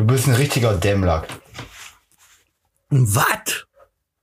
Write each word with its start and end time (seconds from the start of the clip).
Du 0.00 0.06
bist 0.06 0.26
ein 0.28 0.34
richtiger 0.34 0.72
Dämmlack. 0.72 1.28
Was? 2.88 3.66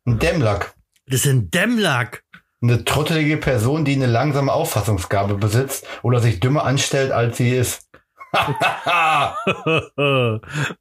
Ein 0.07 0.17
Dämmlack. 0.17 0.73
Das 1.05 1.23
ist 1.23 1.27
ein 1.27 1.51
Dämmlack. 1.51 2.23
Eine 2.63 2.83
trottelige 2.83 3.37
Person, 3.37 3.85
die 3.85 3.93
eine 3.93 4.07
langsame 4.07 4.51
Auffassungsgabe 4.51 5.35
besitzt 5.35 5.85
oder 6.01 6.19
sich 6.19 6.39
dümmer 6.39 6.63
anstellt, 6.63 7.11
als 7.11 7.37
sie 7.37 7.55
ist. 7.55 7.87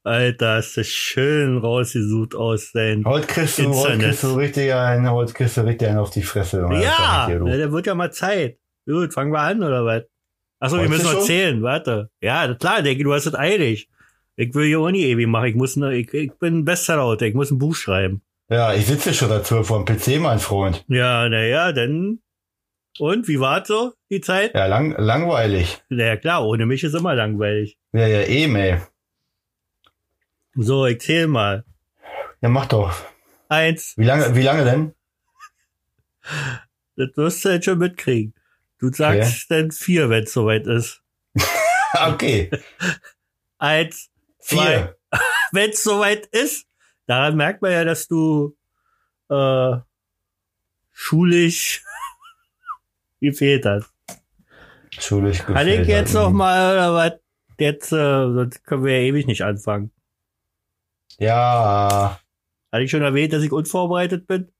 Alter, 0.03 0.55
hast 0.55 0.77
du 0.79 0.85
schön 0.85 1.59
rausgesucht 1.59 2.35
aus 2.35 2.71
dein 2.73 3.05
Heute 3.05 3.27
kriegst 3.27 3.59
du, 3.59 3.75
heute 3.75 3.99
kriegst 3.99 4.23
du 4.23 4.33
richtig 4.33 4.73
einen, 4.73 5.11
heute 5.11 5.35
kriegst 5.35 5.59
du 5.59 5.61
richtig 5.61 5.89
einen 5.89 5.99
auf 5.99 6.09
die 6.09 6.23
Fresse. 6.23 6.63
Das 6.63 6.71
sag 6.71 6.81
Ja, 6.83 7.29
ja, 7.29 7.57
der 7.59 7.71
wird 7.71 7.87
ja 7.87 7.95
mal 7.95 8.13
Zeit. 8.13 8.57
Gut, 8.87 9.13
fangen 9.13 9.31
wir 9.31 9.41
an, 9.41 9.63
oder 9.63 9.85
was? 9.85 10.05
Achso, 10.59 10.81
wir 10.81 10.89
müssen 10.89 11.05
noch 11.05 11.21
zählen, 11.21 11.63
warte. 11.63 12.09
Ja, 12.23 12.55
klar, 12.55 12.81
denke, 12.81 13.05
du 13.05 13.13
hast 13.13 13.27
es 13.27 13.35
eilig. 13.35 13.91
Ich 14.37 14.55
will 14.55 14.67
hier 14.67 14.81
auch 14.81 14.91
nicht 14.91 15.05
ewig 15.05 15.27
machen. 15.27 15.47
Ich 15.47 15.55
muss 15.55 15.77
ne, 15.77 15.95
ich, 15.95 16.13
ich 16.13 16.33
bin 16.35 16.59
ein 16.59 16.65
Bestsellerautor, 16.65 17.27
ich 17.27 17.35
muss 17.35 17.51
ein 17.51 17.59
Buch 17.59 17.75
schreiben. 17.75 18.23
Ja, 18.49 18.75
ich 18.75 18.87
sitze 18.87 19.13
schon 19.13 19.29
seit 19.29 19.47
zwölf 19.47 19.67
vor 19.67 19.85
dem 19.85 19.97
PC, 19.97 20.21
mein 20.21 20.39
Freund. 20.39 20.85
Ja, 20.89 21.29
naja, 21.29 21.73
dann. 21.73 22.21
Und, 22.99 23.29
wie 23.29 23.41
war's 23.41 23.69
so, 23.69 23.93
die 24.11 24.21
Zeit? 24.21 24.55
Ja, 24.55 24.67
lang, 24.67 24.95
langweilig. 24.97 25.83
Naja, 25.89 26.17
klar, 26.17 26.47
ohne 26.47 26.65
mich 26.65 26.85
ist 26.85 26.95
immer 26.95 27.15
langweilig. 27.15 27.77
Ja, 27.93 28.07
ja, 28.07 28.23
eben, 28.23 28.57
ey. 28.57 28.79
So, 30.55 30.87
ich 30.87 31.01
zähl 31.01 31.27
mal. 31.27 31.65
Ja, 32.41 32.49
mach 32.49 32.67
doch. 32.67 32.95
Eins, 33.49 33.95
Wie 33.97 34.05
lange, 34.05 34.35
wie 34.35 34.43
lange 34.43 34.65
denn? 34.65 34.95
das 36.97 37.09
wirst 37.17 37.45
du 37.45 37.49
jetzt 37.51 37.65
schon 37.65 37.79
mitkriegen. 37.79 38.35
Du 38.79 38.93
sagst 38.93 39.51
dann 39.51 39.71
vier, 39.71 40.11
wenn's 40.11 40.33
soweit 40.33 40.67
ist. 40.67 41.03
Okay. 41.99 42.51
Eins, 43.59 44.11
Vier. 44.47 44.97
wenn's 45.53 45.83
soweit 45.83 46.27
ist. 46.27 46.67
Daran 47.07 47.37
merkt 47.37 47.63
man 47.63 47.73
ja, 47.73 47.85
dass 47.85 48.09
du 48.09 48.57
äh, 49.29 49.77
schulisch 50.93 51.83
gefehlt 53.21 53.65
hast. 53.65 53.93
Schulisch 54.99 55.39
Kann 55.39 55.55
gefehlt 55.55 55.83
ich 55.83 55.89
jetzt 55.89 56.15
noch 56.15 56.31
mal 56.31 56.73
oder 56.75 56.95
was? 56.95 57.13
Jetzt, 57.59 57.93
äh, 57.93 57.97
sonst 57.97 58.65
können 58.65 58.85
wir 58.85 59.01
ja 59.01 59.09
ewig 59.09 59.27
nicht 59.27 59.43
anfangen. 59.43 59.91
Ja, 61.19 62.21
Hatte 62.73 62.83
ich 62.85 62.91
schon 62.91 63.03
erwähnt, 63.03 63.33
dass 63.33 63.43
ich 63.43 63.53
unvorbereitet 63.53 64.27
bin? 64.27 64.53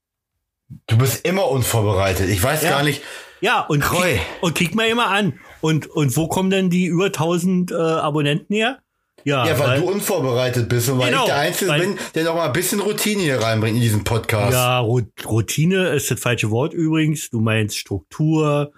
du 0.87 0.97
bist 0.97 1.25
immer 1.25 1.47
unvorbereitet. 1.49 2.27
Ich 2.29 2.41
weiß 2.43 2.63
Ja. 2.63 2.71
gar 2.71 2.83
nicht. 2.83 3.01
Ja, 3.39 3.61
und, 3.61 3.81
kick, 3.83 4.19
und 4.41 4.55
kick 4.55 4.75
mal 4.75 4.87
immer 4.87 5.07
an. 5.07 5.39
Und, 5.61 5.87
und 5.87 6.17
wo 6.17 6.27
kommen 6.27 6.49
denn 6.49 6.69
die 6.69 6.87
über 6.87 7.05
1000 7.05 7.71
äh, 7.71 7.75
Abonnenten 7.75 8.53
her? 8.55 8.79
Ja, 9.27 9.45
Ja, 9.45 9.59
weil, 9.59 9.81
du 9.81 9.89
unvorbereitet 9.89 10.69
bist 10.69 10.87
und 10.87 10.99
weil 10.99 11.09
Genau, 11.09 11.23
ich 11.23 11.25
der 11.27 11.35
Einzige 11.39 11.69
weil- 11.71 11.81
bin, 11.81 11.99
der 12.15 12.23
noch 12.23 12.35
mal 12.35 12.45
ein 12.45 12.53
bisschen 12.53 12.79
Routine 12.79 13.21
hier 13.23 13.41
reinbringt 13.41 13.75
in 13.75 13.81
diesen 13.81 14.05
Podcast. 14.05 14.53
Ja, 14.53 14.79
Routine 14.79 15.89
ist 15.89 16.09
das 16.09 16.17
falsche 16.21 16.49
Wort 16.49 16.73
übrigens. 16.73 17.29
Du 17.29 17.41
meinst 17.41 17.77
Struktur 17.77 18.71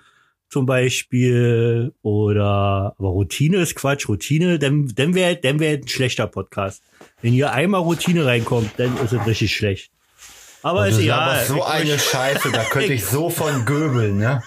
zum 0.50 0.66
Beispiel 0.66 1.94
oder 2.02 2.96
aber 2.98 3.10
Routine 3.10 3.58
ist 3.58 3.76
Quatsch. 3.76 4.10
Routine, 4.10 4.58
dann, 4.58 4.88
dann 4.96 5.14
wäre 5.14 5.36
dann 5.36 5.60
wär 5.60 5.74
ein 5.78 5.88
schlechter 5.88 6.26
Podcast. 6.26 6.82
Wenn 7.22 7.34
hier 7.34 7.52
einmal 7.52 7.82
Routine 7.82 8.26
reinkommt, 8.26 8.72
dann 8.78 8.98
ist 9.06 9.14
es 9.14 9.24
richtig 9.28 9.56
schlecht. 9.56 9.92
Aber 10.64 10.88
ist 10.88 10.98
egal. 10.98 11.28
laberst 11.28 11.48
so 11.50 11.58
Ich- 11.58 11.64
eine 11.66 12.00
Scheiße, 12.00 12.52
da 12.52 12.64
könnte 12.64 12.94
ich 12.94 13.06
so 13.06 13.30
von 13.30 13.66
göbeln, 13.66 14.18
ne? 14.18 14.42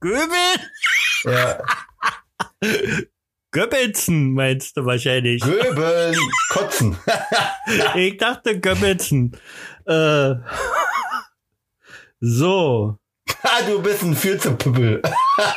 Göbel? 0.00 0.22
Ja, 1.24 1.58
Göppelzen 3.54 4.32
meinst 4.32 4.76
du 4.76 4.84
wahrscheinlich. 4.84 5.40
göbeln, 5.40 6.16
kotzen. 6.50 6.96
ich 7.94 8.16
dachte 8.18 8.58
Göppelzen. 8.60 9.36
Äh, 9.86 10.34
so. 12.20 12.98
Ah, 13.42 13.62
du 13.66 13.80
bist 13.82 14.02
ein 14.02 14.14
Fürzepüppel. 14.16 15.02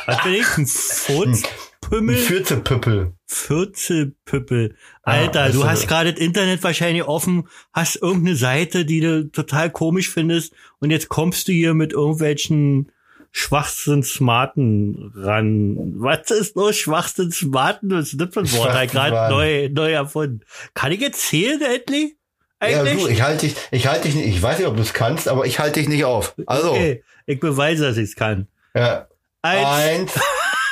Was 0.06 0.22
bin 0.22 0.34
ich? 0.34 0.46
Ein 0.56 0.60
Ein 0.62 0.66
Furzpümmel? 0.66 2.16
Fürzepüppel. 2.16 3.14
Vierzelpüppel. 3.26 4.76
Ah, 5.02 5.12
Alter, 5.12 5.50
du 5.50 5.58
du- 5.60 5.64
hast 5.66 5.88
gerade 5.88 6.12
das 6.12 6.20
Internet 6.22 6.62
wahrscheinlich 6.62 7.02
offen, 7.04 7.48
hast 7.72 7.96
irgendeine 7.96 8.36
Seite, 8.36 8.84
die 8.84 9.00
du 9.00 9.30
total 9.30 9.70
komisch 9.70 10.08
findest 10.08 10.54
und 10.80 10.90
jetzt 10.90 11.08
kommst 11.08 11.48
du 11.48 11.52
hier 11.52 11.74
mit 11.74 11.92
irgendwelchen 11.92 12.90
Schwachsinn-Smarten 13.30 15.12
ran. 15.14 15.76
Was 15.96 16.30
ist 16.30 16.56
nur 16.56 16.72
Schwachsinn-Smarten? 16.72 17.90
Was 17.90 18.12
ist 18.12 18.20
das 18.20 18.32
für 18.32 18.40
ein 18.40 18.52
Wort? 18.52 18.72
Halt 18.72 18.90
gerade 18.90 19.32
neu, 19.34 19.68
neu 19.70 19.92
erfunden. 19.92 20.40
Kann 20.74 20.92
ich 20.92 21.00
jetzt 21.00 21.20
zählen, 21.28 21.60
endlich? 21.62 22.16
Ja, 22.62 22.82
du, 22.82 23.06
ich 23.06 23.22
halte 23.22 23.46
dich, 23.46 23.54
ich 23.70 23.86
halte 23.86 24.08
dich 24.08 24.16
nicht, 24.16 24.26
ich 24.26 24.42
weiß 24.42 24.58
nicht, 24.58 24.66
ob 24.66 24.74
du 24.74 24.82
es 24.82 24.92
kannst, 24.92 25.28
aber 25.28 25.46
ich 25.46 25.60
halte 25.60 25.78
dich 25.78 25.88
nicht 25.88 26.04
auf. 26.04 26.34
Also, 26.46 26.72
okay, 26.72 27.04
ich 27.26 27.38
beweise, 27.38 27.84
dass 27.84 27.96
ich 27.96 28.10
es 28.10 28.16
kann. 28.16 28.48
ja, 28.74 29.06
Eins, 29.42 29.66
eins, 29.68 30.12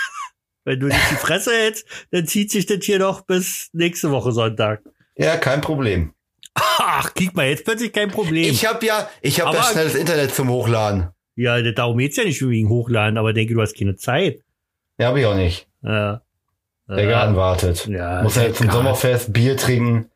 wenn 0.64 0.80
du 0.80 0.86
nicht 0.88 1.10
die 1.12 1.14
Fresse 1.14 1.52
hältst, 1.52 1.86
dann 2.10 2.26
zieht 2.26 2.50
sich 2.50 2.66
das 2.66 2.78
hier 2.82 2.98
noch 2.98 3.20
bis 3.20 3.68
nächste 3.72 4.10
Woche 4.10 4.32
Sonntag. 4.32 4.82
ja, 5.14 5.36
kein 5.36 5.60
Problem. 5.60 6.12
Ach, 6.54 7.14
kick 7.14 7.36
mal, 7.36 7.46
jetzt 7.46 7.64
plötzlich 7.64 7.92
kein 7.92 8.10
Problem. 8.10 8.50
Ich 8.50 8.66
habe 8.66 8.84
ja, 8.84 9.08
ich 9.20 9.40
habe 9.40 9.56
ja 9.56 9.62
schnelles 9.62 9.94
Internet 9.94 10.34
zum 10.34 10.48
Hochladen. 10.48 11.10
Ja, 11.36 11.60
darum 11.60 11.98
geht's 11.98 12.16
ja 12.16 12.24
nicht 12.24 12.40
wegen 12.46 12.68
Hochladen, 12.68 13.18
aber 13.18 13.32
denke, 13.32 13.54
du 13.54 13.60
hast 13.60 13.76
keine 13.76 13.96
Zeit. 13.96 14.40
Ja, 14.98 15.08
habe 15.08 15.20
ich 15.20 15.26
auch 15.26 15.34
nicht. 15.34 15.68
Ja. 15.82 16.22
Der 16.88 17.06
Garten 17.06 17.36
wartet. 17.36 17.86
Ja, 17.86 18.22
Muss 18.22 18.36
ja 18.36 18.42
der 18.42 18.48
jetzt 18.48 18.58
zum 18.58 18.66
Garten. 18.68 18.78
Sommerfest 18.78 19.32
Bier 19.32 19.56
trinken. 19.56 20.10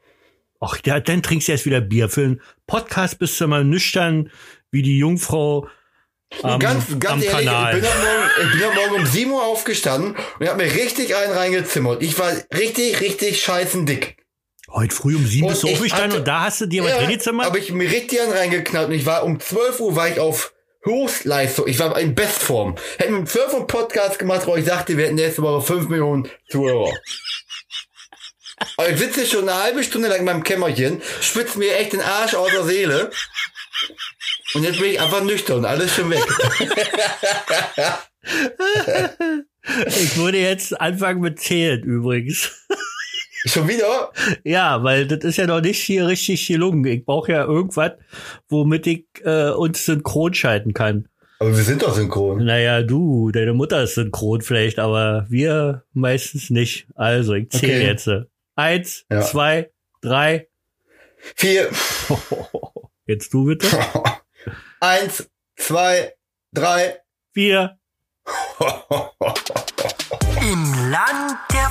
Ach, 0.61 0.79
ja, 0.85 1.01
dann 1.01 1.23
trinkst 1.23 1.49
du 1.49 1.53
erst 1.53 1.67
wieder 1.67 1.81
Bier. 1.81 2.09
Für 2.09 2.23
einen 2.23 2.41
Podcast 2.67 3.19
bist 3.19 3.41
du 3.41 3.47
mal 3.49 3.65
nüchtern 3.65 4.31
wie 4.71 4.83
die 4.83 4.99
Jungfrau 4.99 5.69
am, 6.43 6.61
ganz, 6.61 6.93
am 6.93 7.01
ganz 7.01 7.25
ehrlich, 7.25 7.47
Kanal. 7.47 7.77
ich 7.77 7.83
bin, 7.83 7.91
am 7.91 7.99
Morgen, 7.99 8.31
ich 8.45 8.53
bin 8.53 8.63
am 8.63 8.75
Morgen 8.75 8.95
um 9.03 9.07
7 9.07 9.31
Uhr 9.33 9.43
aufgestanden 9.43 10.11
und 10.13 10.41
ich 10.41 10.49
habe 10.49 10.63
mir 10.63 10.73
richtig 10.73 11.17
einen 11.17 11.33
reingezimmert. 11.33 12.03
Ich 12.03 12.19
war 12.19 12.33
richtig, 12.57 13.01
richtig 13.01 13.43
scheißen 13.43 13.85
dick. 13.85 14.17
Heute 14.71 14.95
früh 14.95 15.17
um 15.17 15.27
sieben 15.27 15.47
Und 15.47 15.53
bist 15.53 15.65
du 15.65 15.69
aufgestanden 15.69 16.21
und 16.21 16.29
da 16.29 16.43
hast 16.45 16.61
du 16.61 16.67
dir 16.67 16.85
was 16.85 16.97
drin 16.99 17.11
gezimmert? 17.11 17.47
habe 17.47 17.59
ich 17.59 17.73
mir 17.73 17.91
richtig 17.91 18.21
einen 18.21 18.33
reingeknallt 18.33 18.89
und 18.89 18.95
ich 18.95 19.05
war 19.07 19.25
um 19.25 19.41
12 19.41 19.81
Uhr 19.81 19.97
war 19.97 20.09
ich 20.09 20.21
auf 20.21 20.55
Höchstleistung. 20.83 21.67
Ich 21.69 21.79
war 21.79 21.99
in 21.99 22.15
Bestform. 22.15 22.77
Hätten 22.99 23.19
wir 23.19 23.25
12 23.27 23.53
Uhr 23.53 23.59
einen 23.59 23.67
Podcast 23.67 24.19
gemacht, 24.19 24.47
wo 24.47 24.57
ich 24.57 24.65
sagte, 24.65 24.97
wir 24.97 25.05
hätten 25.05 25.17
nächste 25.17 25.43
Woche 25.43 25.65
5 25.67 25.89
Millionen 25.89 26.29
Zuhörer. 26.49 26.93
Aber 28.77 28.91
ich 28.91 28.99
sitze 28.99 29.27
schon 29.27 29.49
eine 29.49 29.63
halbe 29.63 29.85
Stunde 29.85 30.09
lang 30.09 30.21
in 30.21 30.25
meinem 30.25 30.45
Kämmerchen, 30.45 31.03
spitze 31.21 31.59
mir 31.59 31.77
echt 31.77 31.93
den 31.93 32.01
Arsch 32.01 32.35
aus 32.35 32.51
der 32.51 32.65
Seele. 32.65 33.11
Und 34.55 34.65
jetzt 34.65 34.79
bin 34.81 34.91
ich 34.91 35.01
einfach 35.01 35.23
nüchtern, 35.23 35.65
alles 35.65 35.95
schon 35.95 36.11
weg. 36.11 36.25
Ich 39.87 40.17
würde 40.17 40.39
jetzt 40.39 40.81
anfangen 40.81 41.21
mit 41.21 41.39
Zählen 41.41 41.83
übrigens. 41.83 42.67
Schon 43.47 43.69
wieder? 43.69 44.13
Ja, 44.45 44.83
weil 44.83 45.07
das 45.07 45.25
ist 45.25 45.37
ja 45.39 45.47
noch 45.47 45.61
nicht 45.61 45.81
hier 45.83 46.07
richtig 46.07 46.47
gelungen. 46.47 46.85
Ich 46.85 47.05
brauche 47.05 47.33
ja 47.33 47.45
irgendwas, 47.45 47.93
womit 48.49 48.87
ich 48.87 49.07
äh, 49.25 49.51
uns 49.51 49.85
synchron 49.87 50.35
schalten 50.35 50.73
kann. 50.75 51.09
Aber 51.39 51.57
wir 51.57 51.65
sind 51.65 51.83
doch 51.83 51.95
synchron. 51.95 52.45
Naja, 52.45 52.83
du, 52.83 53.31
deine 53.31 53.55
Mutter 53.55 53.83
ist 53.83 53.95
synchron 53.95 54.43
vielleicht, 54.43 54.79
aber 54.79 55.25
wir 55.31 55.85
meistens 55.95 56.51
nicht. 56.51 56.87
Also, 56.97 57.33
ich 57.35 57.49
zähle 57.51 57.77
Okay. 57.79 57.87
jetzt. 57.87 58.11
Eins, 58.57 59.05
Ja. 59.11 59.23
zwei, 59.23 59.71
drei. 60.03 60.49
Vier, 61.37 61.69
Jetzt 63.07 63.33
du 63.35 63.45
bitte. 63.47 63.67
eins, 64.81 65.31
zwei, 65.57 66.13
drei. 66.53 66.99
Vier. 67.33 67.79
Im 70.43 70.91
Land 70.91 71.39
der 71.53 71.71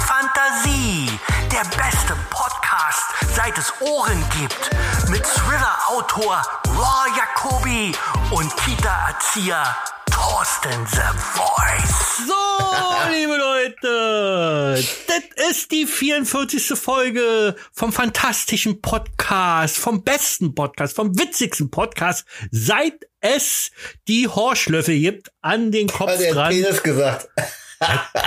Fantasie. 0.59 1.09
Der 1.51 1.63
beste 1.77 2.15
Podcast, 2.29 3.03
seit 3.35 3.57
es 3.57 3.73
Ohren 3.81 4.23
gibt. 4.37 4.69
Mit 5.09 5.23
Thriller-Autor 5.23 6.41
Raw 6.67 7.07
Jacobi 7.17 7.91
und 8.31 8.55
Kita-Erzieher 8.57 9.75
Thorsten 10.11 10.85
The 10.87 11.01
Voice. 11.33 12.27
So, 12.27 13.09
liebe 13.11 13.37
Leute, 13.37 14.83
das 15.07 15.49
ist 15.49 15.71
die 15.71 15.85
44. 15.85 16.77
Folge 16.79 17.55
vom 17.71 17.93
fantastischen 17.93 18.81
Podcast, 18.81 19.77
vom 19.77 20.03
besten 20.03 20.55
Podcast, 20.55 20.95
vom 20.95 21.17
witzigsten 21.17 21.71
Podcast, 21.71 22.25
seit 22.51 23.07
es 23.21 23.71
die 24.07 24.27
Horschlöffel 24.27 24.99
gibt 24.99 25.31
an 25.41 25.71
den 25.71 25.87
Kopf 25.87 26.09
Also 26.09 26.23
er 26.23 26.29
hat 26.29 26.35
dran. 26.35 26.49
Penis 26.49 26.83
gesagt. 26.83 27.29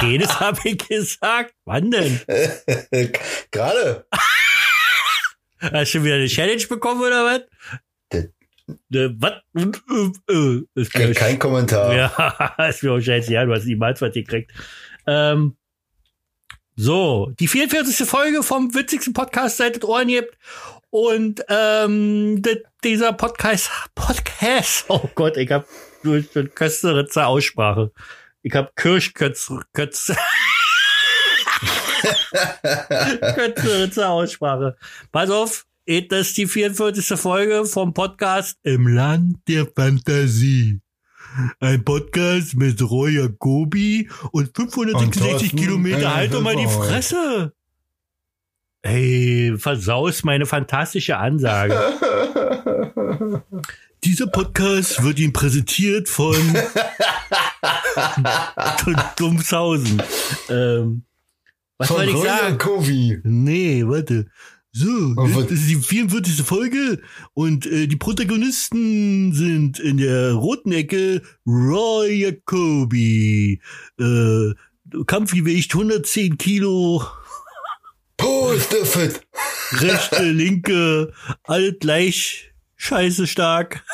Jedes 0.03 0.41
habe 0.41 0.59
ich 0.65 0.79
gesagt. 0.89 1.55
Wann 1.65 1.91
denn? 1.91 2.21
Gerade. 3.51 4.07
Hast 5.61 5.95
du 5.95 6.03
wieder 6.05 6.17
eine 6.17 6.27
Challenge 6.27 6.67
bekommen 6.67 7.01
oder 7.03 7.25
was? 7.25 7.41
Das- 8.11 8.25
Ne, 8.89 9.15
Was? 9.19 9.33
Äh, 10.31 10.81
äh, 10.81 10.85
Kein, 10.87 11.15
kein 11.15 11.39
Kommentar. 11.39 11.93
Ja, 11.95 12.55
ist 12.69 12.83
mir 12.83 12.93
auch 12.93 13.01
scheiße. 13.01 13.33
Ja, 13.33 13.45
du 13.45 13.53
hast 13.53 13.65
niemals 13.65 14.01
was 14.01 14.15
gekriegt. 14.15 14.53
Ähm, 15.07 15.57
So, 16.77 17.33
die 17.39 17.49
44. 17.49 18.09
Folge 18.09 18.43
vom 18.43 18.73
witzigsten 18.75 19.13
Podcast 19.13 19.57
seit 19.59 19.77
es 19.77 19.83
Ohren 19.85 20.09
gibt. 20.09 20.39
Und 20.91 21.45
ähm, 21.49 22.41
di- 22.41 22.63
dieser 22.85 23.13
Podcast, 23.13 23.71
Podcast, 23.95 24.85
oh 24.89 25.09
Gott, 25.17 25.37
ich 25.37 25.51
hab 25.51 25.67
durch 26.03 26.31
die 26.31 26.45
Kösteritzer 26.45 27.27
Aussprache. 27.27 27.91
Ich 28.45 28.55
hab 28.55 28.75
Kirschkötz, 28.75 29.53
Kötz, 29.73 30.13
Kösteritzer 33.37 34.11
Aussprache. 34.11 34.77
Pass 35.13 35.31
auf, 35.31 35.65
das 35.87 36.29
ist 36.29 36.37
die 36.37 36.49
44. 36.49 37.19
Folge 37.21 37.65
vom 37.67 37.95
Podcast 37.95 38.59
Im 38.65 38.89
Land 38.89 39.37
der 39.47 39.67
Fantasie. 39.67 40.81
Ein 41.61 41.85
Podcast 41.85 42.57
mit 42.57 42.83
Roy 42.83 43.17
Jacobi 43.17 44.11
und 44.33 44.51
566 44.57 45.53
Und 45.53 45.61
Kilometer. 45.61 46.13
Halt 46.13 46.35
doch 46.35 46.43
mal 46.43 46.57
die. 46.57 46.67
Fresse. 46.67 47.53
Ey, 48.83 49.55
versaust 49.57 50.25
meine 50.25 50.47
fantastische 50.47 51.17
Ansage. 51.17 51.81
Dieser 54.05 54.27
Podcast 54.27 55.03
wird 55.05 55.19
Ihnen 55.21 55.33
präsentiert 55.33 56.09
von 56.09 56.35
Dummshausen. 59.17 60.03
Ähm, 60.49 61.05
was 61.79 61.89
Von 61.89 61.97
soll 61.99 62.09
ich 62.09 62.17
sagen? 62.17 62.53
Jacobi. 62.59 63.21
Nee, 63.23 63.85
warte. 63.87 64.27
So, 64.73 64.87
was- 65.17 65.47
das 65.47 65.53
ist 65.61 65.69
die 65.71 65.77
44. 65.77 66.43
Folge 66.45 67.01
und 67.35 67.67
äh, 67.67 67.87
die 67.87 67.97
Protagonisten 67.97 69.33
sind 69.35 69.79
in 69.79 69.99
der 69.99 70.33
roten 70.33 70.73
Ecke 70.73 71.23
Roy 71.47 72.23
Jacobi. 72.25 73.61
Äh, 74.01 74.55
Kampfgewicht 75.07 75.75
110 75.75 76.39
Kilo, 76.39 77.05
Postefit. 78.17 79.21
rechte, 79.73 80.25
linke, 80.31 81.13
alle 81.45 81.73
gleich 81.75 82.52
scheiße 82.83 83.27
stark. 83.27 83.85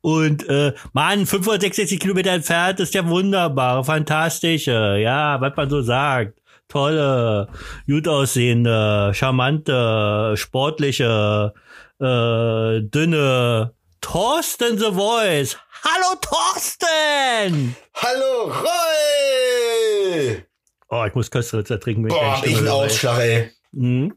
Und 0.00 0.48
äh, 0.48 0.72
Mann, 0.92 1.26
566 1.26 2.00
Kilometer 2.00 2.30
entfernt 2.30 2.80
ist 2.80 2.94
ja 2.94 3.06
wunderbar, 3.06 3.84
fantastische, 3.84 4.98
ja, 5.00 5.40
was 5.40 5.54
man 5.56 5.68
so 5.68 5.82
sagt. 5.82 6.40
Tolle, 6.68 7.48
gut 7.86 8.08
aussehende, 8.08 9.12
charmante, 9.14 10.34
sportliche, 10.36 11.52
äh, 11.98 12.80
dünne 12.82 13.74
Thorsten 14.00 14.78
The 14.78 14.92
Voice. 14.92 15.58
Hallo 15.84 16.18
Thorsten! 16.20 17.76
Hallo 17.94 18.52
Roy. 18.52 20.42
Oh, 20.90 21.04
ich 21.06 21.14
muss 21.14 21.30
Köstritzer 21.30 21.78
trinken. 21.80 22.08
Boah, 22.08 22.38
hab 22.38 22.46
ich 22.46 22.56
einen. 22.56 22.68
Ausschlag, 22.68 23.18
ey. 23.20 23.50
Mhm. 23.72 24.14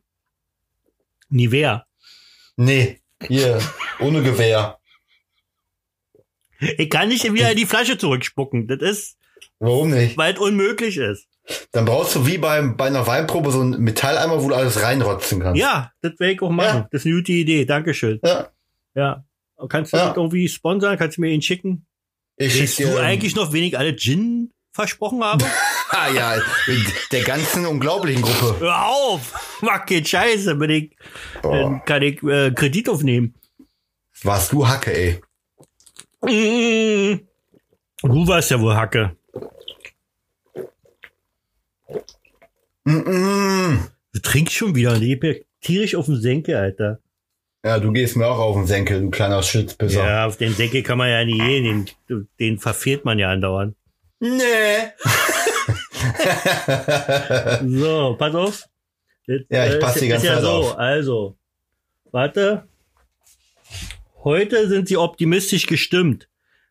Nivea. 1.29 1.85
Nee, 2.57 3.00
hier, 3.27 3.59
ohne 3.99 4.21
Gewehr. 4.23 4.77
Ich 6.77 6.89
kann 6.89 7.07
nicht 7.09 7.23
wieder 7.33 7.51
in 7.51 7.57
die 7.57 7.65
Flasche 7.65 7.97
zurückspucken. 7.97 8.67
Das 8.67 8.81
ist, 8.81 9.17
Warum 9.59 9.89
nicht? 9.91 10.17
weil 10.17 10.33
es 10.33 10.39
unmöglich 10.39 10.97
ist. 10.97 11.27
Dann 11.71 11.85
brauchst 11.85 12.15
du 12.15 12.27
wie 12.27 12.37
beim, 12.37 12.77
bei 12.77 12.85
einer 12.85 13.07
Weinprobe 13.07 13.51
so 13.51 13.61
einen 13.61 13.81
Metalleimer, 13.81 14.43
wo 14.43 14.49
du 14.49 14.55
alles 14.55 14.81
reinrotzen 14.83 15.39
kannst. 15.39 15.59
Ja, 15.59 15.91
das 16.01 16.13
werde 16.19 16.33
ich 16.33 16.41
auch 16.41 16.51
machen. 16.51 16.81
Ja. 16.81 16.87
Das 16.91 17.01
ist 17.01 17.07
eine 17.07 17.15
gute 17.15 17.31
Idee. 17.31 17.65
Dankeschön. 17.65 18.19
Ja. 18.23 18.49
Ja. 18.93 19.23
Kannst 19.69 19.93
du 19.93 19.97
Ja. 19.97 20.13
irgendwie 20.15 20.47
sponsern? 20.49 20.97
Kannst 20.97 21.17
du 21.17 21.21
mir 21.21 21.29
ihn 21.31 21.41
schicken? 21.41 21.85
Ich 22.37 22.75
dir. 22.75 22.87
du 22.91 22.97
eigentlich 22.97 23.35
noch 23.35 23.53
wenig 23.53 23.77
alle 23.77 23.95
Gin 23.95 24.51
versprochen 24.81 25.23
habe? 25.23 25.45
Ah 25.93 26.07
ja, 26.07 26.35
der 27.11 27.23
ganzen 27.23 27.65
unglaublichen 27.65 28.21
Gruppe. 28.21 28.61
Hör 28.61 28.85
auf! 28.87 29.57
Mach 29.59 29.85
keinen 29.85 30.05
Scheiße, 30.05 30.55
bin 30.55 30.69
ich, 30.69 30.95
Boah. 31.41 31.51
dann 31.51 31.83
kann 31.83 32.01
ich 32.01 32.23
äh, 32.23 32.51
Kredit 32.51 32.87
aufnehmen. 32.87 33.35
Warst 34.23 34.53
du 34.53 34.65
Hacke, 34.65 34.93
ey. 34.93 35.21
Mm. 36.21 37.19
Du 38.03 38.25
warst 38.25 38.51
ja 38.51 38.61
wohl 38.61 38.73
Hacke. 38.73 39.17
Mm-mm. 42.85 43.79
Du 44.13 44.19
trinkst 44.21 44.55
schon 44.55 44.73
wieder 44.73 44.93
und 44.93 45.01
ich 45.01 45.45
tierisch 45.59 45.95
auf 45.95 46.05
den 46.05 46.21
Senkel, 46.21 46.55
Alter. 46.55 46.99
Ja, 47.63 47.79
du 47.79 47.91
gehst 47.91 48.15
mir 48.15 48.27
auch 48.27 48.39
auf 48.39 48.55
den 48.55 48.65
Senkel, 48.65 49.01
du 49.01 49.11
kleiner 49.11 49.43
Schützpisser. 49.43 50.03
Ja, 50.03 50.25
auf 50.25 50.37
den 50.37 50.53
Senkel 50.53 50.81
kann 50.81 50.97
man 50.97 51.09
ja 51.09 51.23
nie 51.23 51.37
gehen. 51.37 51.89
Den, 52.09 52.27
den 52.39 52.57
verfehlt 52.59 53.05
man 53.05 53.19
ja 53.19 53.29
andauernd. 53.29 53.75
Nee. 54.21 54.91
So, 57.63 58.15
pass 58.17 58.35
auf. 58.35 58.63
Das, 59.27 59.41
Ja, 59.49 59.65
ich 59.67 59.73
äh, 59.75 59.79
pass 59.79 59.95
ist- 59.95 60.01
die 60.03 60.07
ganze 60.09 60.25
ist 60.27 60.29
ja 60.29 60.35
Zeit 60.35 60.43
so, 60.43 60.49
auf. 60.51 60.77
Also, 60.77 61.37
warte. 62.11 62.67
Heute 64.23 64.67
sind 64.69 64.87
sie 64.87 64.97
optimistisch 64.97 65.65
gestimmt. 65.67 66.27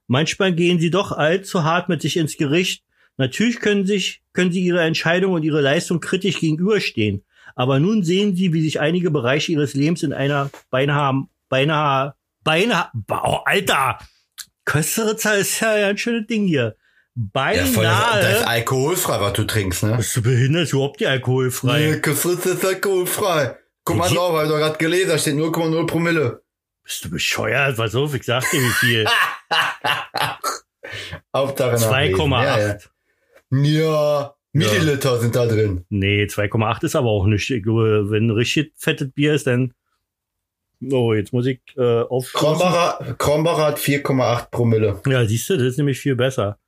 Manchmal 0.06 0.52
gehen 0.52 0.78
sie 0.80 0.90
doch 0.90 1.12
allzu 1.12 1.64
hart 1.64 1.88
mit 1.88 2.02
sich 2.02 2.16
ins 2.16 2.36
Gericht. 2.36 2.84
Natürlich 3.16 3.60
können 3.60 3.86
sich, 3.86 4.22
können 4.32 4.52
sie 4.52 4.60
ihre 4.64 4.82
Entscheidung 4.82 5.32
und 5.32 5.42
ihre 5.42 5.60
Leistung 5.60 6.00
kritisch 6.00 6.38
gegenüberstehen. 6.40 7.24
Aber 7.56 7.80
nun 7.80 8.02
sehen 8.04 8.36
sie, 8.36 8.52
wie 8.52 8.62
sich 8.62 8.80
einige 8.80 9.10
Bereiche 9.10 9.52
ihres 9.52 9.74
Lebens 9.74 10.02
in 10.02 10.12
einer 10.12 10.50
beinahe, 10.70 11.24
beinahe, 11.48 12.14
beinahe, 12.44 12.90
oh, 13.10 13.38
Alter! 13.44 13.98
Kösteritzer 14.64 15.36
ist 15.36 15.60
ja 15.60 15.88
ein 15.88 15.98
schönes 15.98 16.26
Ding 16.28 16.46
hier. 16.46 16.76
Ja, 17.34 17.64
voll, 17.66 17.84
das, 17.84 18.00
das 18.12 18.16
ist 18.16 18.22
Beinahe. 18.40 18.46
alkoholfrei, 18.46 19.20
was 19.20 19.32
du 19.34 19.44
trinkst, 19.44 19.82
ne? 19.82 19.96
Bist 19.96 20.16
du 20.16 20.22
behindert? 20.22 20.62
Ist 20.64 20.72
überhaupt 20.72 21.00
nicht 21.00 21.08
alkoholfrei. 21.08 21.78
Nee, 21.80 22.00
ist 22.46 22.64
alkoholfrei. 22.64 23.56
Guck 23.84 23.96
mal 23.96 24.08
Die- 24.08 24.14
drauf, 24.14 24.36
hab 24.36 24.44
ich 24.44 24.50
doch 24.50 24.58
gerade 24.58 24.78
gelesen, 24.78 25.08
da 25.10 25.18
steht 25.18 25.34
0,0 25.36 25.86
Promille. 25.86 26.42
Bist 26.84 27.04
du 27.04 27.10
bescheuert? 27.10 27.78
Was 27.78 27.94
auf? 27.94 28.14
Ich 28.14 28.24
sag 28.24 28.48
dir 28.50 28.60
wie 28.60 28.70
viel. 28.70 29.06
Nachlesen. 31.32 31.90
2,8. 31.90 32.42
Ja, 32.42 32.58
ja. 32.58 32.76
ja, 33.50 34.34
Milliliter 34.52 35.18
sind 35.20 35.36
da 35.36 35.46
drin. 35.46 35.84
Nee, 35.88 36.24
2,8 36.24 36.84
ist 36.84 36.96
aber 36.96 37.08
auch 37.08 37.26
nicht. 37.26 37.48
Ich 37.50 37.62
glaube, 37.62 38.10
wenn 38.10 38.30
richtig 38.30 38.72
fettes 38.76 39.10
Bier 39.12 39.34
ist, 39.34 39.46
dann. 39.46 39.72
Oh, 40.90 41.12
jetzt 41.12 41.32
muss 41.34 41.44
ich 41.46 41.60
äh, 41.76 42.00
aufschließen. 42.02 42.40
Krombacher, 42.40 43.14
Krombacher 43.18 43.66
hat 43.66 43.78
4,8 43.78 44.50
Promille. 44.50 45.00
Ja, 45.06 45.24
siehst 45.26 45.50
du, 45.50 45.56
das 45.58 45.64
ist 45.66 45.76
nämlich 45.76 45.98
viel 46.00 46.16
besser. 46.16 46.58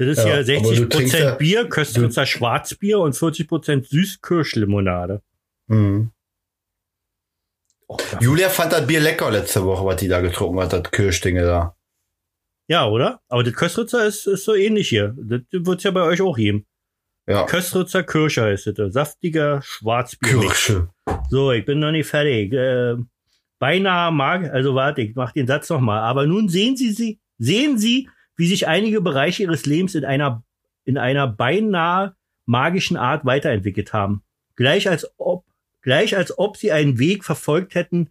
Das 0.00 0.08
ist 0.16 0.24
Ja, 0.24 0.40
ja, 0.40 0.58
aber 0.58 0.74
du 0.74 0.88
trinkst 0.88 1.14
60% 1.14 1.18
ja- 1.18 1.34
Bier, 1.34 1.68
Köstritzer 1.68 2.24
Schwarzbier 2.24 3.00
und 3.00 3.14
40% 3.14 3.86
Süßkirschlimonade. 3.86 5.20
Mhm. 5.66 6.10
Oh. 7.86 7.98
Julia 8.18 8.48
fand 8.48 8.72
das 8.72 8.86
Bier 8.86 9.00
lecker 9.00 9.30
letzte 9.30 9.62
Woche, 9.64 9.84
was 9.84 9.96
die 9.96 10.08
da 10.08 10.20
getrunken 10.22 10.58
hat, 10.60 10.72
das 10.72 10.90
Kirschdinge 10.90 11.42
da. 11.42 11.76
ja, 12.66 12.86
oder? 12.88 13.20
Aber 13.28 13.42
das 13.42 13.52
Köstritzer 13.52 14.06
ist, 14.06 14.26
ist 14.26 14.44
so 14.44 14.54
ähnlich 14.54 14.88
hier. 14.88 15.14
Das 15.18 15.42
wird's 15.52 15.82
ja 15.84 15.90
bei 15.90 16.02
euch 16.02 16.22
auch 16.22 16.36
geben. 16.36 16.64
Ja. 17.28 17.44
Köstritzer 17.44 18.02
Kirscher 18.02 18.50
ist 18.50 18.66
das. 18.78 18.94
Saftiger 18.94 19.60
Schwarzbier. 19.62 20.40
Kirsche. 20.40 20.88
So, 21.28 21.52
ich 21.52 21.66
bin 21.66 21.78
noch 21.80 21.90
nicht 21.92 22.06
fertig. 22.08 22.54
Äh, 22.54 22.96
beinahe 23.58 24.10
mag, 24.12 24.50
also 24.50 24.74
warte, 24.74 25.02
ich 25.02 25.14
mach 25.14 25.32
den 25.32 25.46
Satz 25.46 25.68
noch 25.68 25.80
mal. 25.80 26.00
Aber 26.00 26.26
nun 26.26 26.48
sehen 26.48 26.76
Sie, 26.76 26.90
Sie, 26.92 27.20
sehen 27.38 27.76
Sie, 27.76 28.08
wie 28.40 28.48
sich 28.48 28.66
einige 28.66 29.00
Bereiche 29.00 29.42
Ihres 29.44 29.66
Lebens 29.66 29.94
in 29.94 30.04
einer, 30.04 30.42
in 30.84 30.98
einer 30.98 31.28
beinahe 31.28 32.16
magischen 32.46 32.96
Art 32.96 33.24
weiterentwickelt 33.24 33.92
haben. 33.92 34.22
Gleich 34.56 34.88
als 34.88 35.06
ob, 35.18 35.44
gleich 35.82 36.16
als 36.16 36.36
ob 36.38 36.56
Sie 36.56 36.72
einen 36.72 36.98
Weg 36.98 37.24
verfolgt 37.24 37.74
hätten, 37.74 38.10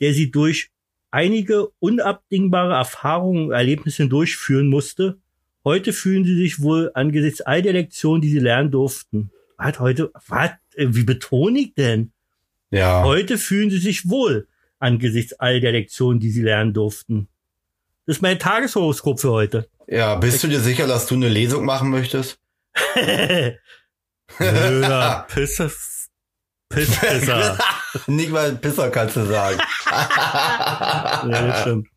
der 0.00 0.12
Sie 0.12 0.30
durch 0.30 0.70
einige 1.12 1.68
unabdingbare 1.78 2.74
Erfahrungen 2.74 3.46
und 3.46 3.52
Erlebnisse 3.52 4.08
durchführen 4.08 4.66
musste. 4.66 5.18
Heute 5.64 5.92
fühlen 5.92 6.24
Sie 6.24 6.34
sich 6.34 6.60
wohl 6.60 6.90
angesichts 6.94 7.40
all 7.40 7.62
der 7.62 7.72
Lektionen, 7.72 8.20
die 8.20 8.30
Sie 8.30 8.40
lernen 8.40 8.72
durften. 8.72 9.30
Was 9.56 9.78
heute, 9.78 10.10
was, 10.26 10.50
wie 10.76 11.04
betone 11.04 11.60
ich 11.60 11.74
denn? 11.74 12.10
Ja. 12.72 13.04
Heute 13.04 13.38
fühlen 13.38 13.70
sie 13.70 13.78
sich 13.78 14.08
wohl 14.08 14.48
angesichts 14.80 15.34
all 15.34 15.60
der 15.60 15.70
Lektionen, 15.72 16.18
die 16.18 16.30
sie 16.30 16.42
lernen 16.42 16.72
durften. 16.72 17.28
Das 18.06 18.16
ist 18.16 18.22
mein 18.22 18.38
Tageshoroskop 18.38 19.20
für 19.20 19.30
heute. 19.30 19.68
Ja, 19.86 20.16
bist 20.16 20.42
du 20.42 20.48
dir 20.48 20.60
sicher, 20.60 20.86
dass 20.86 21.06
du 21.06 21.14
eine 21.14 21.28
Lesung 21.28 21.64
machen 21.64 21.90
möchtest? 21.90 22.38
Blöder 24.38 25.26
Pisser. 25.32 25.70
Pisspisser. 26.68 27.58
Nicht 28.06 28.30
mal 28.30 28.56
Pisser 28.56 28.90
kannst 28.90 29.16
du 29.16 29.24
sagen. 29.26 29.60
ja, 29.90 31.26
das 31.26 31.60
stimmt. 31.60 31.88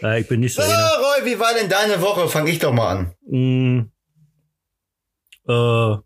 Ja, 0.00 0.16
ich 0.16 0.26
bin 0.26 0.40
nicht 0.40 0.54
so 0.54 0.62
einer. 0.62 0.72
Roy, 0.74 1.26
wie 1.26 1.38
war 1.38 1.54
denn 1.54 1.68
deine 1.68 2.00
Woche? 2.00 2.26
Fang 2.28 2.46
ich 2.46 2.58
doch 2.58 2.72
mal 2.72 2.88
an. 2.88 3.14
Mm, 3.26 3.80
äh, 5.46 5.96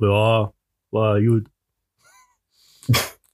ja, 0.00 0.52
war 0.90 1.20
gut. 1.20 1.48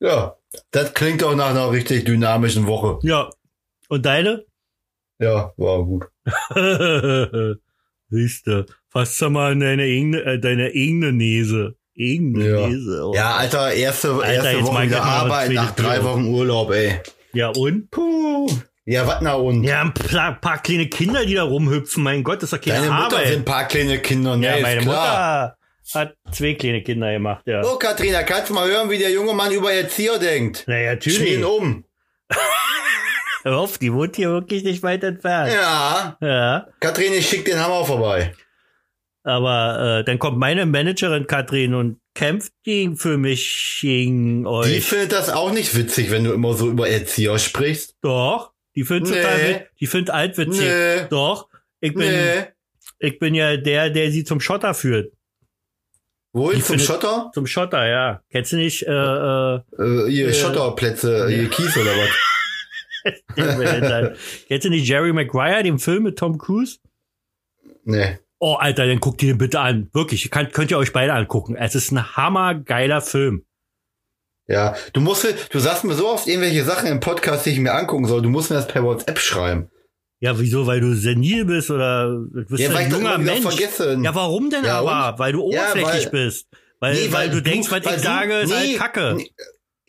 Ja, 0.01 0.37
das 0.71 0.95
klingt 0.95 1.23
doch 1.23 1.35
nach 1.37 1.51
einer 1.51 1.71
richtig 1.71 2.05
dynamischen 2.05 2.67
Woche. 2.67 2.99
Ja. 3.03 3.31
Und 3.89 4.07
deine? 4.07 4.47
Ja, 5.23 5.53
war 5.57 5.85
gut. 5.85 6.07
Siehst 8.11 8.47
du, 8.49 8.67
fass 8.91 9.17
doch 9.19 9.31
mal 9.31 9.53
in 9.53 9.61
deine 9.61 9.85
eigene, 9.85 10.21
äh, 10.25 10.41
deine 10.41 10.67
eigene 10.67 11.13
Nase. 11.13 11.77
Irgendeine 11.95 12.67
Lese. 12.67 13.05
Oh. 13.07 13.15
Ja, 13.15 13.37
Alter, 13.37 13.73
erste, 13.73 14.21
erste 14.25 14.49
jetzt 14.49 14.67
Woche 14.67 14.83
wieder 14.83 15.03
Arbeit 15.03 15.53
nach 15.53 15.77
drei 15.77 15.99
Klo. 15.99 16.11
Wochen 16.11 16.27
Urlaub, 16.27 16.73
ey. 16.73 17.01
ja, 17.35 17.49
und? 17.51 17.89
Puh. 17.91 18.51
Ja, 18.85 19.07
was 19.07 19.21
na 19.21 19.35
und? 19.35 19.63
Ja, 19.63 19.83
ein 19.83 19.95
paar, 19.95 20.41
paar 20.41 20.61
kleine 20.61 20.89
Kinder, 20.89 21.25
die 21.25 21.35
da 21.35 21.45
rumhüpfen. 21.45 22.03
Mein 22.03 22.25
Gott, 22.25 22.43
das 22.43 22.53
ist 22.53 22.59
doch 22.59 22.65
keine 22.65 22.87
Deine 22.87 22.93
Mutter 22.93 23.17
Arbeit. 23.17 23.29
sind 23.29 23.39
ein 23.39 23.45
paar 23.45 23.69
kleine 23.69 23.99
Kinder, 24.01 24.37
ne? 24.37 24.47
ja, 24.47 24.61
meine. 24.61 24.83
Mutter 24.83 25.57
hat 25.95 26.17
zwei 26.33 26.55
kleine 26.55 26.83
Kinder 26.83 27.13
gemacht, 27.13 27.47
ja. 27.47 27.63
So, 27.63 27.77
Katrina, 27.77 28.25
kannst 28.25 28.51
du 28.51 28.55
mal 28.55 28.69
hören, 28.69 28.91
wie 28.91 28.99
der 28.99 29.13
junge 29.13 29.35
Mann 29.35 29.53
über 29.53 29.73
Erzieher 29.73 30.19
denkt? 30.19 30.65
Naja, 30.67 31.01
Schmier 31.01 31.15
natürlich. 31.15 31.35
ihn 31.35 31.45
um. 31.45 31.85
Hör 33.45 33.59
auf, 33.59 33.79
die 33.79 33.93
wohnt 33.93 34.17
hier 34.17 34.31
wirklich 34.31 34.63
nicht 34.65 34.83
weit 34.83 35.03
entfernt. 35.05 35.53
Ja. 35.53 36.17
Ja. 36.21 36.69
Katrin, 36.81 37.13
ich 37.13 37.29
schick 37.29 37.45
den 37.45 37.59
Hammer 37.59 37.85
vorbei. 37.85 38.35
Aber 39.25 40.01
äh, 40.01 40.05
dann 40.05 40.19
kommt 40.19 40.39
meine 40.39 40.67
Managerin 40.67 41.27
Katrin 41.27 41.75
und 41.75 41.99
kämpft 42.15 42.53
gegen 42.65 42.97
für 42.97 43.19
mich 43.19 43.79
gegen 43.81 44.43
Die 44.43 44.49
euch. 44.49 44.85
findet 44.85 45.13
das 45.13 45.31
auch 45.31 45.53
nicht 45.53 45.77
witzig, 45.77 46.11
wenn 46.11 46.25
du 46.25 46.33
immer 46.33 46.55
so 46.55 46.69
über 46.69 46.89
Erzieher 46.89 47.39
sprichst. 47.39 47.97
Doch. 48.03 48.53
Die 48.75 48.85
findet 48.85 49.13
Nee. 49.15 49.21
total 49.23 49.39
wit- 49.49 49.67
die 49.81 49.87
findet 49.87 50.11
altwitzig. 50.15 50.61
Nee. 50.69 51.07
Doch. 51.11 51.49
Ich 51.81 51.95
bin, 51.95 52.11
Nee. 52.11 52.45
ich 52.99 53.19
bin 53.19 53.35
ja 53.35 53.57
der, 53.57 53.91
der 53.91 54.11
sie 54.11 54.25
zum 54.25 54.41
Schotter 54.41 54.75
führt. 54.75 55.13
Wohl, 56.33 56.55
Die 56.55 56.61
zum 56.61 56.79
findet- 56.79 56.87
Schotter? 56.87 57.31
Zum 57.35 57.47
Schotter, 57.47 57.87
ja. 57.87 58.23
Kennst 58.31 58.53
du 58.53 58.57
nicht, 58.57 58.83
äh, 58.87 58.91
äh, 58.91 59.55
Äh, 59.79 60.11
hier, 60.11 60.29
Äh, 60.29 60.33
Schotterplätze, 60.35 61.29
hier 61.29 61.49
Kies 61.51 61.77
oder 61.77 61.91
was? 61.91 62.09
Kennst 64.49 64.65
du 64.65 64.71
nicht 64.71 64.87
Jerry 64.89 65.13
Maguire, 65.13 65.63
den 65.63 65.79
Film 65.79 66.05
mit 66.05 66.19
Tom 66.19 66.39
Cruise? 66.39 66.79
Nee. 67.85 68.19
Oh, 68.39 68.55
Alter, 68.55 68.87
dann 68.87 69.01
guckt 69.01 69.23
ihr 69.23 69.33
den 69.35 69.39
bitte 69.39 69.61
an. 69.61 69.89
Wirklich, 69.93 70.31
kann, 70.31 70.51
könnt 70.53 70.71
ihr 70.71 70.79
euch 70.79 70.93
beide 70.93 71.13
angucken. 71.15 71.55
Es 71.57 71.75
ist 71.75 71.93
ein 71.93 72.17
hammergeiler 72.17 73.01
Film. 73.01 73.45
Ja, 74.49 74.75
du 74.93 75.01
musst, 75.01 75.27
du 75.51 75.59
sagst 75.61 75.85
mir 75.85 75.95
so 75.95 76.09
oft 76.09 76.27
irgendwelche 76.27 76.65
Sachen 76.65 76.89
im 76.89 76.99
Podcast, 77.01 77.47
die 77.47 77.51
ich 77.51 77.61
mir 77.61 77.73
angucken 77.75 78.07
soll. 78.07 78.21
Du 78.23 78.29
musst 78.29 78.51
mir 78.51 78.57
das 78.57 78.67
per 78.67 78.83
WhatsApp 78.83 79.19
schreiben. 79.21 79.71
Ja, 80.21 80.39
wieso? 80.39 80.67
Weil 80.67 80.81
du 80.81 80.95
senil 80.95 81.45
bist 81.45 81.71
oder 81.71 82.09
du 82.11 82.45
bist 82.49 82.59
Ja, 82.63 82.71
ein 82.71 82.75
weil 82.75 82.91
junger 82.91 83.19
Mensch. 83.19 83.43
vergesse. 83.43 83.99
Ja, 84.03 84.15
warum 84.15 84.51
denn 84.51 84.65
Ja, 84.65 84.81
aber? 84.81 85.19
Weil 85.19 85.33
du 85.33 85.51
Ja, 85.53 85.61
oberflächlich 85.73 86.05
weil- 86.07 86.11
bist. 86.27 86.49
Weil, 86.81 86.95
Nee, 86.95 87.13
weil, 87.13 87.31
du 87.31 87.41
denkst, 87.41 87.71
was 87.71 87.85
weil 87.85 87.95
ich 87.95 88.01
du- 88.03 88.07
sage, 88.07 88.35
ist 88.41 88.49
nee, 88.51 88.55
halt 88.55 88.79
Kacke. 88.79 89.15
nee, 89.17 89.31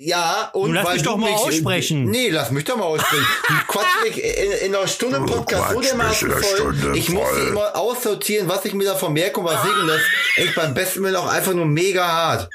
Ja, 0.05 0.50
und 0.53 0.65
Nun 0.67 0.74
lass 0.75 0.86
weil 0.86 0.93
mich 0.95 1.03
du 1.03 1.10
doch 1.10 1.17
mal 1.17 1.31
mich- 1.31 1.39
aussprechen. 1.39 2.03
Nee, 2.05 2.29
lass 2.29 2.51
mich 2.51 2.65
doch 2.65 2.75
mal 2.75 2.83
aussprechen. 2.83 3.25
Du 3.48 3.53
quatsch 3.67 4.03
mich 4.03 4.22
in, 4.22 4.51
in 4.51 4.75
einer 4.75 4.86
Stunde 4.88 5.22
Podcast 5.22 5.72
so 5.74 5.79
dermaßen 5.81 6.29
voll. 6.31 6.43
Stunde 6.43 6.98
Ich 6.98 7.07
muss 7.10 7.27
voll. 7.29 7.48
immer 7.48 7.75
aussortieren, 7.75 8.50
was 8.50 8.65
ich 8.65 8.74
mir 8.74 8.83
davon 8.83 9.13
merke 9.13 9.39
und 9.39 9.45
was 9.45 9.63
nicht. 9.63 9.75
Und 9.77 9.88
das 9.88 9.98
ist 10.01 10.38
echt 10.45 10.55
beim 10.55 10.74
besten 10.74 11.03
Willen 11.03 11.15
auch 11.15 11.27
einfach 11.27 11.53
nur 11.53 11.65
mega 11.65 12.05
hart. 12.05 12.50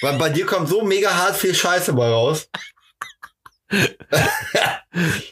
Weil 0.00 0.16
bei 0.18 0.28
dir 0.30 0.46
kommt 0.46 0.68
so 0.68 0.82
mega 0.84 1.12
hart 1.12 1.36
viel 1.36 1.54
Scheiße 1.54 1.92
bei 1.92 2.08
raus. 2.08 2.48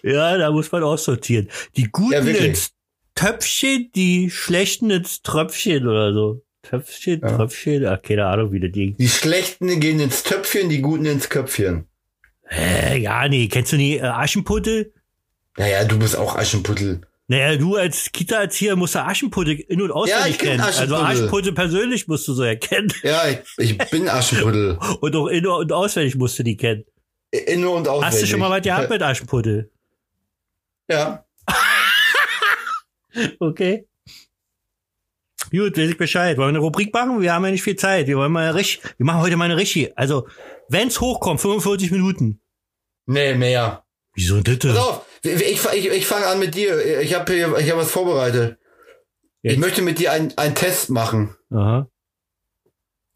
Ja, 0.03 0.39
da 0.39 0.51
muss 0.51 0.73
man 0.73 0.83
aussortieren. 0.83 1.51
Die 1.77 1.83
Ja, 1.83 1.89
Guten 1.93 2.27
wirklich. 2.27 2.45
ins 2.45 2.71
Töpfchen, 3.15 3.91
die 3.95 4.31
Schlechten 4.31 4.91
ins 4.91 5.21
Tröpfchen 5.23 5.87
oder 5.87 6.15
so. 6.15 6.43
Töpfchen, 6.63 7.21
Ja. 7.23 7.37
Tröpfchen, 7.37 7.87
ach, 7.87 8.03
keine 8.03 8.27
Ahnung, 8.27 8.53
wie 8.53 8.61
das 8.61 8.73
Ding. 8.73 8.97
Die 8.99 9.09
Schlechten 9.09 9.81
gehen 9.81 9.99
ins 10.01 10.23
Töpfchen, 10.23 10.69
die 10.69 10.81
Guten 10.81 11.07
ins 11.07 11.29
Köpfchen. 11.29 11.87
Äh, 12.51 12.99
ja, 12.99 13.29
nee, 13.29 13.49
kennst 13.49 13.73
du 13.73 13.77
nie 13.77 13.97
äh, 13.97 14.03
Aschenputtel? 14.03 14.93
Naja, 15.57 15.85
du 15.85 15.99
bist 15.99 16.17
auch 16.17 16.37
Aschenputtel. 16.37 17.01
Naja, 17.29 17.57
du 17.57 17.77
als 17.77 18.11
Kita-Erzieher 18.13 18.75
musst 18.75 18.97
du 18.97 19.05
Aschenputtel 19.05 19.55
in- 19.61 19.81
und 19.83 19.93
auswendig 19.93 20.33
ich 20.33 20.39
kenn 20.39 20.49
kennen. 20.59 20.61
Also 20.63 20.81
Aschenputtel. 20.83 21.07
Aschenputtel 21.07 21.53
persönlich 21.53 22.09
musst 22.09 22.27
du 22.27 22.33
so 22.35 22.43
erkennen. 22.43 22.93
Ja, 23.05 23.23
ich, 23.29 23.39
ich 23.57 23.79
bin 23.91 24.09
Aschenputtel. 24.09 24.79
Und 25.01 25.15
auch 25.17 25.29
in- 25.29 25.47
und 25.47 25.73
auswendig 25.73 26.17
musst 26.17 26.39
du 26.39 26.43
die 26.43 26.57
kennen. 26.57 26.85
Inne 27.31 27.71
und 27.71 27.87
auswendig. 27.87 28.07
Hast 28.15 28.23
du 28.23 28.27
schon 28.27 28.41
mal 28.41 28.51
was 28.51 28.63
gehabt 28.63 28.91
mit 28.91 29.01
Aschenputtel? 29.03 29.71
Ja. 30.91 31.25
Okay. 33.41 33.87
Gut, 35.51 35.77
weiß 35.77 35.91
ich 35.91 35.97
Bescheid. 35.97 36.37
Wollen 36.37 36.49
wir 36.49 36.59
eine 36.59 36.65
Rubrik 36.65 36.93
machen? 36.95 37.21
Wir 37.21 37.33
haben 37.35 37.45
ja 37.45 37.51
nicht 37.51 37.63
viel 37.63 37.77
Zeit. 37.77 38.07
Wir 38.07 38.17
wollen 38.17 38.33
mal 38.33 38.51
richtig, 38.51 38.83
wir 38.99 39.07
machen 39.07 39.21
heute 39.21 39.37
mal 39.37 39.47
eine 39.47 39.57
richtig. 39.57 39.93
Also, 39.97 40.29
wenn's 40.69 41.01
hochkommt, 41.01 41.41
45 41.41 41.91
Minuten. 41.91 42.41
Nee, 43.07 43.35
mehr. 43.35 43.85
Wieso 44.15 44.41
denn 44.41 44.59
Pass 44.59 44.75
das? 44.75 44.79
auf, 44.79 45.07
ich, 45.23 45.33
ich, 45.43 45.65
ich, 45.73 45.87
ich 45.89 46.07
fange 46.07 46.27
an 46.27 46.39
mit 46.39 46.55
dir. 46.55 47.01
Ich 47.01 47.15
habe 47.15 47.33
hier, 47.33 47.57
ich 47.59 47.71
hab 47.71 47.79
was 47.79 47.91
vorbereitet. 47.91 48.59
Ich 49.43 49.53
Jetzt. 49.53 49.61
möchte 49.61 49.83
mit 49.83 49.99
dir 49.99 50.13
einen, 50.13 50.33
Test 50.55 50.91
machen. 50.91 51.35
Aha. 51.51 51.89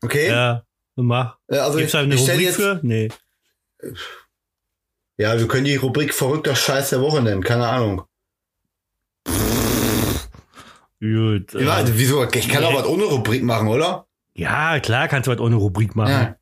Okay? 0.02 0.28
Ja, 0.28 0.64
mach. 0.96 1.38
Äh, 1.48 1.58
Also 1.58 1.78
Gibt's 1.78 1.92
da 1.92 2.00
ich, 2.00 2.04
eine 2.04 2.14
ich 2.14 2.20
Rubrik 2.22 2.40
jetzt, 2.40 2.56
für? 2.56 2.80
Nee. 2.82 3.08
Ja, 5.16 5.38
wir 5.38 5.46
können 5.46 5.64
die 5.64 5.76
Rubrik 5.76 6.12
verrückter 6.14 6.56
Scheiß 6.56 6.90
der 6.90 7.00
Woche 7.00 7.22
nennen. 7.22 7.42
Keine 7.42 7.68
Ahnung. 7.68 8.02
Gut. 11.00 11.52
Ja, 11.54 11.80
äh, 11.80 11.84
wieso? 11.94 12.26
Ich 12.32 12.48
kann 12.48 12.64
auch 12.64 12.74
was 12.74 12.86
ohne 12.86 13.04
Rubrik 13.04 13.42
machen, 13.42 13.68
oder? 13.68 14.06
ja, 14.36 14.80
klar 14.80 15.06
kannst 15.08 15.26
du 15.28 15.32
was 15.32 15.38
ohne 15.40 15.56
Rubrik 15.56 15.94
machen. 15.96 16.10
Ja. 16.10 16.36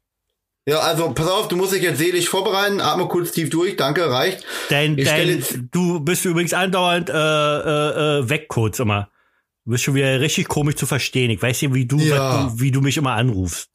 Ja, 0.64 0.78
also 0.78 1.10
pass 1.12 1.28
auf, 1.28 1.48
du 1.48 1.56
musst 1.56 1.72
dich 1.72 1.82
jetzt 1.82 1.98
seelisch 1.98 2.28
vorbereiten. 2.28 2.80
Atme 2.80 3.08
kurz 3.08 3.32
tief 3.32 3.50
durch. 3.50 3.74
Danke, 3.76 4.08
reicht. 4.08 4.44
Dein, 4.70 4.96
dein, 4.96 5.42
du 5.72 5.98
bist 5.98 6.24
übrigens 6.24 6.54
andauernd 6.54 7.10
äh, 7.10 7.12
äh, 7.14 7.18
äh, 8.20 8.28
weg 8.28 8.46
kurz 8.46 8.78
immer. 8.78 9.08
Du 9.64 9.72
bist 9.72 9.82
schon 9.82 9.96
wieder 9.96 10.20
richtig 10.20 10.46
komisch 10.46 10.76
zu 10.76 10.86
verstehen. 10.86 11.30
Ich 11.32 11.42
weiß 11.42 11.62
ja, 11.62 11.74
wie 11.74 11.86
du, 11.86 11.98
Ja. 11.98 12.44
was 12.46 12.60
wie 12.60 12.70
du 12.70 12.80
mich 12.80 12.96
immer 12.96 13.12
anrufst. 13.12 13.70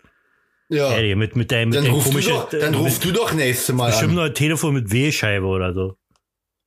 Ja. 0.70 0.92
Ehrlich, 0.94 1.18
mit, 1.18 1.36
mit 1.36 1.52
deinem, 1.52 1.70
mit 1.70 1.78
Dann 1.78 1.84
deinem 1.86 1.94
rufst 1.96 2.08
du 2.08 2.12
komischen, 2.12 2.34
doch, 2.34 2.50
dann 2.50 2.74
äh, 2.74 2.78
rufst 2.78 3.04
du 3.04 3.12
doch 3.12 3.34
nächste 3.34 3.74
Mal 3.74 3.88
bestimmt 3.88 4.12
an. 4.12 4.16
noch 4.16 4.24
ein 4.24 4.34
Telefon 4.34 4.74
mit 4.74 4.90
W-Scheibe 4.92 5.46
oder 5.46 5.74
so. 5.74 5.98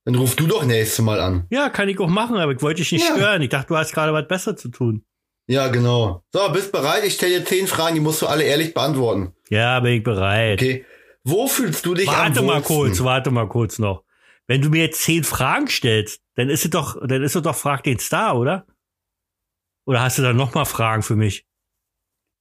Dann 0.04 0.14
rufst 0.14 0.40
du 0.40 0.47
doch 0.47 0.64
nächste 0.64 1.02
Mal 1.02 1.21
an. 1.21 1.47
Ja, 1.50 1.69
kann 1.69 1.88
ich 1.88 1.99
auch 2.00 2.09
machen, 2.09 2.37
aber 2.37 2.52
ich 2.52 2.62
wollte 2.62 2.80
dich 2.80 2.92
nicht 2.92 3.07
Ja. 3.09 3.14
stören. 3.16 3.42
Ich 3.42 3.50
dachte, 3.50 3.69
du 3.69 3.76
hast 3.76 3.92
gerade 3.92 4.12
was 4.12 4.26
besser 4.26 4.57
zu 4.57 4.69
tun. 4.71 5.04
Ja, 5.47 5.69
genau. 5.69 6.25
So, 6.33 6.49
bist 6.52 6.73
bereit? 6.73 7.04
Ich 7.04 7.14
stelle 7.14 7.40
dir 7.40 7.45
zehn 7.45 7.66
Fragen, 7.66 7.95
die 7.97 8.00
musst 8.00 8.23
du 8.23 8.26
alle 8.26 8.45
ehrlich 8.45 8.73
beantworten. 8.73 9.35
Ja, 9.50 9.80
bin 9.80 9.95
ich 9.95 10.02
bereit. 10.02 10.61
Okay. 10.61 10.85
Wo 11.25 11.49
fühlst 11.49 11.85
du 11.85 11.95
dich 11.95 12.09
am 12.09 12.14
warte 12.14 12.42
mal 12.42 12.62
kurz, 12.62 13.02
warte 13.02 13.30
mal 13.30 13.49
kurz 13.49 13.78
noch. 13.78 14.04
Wenn 14.47 14.62
du 14.62 14.71
mir 14.71 14.85
jetzt 14.85 15.02
zehn 15.02 15.23
Fragen 15.23 15.69
stellst, 15.69 16.23
dann 16.37 16.49
ist 16.49 16.64
es 16.64 16.71
doch, 16.71 16.97
dann 17.07 17.23
ist 17.23 17.37
es 17.37 17.42
doch 17.42 17.54
Frag 17.54 17.83
den 17.85 17.99
Star, 17.99 18.38
oder? 18.38 18.66
Oder 19.87 20.02
hast 20.02 20.19
du 20.19 20.23
dann 20.23 20.37
noch 20.37 20.54
mal 20.54 20.64
Fragen 20.64 21.02
für 21.02 21.16
mich? 21.16 21.45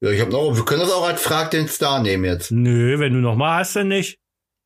Ja, 0.01 0.11
ich 0.11 0.21
hab 0.21 0.29
noch, 0.29 0.55
wir 0.55 0.63
können 0.63 0.81
das 0.81 0.91
auch 0.91 1.05
als 1.05 1.21
Frag 1.21 1.51
den 1.51 1.67
Star 1.67 2.01
nehmen 2.01 2.23
jetzt. 2.23 2.51
Nö, 2.51 2.99
wenn 2.99 3.13
du 3.13 3.19
noch 3.19 3.35
mal 3.35 3.59
hast, 3.59 3.75
dann 3.75 3.89
nicht. 3.89 4.19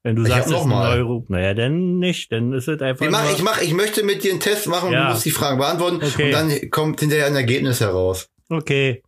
Wenn 0.05 0.17
du 0.17 0.23
Ich 0.23 0.27
sagst, 0.29 0.49
noch 0.49 0.65
mal. 0.65 0.97
Euro, 0.97 1.25
naja, 1.29 1.53
dann 1.53 1.97
nicht. 1.99 2.29
Dann 2.31 2.51
ist 2.51 2.67
es 2.67 2.81
einfach 2.81 3.05
Ich, 3.05 3.11
mach, 3.11 3.31
ich, 3.31 3.41
mach, 3.41 3.61
ich 3.61 3.73
möchte 3.73 4.03
mit 4.03 4.23
dir 4.23 4.31
einen 4.31 4.41
Test 4.41 4.67
machen 4.67 4.87
und 4.89 4.93
Ja. 4.93 5.07
du 5.07 5.13
musst 5.13 5.25
die 5.25 5.31
Fragen 5.31 5.57
beantworten 5.57 6.01
Okay. 6.03 6.25
und 6.25 6.31
dann 6.31 6.69
kommt 6.71 6.99
hinterher 6.99 7.27
ein 7.27 7.35
Ergebnis 7.35 7.79
heraus. 7.79 8.27
Okay. 8.49 9.01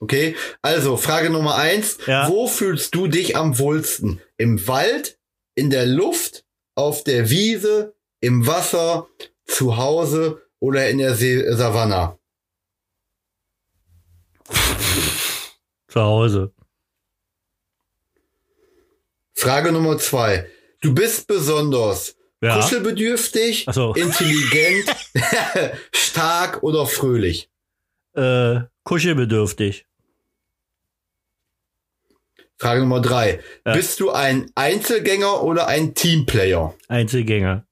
Okay? 0.00 0.36
Also, 0.60 0.96
Frage 0.98 1.30
Nummer 1.30 1.54
eins. 1.56 1.98
Ja. 2.06 2.28
Wo 2.28 2.46
fühlst 2.48 2.94
du 2.94 3.06
dich 3.06 3.36
am 3.36 3.58
wohlsten? 3.58 4.20
Im 4.36 4.66
Wald, 4.68 5.18
in 5.54 5.70
der 5.70 5.86
Luft, 5.86 6.44
auf 6.74 7.02
der 7.02 7.30
Wiese, 7.30 7.94
im 8.20 8.46
Wasser, 8.46 9.06
zu 9.46 9.76
Hause 9.78 10.42
oder 10.60 10.88
in 10.90 10.98
der 10.98 11.14
See 11.14 11.42
Savanne? 11.54 12.18
Zu 15.88 16.00
Hause. 16.00 16.52
Frage 19.42 19.72
Nummer 19.72 19.98
zwei. 19.98 20.48
Du 20.82 20.94
bist 20.94 21.26
besonders 21.26 22.16
Ja. 22.40 22.54
kuschelbedürftig, 22.60 23.66
so. 23.72 23.92
intelligent, 23.94 24.94
stark 25.92 26.62
oder 26.62 26.86
fröhlich? 26.86 27.50
Äh, 28.14 28.60
kuschelbedürftig. 28.84 29.84
Frage 32.56 32.82
Nummer 32.82 33.00
drei. 33.00 33.42
Ja. 33.66 33.74
Bist 33.74 33.98
du 33.98 34.12
ein 34.12 34.48
Einzelgänger 34.54 35.42
oder 35.42 35.66
ein 35.66 35.96
Teamplayer? 35.96 36.76
Einzelgänger. 36.86 37.66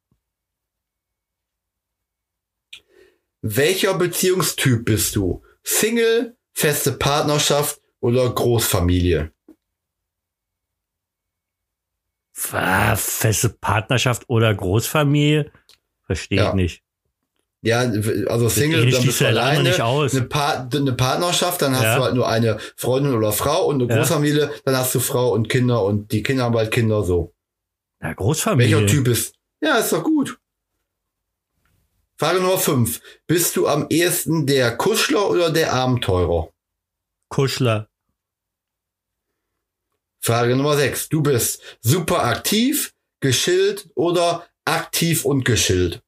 Welcher 3.42 3.94
Beziehungstyp 3.94 4.84
bist 4.84 5.14
du? 5.14 5.44
Single, 5.62 6.36
feste 6.52 6.90
Partnerschaft 6.90 7.80
oder 8.00 8.28
Großfamilie? 8.28 9.30
Ah, 9.38 9.52
Feste 12.40 13.50
Partnerschaft 13.50 14.24
oder 14.28 14.54
Großfamilie? 14.54 15.50
Verstehe 16.06 16.38
Ja. 16.38 16.48
ich 16.50 16.54
nicht. 16.54 16.82
Ja, 17.62 17.80
also 18.28 18.48
Single, 18.48 18.90
dann 18.90 19.02
bist 19.04 19.20
du 19.20 19.26
alleine. 19.28 19.62
nicht 19.62 19.82
aus. 19.82 20.14
Eine, 20.14 20.24
pa 20.24 20.66
eine 20.72 20.92
Partnerschaft, 20.94 21.60
dann 21.60 21.74
hast 21.76 21.82
Ja. 21.84 21.96
du 21.98 22.04
halt 22.04 22.14
nur 22.14 22.26
eine 22.26 22.58
Freundin 22.76 23.14
oder 23.14 23.32
Frau 23.32 23.66
und 23.66 23.82
eine 23.82 23.90
Ja. 23.92 23.98
Großfamilie, 23.98 24.50
dann 24.64 24.76
hast 24.78 24.94
du 24.94 25.00
Frau 25.00 25.32
und 25.34 25.50
Kinder 25.50 25.84
und 25.84 26.10
die 26.10 26.22
Kinder 26.22 26.44
haben 26.44 26.54
bald 26.54 26.70
Kinder 26.70 27.04
so. 27.04 27.34
Ja, 28.02 28.14
Großfamilie. 28.14 28.78
Welcher 28.78 28.86
Typ 28.86 29.08
ist? 29.08 29.34
Ja, 29.60 29.76
ist 29.76 29.92
doch 29.92 30.02
gut. 30.02 30.38
Frage 32.16 32.40
Nummer 32.40 32.56
5. 32.56 33.02
Bist 33.26 33.56
du 33.56 33.66
am 33.68 33.86
ehesten 33.90 34.46
der 34.46 34.74
Kuschler 34.78 35.28
oder 35.30 35.50
der 35.50 35.74
Abenteurer? 35.74 36.48
Kuschler. 37.28 37.89
Frage 40.20 40.54
Nummer 40.54 40.76
6. 40.76 41.08
Du 41.08 41.22
bist 41.22 41.62
super 41.80 42.24
aktiv, 42.24 42.92
geschillt 43.20 43.88
oder 43.94 44.46
aktiv 44.64 45.24
und 45.24 45.44
geschillt? 45.44 46.02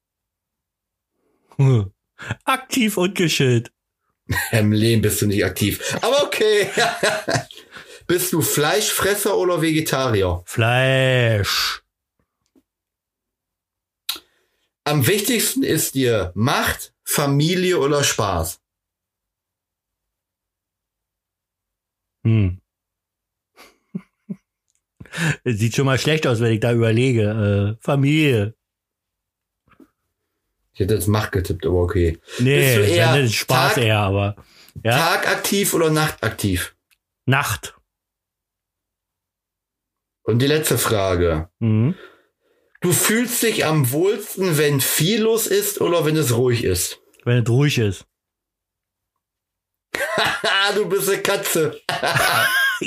Hm. 1.57 1.91
Aktiv 2.45 2.97
und 2.97 3.15
geschillt. 3.15 3.71
Im 4.51 4.71
Leben 4.71 5.01
bist 5.01 5.21
du 5.21 5.27
nicht 5.27 5.43
aktiv. 5.43 5.97
Aber 6.01 6.23
okay. 6.23 6.69
bist 8.07 8.31
du 8.31 8.41
Fleischfresser 8.41 9.37
oder 9.37 9.61
Vegetarier? 9.61 10.41
Fleisch. 10.45 11.83
Am 14.85 15.07
wichtigsten 15.07 15.63
ist 15.63 15.95
dir 15.95 16.31
Macht, 16.35 16.93
Familie 17.03 17.79
oder 17.79 18.03
Spaß? 18.03 18.59
Hm. 22.23 22.62
Sieht 25.43 25.75
schon 25.75 25.85
mal 25.85 25.97
schlecht 25.99 26.25
aus, 26.27 26.39
wenn 26.39 26.53
ich 26.53 26.59
da 26.59 26.71
überlege. 26.73 27.75
Äh, 27.79 27.83
Familie. 27.83 28.55
Ich 30.73 30.79
hätte 30.79 30.95
jetzt 30.95 31.07
Macht 31.07 31.31
getippt, 31.31 31.65
aber 31.65 31.81
okay. 31.81 32.19
Nee, 32.39 32.77
Bist 32.77 32.89
eher 32.91 33.27
Spaß 33.27 33.75
Tag- 33.75 33.83
eher, 33.83 33.99
aber. 33.99 34.35
Ja. 34.83 34.97
Tagaktiv 34.97 35.73
oder 35.75 35.91
nachtaktiv? 35.91 36.75
Nacht. 37.25 37.75
Und 40.23 40.39
die 40.41 40.47
letzte 40.47 40.77
Frage. 40.77 41.49
Mhm. 41.59 41.95
Du 42.81 42.91
fühlst 42.91 43.43
dich 43.43 43.65
am 43.65 43.91
wohlsten, 43.91 44.57
wenn 44.57 44.81
viel 44.81 45.21
los 45.21 45.47
ist 45.47 45.79
oder 45.79 46.05
wenn 46.05 46.17
es 46.17 46.35
ruhig 46.35 46.63
ist? 46.63 46.99
Wenn 47.23 47.43
es 47.43 47.49
ruhig 47.49 47.77
ist. 47.77 48.05
Du 50.75 50.87
bist 50.89 51.07
eine 51.09 51.21
Katze. 51.21 51.79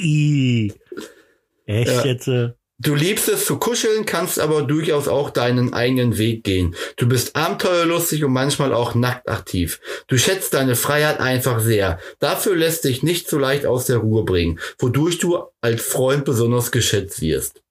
Echt 1.67 1.89
Ja. 1.91 2.05
jetzt? 2.05 2.29
Äh, 2.29 2.53
Du 2.79 2.95
liebst 2.95 3.27
es 3.31 3.47
zu 3.47 3.59
kuscheln, 3.59 4.05
kannst 4.05 4.39
aber 4.39 4.61
durchaus 4.61 5.09
auch 5.09 5.31
deinen 5.31 5.73
eigenen 5.73 6.19
Weg 6.19 6.45
gehen. 6.45 6.77
Du 6.99 7.09
bist 7.09 7.35
abenteuerlustig 7.35 8.23
und 8.23 8.35
manchmal 8.35 8.75
auch 8.75 8.95
nacktaktiv. 8.95 9.81
Du 10.09 10.19
schätzt 10.19 10.53
deine 10.53 10.77
Freiheit 10.77 11.19
einfach 11.19 11.59
sehr. 11.61 11.99
Dafür 12.19 12.55
lässt 12.55 12.85
dich 12.85 13.03
nicht 13.03 13.31
so 13.31 13.39
leicht 13.39 13.65
aus 13.65 13.87
der 13.87 13.97
Ruhe 13.97 14.25
bringen, 14.25 14.61
wodurch 14.79 15.19
du 15.19 15.43
als 15.63 15.87
Freund 15.87 16.27
besonders 16.27 16.71
geschätzt 16.71 17.23
wirst. 17.23 17.63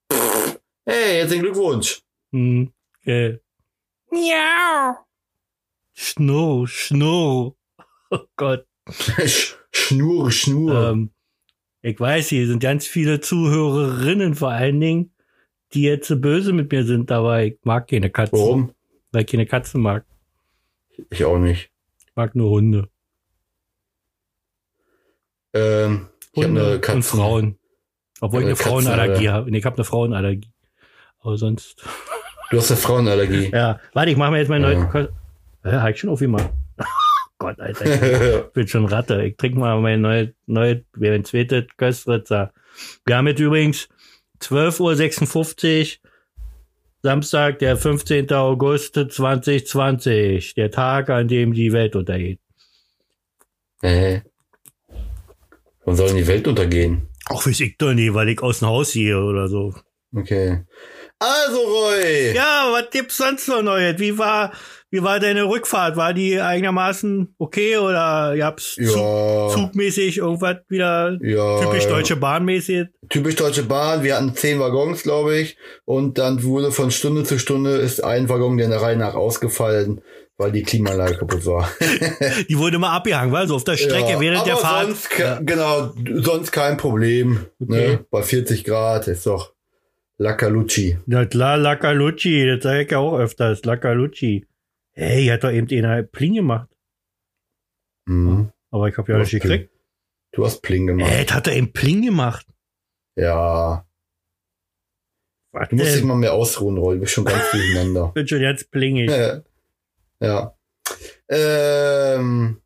Hey, 0.88 1.18
herzlichen 1.20 1.44
Glückwunsch. 1.44 2.02
hm, 2.32 2.74
okay. 3.02 3.40
Miau. 4.10 4.96
Schnurr, 5.94 6.68
Schnurr. 6.68 7.56
Oh 8.12 8.20
Gott. 8.38 8.66
Sch- 8.90 9.54
Schnur, 9.72 10.32
Schnur. 10.32 10.90
Ähm, 10.92 11.10
ich 11.88 12.00
weiß, 12.00 12.30
hier 12.30 12.48
sind 12.48 12.60
ganz 12.62 12.88
viele 12.88 13.20
Zuhörerinnen 13.20 14.34
vor 14.34 14.50
allen 14.50 14.80
Dingen, 14.80 15.12
die 15.74 15.84
jetzt 15.84 16.08
so 16.08 16.18
böse 16.20 16.51
mit 16.51 16.72
mir 16.72 16.84
sind, 16.84 17.12
aber 17.12 17.44
ich 17.44 17.60
mag 17.63 17.88
keine 17.88 18.10
Katzen. 18.10 18.39
Warum? 18.39 18.72
Weil 19.12 19.22
ich 19.22 19.27
keine 19.27 19.46
Katzen 19.46 19.82
mag. 19.82 20.04
Ich 21.12 21.24
auch 21.25 21.38
nicht. 21.38 21.70
Ich 22.08 22.15
mag 22.15 22.36
nur 22.36 22.50
Hunde. 22.50 22.89
Ähm, 25.54 26.08
ich 26.34 26.44
Hunde 26.44 26.65
eine 26.65 26.80
Katze. 26.80 26.96
und 26.98 27.04
Frauen. 27.04 27.58
Obwohl 28.22 28.39
ich 28.42 28.46
eine 28.48 28.56
Katzen, 28.56 28.72
Frauenallergie 28.72 29.30
habe. 29.30 29.51
Nee, 29.51 29.58
ich 29.60 29.65
habe 29.65 29.75
eine 29.75 29.84
Frauenallergie. 29.86 30.50
Aber 31.20 31.38
sonst. 31.38 31.84
Du 32.50 32.58
hast 32.58 32.72
eine 32.72 32.80
Frauenallergie. 32.80 33.50
Ja, 33.54 33.80
warte, 33.94 34.12
ich 34.12 34.18
mache 34.18 34.32
mir 34.32 34.39
jetzt 34.39 34.50
mein 34.50 34.62
Ja. 34.63 34.74
neues. 34.74 34.92
Ko- 34.92 35.70
Ja, 35.70 35.82
hab 35.84 35.89
ich 35.89 36.00
schon 36.00 36.10
aufgemacht. 36.10 36.50
Gott, 37.46 37.60
Alter. 37.60 38.46
Ich 38.48 38.52
bin 38.54 38.68
schon 38.68 38.86
Ratte. 38.86 39.24
Ich 39.24 39.38
trinke 39.38 39.60
mal 39.60 39.80
meine 39.80 40.02
neue, 40.02 40.34
neue, 40.48 40.84
mein 40.98 41.24
zweites 41.25 41.66
Köstritzer. 41.78 42.52
Wir 43.06 43.18
haben 43.18 43.28
jetzt 43.28 43.40
übrigens 43.40 43.88
12.56 44.42 46.00
Uhr, 46.02 46.10
Samstag, 47.04 47.60
der 47.60 47.78
15. 47.78 48.32
August 48.34 48.96
2020. 48.96 50.56
Der 50.56 50.72
Tag, 50.72 51.12
an 51.12 51.28
dem 51.28 51.54
die 51.54 51.72
Welt 51.72 51.96
untergeht. 51.96 52.39
äh. 53.84 54.22
Wann 55.84 55.96
soll 55.96 56.08
denn 56.08 56.17
die 56.17 56.28
Welt 56.28 56.48
untergehen? 56.48 57.10
Auch 57.28 57.46
weiß 57.46 57.60
ich 57.60 57.78
doch 57.78 57.93
nie, 57.93 58.12
weil 58.12 58.30
ich 58.30 58.41
aus 58.41 58.60
dem 58.60 58.69
Haus 58.69 58.93
gehe 58.93 59.22
oder 59.22 59.48
so. 59.48 59.76
Okay. 60.15 60.63
Also, 61.19 61.58
Roy. 61.60 62.34
Ja, 62.34 62.69
was 62.72 62.89
gibt's 62.89 63.17
sonst 63.17 63.48
noch 63.48 63.62
Neues? 63.62 64.00
Wie 64.00 64.17
war, 64.17 64.52
wie 64.91 65.02
war 65.04 65.19
deine 65.19 65.43
Rückfahrt? 65.50 65.98
War 65.98 66.13
die 66.13 66.39
einigermaßen 66.39 67.36
okay 67.38 67.78
oder 67.78 68.34
ihr 68.36 68.45
habt's 68.45 68.76
Ja. 68.78 68.88
Zug, 68.88 69.52
zugmäßig 69.52 70.17
irgendwas 70.19 70.58
wieder 70.69 71.17
Ja, 71.21 71.62
typisch 71.62 71.84
ja. 71.86 71.89
deutsche 71.89 72.15
Bahnmäßig? 72.15 72.88
Typisch 73.10 73.36
Deutsche 73.36 73.63
Bahn. 73.63 74.04
Wir 74.04 74.15
hatten 74.15 74.34
zehn 74.36 74.60
Waggons, 74.60 75.04
glaube 75.04 75.38
ich. 75.38 75.58
Und 75.86 76.17
dann 76.17 76.43
wurde 76.43 76.71
von 76.71 76.91
Stunde 76.91 77.24
zu 77.24 77.38
Stunde 77.39 77.71
ist 77.71 78.04
ein 78.04 78.30
Waggon 78.30 78.58
der 78.58 78.69
Reihe 78.82 78.95
nach 78.98 79.15
ausgefallen, 79.15 80.02
weil 80.38 80.52
die 80.52 80.63
Klimaanlage 80.63 81.17
kaputt 81.17 81.45
war. 81.45 81.69
Die 82.50 82.58
wurde 82.58 82.78
mal 82.80 82.95
abgehangen, 82.95 83.32
weil 83.34 83.48
so 83.48 83.56
auf 83.56 83.63
der 83.63 83.78
Strecke 83.78 84.13
Ja, 84.13 84.19
während 84.19 84.45
der 84.48 84.58
Fahrt. 84.58 84.86
Sonst, 84.88 85.10
ke- 85.10 85.39
Genau, 85.43 85.93
sonst 86.21 86.52
kein 86.52 86.78
Problem. 86.78 87.45
Okay. 87.62 87.88
Ne? 87.98 88.06
Bei 88.12 88.21
40 88.24 88.63
Grad 88.63 89.08
ist 89.08 89.26
doch 89.28 89.54
Laccalucci. 90.17 90.98
Ja 91.08 91.26
klar, 91.26 91.58
Laccalucci, 91.58 92.48
das 92.48 92.63
sage 92.63 92.84
ich 92.84 92.91
ja 92.91 93.00
auch 93.00 93.17
öfters, 93.19 93.63
Laccalucci. 93.65 94.45
Hey, 94.95 95.27
hat 95.27 95.43
doch 95.43 95.51
eben 95.51 95.67
einer 95.86 96.03
Pling 96.03 96.36
gemacht. 96.36 96.69
Mhm. 98.05 98.51
Aber 98.71 98.88
ich 98.88 98.97
habe 98.97 99.12
ja 99.12 99.17
nicht 99.19 99.31
gekriegt. 99.31 99.69
Du 100.31 100.45
hast 100.45 100.62
Pling 100.62 100.88
gemacht. 100.88 101.10
Hey, 101.10 101.25
das 101.25 101.36
hat 101.36 101.47
er 101.47 101.55
eben 101.55 101.71
Pling 101.73 102.01
gemacht. 102.03 102.45
Ja. 103.15 103.86
Was 105.51 105.69
Du 105.69 105.75
musst 105.75 105.88
dich 105.91 105.99
denn? 105.99 106.08
mal 106.08 106.15
mehr 106.15 106.34
ausruhen, 106.34 106.77
Roy. 106.77 106.95
Du 106.95 107.01
bist 107.01 107.13
schon 107.13 107.25
ganz 107.25 107.49
durcheinander. 107.51 108.08
bin 108.13 108.27
schon 108.27 108.41
jetzt 108.41 108.71
plingig. 108.71 109.10
ja. 110.19 110.55
Ähm, 111.29 112.62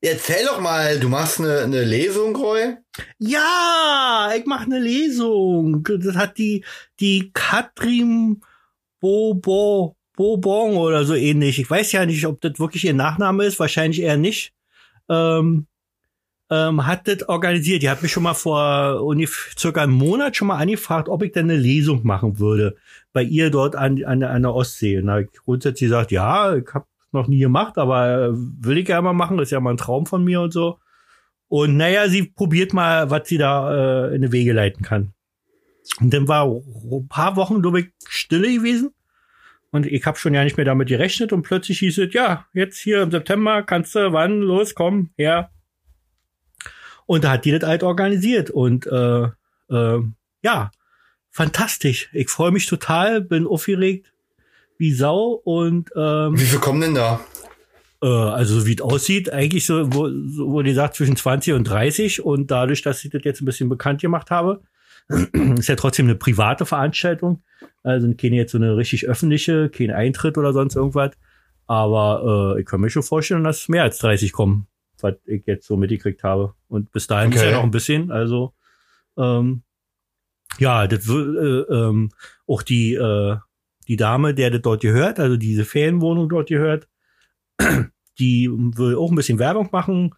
erzähl 0.00 0.44
doch 0.46 0.60
mal, 0.60 0.98
du 0.98 1.08
machst 1.08 1.38
eine, 1.40 1.60
eine 1.60 1.84
Lesung, 1.84 2.34
Roy? 2.34 2.76
Ja, 3.18 4.32
ich 4.36 4.46
mache 4.46 4.64
eine 4.64 4.80
Lesung. 4.80 5.82
Das 5.84 6.16
hat 6.16 6.38
die, 6.38 6.64
die 6.98 7.30
Katrin 7.32 8.42
Bobo, 9.00 9.96
Bobon 10.16 10.76
oder 10.76 11.04
so 11.04 11.14
ähnlich. 11.14 11.60
Ich 11.60 11.70
weiß 11.70 11.92
ja 11.92 12.04
nicht, 12.06 12.26
ob 12.26 12.40
das 12.40 12.58
wirklich 12.58 12.84
ihr 12.84 12.94
Nachname 12.94 13.44
ist. 13.44 13.60
Wahrscheinlich 13.60 14.02
eher 14.02 14.16
nicht. 14.16 14.52
Ähm, 15.08 15.66
ähm, 16.50 16.86
hat 16.86 17.06
das 17.08 17.28
organisiert. 17.28 17.82
Die 17.82 17.90
hat 17.90 18.02
mich 18.02 18.12
schon 18.12 18.22
mal 18.22 18.34
vor 18.34 19.14
circa 19.58 19.82
einem 19.82 19.92
Monat 19.92 20.36
schon 20.36 20.48
mal 20.48 20.58
angefragt, 20.58 21.08
ob 21.08 21.22
ich 21.22 21.32
denn 21.32 21.50
eine 21.50 21.58
Lesung 21.58 22.00
machen 22.04 22.38
würde. 22.38 22.76
Bei 23.12 23.22
ihr 23.22 23.50
dort 23.50 23.76
an, 23.76 24.02
an, 24.04 24.22
an 24.22 24.42
der 24.42 24.54
Ostsee. 24.54 24.98
Und 24.98 25.06
da 25.06 25.20
ich 25.20 25.32
grundsätzlich 25.32 25.88
gesagt, 25.88 26.12
ja, 26.12 26.56
ich 26.56 26.72
habe 26.72 26.86
noch 27.12 27.28
nie 27.28 27.38
gemacht, 27.38 27.78
aber 27.78 28.26
äh, 28.26 28.30
will 28.32 28.78
ich 28.78 28.86
gerne 28.86 29.02
mal 29.02 29.12
machen. 29.12 29.36
Das 29.36 29.48
ist 29.48 29.52
ja 29.52 29.60
mal 29.60 29.70
ein 29.70 29.76
Traum 29.76 30.06
von 30.06 30.24
mir 30.24 30.40
und 30.40 30.52
so. 30.52 30.78
Und 31.48 31.76
naja, 31.76 32.08
sie 32.08 32.24
probiert 32.24 32.72
mal, 32.72 33.10
was 33.10 33.28
sie 33.28 33.38
da 33.38 34.08
äh, 34.08 34.14
in 34.14 34.22
die 34.22 34.32
Wege 34.32 34.52
leiten 34.52 34.84
kann. 34.84 35.12
Und 36.00 36.12
dann 36.12 36.26
war 36.28 36.46
ein 36.46 37.08
paar 37.08 37.36
Wochen, 37.36 37.62
glaube 37.62 37.80
ich, 37.80 37.86
Stille 38.08 38.52
gewesen. 38.52 38.90
Und 39.76 39.86
ich 39.86 40.04
habe 40.06 40.18
schon 40.18 40.34
ja 40.34 40.42
nicht 40.42 40.56
mehr 40.56 40.66
damit 40.66 40.88
gerechnet. 40.88 41.32
Und 41.32 41.42
plötzlich 41.42 41.78
hieß 41.78 41.98
es, 41.98 42.12
ja, 42.12 42.46
jetzt 42.52 42.78
hier 42.78 43.02
im 43.02 43.10
September 43.10 43.62
kannst 43.62 43.94
du, 43.94 44.12
wann, 44.12 44.40
los, 44.40 44.74
komm, 44.74 45.10
her. 45.16 45.50
Und 47.06 47.24
da 47.24 47.32
hat 47.32 47.44
die 47.44 47.52
das 47.52 47.68
halt 47.68 47.82
organisiert. 47.82 48.50
Und 48.50 48.86
äh, 48.86 49.28
äh, 49.70 50.00
ja, 50.42 50.70
fantastisch. 51.30 52.08
Ich 52.12 52.30
freue 52.30 52.50
mich 52.50 52.66
total, 52.66 53.20
bin 53.20 53.46
aufgeregt 53.46 54.12
wie 54.78 54.92
Sau. 54.92 55.40
Und 55.44 55.90
ähm, 55.96 56.38
Wie 56.38 56.44
viel 56.44 56.58
kommen 56.58 56.80
denn 56.80 56.94
da? 56.94 57.20
äh, 58.02 58.06
also 58.06 58.60
so 58.60 58.66
wie 58.66 58.74
es 58.74 58.80
aussieht, 58.80 59.32
eigentlich 59.32 59.66
so, 59.66 59.92
wo, 59.92 60.08
so 60.08 60.50
wurde 60.50 60.70
gesagt, 60.70 60.94
zwischen 60.96 61.16
20 61.16 61.54
und 61.54 61.64
30. 61.64 62.24
Und 62.24 62.50
dadurch, 62.50 62.82
dass 62.82 63.04
ich 63.04 63.10
das 63.10 63.22
jetzt 63.24 63.40
ein 63.40 63.46
bisschen 63.46 63.68
bekannt 63.68 64.00
gemacht 64.00 64.30
habe, 64.30 64.62
ist 65.58 65.68
ja 65.68 65.76
trotzdem 65.76 66.06
eine 66.06 66.16
private 66.16 66.66
Veranstaltung. 66.66 67.42
Also 67.82 68.12
keine 68.14 68.36
jetzt 68.36 68.52
so 68.52 68.58
eine 68.58 68.76
richtig 68.76 69.06
öffentliche, 69.08 69.68
kein 69.70 69.90
Eintritt 69.90 70.38
oder 70.38 70.52
sonst 70.52 70.76
irgendwas. 70.76 71.12
Aber 71.66 72.54
äh, 72.56 72.60
ich 72.60 72.66
kann 72.66 72.80
mir 72.80 72.90
schon 72.90 73.02
vorstellen, 73.02 73.44
dass 73.44 73.68
mehr 73.68 73.82
als 73.82 73.98
30 73.98 74.32
kommen, 74.32 74.66
was 75.00 75.14
ich 75.24 75.44
jetzt 75.46 75.66
so 75.66 75.76
mitgekriegt 75.76 76.22
habe. 76.22 76.54
Und 76.68 76.92
bis 76.92 77.06
dahin 77.06 77.32
ist 77.32 77.38
Okay. 77.40 77.50
ja 77.50 77.56
noch 77.56 77.64
ein 77.64 77.70
bisschen. 77.70 78.10
Also 78.10 78.54
ähm, 79.16 79.62
ja, 80.58 80.86
das 80.86 81.08
äh, 81.08 81.12
ähm, 81.12 82.10
auch 82.46 82.62
die 82.62 82.94
äh, 82.94 83.36
die 83.88 83.96
Dame, 83.96 84.34
der 84.34 84.50
das 84.50 84.62
dort 84.62 84.80
gehört, 84.80 85.20
also 85.20 85.36
diese 85.36 85.64
Ferienwohnung 85.64 86.28
dort 86.28 86.48
gehört, 86.48 86.88
die 88.18 88.48
will 88.50 88.96
auch 88.96 89.10
ein 89.10 89.16
bisschen 89.16 89.38
Werbung 89.38 89.68
machen. 89.70 90.14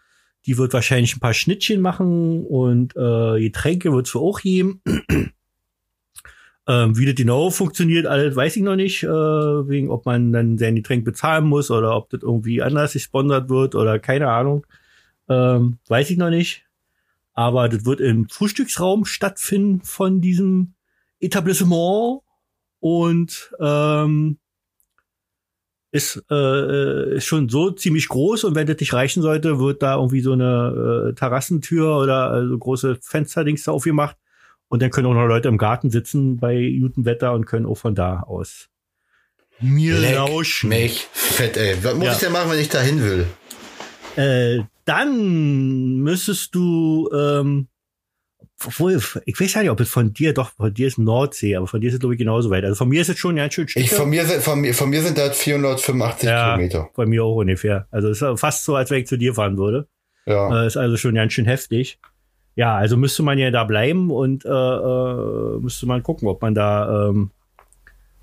Die 0.49 0.57
wird 0.57 0.73
wahrscheinlich 0.73 1.15
ein 1.15 1.21
paar 1.21 1.35
Schnittchen 1.35 1.83
machen 1.83 2.45
und 2.47 2.97
äh, 2.97 3.39
Getränke 3.39 3.93
wird 3.93 4.07
es 4.07 4.13
für 4.13 4.21
auch 4.21 4.41
geben. 4.41 4.81
ähm, 6.67 6.97
wie 6.97 7.05
das 7.05 7.17
genau 7.17 7.51
funktioniert, 7.51 8.07
alles 8.07 8.35
weiß 8.35 8.57
ich 8.57 8.63
noch 8.63 8.75
nicht, 8.75 9.03
äh, 9.03 9.09
wegen 9.09 9.91
ob 9.91 10.07
man 10.07 10.33
dann 10.33 10.57
sein 10.57 10.75
Getränk 10.75 11.05
bezahlen 11.05 11.45
muss 11.45 11.71
oder 11.71 11.95
ob 11.95 12.09
das 12.09 12.23
irgendwie 12.23 12.63
anders 12.63 12.95
gesponsert 12.95 13.51
wird 13.51 13.75
oder 13.75 13.99
keine 13.99 14.31
Ahnung. 14.31 14.67
Ähm, 15.29 15.77
weiß 15.87 16.09
ich 16.09 16.17
noch 16.17 16.31
nicht. 16.31 16.65
Aber 17.35 17.69
das 17.69 17.85
wird 17.85 18.01
im 18.01 18.27
Frühstücksraum 18.31 19.05
stattfinden 19.05 19.83
von 19.83 20.23
diesem 20.23 20.73
Etablissement 21.21 22.23
und 22.81 23.53
ähm, 23.61 24.39
ist, 25.91 26.23
äh, 26.31 27.15
ist 27.17 27.25
schon 27.25 27.49
so 27.49 27.71
ziemlich 27.71 28.09
groß 28.09 28.45
und 28.45 28.55
wenn 28.55 28.67
das 28.67 28.79
nicht 28.79 28.93
reichen 28.93 29.23
sollte, 29.23 29.59
wird 29.59 29.83
da 29.83 29.97
irgendwie 29.97 30.21
so 30.21 30.33
eine 30.33 31.09
äh, 31.11 31.15
Terrassentür 31.15 31.97
oder 31.97 32.35
äh, 32.43 32.47
so 32.49 32.59
große 32.59 32.99
Fensterdings 33.01 33.65
da 33.65 33.73
aufgemacht 33.73 34.17
und 34.69 34.83
dann 34.83 34.91
können 34.91 35.07
auch 35.07 35.15
noch 35.15 35.27
Leute 35.27 35.49
im 35.49 35.57
Garten 35.57 35.91
sitzen 35.91 36.37
bei 36.37 36.77
gutem 36.81 37.05
Wetter 37.07 37.33
und 37.33 37.47
können 37.47 37.65
auch 37.67 37.77
von 37.79 37.95
da 37.95 38.21
aus 38.21 38.69
mir 39.61 39.99
Leck 39.99 40.15
lauschen. 40.17 40.69
mich 40.69 41.07
fett, 41.13 41.57
ey. 41.57 41.77
Was 41.83 41.95
muss 41.95 42.05
Ja. 42.05 42.13
ich 42.13 42.19
denn 42.19 42.33
machen, 42.33 42.51
wenn 42.51 42.61
ich 42.61 42.69
da 42.69 42.81
hin 42.81 43.03
will? 43.03 43.27
Äh, 44.17 44.65
dann 44.85 45.97
müsstest 46.01 46.55
du, 46.55 47.09
ähm, 47.13 47.69
obwohl, 48.67 49.01
ich 49.25 49.41
weiß 49.41 49.55
ja 49.55 49.61
nicht, 49.63 49.71
ob 49.71 49.79
es 49.81 49.89
von 49.89 50.13
dir, 50.13 50.35
doch, 50.35 50.51
von 50.57 50.73
dir 50.75 50.89
ist 50.89 50.99
Nordsee, 50.99 51.55
aber 51.57 51.67
von 51.69 51.81
dir 51.81 51.89
ist 51.89 51.95
es, 51.95 52.01
glaube 52.01 52.15
ich, 52.15 52.19
genauso 52.19 52.51
weit. 52.51 52.65
Also 52.65 52.75
von 52.77 52.89
mir 52.89 53.01
ist 53.01 53.09
es 53.09 53.19
schon 53.19 53.37
ganz 53.37 53.55
schön 53.55 53.67
Ich, 53.67 53.71
Stücke. 53.73 53.95
von, 53.95 54.11
mir 54.11 54.25
sind, 54.27 54.43
von, 54.43 54.61
mir, 54.61 54.75
von 54.75 54.91
mir 54.91 55.01
sind 55.03 55.17
das 55.17 55.37
485 55.39 56.29
Ja. 56.29 56.55
Kilometer. 56.55 56.89
Bei 56.97 57.07
mir 57.07 57.23
auch 57.25 57.37
ungefähr. 57.37 57.87
Also 57.91 58.09
es 58.09 58.21
ist 58.21 58.41
fast 58.41 58.65
so, 58.65 58.75
als 58.75 58.91
wenn 58.91 59.01
ich 59.01 59.07
zu 59.07 59.17
dir 59.17 59.35
fahren 59.35 59.57
würde. 59.59 59.87
Ja. 60.27 60.65
Äh, 60.65 60.67
ist 60.67 60.77
also 60.77 60.97
schon 60.97 61.15
ganz 61.15 61.33
schön 61.33 61.45
heftig. 61.47 61.99
Ja, 62.57 62.75
also 62.77 62.97
müsste 62.97 63.23
man 63.23 63.39
ja 63.39 63.53
da 63.53 63.63
bleiben 63.63 64.11
und 64.11 64.45
äh, 64.45 64.49
äh, 64.49 65.59
müsste 65.61 65.87
man 65.87 66.03
gucken, 66.03 66.27
ob 66.27 66.43
man 66.43 66.55
da, 66.57 67.09
ähm, 67.11 67.31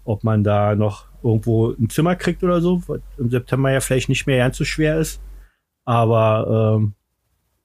ob 0.03 0.25
man 0.25 0.43
da 0.43 0.75
noch 0.75 1.05
irgendwo 1.23 1.71
ein 1.71 1.89
Zimmer 1.89 2.15
kriegt 2.17 2.43
oder 2.43 2.59
so, 2.59 2.83
was 2.87 2.99
im 3.17 3.29
September 3.29 3.71
ja 3.71 3.79
vielleicht 3.79 4.09
nicht 4.09 4.27
mehr 4.27 4.39
ganz 4.39 4.57
so 4.57 4.65
schwer 4.65 4.99
ist. 4.99 5.21
Aber 5.85 6.75
ähm, 6.77 6.93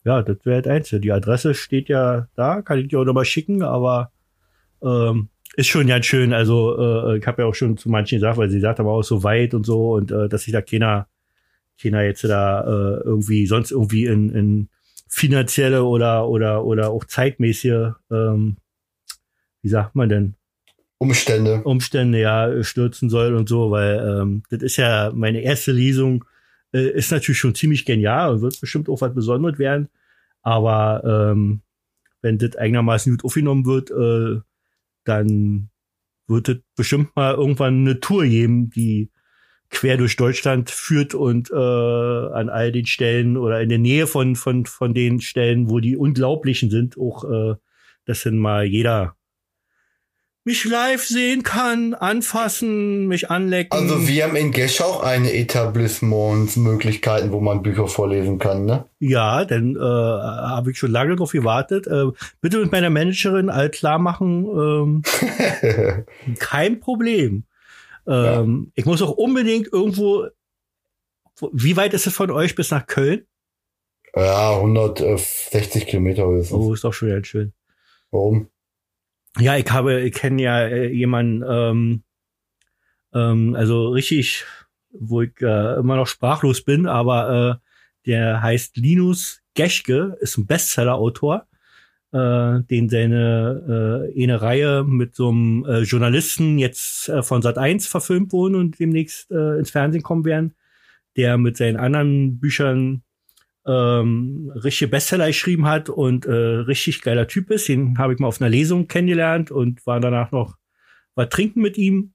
ja, 0.05 0.23
das 0.23 0.39
wäre 0.45 0.63
das 0.63 0.73
Einzige. 0.73 1.01
Die 1.01 1.13
Adresse 1.13 1.55
steht 1.55 1.89
ja 1.89 2.29
da, 2.35 2.63
kann 2.63 2.79
ich 2.79 2.89
dir 2.89 3.01
auch 3.01 3.05
nochmal 3.05 3.25
schicken, 3.25 3.63
aber 3.63 4.13
ähm, 4.83 5.29
ist 5.57 5.67
schon 5.67 5.87
ganz 5.87 6.07
schön. 6.07 6.33
Also 6.33 6.79
äh, 6.79 7.19
ich 7.19 7.27
habe 7.27 7.43
ja 7.43 7.49
auch 7.49 7.55
schon 7.55 7.77
zu 7.77 7.89
manchen 7.91 8.17
gesagt, 8.17 8.39
weil 8.39 8.51
sie 8.51 8.61
sagt 8.61 8.81
aber 8.81 8.93
auch 8.93 9.03
so 9.03 9.23
weit 9.23 9.55
und 9.55 9.67
so 9.67 9.93
und 9.93 10.11
äh, 10.11 10.29
dass 10.29 10.43
sich 10.43 10.53
da 10.53 10.63
keiner, 10.63 11.07
keiner 11.81 12.03
jetzt 12.03 12.25
da 12.25 12.63
äh, 12.63 13.01
irgendwie 13.05 13.47
sonst 13.47 13.73
irgendwie 13.73 14.07
in, 14.07 14.31
in 14.31 14.69
finanzielle 15.09 15.85
oder 15.85 16.29
oder 16.29 16.65
oder 16.65 16.91
auch 16.91 17.05
zeitmäßige, 17.05 17.93
ähm, 18.11 18.57
wie 19.63 19.69
sagt 19.69 19.95
man 19.95 20.09
denn, 20.09 20.35
Umstände. 20.99 21.63
Umstände 21.65 22.21
ja 22.21 22.63
stürzen 22.63 23.09
soll 23.09 23.35
und 23.35 23.49
so, 23.49 23.71
weil 23.71 23.99
ähm, 23.99 24.43
das 24.51 24.63
ist 24.63 24.77
ja 24.77 25.11
meine 25.15 25.41
erste 25.41 25.73
Lesung, 25.73 26.25
äh, 26.73 26.91
ist 26.91 27.13
natürlich 27.13 27.39
schon 27.39 27.55
ziemlich 27.55 27.85
genial 27.85 28.35
und 28.35 28.43
wird 28.43 28.61
bestimmt 28.61 28.89
auch 28.89 29.01
was 29.01 29.15
Besonderes 29.15 29.59
werden. 29.59 29.89
Aber 30.43 31.31
ähm, 31.33 31.63
wenn 32.23 32.39
das 32.39 32.57
einigermaßen 32.57 33.13
gut 33.13 33.25
aufgenommen 33.25 33.67
wird, 33.67 33.91
äh, 33.91 34.41
dann 35.05 35.71
wird 36.27 36.49
es 36.49 36.59
bestimmt 36.77 37.15
mal 37.17 37.35
irgendwann 37.35 37.81
eine 37.81 38.01
Tour 38.01 38.25
geben, 38.25 38.71
die 38.71 39.11
quer 39.71 39.97
durch 39.97 40.17
Deutschland 40.17 40.71
führt 40.71 41.15
und 41.15 41.51
äh, 41.51 41.55
an 41.55 42.49
all 42.49 42.73
den 42.73 42.87
Stellen 42.87 43.37
oder 43.37 43.61
in 43.61 43.69
der 43.69 43.79
Nähe 43.79 44.07
von, 44.07 44.35
von, 44.37 44.67
von 44.67 44.95
den 44.95 45.21
Stellen, 45.21 45.71
wo 45.71 45.81
die 45.81 45.97
Unglaublichen 45.97 46.71
sind, 46.71 46.99
auch, 46.99 47.25
äh, 47.25 47.55
dass 48.05 48.25
dann 48.25 48.39
mal 48.39 48.65
jeder 48.65 49.17
mich 50.51 50.65
live 50.65 51.05
sehen 51.05 51.45
kann, 51.45 51.95
anfassen, 51.95 53.07
mich 53.07 53.31
anlecken. 53.31 53.71
Also 53.73 54.09
wir 54.09 54.25
haben 54.25 54.35
in 54.35 54.51
Geschau 54.51 54.99
eine 55.01 55.33
Etablissementsmöglichkeiten, 55.33 57.31
wo 57.31 57.41
man 57.41 57.63
Bücher 57.63 57.87
vorlesen 57.87 58.39
kann, 58.41 58.65
ne? 58.65 58.87
Ja, 58.99 59.45
dann 59.45 59.77
äh, 59.77 59.79
habe 59.81 60.73
ich 60.73 60.79
schon 60.79 60.91
lange 60.91 61.15
darauf 61.15 61.31
gewartet. 61.31 61.87
Äh, 61.87 62.07
bitte 62.41 62.59
mit 62.59 62.73
meiner 62.73 62.91
Managerin 62.91 63.49
all 63.49 63.71
klar 63.71 63.99
machen, 64.01 64.45
ähm, 64.47 65.03
kein 66.41 66.81
Problem. 66.81 67.45
Ähm, 68.09 68.73
Ich 68.75 68.87
muss 68.87 69.03
auch 69.03 69.13
unbedingt 69.13 69.69
irgendwo. 69.73 70.27
wo- 71.39 71.51
Wie 71.53 71.77
weit 71.77 71.95
ist 71.95 72.07
es 72.09 72.15
von 72.15 72.31
euch 72.33 72.55
bis 72.57 72.71
nach 72.73 72.87
Köln? 72.87 73.25
ja, 74.17 74.57
160 74.57 75.87
Kilometer 75.87 76.27
höchstens. 76.27 76.59
Oh, 76.59 76.75
ist 76.75 76.83
doch 76.83 76.93
schon 76.93 77.11
ganz 77.11 77.29
schön. 77.29 77.53
Warum? 78.11 78.49
Ja, 79.39 79.57
ich 79.57 79.71
habe, 79.71 80.01
ich 80.01 80.15
kenne 80.15 80.43
ja 80.43 80.61
äh, 80.67 80.89
jemanden, 80.93 81.45
ähm, 81.49 82.03
ähm, 83.15 83.55
also 83.55 83.91
richtig, 83.91 84.45
wo 84.93 85.23
ich 85.23 85.41
äh, 85.41 85.79
immer 85.79 85.97
noch 85.97 86.07
sprachlos 86.07 86.63
bin, 86.63 86.87
aber 86.87 87.61
äh, 87.63 88.09
der 88.09 88.43
heißt 88.43 88.77
Linus 88.77 89.41
Geschke, 89.55 90.17
ist 90.21 90.37
ein 90.39 90.47
Bestseller-Autor, 90.47 91.47
äh, 92.13 92.61
den 92.63 92.89
seine 92.89 94.11
äh, 94.15 94.23
eine 94.23 94.43
Reihe 94.43 94.85
mit 94.85 95.15
so 95.15 95.29
einem 95.29 95.65
äh, 95.65 95.81
Journalisten 95.83 96.59
jetzt 96.59 97.09
äh, 97.09 97.23
von 97.23 97.43
Sat 97.43 97.59
1 97.59 97.87
verfilmt 97.87 98.33
wurden 98.33 98.57
und 98.57 98.79
demnächst 98.81 99.31
äh, 99.31 99.59
ins 99.59 99.71
Fernsehen 99.71 100.03
kommen 100.03 100.25
werden, 100.25 100.55
der 101.17 101.39
mit 101.39 101.57
seinen 101.57 101.77
anderen 101.77 102.41
Büchern 102.41 103.03
ähm, 103.67 104.53
richtige 104.55 104.91
Bestseller 104.91 105.27
geschrieben 105.27 105.67
hat 105.67 105.89
und 105.89 106.27
äh, 106.27 106.33
richtig 106.33 107.03
geiler 107.03 107.29
Typ 107.29 107.51
ist. 107.51 107.69
Den 107.69 107.99
habe 107.99 108.13
ich 108.15 108.19
mal 108.19 108.29
auf 108.29 108.41
einer 108.41 108.51
Lesung 108.51 108.89
kennengelernt 108.89 109.51
und 109.51 109.87
war 109.87 110.01
danach 110.01 110.33
noch 110.33 110.57
was 111.15 111.29
trinken 111.29 111.61
mit 111.61 111.77
ihm. 111.77 112.13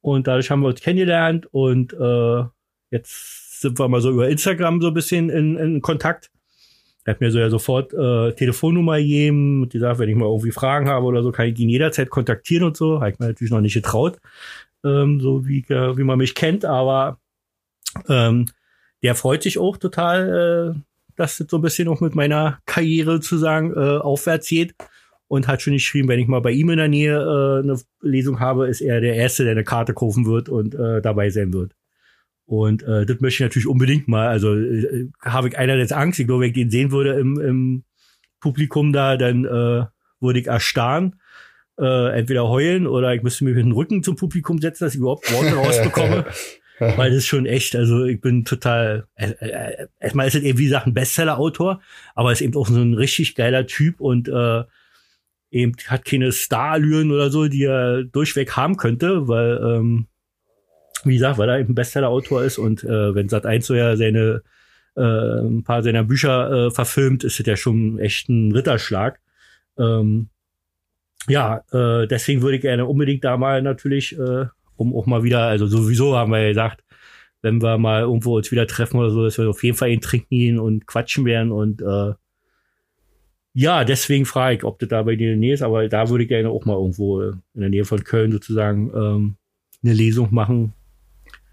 Und 0.00 0.26
dadurch 0.26 0.50
haben 0.50 0.60
wir 0.60 0.68
uns 0.68 0.80
kennengelernt 0.80 1.48
und 1.50 1.92
äh, 1.92 2.44
jetzt 2.90 3.60
sind 3.60 3.78
wir 3.78 3.88
mal 3.88 4.00
so 4.00 4.10
über 4.10 4.28
Instagram 4.28 4.80
so 4.80 4.88
ein 4.88 4.94
bisschen 4.94 5.30
in, 5.30 5.56
in 5.56 5.82
Kontakt. 5.82 6.30
Er 7.04 7.14
hat 7.14 7.20
mir 7.20 7.30
so 7.30 7.38
ja 7.38 7.50
sofort 7.50 7.92
äh, 7.92 8.32
Telefonnummer 8.32 8.98
gegeben 8.98 9.62
und 9.62 9.72
gesagt, 9.72 9.98
wenn 9.98 10.08
ich 10.08 10.16
mal 10.16 10.26
irgendwie 10.26 10.52
Fragen 10.52 10.88
habe 10.88 11.06
oder 11.06 11.22
so, 11.22 11.32
kann 11.32 11.46
ich 11.46 11.58
ihn 11.58 11.68
jederzeit 11.68 12.10
kontaktieren 12.10 12.64
und 12.64 12.76
so. 12.76 13.00
Habe 13.00 13.10
ich 13.10 13.18
mir 13.18 13.28
natürlich 13.28 13.52
noch 13.52 13.60
nicht 13.60 13.74
getraut, 13.74 14.18
ähm, 14.84 15.20
so 15.20 15.46
wie, 15.46 15.60
äh, 15.68 15.96
wie 15.96 16.04
man 16.04 16.18
mich 16.18 16.34
kennt, 16.34 16.64
aber 16.64 17.18
ähm, 18.08 18.46
der 19.02 19.14
freut 19.14 19.42
sich 19.42 19.58
auch 19.58 19.76
total, 19.76 20.74
äh, 20.76 20.80
dass 21.16 21.38
das 21.38 21.48
so 21.50 21.58
ein 21.58 21.62
bisschen 21.62 21.88
auch 21.88 22.00
mit 22.00 22.14
meiner 22.14 22.58
Karriere 22.66 23.12
sozusagen 23.14 23.72
äh, 23.72 23.98
aufwärts 23.98 24.48
geht 24.48 24.74
und 25.28 25.48
hat 25.48 25.62
schon 25.62 25.72
geschrieben, 25.72 26.08
wenn 26.08 26.20
ich 26.20 26.28
mal 26.28 26.40
bei 26.40 26.52
ihm 26.52 26.70
in 26.70 26.78
der 26.78 26.88
Nähe 26.88 27.16
äh, 27.16 27.62
eine 27.62 27.80
Lesung 28.00 28.40
habe, 28.40 28.68
ist 28.68 28.80
er 28.80 29.00
der 29.00 29.14
Erste, 29.14 29.44
der 29.44 29.52
eine 29.52 29.64
Karte 29.64 29.94
kaufen 29.94 30.26
wird 30.26 30.48
und 30.48 30.74
äh, 30.74 31.02
dabei 31.02 31.30
sein 31.30 31.52
wird. 31.52 31.72
Und 32.44 32.84
äh, 32.84 33.04
das 33.04 33.20
möchte 33.20 33.42
ich 33.42 33.46
natürlich 33.46 33.66
unbedingt 33.66 34.06
mal. 34.06 34.28
Also 34.28 34.54
äh, 34.54 35.08
habe 35.20 35.48
ich 35.48 35.58
einerseits 35.58 35.92
Angst, 35.92 36.20
ich 36.20 36.26
glaube, 36.26 36.42
wenn 36.42 36.50
ich 36.50 36.54
den 36.54 36.70
sehen 36.70 36.92
würde 36.92 37.14
im, 37.14 37.40
im 37.40 37.84
Publikum 38.40 38.92
da, 38.92 39.16
dann 39.16 39.44
äh, 39.44 39.86
würde 40.20 40.38
ich 40.38 40.46
erstarren, 40.46 41.16
äh, 41.78 42.18
entweder 42.18 42.48
heulen 42.48 42.86
oder 42.86 43.14
ich 43.14 43.22
müsste 43.22 43.44
mich 43.44 43.56
mit 43.56 43.64
dem 43.64 43.72
Rücken 43.72 44.02
zum 44.02 44.14
Publikum 44.14 44.60
setzen, 44.60 44.84
dass 44.84 44.94
ich 44.94 45.00
überhaupt 45.00 45.30
Worte 45.32 45.54
rausbekomme. 45.56 46.26
Weil 46.96 47.10
das 47.10 47.18
ist 47.18 47.26
schon 47.26 47.46
echt, 47.46 47.74
also 47.74 48.04
ich 48.04 48.20
bin 48.20 48.44
total, 48.44 49.06
äh, 49.14 49.30
äh, 49.40 49.86
erstmal 49.98 50.26
ist 50.26 50.34
es 50.34 50.42
eben 50.42 50.58
wie 50.58 50.66
gesagt 50.66 50.86
ein 50.86 50.94
Bestseller-Autor, 50.94 51.80
aber 52.14 52.32
ist 52.32 52.42
eben 52.42 52.54
auch 52.56 52.68
so 52.68 52.80
ein 52.80 52.94
richtig 52.94 53.34
geiler 53.34 53.66
Typ 53.66 54.00
und 54.00 54.28
äh, 54.28 54.64
eben 55.50 55.72
hat 55.86 56.04
keine 56.04 56.32
Starallüren 56.32 57.12
oder 57.12 57.30
so, 57.30 57.48
die 57.48 57.64
er 57.64 58.04
durchweg 58.04 58.56
haben 58.56 58.76
könnte, 58.76 59.26
weil, 59.26 59.58
ähm, 59.62 60.06
wie 61.04 61.14
gesagt, 61.14 61.38
weil 61.38 61.48
er 61.48 61.60
eben 61.60 61.70
ein 61.70 61.74
Bestseller-Autor 61.74 62.44
ist 62.44 62.58
und 62.58 62.84
äh, 62.84 63.14
wenn 63.14 63.28
Sat1 63.28 63.62
so 63.62 63.74
ja 63.74 63.96
seine 63.96 64.42
äh, 64.96 65.00
ein 65.00 65.62
paar 65.62 65.82
seiner 65.82 66.04
Bücher 66.04 66.66
äh, 66.66 66.70
verfilmt, 66.70 67.24
ist 67.24 67.40
es 67.40 67.46
ja 67.46 67.56
schon 67.56 67.98
echt 67.98 68.28
ein 68.28 68.52
Ritterschlag. 68.52 69.20
Ähm, 69.78 70.28
ja, 71.28 71.64
äh, 71.72 72.06
deswegen 72.06 72.42
würde 72.42 72.56
ich 72.56 72.62
gerne 72.62 72.86
unbedingt 72.86 73.24
da 73.24 73.36
mal 73.36 73.62
natürlich 73.62 74.18
äh, 74.18 74.46
um 74.76 74.94
auch 74.94 75.06
mal 75.06 75.22
wieder, 75.22 75.46
also 75.46 75.66
sowieso 75.66 76.16
haben 76.16 76.32
wir 76.32 76.42
ja 76.42 76.48
gesagt, 76.48 76.82
wenn 77.42 77.62
wir 77.62 77.78
mal 77.78 78.02
irgendwo 78.02 78.36
uns 78.36 78.50
wieder 78.50 78.66
treffen 78.66 78.98
oder 78.98 79.10
so, 79.10 79.24
dass 79.24 79.38
wir 79.38 79.48
auf 79.48 79.62
jeden 79.62 79.76
Fall 79.76 79.90
ihn 79.90 80.00
trinken 80.00 80.28
gehen 80.30 80.58
und 80.58 80.86
quatschen 80.86 81.24
werden 81.24 81.52
und 81.52 81.82
äh, 81.82 82.14
ja, 83.58 83.84
deswegen 83.84 84.26
frage 84.26 84.56
ich, 84.56 84.64
ob 84.64 84.78
das 84.80 84.90
da 84.90 85.02
bei 85.02 85.16
dir 85.16 85.32
in 85.32 85.40
der 85.40 85.48
Nähe 85.48 85.54
ist, 85.54 85.62
aber 85.62 85.88
da 85.88 86.10
würde 86.10 86.24
ich 86.24 86.28
gerne 86.28 86.50
auch 86.50 86.66
mal 86.66 86.74
irgendwo 86.74 87.22
in 87.22 87.42
der 87.54 87.70
Nähe 87.70 87.86
von 87.86 88.04
Köln 88.04 88.30
sozusagen 88.30 88.92
ähm, 88.94 89.36
eine 89.82 89.94
Lesung 89.94 90.28
machen. 90.30 90.74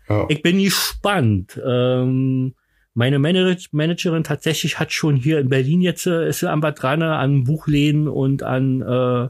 Ja. 0.10 0.26
Ich 0.28 0.42
bin 0.42 0.62
gespannt. 0.62 1.62
Ähm, 1.66 2.56
meine 2.94 3.20
Manage 3.20 3.70
Managerin 3.72 4.26
tatsächlich 4.26 4.80
hat 4.80 4.92
schon 4.92 5.16
hier 5.16 5.40
in 5.40 5.48
Berlin 5.48 5.82
jetzt, 5.82 6.06
äh, 6.06 6.28
ist 6.28 6.40
sie 6.40 6.52
am 6.52 6.60
Bad 6.60 6.82
dran 6.82 7.02
an 7.02 7.46
Buchläden 7.46 8.10
und 8.10 8.44
an 8.44 8.82
äh, 8.82 9.30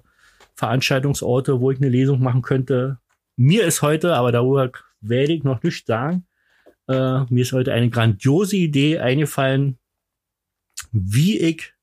Veranstaltungsorte, 0.55 1.61
wo 1.61 1.69
ich 1.69 1.77
eine 1.77 1.89
Lesung 1.89 2.21
machen 2.21 2.41
könnte. 2.41 2.97
Mir 3.35 3.65
ist 3.65 3.81
heute, 3.81 4.15
aber 4.15 4.31
darüber 4.31 4.71
werde 5.01 5.33
ich 5.33 5.43
noch 5.43 5.63
nicht 5.63 5.87
sagen, 5.87 6.25
äh, 6.87 7.21
mir 7.29 7.41
ist 7.41 7.53
heute 7.53 7.73
eine 7.73 7.89
grandiose 7.89 8.55
Idee 8.57 8.99
eingefallen, 8.99 9.77
wie 10.91 11.39
ich 11.39 11.73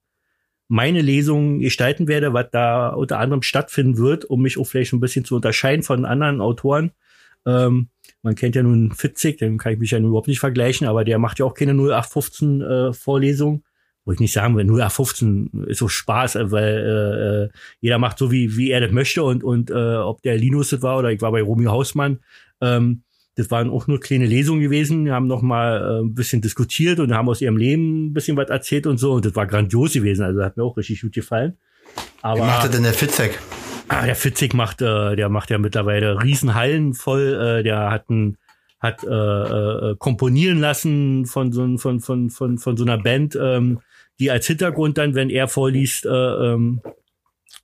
meine 0.69 1.03
Lesung 1.03 1.59
gestalten 1.59 2.07
werde, 2.07 2.33
was 2.33 2.47
da 2.53 2.91
unter 2.91 3.19
anderem 3.19 3.43
stattfinden 3.43 3.99
wird, 3.99 4.25
um 4.25 4.43
mich 4.43 4.57
auch 4.57 4.65
vielleicht 4.65 4.93
ein 4.93 5.01
bisschen 5.01 5.25
zu 5.25 5.37
unterscheiden 5.37 5.83
von 5.83 6.05
anderen 6.05 6.41
Autoren. 6.41 6.93
Ähm, 7.45 7.89
man 8.23 8.37
kennt 8.37 8.55
ja 8.55 8.63
nun 8.63 8.93
Fitzig, 8.93 9.39
den 9.39 9.59
kann 9.59 9.73
ich 9.73 9.79
mich 9.81 9.91
ja 9.91 9.99
überhaupt 9.99 10.29
nicht 10.29 10.39
vergleichen, 10.39 10.87
aber 10.87 11.05
der 11.05 11.19
macht 11.19 11.41
ja 11.41 11.47
auch 11.47 11.55
keine 11.55 11.73
0815 11.73 12.61
äh, 12.61 12.93
Vorlesung, 12.93 13.65
wo 14.05 14.13
ich 14.13 14.21
nicht 14.21 14.33
sagen 14.33 14.57
will, 14.57 14.65
nur 14.65 14.89
15 14.89 15.67
ist 15.69 15.79
so 15.79 15.89
Spaß, 15.89 16.37
äh, 16.37 16.51
weil 16.51 16.65
äh, 16.65 17.45
äh, 17.45 17.49
jeder 17.81 17.99
macht 17.99 18.19
so, 18.19 18.31
wie, 18.33 18.57
wie 18.57 18.71
er 18.71 18.81
das 18.81 18.93
möchte 18.93 19.23
und, 19.23 19.45
und 19.45 19.71
äh, 19.71 19.75
ob 19.97 20.23
der 20.23 20.37
Linus 20.37 20.71
das 20.71 20.83
war 20.83 20.99
oder 20.99 21.11
ich 21.13 21.21
war 21.21 21.33
bei 21.33 21.43
Romy 21.43 21.65
Hausmann, 21.65 22.21
ähm, 22.61 23.03
das 23.37 23.51
waren 23.51 23.71
auch 23.71 23.87
nur 23.87 24.01
kleine 24.01 24.27
Lesungen 24.27 24.61
gewesen, 24.61 25.05
wir 25.05 25.15
haben 25.15 25.27
noch 25.27 25.43
mal 25.43 25.81
äh, 25.81 26.05
ein 26.05 26.15
bisschen 26.15 26.43
diskutiert 26.43 27.01
und 27.01 27.15
haben 27.15 27.29
aus 27.29 27.41
ihrem 27.41 27.57
Leben 27.57 28.07
ein 28.07 28.13
bisschen 28.13 28.37
was 28.37 28.51
erzählt 28.51 28.87
und 28.87 28.99
so. 28.99 29.13
Und 29.13 29.25
das 29.25 29.35
war 29.35 29.47
grandios 29.47 29.95
gewesen, 29.95 30.25
also 30.25 30.43
hat 30.43 30.57
mir 30.57 30.65
auch 30.65 30.77
richtig 30.77 31.01
gut 31.01 31.13
gefallen. 31.13 31.57
Aber, 32.23 32.41
Wie 32.41 32.47
macht 32.47 32.65
er 32.65 32.71
denn 32.71 32.83
der 32.83 32.93
Fitzek? 32.93 33.39
Ah, 33.89 34.05
der 34.05 34.15
Fitzek 34.15 34.53
macht, 34.55 34.83
äh, 34.83 35.17
der 35.17 35.29
macht 35.29 35.51
ja 35.51 35.59
mittlerweile 35.59 36.23
Riesenhallen 36.23 36.95
voll, 36.95 37.61
äh, 37.61 37.63
der 37.63 37.91
hat 37.91 38.11
ein 38.11 38.37
hat 38.79 39.05
äh, 39.05 39.11
äh, 39.11 39.97
komponieren 39.99 40.59
lassen 40.59 41.27
von 41.27 41.53
so, 41.53 41.77
von, 41.77 42.01
von, 42.01 42.31
von, 42.31 42.57
von 42.57 42.77
so 42.79 42.85
einer 42.85 42.97
Band, 42.97 43.39
ähm, 43.41 43.81
die 44.21 44.31
als 44.31 44.47
Hintergrund 44.47 44.99
dann, 44.99 45.15
wenn 45.15 45.31
er 45.31 45.49
vorliest, 45.49 46.07
äh, 46.07 46.09
ähm, 46.09 46.81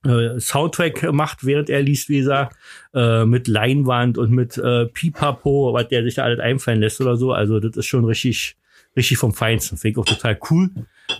äh, 0.05 0.39
Soundtrack 0.39 1.11
macht, 1.13 1.45
während 1.45 1.69
er 1.69 1.81
liest, 1.81 2.09
wie 2.09 2.19
gesagt, 2.19 2.57
äh, 2.93 3.25
mit 3.25 3.47
Leinwand 3.47 4.17
und 4.17 4.31
mit 4.31 4.57
äh, 4.57 4.85
Pipapo, 4.87 5.73
was 5.73 5.87
der 5.87 6.03
sich 6.03 6.15
da 6.15 6.23
alles 6.23 6.39
einfallen 6.39 6.81
lässt 6.81 6.99
oder 6.99 7.15
so. 7.15 7.31
Also 7.31 7.59
das 7.59 7.77
ist 7.77 7.85
schon 7.85 8.03
richtig, 8.03 8.57
richtig 8.95 9.17
vom 9.17 9.33
Feinsten. 9.33 9.77
Finde 9.77 9.91
ich 9.91 9.97
auch 9.97 10.05
total 10.05 10.37
cool. 10.49 10.69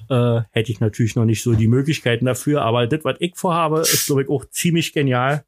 Äh, 0.09 0.41
hätte 0.51 0.71
ich 0.71 0.79
natürlich 0.79 1.15
noch 1.15 1.25
nicht 1.25 1.41
so 1.41 1.53
die 1.53 1.67
Möglichkeiten 1.67 2.25
dafür, 2.25 2.63
aber 2.63 2.87
das, 2.87 3.05
was 3.05 3.15
ich 3.19 3.35
vorhabe, 3.35 3.79
ist, 3.79 4.07
glaube 4.07 4.23
ich, 4.23 4.29
auch 4.29 4.45
ziemlich 4.45 4.91
genial 4.91 5.45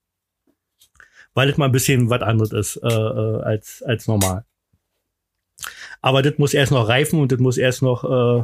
weil 1.34 1.50
es 1.50 1.58
mal 1.58 1.66
ein 1.66 1.72
bisschen 1.72 2.10
was 2.10 2.22
anderes 2.22 2.52
ist 2.52 2.78
äh, 2.84 2.88
äh, 2.88 3.42
als, 3.44 3.82
als 3.84 4.08
normal. 4.08 4.44
Aber 6.02 6.22
das 6.22 6.38
muss 6.38 6.54
erst 6.54 6.72
noch 6.72 6.88
reifen 6.88 7.20
und 7.20 7.32
das 7.32 7.40
muss 7.40 7.58
erst 7.58 7.82
noch 7.82 8.04
äh, 8.04 8.44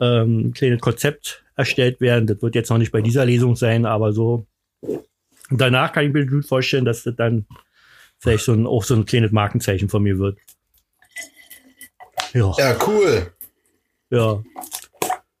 ähm, 0.00 0.48
ein 0.48 0.52
kleines 0.52 0.80
Konzept 0.80 1.44
erstellt 1.56 2.00
werden. 2.00 2.26
Das 2.26 2.42
wird 2.42 2.54
jetzt 2.54 2.70
noch 2.70 2.78
nicht 2.78 2.92
bei 2.92 3.00
dieser 3.00 3.24
Lesung 3.24 3.56
sein, 3.56 3.86
aber 3.86 4.12
so 4.12 4.46
danach 5.50 5.92
kann 5.92 6.06
ich 6.06 6.12
mir 6.12 6.26
gut 6.26 6.46
vorstellen, 6.46 6.84
dass 6.84 7.02
das 7.02 7.16
dann 7.16 7.46
vielleicht 8.18 8.44
so 8.44 8.52
ein, 8.52 8.66
auch 8.66 8.84
so 8.84 8.94
ein 8.94 9.06
kleines 9.06 9.32
Markenzeichen 9.32 9.88
von 9.88 10.02
mir 10.02 10.18
wird. 10.18 10.38
Ja. 12.32 12.52
ja, 12.58 12.76
cool. 12.86 13.32
Ja. 14.10 14.42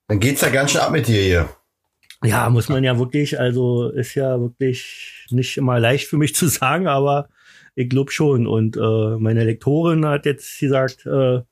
Dann 0.08 0.20
geht's 0.20 0.40
ja 0.40 0.50
ganz 0.50 0.72
schön 0.72 0.80
ab 0.80 0.92
mit 0.92 1.08
dir 1.08 1.22
hier. 1.22 1.48
Ja, 2.24 2.48
muss 2.48 2.68
man 2.68 2.82
ja 2.84 2.98
wirklich, 2.98 3.38
also 3.38 3.90
ist 3.90 4.14
ja 4.14 4.40
wirklich 4.40 5.26
nicht 5.30 5.56
immer 5.56 5.78
leicht 5.78 6.08
für 6.08 6.16
mich 6.16 6.34
zu 6.34 6.46
sagen, 6.48 6.86
aber 6.86 7.28
ich 7.74 7.88
glaube 7.88 8.10
schon. 8.10 8.46
Und 8.46 8.76
äh, 8.76 9.16
meine 9.18 9.44
Lektorin 9.44 10.06
hat 10.06 10.26
jetzt 10.26 10.58
gesagt, 10.58 11.04
äh, 11.06 11.42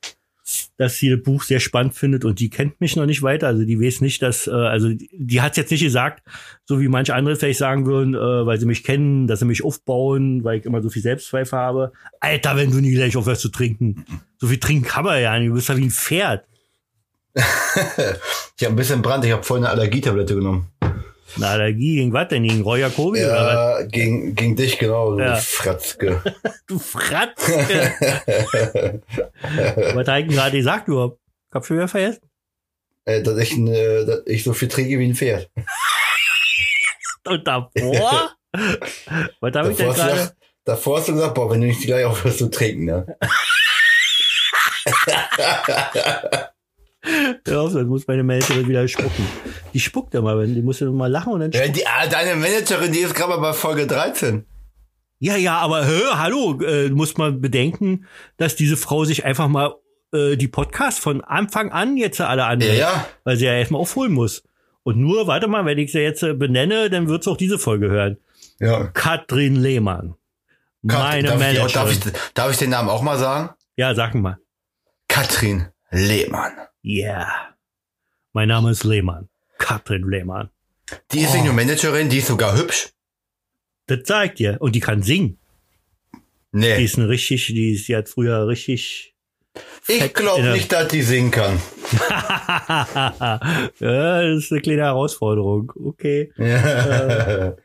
dass 0.77 0.97
sie 0.97 1.09
das 1.09 1.23
Buch 1.23 1.43
sehr 1.43 1.59
spannend 1.59 1.95
findet 1.95 2.25
und 2.25 2.39
die 2.39 2.49
kennt 2.49 2.79
mich 2.79 2.95
noch 2.95 3.05
nicht 3.05 3.23
weiter. 3.23 3.47
Also 3.47 3.63
die 3.63 3.79
weiß 3.79 4.01
nicht, 4.01 4.21
dass, 4.21 4.47
äh, 4.47 4.51
also 4.51 4.89
die, 4.89 5.09
die 5.11 5.41
hat 5.41 5.57
jetzt 5.57 5.71
nicht 5.71 5.83
gesagt, 5.83 6.23
so 6.65 6.79
wie 6.79 6.87
manche 6.87 7.15
andere 7.15 7.35
vielleicht 7.35 7.59
sagen 7.59 7.85
würden, 7.85 8.13
äh, 8.13 8.45
weil 8.45 8.59
sie 8.59 8.65
mich 8.65 8.83
kennen, 8.83 9.27
dass 9.27 9.39
sie 9.39 9.45
mich 9.45 9.63
aufbauen, 9.63 10.43
weil 10.43 10.59
ich 10.59 10.65
immer 10.65 10.81
so 10.81 10.89
viel 10.89 11.01
Selbstzweifel 11.01 11.57
habe. 11.57 11.91
Alter, 12.19 12.55
wenn 12.57 12.71
du 12.71 12.79
nie 12.79 12.93
gleich 12.93 13.17
aufhörst 13.17 13.41
zu 13.41 13.49
trinken. 13.49 14.05
So 14.37 14.47
viel 14.47 14.59
trinken 14.59 14.85
kann 14.85 15.05
man 15.05 15.21
ja 15.21 15.37
nicht. 15.39 15.49
Du 15.49 15.55
bist 15.55 15.69
ja 15.69 15.77
wie 15.77 15.85
ein 15.85 15.91
Pferd. 15.91 16.45
ich 17.35 18.63
habe 18.63 18.73
ein 18.73 18.75
bisschen 18.75 19.01
Brand, 19.01 19.25
ich 19.25 19.31
habe 19.31 19.43
vorhin 19.43 19.65
eine 19.65 19.73
Allergietablette 19.73 20.35
genommen. 20.35 20.67
Eine 21.35 21.47
Allergie 21.47 21.95
gegen 21.95 22.13
was 22.13 22.27
denn? 22.29 22.43
Gegen 22.43 22.61
Roy 22.61 22.79
Jacobi? 22.81 23.19
Ja, 23.19 23.81
gegen, 23.83 24.35
gegen 24.35 24.55
dich, 24.55 24.77
genau, 24.77 25.15
du 25.15 25.19
ja. 25.23 25.35
Fratzke. 25.35 26.21
du 26.67 26.79
Fratzke. 26.79 27.93
was 29.95 30.07
hat 30.07 30.19
ich 30.21 30.27
gerade 30.27 30.57
gesagt 30.57 30.87
überhaupt? 30.87 31.19
Kopfhörer 31.51 31.87
vergessen? 31.87 32.21
Äh, 33.05 33.21
dass, 33.21 33.37
ich, 33.37 33.57
äh, 33.57 34.05
dass 34.05 34.21
ich 34.25 34.43
so 34.43 34.53
viel 34.53 34.67
trinke 34.67 34.97
wie 34.99 35.05
ein 35.05 35.15
Pferd. 35.15 35.49
Und 37.25 37.45
davor? 37.47 38.31
was 39.41 39.55
habe 39.55 39.71
ich 39.71 39.77
denn 39.77 39.93
gerade? 39.93 40.35
Davor 40.63 40.97
hast 40.97 41.09
du 41.09 41.13
gesagt, 41.13 41.33
boah, 41.35 41.51
wenn 41.51 41.61
du 41.61 41.67
nicht 41.67 41.81
gleich 41.81 42.05
aufhörst 42.05 42.39
zu 42.39 42.49
trinken, 42.49 42.85
ne? 42.85 43.17
Auf, 47.53 47.73
dann 47.73 47.87
muss 47.87 48.07
meine 48.07 48.23
Managerin 48.23 48.67
wieder 48.67 48.87
spucken. 48.87 49.27
Die 49.73 49.79
spuckt 49.79 50.15
immer, 50.15 50.45
die 50.45 50.61
muss 50.61 50.79
ja 50.79 50.89
mal 50.89 51.11
lachen 51.11 51.33
und 51.33 51.39
dann 51.41 51.51
ja, 51.51 51.67
die, 51.67 51.85
ah, 51.85 52.07
Deine 52.07 52.35
Managerin, 52.35 52.91
die 52.91 52.99
ist 52.99 53.13
gerade 53.13 53.29
mal 53.31 53.37
bei 53.37 53.53
Folge 53.53 53.87
13. 53.87 54.45
Ja, 55.19 55.37
ja, 55.37 55.57
aber 55.57 55.85
hör, 55.85 56.19
hallo, 56.19 56.59
äh, 56.61 56.89
muss 56.89 57.17
man 57.17 57.41
bedenken, 57.41 58.05
dass 58.37 58.55
diese 58.55 58.77
Frau 58.77 59.05
sich 59.05 59.23
einfach 59.25 59.47
mal 59.47 59.75
äh, 60.13 60.35
die 60.35 60.47
Podcasts 60.47 60.99
von 60.99 61.23
Anfang 61.23 61.71
an 61.71 61.97
jetzt 61.97 62.19
alle 62.21 62.45
anhört. 62.45 62.73
Ja, 62.73 62.79
ja. 62.79 63.07
Weil 63.23 63.37
sie 63.37 63.45
ja 63.45 63.53
erstmal 63.53 63.81
aufholen 63.81 64.11
muss. 64.11 64.43
Und 64.83 64.97
nur, 64.97 65.25
warte 65.27 65.47
mal, 65.47 65.65
wenn 65.65 65.79
ich 65.79 65.91
sie 65.91 65.99
jetzt 65.99 66.21
äh, 66.21 66.33
benenne, 66.33 66.89
dann 66.89 67.07
wird 67.07 67.23
sie 67.23 67.31
auch 67.31 67.37
diese 67.37 67.57
Folge 67.57 67.89
hören. 67.89 68.17
Ja. 68.59 68.87
Katrin 68.87 69.55
Lehmann. 69.55 70.15
Meine 70.83 71.29
darf 71.29 71.39
Managerin. 71.39 71.73
Darf, 71.73 71.91
ich, 71.91 71.99
darf 72.33 72.51
ich 72.51 72.57
den 72.57 72.69
Namen 72.69 72.89
auch 72.89 73.01
mal 73.01 73.17
sagen? 73.17 73.49
Ja, 73.75 73.95
sag 73.95 74.13
mal. 74.13 74.37
Katrin 75.07 75.67
Lehmann. 75.89 76.51
Yeah. 76.85 77.55
Mein 78.33 78.49
Name 78.49 78.69
ist 78.69 78.83
Lehmann. 78.83 79.27
Katrin 79.57 80.07
Lehmann. 80.07 80.49
Die 81.11 81.21
ist 81.21 81.35
oh. 81.35 81.43
nur 81.43 81.53
Managerin, 81.53 82.09
die 82.09 82.19
ist 82.19 82.27
sogar 82.27 82.55
hübsch. 82.55 82.89
Das 83.87 84.03
zeigt 84.03 84.39
ihr. 84.39 84.57
Und 84.59 84.75
die 84.75 84.81
kann 84.81 85.01
singen. 85.01 85.39
Nee. 86.51 86.77
Die 86.77 86.83
ist 86.83 86.99
eine 86.99 87.09
richtig, 87.09 87.47
die, 87.47 87.71
ist, 87.71 87.87
die 87.87 87.95
hat 87.95 88.07
früher 88.07 88.47
richtig. 88.47 89.15
Ich 89.87 90.13
glaube 90.13 90.51
nicht, 90.51 90.71
dass 90.71 90.89
die 90.89 91.01
singen 91.01 91.31
kann. 91.31 91.59
ja, 93.79 94.21
das 94.21 94.43
ist 94.43 94.51
eine 94.51 94.61
kleine 94.61 94.83
Herausforderung. 94.83 95.71
Okay. 95.83 96.31
Ja. 96.37 97.47
Äh, 97.47 97.55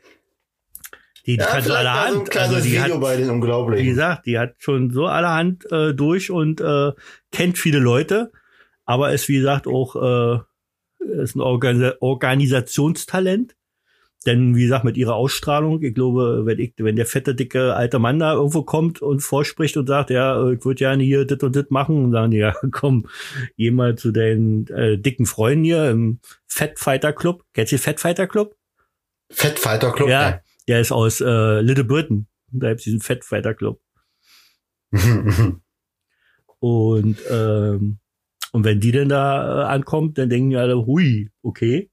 die, 1.27 1.37
die 1.37 1.43
ja, 1.43 1.45
kann 1.45 1.63
so 1.63 1.73
allerhand. 1.73 2.33
So 2.33 2.39
also 2.39 2.55
die 2.55 2.71
Video 2.71 2.95
hat, 2.95 3.01
bei 3.01 3.17
den 3.17 3.29
Unglaublichen. 3.29 3.85
Wie 3.85 3.89
gesagt, 3.89 4.25
die 4.25 4.39
hat 4.39 4.55
schon 4.57 4.89
so 4.89 5.05
allerhand 5.05 5.71
äh, 5.71 5.93
durch 5.93 6.31
und 6.31 6.59
äh, 6.61 6.93
kennt 7.31 7.59
viele 7.59 7.77
Leute 7.77 8.31
aber 8.91 9.13
ist, 9.13 9.29
wie 9.29 9.37
gesagt, 9.37 9.67
auch 9.67 9.95
äh, 9.95 10.39
ist 11.21 11.37
ein 11.37 11.39
Organ 11.39 11.93
Organisationstalent. 12.01 13.55
Denn, 14.25 14.53
wie 14.53 14.63
gesagt, 14.63 14.83
mit 14.83 14.97
ihrer 14.97 15.15
Ausstrahlung, 15.15 15.81
ich 15.81 15.95
glaube, 15.95 16.45
wenn, 16.45 16.59
ich, 16.59 16.73
wenn 16.77 16.97
der 16.97 17.05
fette, 17.05 17.33
dicke 17.33 17.73
alte 17.73 17.99
Mann 17.99 18.19
da 18.19 18.33
irgendwo 18.33 18.63
kommt 18.63 19.01
und 19.01 19.21
vorspricht 19.21 19.77
und 19.77 19.87
sagt, 19.87 20.09
ja, 20.09 20.51
ich 20.51 20.63
würde 20.65 20.77
gerne 20.77 21.03
hier 21.03 21.23
dit 21.25 21.41
und 21.41 21.55
dit 21.55 21.71
machen, 21.71 22.03
und 22.03 22.11
sagen 22.11 22.31
die, 22.31 22.39
ja, 22.39 22.53
komm, 22.71 23.07
geh 23.55 23.71
mal 23.71 23.95
zu 23.95 24.11
deinen 24.11 24.67
äh, 24.67 24.97
dicken 24.97 25.25
Freunden 25.25 25.63
hier 25.63 25.89
im 25.89 26.19
Fat 26.45 26.77
Fighter 26.77 27.13
Club. 27.13 27.45
Kennst 27.53 27.71
du 27.71 27.77
den 27.77 27.81
Fat 27.81 28.01
Fighter 28.01 28.27
Club? 28.27 28.55
Fat 29.31 29.57
Fighter 29.57 29.93
Club? 29.93 30.09
Ja, 30.09 30.29
ja. 30.29 30.41
der 30.67 30.81
ist 30.81 30.91
aus 30.91 31.21
äh, 31.21 31.61
Little 31.61 31.85
Britain. 31.85 32.27
Da 32.51 32.69
gibt's 32.69 32.83
diesen 32.83 32.99
Fat 32.99 33.23
Fighter 33.23 33.53
Club. 33.53 33.79
und 36.59 37.17
ähm, 37.29 38.00
und 38.51 38.63
wenn 38.65 38.79
die 38.79 38.91
denn 38.91 39.09
da 39.09 39.63
äh, 39.63 39.65
ankommt, 39.65 40.17
dann 40.17 40.29
denken 40.29 40.51
die 40.51 40.57
alle, 40.57 40.85
hui, 40.85 41.29
okay, 41.41 41.89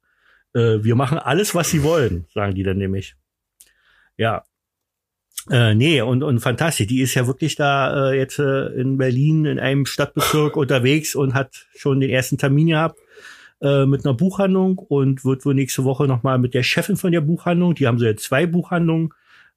äh, 0.54 0.78
wir 0.82 0.94
machen 0.94 1.18
alles, 1.18 1.54
was 1.54 1.70
sie 1.70 1.82
wollen, 1.82 2.26
sagen 2.32 2.54
die 2.54 2.62
dann 2.62 2.78
nämlich. 2.78 3.14
Ja. 4.16 4.44
Äh, 5.50 5.74
nee, 5.74 6.00
und, 6.02 6.22
und 6.22 6.40
fantastisch. 6.40 6.88
Die 6.88 7.00
ist 7.00 7.14
ja 7.14 7.26
wirklich 7.26 7.54
da 7.54 8.10
äh, 8.10 8.18
jetzt 8.18 8.38
äh, 8.38 8.66
in 8.74 8.98
Berlin 8.98 9.46
in 9.46 9.58
einem 9.58 9.86
Stadtbezirk 9.86 10.56
unterwegs 10.56 11.14
und 11.14 11.34
hat 11.34 11.66
schon 11.76 12.00
den 12.00 12.10
ersten 12.10 12.36
Termin 12.38 12.68
gehabt 12.68 12.98
äh, 13.60 13.86
mit 13.86 14.04
einer 14.04 14.14
Buchhandlung 14.14 14.78
und 14.78 15.24
wird 15.24 15.44
wohl 15.46 15.54
nächste 15.54 15.84
Woche 15.84 16.06
nochmal 16.06 16.38
mit 16.38 16.54
der 16.54 16.62
Chefin 16.62 16.96
von 16.96 17.12
der 17.12 17.20
Buchhandlung, 17.22 17.74
die 17.74 17.86
haben 17.86 17.98
so 17.98 18.04
jetzt 18.04 18.24
zwei 18.24 18.46
Buchhandlungen 18.46 19.10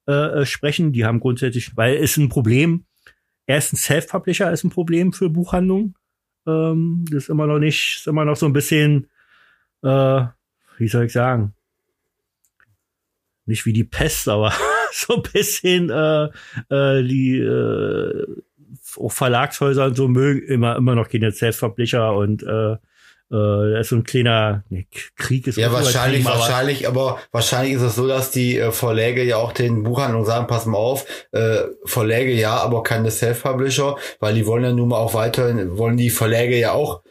äh, 0.08 0.12
äh, 0.40 0.46
sprechen. 0.46 0.92
Die 0.92 1.04
haben 1.04 1.20
grundsätzlich, 1.20 1.76
weil 1.76 1.96
es 1.96 2.16
ein 2.16 2.28
Problem, 2.28 2.86
erstens 3.46 3.84
Self-Publisher 3.84 4.52
ist 4.52 4.64
ein 4.64 4.70
Problem 4.70 5.12
für 5.12 5.30
Buchhandlungen. 5.30 5.94
Ähm, 6.46 7.04
das 7.10 7.24
ist 7.24 7.28
immer 7.28 7.46
noch 7.46 7.58
nicht, 7.58 7.96
ist 7.96 8.06
immer 8.06 8.24
noch 8.24 8.36
so 8.36 8.46
ein 8.46 8.52
bisschen, 8.52 9.08
äh, 9.82 10.24
wie 10.78 10.88
soll 10.88 11.04
ich 11.04 11.12
sagen, 11.12 11.54
nicht 13.46 13.66
wie 13.66 13.72
die 13.72 13.84
Pest, 13.84 14.28
aber 14.28 14.52
so 14.92 15.16
ein 15.16 15.22
bisschen 15.32 15.90
äh, 15.90 16.24
äh, 16.68 17.02
die 17.02 17.38
äh, 17.38 18.26
auch 18.96 19.12
Verlagshäuser 19.12 19.86
und 19.86 19.96
so 19.96 20.08
mögen 20.08 20.42
immer 20.46 20.76
immer 20.76 20.94
noch 20.94 21.08
keine 21.08 21.32
Self-Publisher 21.32 22.14
und 22.14 22.42
äh, 22.42 22.76
äh, 23.32 23.80
ist 23.80 23.88
so 23.88 23.96
ein 23.96 24.04
kleiner 24.04 24.64
nee, 24.68 24.86
Krieg 25.16 25.46
ist 25.46 25.56
ja 25.56 25.72
wahrscheinlich 25.72 26.26
aber 26.26 26.38
wahrscheinlich 26.38 26.86
aber 26.86 27.18
wahrscheinlich 27.32 27.74
ist 27.74 27.82
es 27.82 27.96
so 27.96 28.06
dass 28.06 28.30
die 28.30 28.58
äh, 28.58 28.72
Verläge 28.72 29.24
ja 29.24 29.38
auch 29.38 29.52
den 29.52 29.82
Buchhandlungen 29.82 30.26
sagen 30.26 30.46
pass 30.46 30.66
mal 30.66 30.78
auf 30.78 31.06
äh, 31.32 31.62
Verläge 31.84 32.32
ja 32.34 32.56
aber 32.56 32.82
keine 32.82 33.10
Self 33.10 33.42
Publisher 33.42 33.96
weil 34.20 34.34
die 34.34 34.46
wollen 34.46 34.64
ja 34.64 34.72
nun 34.72 34.88
mal 34.88 34.98
auch 34.98 35.14
weiterhin 35.14 35.78
wollen 35.78 35.96
die 35.96 36.10
Verläge 36.10 36.58
ja 36.58 36.72
auch 36.72 37.02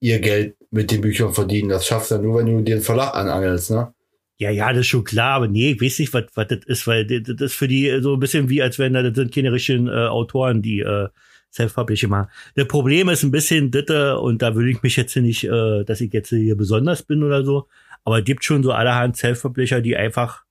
ihr 0.00 0.20
Geld 0.20 0.56
mit 0.70 0.90
den 0.90 1.00
Büchern 1.00 1.32
verdienen. 1.32 1.68
Das 1.68 1.86
schaffst 1.86 2.10
du 2.10 2.16
ja 2.16 2.20
nur 2.20 2.38
wenn 2.38 2.46
du 2.46 2.62
den 2.62 2.80
Verlag 2.80 3.14
anangelst 3.14 3.70
ne? 3.70 3.92
Ja, 4.40 4.50
ja, 4.50 4.68
das 4.68 4.82
ist 4.82 4.86
schon 4.86 5.02
klar, 5.02 5.34
aber 5.34 5.48
nee, 5.48 5.72
ich 5.72 5.82
weiß 5.82 5.98
nicht, 5.98 6.14
was, 6.14 6.26
was 6.34 6.46
das 6.46 6.60
ist, 6.64 6.86
weil 6.86 7.04
das 7.04 7.40
ist 7.40 7.54
für 7.54 7.66
die 7.66 7.98
so 8.00 8.14
ein 8.14 8.20
bisschen 8.20 8.48
wie, 8.48 8.62
als 8.62 8.78
wenn 8.78 8.92
da 8.92 9.02
das 9.02 9.16
sind 9.16 9.34
keine 9.34 9.50
richtigen 9.50 9.88
äh, 9.88 10.06
Autoren, 10.06 10.62
die 10.62 10.78
äh, 10.78 11.08
Self-Publishing 11.52 12.10
machen. 12.10 12.30
Das 12.54 12.68
Problem 12.68 13.08
ist 13.08 13.22
ein 13.22 13.30
bisschen 13.30 13.70
ditte 13.70 14.18
und 14.18 14.42
da 14.42 14.54
würde 14.54 14.70
ich 14.70 14.82
mich 14.82 14.96
jetzt 14.96 15.16
nicht, 15.16 15.44
äh, 15.44 15.84
dass 15.84 16.00
ich 16.00 16.12
jetzt 16.12 16.28
hier 16.28 16.56
besonders 16.56 17.02
bin 17.02 17.22
oder 17.22 17.44
so, 17.44 17.68
aber 18.04 18.18
es 18.20 18.24
gibt 18.24 18.44
schon 18.44 18.62
so 18.62 18.72
allerhand 18.72 19.16
Self-Publisher, 19.16 19.80
die 19.80 19.96
einfach, 19.96 20.44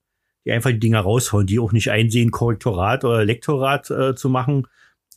die 0.46 0.52
einfach 0.52 0.72
die 0.72 0.80
Dinger 0.80 1.02
raushauen, 1.02 1.48
die 1.48 1.60
auch 1.60 1.72
nicht 1.72 1.92
einsehen, 1.92 2.32
Korrektorat 2.32 3.04
oder 3.04 3.24
Lektorat 3.26 3.90
äh, 3.92 4.16
zu 4.16 4.30
machen, 4.30 4.68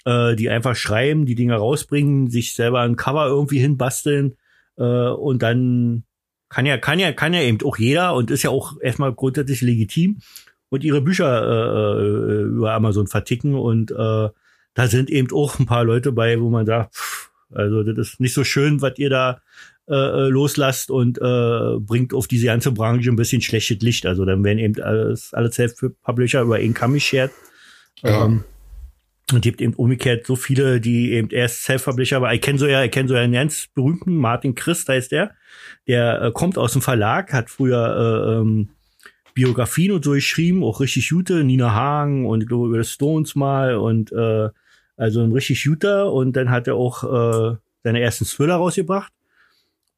äh, 0.04 0.36
die 0.36 0.50
einfach 0.50 0.76
schreiben, 0.76 1.26
die 1.26 1.34
Dinger 1.34 1.56
rausbringen, 1.56 2.30
sich 2.30 2.54
selber 2.54 2.80
ein 2.80 2.96
Cover 2.96 3.26
irgendwie 3.26 3.58
hinbasteln 3.58 4.36
äh, 4.76 4.82
und 4.82 5.42
dann 5.42 6.04
kann 6.48 6.66
ja, 6.66 6.78
kann 6.78 6.98
ja, 6.98 7.12
kann 7.12 7.32
ja 7.32 7.42
eben 7.42 7.58
auch 7.64 7.78
jeder 7.78 8.14
und 8.14 8.30
ist 8.30 8.42
ja 8.42 8.50
auch 8.50 8.80
erstmal 8.80 9.14
grundsätzlich 9.14 9.60
legitim 9.60 10.18
und 10.68 10.84
ihre 10.84 11.00
Bücher 11.00 11.42
äh, 11.42 12.02
äh, 12.02 12.42
über 12.42 12.72
Amazon 12.72 13.06
verticken 13.06 13.54
und 13.54 13.92
äh, 13.92 14.28
da 14.74 14.86
sind 14.86 15.10
eben 15.10 15.28
auch 15.32 15.58
ein 15.58 15.66
paar 15.66 15.84
Leute 15.84 16.12
bei, 16.12 16.40
wo 16.40 16.50
man 16.50 16.66
sagt, 16.66 16.94
pff, 16.94 17.30
also 17.52 17.82
das 17.82 18.12
ist 18.12 18.20
nicht 18.20 18.34
so 18.34 18.44
schön, 18.44 18.80
was 18.80 18.98
ihr 18.98 19.10
da 19.10 19.40
äh, 19.88 19.94
äh, 19.94 20.28
loslasst 20.28 20.90
und 20.90 21.18
äh, 21.18 21.80
bringt 21.80 22.14
auf 22.14 22.28
diese 22.28 22.46
ganze 22.46 22.70
Branche 22.70 23.10
ein 23.10 23.16
bisschen 23.16 23.42
schlechtes 23.42 23.80
Licht. 23.80 24.06
Also 24.06 24.24
dann 24.24 24.44
werden 24.44 24.60
eben 24.60 24.80
alles, 24.80 25.34
alle 25.34 25.50
Self-Publisher 25.50 26.42
über 26.42 26.56
einen 26.56 26.74
Kamm 26.74 26.92
geschert. 26.94 27.32
Ja. 28.02 28.26
Ähm, 28.26 28.44
und 29.32 29.42
gibt 29.42 29.60
eben 29.60 29.74
umgekehrt 29.74 30.26
so 30.26 30.36
viele, 30.36 30.80
die 30.80 31.12
eben 31.12 31.30
erst 31.30 31.64
Self-Publisher, 31.64 32.18
aber 32.18 32.32
ich 32.32 32.40
kenne 32.40 32.58
so 32.58 32.66
ja, 32.66 32.84
ich 32.84 32.90
kenne 32.90 33.08
so 33.08 33.14
ja 33.14 33.22
einen 33.22 33.32
ganz 33.32 33.68
berühmten 33.74 34.16
Martin 34.16 34.54
Christ 34.54 34.88
heißt 34.88 35.12
der, 35.12 35.32
der 35.86 36.22
äh, 36.22 36.30
kommt 36.32 36.58
aus 36.58 36.72
dem 36.72 36.82
Verlag, 36.82 37.32
hat 37.32 37.50
früher 37.50 38.36
äh, 38.36 38.40
ähm, 38.40 38.70
Biografien 39.34 39.92
und 39.92 40.04
so 40.04 40.12
geschrieben, 40.12 40.62
auch 40.62 40.80
richtig 40.80 41.08
gute, 41.08 41.42
Nina 41.44 41.74
Hagen 41.74 42.26
und 42.26 42.42
über 42.42 42.78
die 42.78 42.84
Stones 42.84 43.34
mal 43.34 43.76
und 43.76 44.12
äh, 44.12 44.50
also 45.00 45.22
ein 45.22 45.32
richtig 45.32 45.64
guter 45.64 46.12
und 46.12 46.36
dann 46.36 46.50
hat 46.50 46.68
er 46.68 46.76
auch 46.76 47.04
äh, 47.04 47.56
seine 47.82 48.00
ersten 48.00 48.26
Thriller 48.26 48.56
rausgebracht 48.56 49.12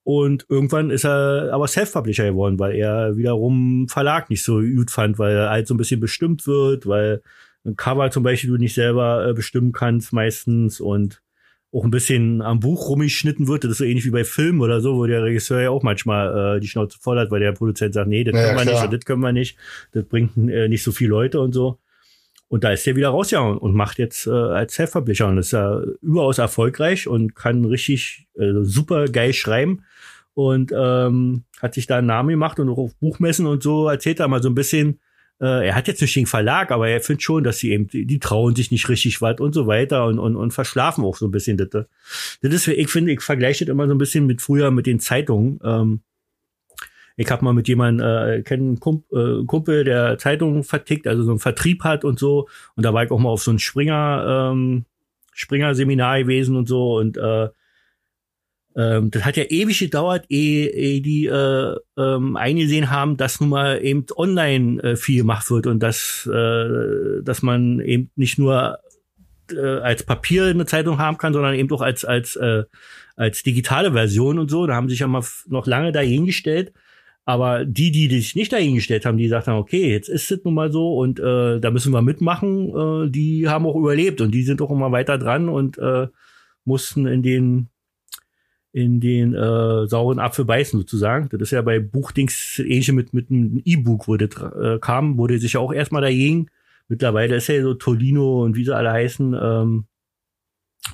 und 0.05 0.47
irgendwann 0.49 0.91
ist 0.91 1.05
er 1.05 1.51
aber 1.53 1.67
Self-Publisher 1.67 2.25
geworden, 2.25 2.59
weil 2.59 2.75
er 2.75 3.17
wiederum 3.17 3.89
Verlag 3.89 4.31
nicht 4.31 4.45
so 4.45 4.61
gut 4.61 4.91
fand, 4.91 5.19
weil 5.19 5.37
er 5.37 5.51
halt 5.51 5.67
so 5.67 5.75
ein 5.75 5.77
bisschen 5.77 6.01
bestimmt 6.01 6.47
wird, 6.47 6.87
weil 6.87 7.23
ein 7.65 7.77
Cover 7.77 8.11
zum 8.11 8.23
Beispiel 8.23 8.51
du 8.51 8.57
nicht 8.57 8.75
selber 8.75 9.29
äh, 9.29 9.35
bestimmen 9.35 9.73
kannst 9.73 10.13
meistens 10.13 10.81
und 10.81 11.23
auch 11.73 11.85
ein 11.85 11.91
bisschen 11.91 12.43
am 12.43 12.61
Buch 12.61 12.89
rumgeschnitten 12.89 13.49
wird. 13.49 13.65
Das 13.65 13.73
ist 13.73 13.79
so 13.79 13.85
ähnlich 13.85 14.05
wie 14.05 14.11
bei 14.11 14.25
Filmen 14.25 14.61
oder 14.61 14.81
so, 14.81 14.97
wo 14.97 15.07
der 15.07 15.23
Regisseur 15.23 15.63
ja 15.63 15.71
auch 15.71 15.83
manchmal 15.83 16.57
äh, 16.57 16.61
die 16.61 16.69
Schnauze 16.69 16.99
voll 17.01 17.19
hat, 17.19 17.31
weil 17.31 17.41
der 17.41 17.53
Produzent 17.53 17.95
sagt, 17.95 18.09
nee, 18.09 18.25
das 18.25 18.35
ja, 18.35 18.47
können 18.47 18.59
wir 18.59 18.73
klar. 18.73 18.83
nicht 18.83 18.93
das 18.93 19.05
können 19.07 19.23
wir 19.23 19.33
nicht. 19.33 19.57
Das 19.93 20.05
bringt 20.05 20.37
äh, 20.37 20.69
nicht 20.69 20.83
so 20.83 20.93
viele 20.93 21.11
Leute 21.11 21.41
und 21.41 21.53
so. 21.53 21.79
Und 22.53 22.65
da 22.65 22.71
ist 22.71 22.85
der 22.85 22.97
wieder 22.97 23.09
rausgehauen 23.09 23.57
und 23.57 23.75
macht 23.75 23.99
jetzt 23.99 24.27
äh, 24.27 24.31
als 24.31 24.75
Self-Publisher 24.75 25.27
und 25.27 25.39
ist 25.39 25.53
ja 25.53 25.81
überaus 26.03 26.37
erfolgreich 26.37 27.09
und 27.09 27.35
kann 27.35 27.65
richtig 27.65 28.27
äh, 28.35 28.53
super 28.61 29.07
geil 29.07 29.33
schreiben 29.33 29.85
und 30.35 30.71
ähm, 30.77 31.45
hat 31.63 31.73
sich 31.73 31.87
da 31.87 31.97
einen 31.97 32.09
Namen 32.09 32.29
gemacht 32.29 32.61
und 32.61 32.69
auch 32.69 32.77
auf 32.77 32.95
Buchmessen 32.97 33.47
und 33.47 33.63
so 33.63 33.89
erzählt 33.89 34.21
er 34.21 34.29
mal 34.29 34.43
so 34.43 34.51
ein 34.51 34.55
bisschen, 34.55 35.01
äh, 35.41 35.67
er 35.69 35.75
hat 35.75 35.89
jetzt 35.89 36.03
nicht 36.03 36.15
den 36.15 36.27
Verlag, 36.27 36.73
aber 36.73 36.91
er 36.91 37.01
findet 37.01 37.23
schon, 37.23 37.43
dass 37.43 37.57
sie 37.57 37.73
eben, 37.73 37.89
die, 37.89 38.05
die 38.05 38.19
trauen 38.19 38.55
sich 38.55 38.71
nicht 38.71 38.87
richtig 38.91 39.23
was 39.23 39.41
und 39.41 39.55
so 39.55 39.67
weiter 39.67 40.05
und, 40.05 40.19
und, 40.19 40.37
und 40.37 40.51
verschlafen 40.51 41.05
auch 41.05 41.17
so 41.17 41.29
ein 41.29 41.31
bisschen 41.31 41.57
das. 41.57 41.71
Das 41.71 42.53
ist, 42.53 42.69
ich 42.69 42.91
finde, 42.91 43.13
ich 43.13 43.23
vergleiche 43.23 43.65
das 43.65 43.73
immer 43.73 43.87
so 43.87 43.95
ein 43.95 43.99
bisschen 43.99 44.27
mit 44.27 44.43
früher 44.43 44.71
mit 44.71 44.85
den 44.85 45.01
Zeitungen. 45.01 45.59
Ähm, 45.65 46.03
ich 47.17 47.31
habe 47.31 47.45
mal 47.45 47.53
mit 47.53 47.69
jemandem, 47.69 48.07
äh, 48.07 48.43
kenne 48.43 48.63
einen 48.63 48.81
Kumpel, 48.81 49.43
äh, 49.43 49.47
Kumpel, 49.47 49.85
der 49.85 50.19
Zeitungen 50.19 50.65
vertickt, 50.65 51.07
also 51.07 51.23
so 51.23 51.31
einen 51.31 51.41
Vertrieb 51.41 51.85
hat 51.85 52.05
und 52.05 52.19
so. 52.19 52.49
Und 52.77 52.85
da 52.85 52.95
war 52.95 53.05
ich 53.05 53.11
auch 53.11 53.19
mal 53.19 53.31
auf 53.31 53.43
so 53.43 53.51
ein 53.51 53.59
Springer, 53.59 54.51
ähm, 54.53 54.85
Springer-Seminar 55.33 56.21
gewesen 56.23 56.57
und 56.57 56.69
so. 56.69 56.97
Und 56.97 57.17
äh, 57.17 57.49
ähm, 58.75 59.11
das 59.11 59.25
hat 59.25 59.37
ja 59.37 59.45
ewig 59.45 59.79
gedauert, 59.79 60.25
ehe, 60.29 60.69
ehe 60.69 61.01
die 61.03 61.27
äh, 61.27 61.77
ähm, 61.99 62.37
eingesehen 62.37 62.91
haben, 62.91 63.17
dass 63.17 63.41
nun 63.41 63.51
mal 63.51 63.83
eben 63.83 64.07
online 64.17 64.83
äh, 64.83 64.97
viel 64.97 65.19
gemacht 65.19 65.51
wird 65.51 65.67
und 65.67 65.81
dass, 65.83 66.29
äh, 66.33 67.23
dass 67.23 67.43
man 67.43 67.81
eben 67.81 68.11
nicht 68.17 68.39
nur 68.39 68.79
äh, 69.53 69.79
als 69.81 70.05
Papier 70.05 70.47
eine 70.47 70.67
Zeitung 70.67 70.99
haben 70.99 71.19
kann, 71.19 71.35
sondern 71.35 71.55
eben 71.55 71.71
auch 71.73 71.83
als, 71.83 72.05
als, 72.05 72.37
äh, 72.37 72.65
als 73.17 73.43
digitale 73.43 73.93
Version 73.93 74.39
und 74.39 74.51
so. 74.51 74.67
Da 74.67 74.75
haben 74.75 74.89
sich 74.89 75.01
ja 75.01 75.07
mal 75.07 75.25
noch 75.49 75.67
lange 75.67 75.93
dahingestellt. 75.93 76.73
Aber 77.25 77.65
die, 77.65 77.93
die 77.93 78.09
sich 78.09 78.35
nicht 78.35 78.53
dahingestellt 78.53 79.07
haben, 79.07 79.17
die 79.17 79.29
sagten, 79.29 79.51
okay, 79.53 79.91
jetzt 79.91 80.09
ist 80.09 80.31
es 80.31 80.45
nun 80.45 80.55
mal 80.55 80.73
so 80.73 80.97
und 80.97 81.21
äh, 81.21 81.61
da 81.61 81.71
müssen 81.71 81.93
wir 81.93 82.03
mitmachen, 82.03 83.07
äh, 83.07 83.11
die 83.11 83.49
haben 83.49 83.67
auch 83.67 83.77
überlebt 83.77 84.21
und 84.21 84.33
die 84.33 84.43
sind 84.43 84.61
auch 84.61 84.71
immer 84.71 84.91
weiter 84.91 85.19
dran 85.19 85.49
und 85.49 85.79
äh, 85.79 86.09
mussten 86.65 87.07
in 87.07 87.23
den 87.23 87.69
in 88.73 89.01
den 89.01 89.35
äh, 89.35 89.87
sauren 89.87 90.19
Apfel 90.19 90.47
beißen 90.47 90.81
sozusagen. 90.81 91.29
Das 91.29 91.43
ist 91.43 91.51
ja 91.51 91.63
bei 91.63 91.79
Buchdings 91.79 92.59
ähnlich 92.59 92.91
mit 92.93 93.13
mit 93.13 93.31
einem 93.31 93.61
E-Book, 93.65 94.09
wo 94.09 94.17
das 94.17 94.31
äh, 94.55 94.79
kam, 94.81 95.19
wurde 95.19 95.39
sich 95.39 95.53
ja 95.53 95.61
auch 95.61 95.73
erstmal 95.73 96.03
dagegen. 96.03 96.49
Mittlerweile 96.89 97.37
ist 97.37 97.49
ja 97.49 97.63
so 97.63 97.75
Tolino 97.75 98.43
und 98.43 98.57
wie 98.57 98.65
sie 98.65 98.75
alle 98.75 98.91
heißen, 98.91 99.37
ähm, 99.41 99.85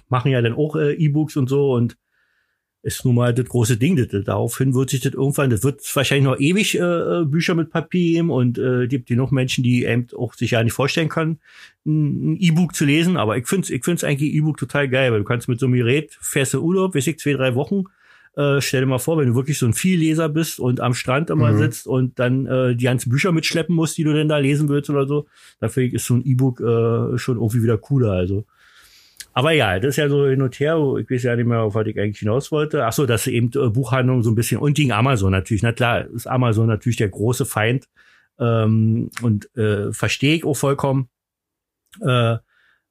machen 0.09 0.31
ja 0.31 0.43
dann 0.43 0.55
auch 0.55 0.77
äh, 0.77 0.93
E-Books 0.93 1.37
und 1.37 1.49
so 1.49 1.73
und 1.73 1.97
ist 2.83 3.05
nun 3.05 3.17
mal 3.17 3.35
das 3.35 3.47
große 3.47 3.77
Ding. 3.77 3.97
Das, 3.97 4.25
daraufhin 4.25 4.75
wird 4.75 4.91
sich 4.91 5.01
das 5.01 5.15
irgendwann, 5.15 5.51
das 5.51 5.63
wird 5.63 5.81
wahrscheinlich 5.95 6.25
noch 6.25 6.39
ewig 6.39 6.79
äh, 6.79 6.83
äh 6.83 7.25
Bücher 7.25 7.55
mit 7.55 7.71
Papier 7.71 8.15
geben 8.15 8.31
und 8.31 8.59
äh, 8.59 8.87
gibt 8.87 9.09
die 9.09 9.17
noch 9.17 9.31
Menschen, 9.31 9.65
die 9.65 9.85
eben 9.85 10.07
auch 10.17 10.35
sich 10.35 10.53
ja 10.53 10.63
nicht 10.63 10.73
vorstellen 10.73 11.09
können, 11.09 11.41
ein 11.87 12.37
E-Book 12.37 12.75
zu 12.75 12.85
lesen. 12.85 13.17
Aber 13.17 13.37
ich 13.37 13.47
finde 13.47 13.73
ich 13.73 13.85
find's 13.85 14.05
eigentlich 14.05 14.33
E-Book 14.35 14.57
total 14.57 14.89
geil, 14.89 15.13
weil 15.13 15.19
du 15.19 15.25
kannst 15.25 15.49
mit 15.49 15.59
so 15.59 15.67
einem 15.67 15.75
Gerät, 15.75 16.17
fährst 16.21 16.55
du 16.55 16.61
Urlaub, 16.61 16.95
weiß 16.95 17.07
ich, 17.07 17.19
zwei, 17.19 17.33
drei 17.33 17.55
Wochen, 17.55 17.85
äh, 18.39 18.61
stell 18.61 18.83
dir 18.83 18.87
mal 18.87 18.99
vor, 18.99 19.19
wenn 19.19 19.29
du 19.29 19.35
wirklich 19.35 19.59
so 19.59 19.67
ein 19.67 19.75
Vielleser 19.75 20.29
bist 20.29 20.61
und 20.61 20.81
am 20.81 20.95
Strand 20.95 21.29
immer 21.29 21.51
mhm. 21.51 21.59
sitzt 21.59 21.89
und 21.89 22.21
dann 22.21 22.47
äh, 22.47 22.77
die 22.77 22.85
ganzen 22.85 23.11
Bücher 23.11 23.33
mitschleppen 23.33 23.75
musst, 23.75 23.99
die 23.99 24.05
du 24.05 24.13
denn 24.13 24.29
da 24.29 24.39
lesen 24.39 24.69
willst 24.69 24.89
oder 24.91 25.09
so, 25.09 25.27
dafür 25.59 25.93
ist 25.93 26.07
so 26.07 26.15
ein 26.15 26.25
E-Book 26.25 26.61
äh, 26.61 27.19
schon 27.19 27.37
irgendwie 27.37 27.65
wieder 27.65 27.79
cooler. 27.79 28.13
Also 28.13 28.45
aber 29.39 29.53
ja, 29.53 29.79
das 29.79 29.91
ist 29.91 29.97
ja 29.99 30.09
so 30.09 30.27
hin 30.27 30.43
und 30.43 30.59
her. 30.59 30.77
Ich 30.99 31.09
weiß 31.09 31.23
ja 31.23 31.37
nicht 31.37 31.47
mehr, 31.47 31.61
auf 31.61 31.77
was 31.77 31.87
ich 31.87 31.97
eigentlich 31.97 32.19
hinaus 32.19 32.51
wollte. 32.51 32.85
Ach 32.85 32.93
so, 32.93 33.07
dass 33.07 33.29
eben 33.29 33.53
äh, 33.55 33.69
Buchhandlung 33.69 34.25
so 34.25 34.33
ein 34.33 34.35
bisschen 34.35 34.59
und 34.59 34.75
gegen 34.75 34.91
Amazon 34.91 35.31
natürlich. 35.31 35.63
Na 35.63 35.71
klar, 35.71 36.07
ist 36.09 36.27
Amazon 36.27 36.67
natürlich 36.67 36.97
der 36.97 37.09
große 37.09 37.47
Feind 37.47 37.89
ähm, 38.41 39.11
und 39.23 39.57
äh, 39.57 39.93
verstehe 39.93 40.35
ich 40.35 40.45
auch 40.45 40.57
vollkommen. 40.57 41.09
Äh, 42.01 42.39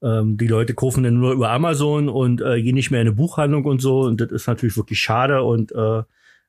ähm, 0.02 0.38
die 0.38 0.48
Leute 0.48 0.74
kaufen 0.74 1.04
dann 1.04 1.20
nur 1.20 1.34
über 1.34 1.50
Amazon 1.50 2.08
und 2.08 2.40
äh, 2.40 2.62
gehen 2.62 2.76
nicht 2.76 2.92
mehr 2.92 3.02
in 3.02 3.08
eine 3.08 3.16
Buchhandlung 3.18 3.66
und 3.66 3.82
so. 3.82 4.04
Und 4.04 4.22
das 4.22 4.32
ist 4.32 4.48
natürlich 4.48 4.78
wirklich 4.78 5.02
schade. 5.02 5.44
Und 5.44 5.74
äh, 5.74 6.04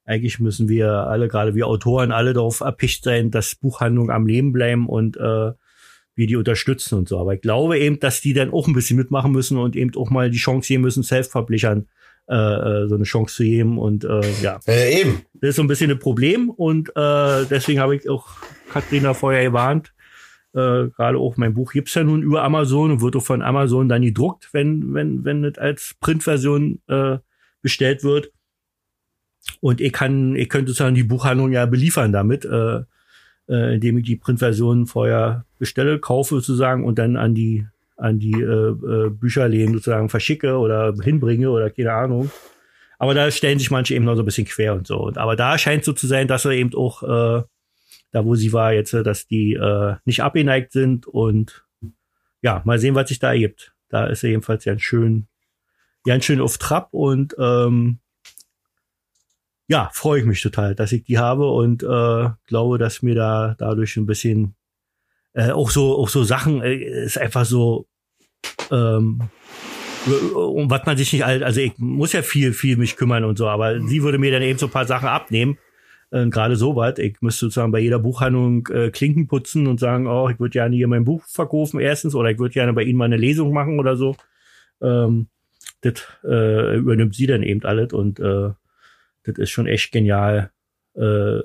eigentlich 0.04 0.38
müssen 0.38 0.68
wir 0.68 0.92
alle, 0.92 1.26
gerade 1.26 1.56
wir 1.56 1.66
Autoren, 1.66 2.12
alle 2.12 2.34
darauf 2.34 2.60
erpicht 2.60 3.02
sein, 3.02 3.32
dass 3.32 3.56
Buchhandlungen 3.56 4.12
am 4.12 4.28
Leben 4.28 4.52
bleiben 4.52 4.88
und 4.88 5.16
äh, 5.16 5.54
wir 6.18 6.26
die 6.26 6.36
unterstützen 6.36 6.98
und 6.98 7.08
so. 7.08 7.18
Aber 7.18 7.34
ich 7.34 7.40
glaube 7.40 7.78
eben, 7.78 8.00
dass 8.00 8.20
die 8.20 8.34
dann 8.34 8.50
auch 8.52 8.66
ein 8.66 8.74
bisschen 8.74 8.96
mitmachen 8.96 9.32
müssen 9.32 9.56
und 9.56 9.76
eben 9.76 9.94
auch 9.96 10.10
mal 10.10 10.30
die 10.30 10.38
Chance 10.38 10.68
geben 10.68 10.82
müssen, 10.82 11.02
Self-Publishern 11.02 11.86
äh, 12.28 12.34
äh, 12.34 12.88
so 12.88 12.96
eine 12.96 13.04
Chance 13.04 13.36
zu 13.36 13.44
geben. 13.44 13.78
Und 13.78 14.04
äh, 14.04 14.20
ja, 14.42 14.60
äh, 14.66 15.00
eben. 15.00 15.22
Das 15.34 15.50
ist 15.50 15.56
so 15.56 15.62
ein 15.62 15.68
bisschen 15.68 15.90
ein 15.90 15.98
Problem 15.98 16.50
und 16.50 16.90
äh, 16.90 17.46
deswegen 17.48 17.80
habe 17.80 17.96
ich 17.96 18.10
auch 18.10 18.26
Katrina 18.70 19.14
vorher 19.14 19.44
gewarnt. 19.44 19.94
Äh, 20.52 20.88
Gerade 20.88 21.18
auch 21.18 21.36
mein 21.36 21.54
Buch 21.54 21.72
gibt's 21.72 21.94
ja 21.94 22.02
nun 22.02 22.22
über 22.22 22.42
Amazon 22.42 22.90
und 22.90 23.00
wird 23.00 23.14
auch 23.14 23.24
von 23.24 23.40
Amazon 23.40 23.88
dann 23.88 24.02
gedruckt, 24.02 24.48
wenn, 24.52 24.92
wenn, 24.92 25.24
wenn 25.24 25.44
es 25.44 25.56
als 25.56 25.94
Printversion 26.00 26.80
äh, 26.88 27.18
bestellt 27.62 28.02
wird. 28.02 28.32
Und 29.60 29.80
ich 29.80 29.92
kann, 29.92 30.34
ich 30.34 30.48
könnte 30.48 30.72
sozusagen 30.72 30.96
die 30.96 31.04
Buchhandlung 31.04 31.52
ja 31.52 31.64
beliefern 31.66 32.12
damit. 32.12 32.44
Äh, 32.44 32.80
äh, 33.48 33.74
indem 33.74 33.98
ich 33.98 34.04
die 34.04 34.16
Printversion 34.16 34.86
vorher 34.86 35.44
bestelle, 35.58 35.98
kaufe 35.98 36.36
sozusagen 36.36 36.84
und 36.84 36.98
dann 36.98 37.16
an 37.16 37.34
die 37.34 37.66
an 37.96 38.20
die 38.20 38.40
äh, 38.40 38.70
äh, 38.70 39.10
Bücherläden 39.10 39.74
sozusagen 39.74 40.08
verschicke 40.08 40.56
oder 40.58 40.94
hinbringe 41.02 41.50
oder 41.50 41.68
keine 41.68 41.92
Ahnung. 41.92 42.30
Aber 42.98 43.12
da 43.12 43.30
stellen 43.30 43.58
sich 43.58 43.72
manche 43.72 43.94
eben 43.94 44.04
noch 44.04 44.14
so 44.14 44.22
ein 44.22 44.24
bisschen 44.24 44.46
quer 44.46 44.74
und 44.74 44.86
so. 44.86 44.98
Und, 44.98 45.18
aber 45.18 45.34
da 45.34 45.58
scheint 45.58 45.84
so 45.84 45.92
zu 45.92 46.06
sein, 46.06 46.28
dass 46.28 46.44
er 46.44 46.52
eben 46.52 46.74
auch 46.74 47.02
äh, 47.02 47.42
da, 48.10 48.24
wo 48.24 48.34
sie 48.34 48.52
war 48.52 48.72
jetzt, 48.72 48.94
dass 48.94 49.26
die 49.26 49.54
äh, 49.54 49.96
nicht 50.04 50.22
abgeneigt 50.22 50.72
sind 50.72 51.06
und 51.06 51.64
ja, 52.40 52.62
mal 52.64 52.78
sehen, 52.78 52.94
was 52.94 53.08
sich 53.08 53.18
da 53.18 53.32
ergibt. 53.32 53.72
Da 53.88 54.06
ist 54.06 54.22
er 54.22 54.30
jedenfalls 54.30 54.64
ganz 54.64 54.82
schön, 54.82 55.26
ganz 56.04 56.24
schön 56.24 56.40
auf 56.40 56.58
Trab 56.58 56.88
und 56.92 57.34
ähm, 57.38 57.98
ja, 59.68 59.90
freue 59.92 60.20
ich 60.20 60.26
mich 60.26 60.42
total, 60.42 60.74
dass 60.74 60.92
ich 60.92 61.04
die 61.04 61.18
habe 61.18 61.50
und 61.50 61.82
äh, 61.82 62.30
glaube, 62.46 62.78
dass 62.78 63.02
mir 63.02 63.14
da 63.14 63.54
dadurch 63.58 63.96
ein 63.96 64.06
bisschen 64.06 64.54
äh, 65.34 65.50
auch 65.50 65.70
so 65.70 65.96
auch 65.98 66.08
so 66.08 66.24
Sachen 66.24 66.62
äh, 66.62 66.74
ist 66.74 67.18
einfach 67.18 67.44
so 67.44 67.86
ähm, 68.70 69.28
um 70.34 70.70
was 70.70 70.86
man 70.86 70.96
sich 70.96 71.12
nicht 71.12 71.24
also 71.24 71.60
ich 71.60 71.76
muss 71.76 72.14
ja 72.14 72.22
viel 72.22 72.54
viel 72.54 72.78
mich 72.78 72.96
kümmern 72.96 73.24
und 73.24 73.36
so, 73.36 73.46
aber 73.46 73.78
sie 73.86 74.02
würde 74.02 74.18
mir 74.18 74.32
dann 74.32 74.42
eben 74.42 74.58
so 74.58 74.66
ein 74.66 74.72
paar 74.72 74.86
Sachen 74.86 75.08
abnehmen. 75.08 75.58
Äh, 76.10 76.26
Gerade 76.28 76.56
so 76.56 76.74
was. 76.74 76.98
Ich 76.98 77.20
müsste 77.20 77.46
sozusagen 77.46 77.72
bei 77.72 77.80
jeder 77.80 77.98
Buchhandlung 77.98 78.66
äh, 78.68 78.90
Klinken 78.90 79.28
putzen 79.28 79.66
und 79.66 79.80
sagen, 79.80 80.06
oh, 80.06 80.30
ich 80.30 80.40
würde 80.40 80.52
gerne 80.52 80.74
hier 80.76 80.88
mein 80.88 81.04
Buch 81.04 81.22
verkaufen 81.26 81.78
erstens 81.78 82.14
oder 82.14 82.30
ich 82.30 82.38
würde 82.38 82.54
gerne 82.54 82.72
bei 82.72 82.84
Ihnen 82.84 82.96
mal 82.96 83.04
eine 83.04 83.18
Lesung 83.18 83.52
machen 83.52 83.78
oder 83.78 83.96
so. 83.96 84.16
Ähm, 84.80 85.28
das 85.82 85.94
äh, 86.24 86.76
übernimmt 86.76 87.14
sie 87.14 87.26
dann 87.26 87.42
eben 87.42 87.62
alles 87.64 87.92
und 87.92 88.18
äh, 88.18 88.50
das 89.24 89.38
ist 89.38 89.50
schon 89.50 89.66
echt 89.66 89.92
genial, 89.92 90.50
äh, 90.94 91.40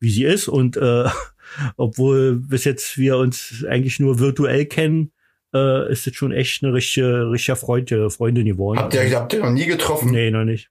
wie 0.00 0.10
sie 0.10 0.24
ist 0.24 0.48
und 0.48 0.76
äh, 0.76 1.04
obwohl 1.76 2.36
bis 2.36 2.64
jetzt 2.64 2.98
wir 2.98 3.16
uns 3.16 3.64
eigentlich 3.68 4.00
nur 4.00 4.18
virtuell 4.18 4.66
kennen, 4.66 5.12
äh, 5.54 5.90
ist 5.90 6.06
das 6.06 6.14
schon 6.14 6.32
echt 6.32 6.62
eine 6.62 6.74
richtige, 6.74 7.30
richtige 7.30 7.56
Freund, 7.56 7.90
Freundin 8.10 8.46
geworden. 8.46 8.78
Habt 8.78 8.94
ihr, 8.94 9.16
habt 9.16 9.32
ihr 9.32 9.40
noch 9.40 9.50
nie 9.50 9.66
getroffen? 9.66 10.10
Nee, 10.10 10.30
noch 10.30 10.44
nicht. 10.44 10.70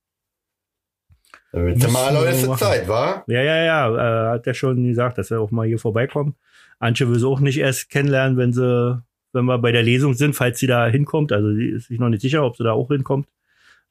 Da 1.51 1.63
wird 1.63 1.91
mal 1.91 2.13
machen. 2.13 2.57
Zeit, 2.57 2.87
wa? 2.87 3.23
Ja, 3.27 3.41
ja, 3.41 3.63
ja, 3.63 3.95
äh, 3.95 4.33
hat 4.33 4.47
er 4.47 4.53
schon 4.53 4.85
gesagt, 4.85 5.17
dass 5.17 5.31
er 5.31 5.39
auch 5.39 5.51
mal 5.51 5.65
hier 5.65 5.79
vorbeikommt. 5.79 6.35
Antje 6.79 7.09
will 7.09 7.19
sie 7.19 7.27
auch 7.27 7.39
nicht 7.39 7.57
erst 7.57 7.89
kennenlernen, 7.89 8.37
wenn 8.37 8.53
sie, 8.53 9.01
wenn 9.33 9.45
wir 9.45 9.57
bei 9.57 9.71
der 9.71 9.83
Lesung 9.83 10.13
sind, 10.13 10.35
falls 10.35 10.59
sie 10.59 10.67
da 10.67 10.87
hinkommt. 10.87 11.31
Also 11.31 11.53
sie 11.53 11.69
ist 11.69 11.87
sich 11.87 11.99
noch 11.99 12.09
nicht 12.09 12.21
sicher, 12.21 12.43
ob 12.43 12.57
sie 12.57 12.63
da 12.63 12.73
auch 12.73 12.89
hinkommt. 12.89 13.27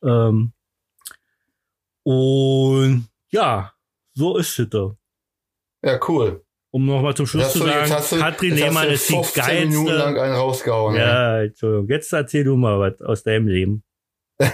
Ähm, 0.03 0.53
und 2.07 3.09
ja, 3.33 3.73
so 4.15 4.37
ist 4.39 4.57
es 4.61 4.69
da. 4.71 4.95
Ja, 5.85 5.99
cool. 6.09 6.43
Um 6.71 6.87
nochmal 6.87 7.15
zum 7.15 7.27
Schluss 7.27 7.53
zu 7.53 7.59
sagen, 7.61 7.91
du, 8.11 8.19
Katrin 8.19 8.55
Lehmann 8.55 8.89
ist 8.89 9.09
die 9.09 9.15
15 9.15 9.69
Minuten 9.71 9.87
lang 9.93 10.15
geilste. 10.15 10.23
einen 10.23 10.35
rausgehauen. 10.35 10.97
Ja, 10.97 11.43
Entschuldigung. 11.43 11.89
Jetzt 11.89 12.13
erzähl 12.13 12.45
du 12.45 12.57
mal 12.57 12.79
was 12.79 13.01
aus 13.03 13.23
deinem 13.23 13.49
Leben. 13.49 13.83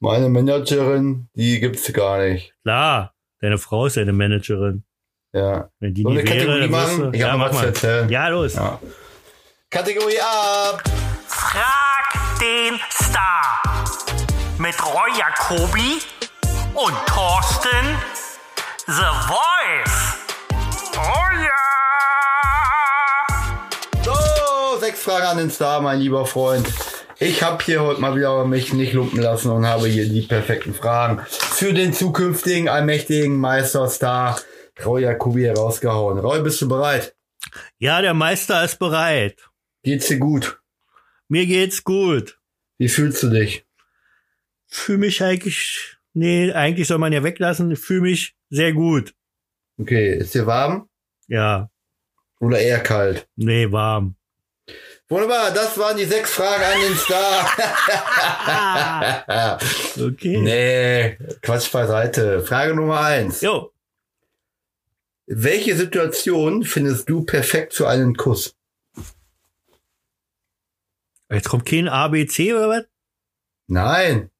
Meine 0.00 0.28
Managerin, 0.28 1.28
die 1.34 1.60
gibt's 1.60 1.92
gar 1.92 2.18
nicht. 2.22 2.54
Klar, 2.62 3.14
deine 3.40 3.58
Frau 3.58 3.86
ist 3.86 3.96
deine 3.96 4.12
Managerin. 4.12 4.84
Ja. 5.32 5.70
Wenn 5.80 5.94
die 5.94 6.02
So 6.02 6.08
eine 6.08 6.18
wäre, 6.18 6.26
Kategorie 6.28 6.60
wirst 6.62 6.70
machen? 6.70 6.98
du, 7.02 7.10
Ich 7.12 7.20
ja, 7.20 7.36
mach 7.36 7.52
mal. 7.52 7.64
erzählen. 7.66 8.08
Ja, 8.08 8.28
los. 8.28 8.54
Ja. 8.54 8.80
Kategorie 9.70 10.18
ab! 10.20 10.82
Frag 11.26 12.40
den 12.40 12.78
Star. 12.90 14.05
Mit 14.58 14.74
Roy 14.82 15.10
Jacobi 15.18 16.00
und 16.72 16.94
Thorsten 17.06 17.98
The 18.86 19.12
Voice. 19.28 20.16
Oh 20.96 21.28
ja! 21.42 21.62
So, 24.02 24.80
sechs 24.80 25.02
Fragen 25.02 25.26
an 25.26 25.36
den 25.36 25.50
Star, 25.50 25.82
mein 25.82 26.00
lieber 26.00 26.24
Freund. 26.24 26.66
Ich 27.18 27.42
habe 27.42 27.62
hier 27.62 27.82
heute 27.82 28.00
mal 28.00 28.16
wieder 28.16 28.46
mich 28.46 28.72
nicht 28.72 28.94
lumpen 28.94 29.20
lassen 29.20 29.50
und 29.50 29.66
habe 29.66 29.88
hier 29.88 30.08
die 30.08 30.22
perfekten 30.22 30.72
Fragen 30.72 31.20
für 31.28 31.74
den 31.74 31.92
zukünftigen 31.92 32.70
allmächtigen 32.70 33.38
Meisterstar 33.38 34.40
Roy 34.82 35.02
Jacobi 35.02 35.42
herausgehauen. 35.42 36.18
Roy, 36.18 36.40
bist 36.40 36.62
du 36.62 36.68
bereit? 36.68 37.14
Ja, 37.78 38.00
der 38.00 38.14
Meister 38.14 38.64
ist 38.64 38.78
bereit. 38.78 39.36
Geht's 39.82 40.06
dir 40.06 40.18
gut? 40.18 40.62
Mir 41.28 41.44
geht's 41.44 41.84
gut. 41.84 42.38
Wie 42.78 42.88
fühlst 42.88 43.22
du 43.22 43.28
dich? 43.28 43.65
Fühl 44.68 44.98
mich 44.98 45.22
eigentlich, 45.22 45.96
nee, 46.12 46.52
eigentlich 46.52 46.88
soll 46.88 46.98
man 46.98 47.12
ja 47.12 47.22
weglassen. 47.22 47.76
Fühl 47.76 48.00
mich 48.00 48.34
sehr 48.50 48.72
gut. 48.72 49.14
Okay, 49.78 50.14
ist 50.18 50.34
dir 50.34 50.46
warm 50.46 50.88
Ja, 51.28 51.70
oder 52.40 52.58
eher 52.58 52.80
kalt? 52.82 53.28
nee, 53.36 53.70
warm. 53.70 54.16
Wunderbar, 55.08 55.52
das 55.52 55.78
waren 55.78 55.96
die 55.96 56.04
sechs 56.04 56.30
Fragen 56.32 56.64
an 56.64 56.80
den 56.80 56.96
Star. 56.96 57.46
Okay. 60.00 60.38
nee, 60.40 61.16
Quatsch 61.42 61.70
beiseite. 61.70 62.42
Frage 62.42 62.74
Nummer 62.74 63.00
eins. 63.00 63.40
Jo, 63.40 63.72
Welche 65.26 65.76
Situation 65.76 66.64
findest 66.64 67.08
du 67.08 67.24
perfekt 67.24 67.74
für 67.74 67.88
einen 67.88 68.16
Kuss? 68.16 68.54
jetzt 71.30 71.48
kommt 71.48 71.66
kein 71.66 71.88
ABC 71.88 72.52
oder 72.54 72.68
was? 72.68 72.84
Nein. 73.68 74.30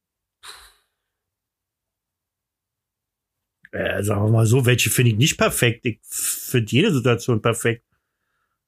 Äh, 3.72 4.02
sagen 4.02 4.24
wir 4.24 4.30
mal 4.30 4.46
so, 4.46 4.64
welche 4.66 4.90
finde 4.90 5.12
ich 5.12 5.16
nicht 5.16 5.36
perfekt. 5.38 5.84
Ich 5.86 5.98
finde 6.02 6.70
jede 6.72 6.92
Situation 6.92 7.42
perfekt. 7.42 7.84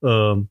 Ähm, 0.03 0.49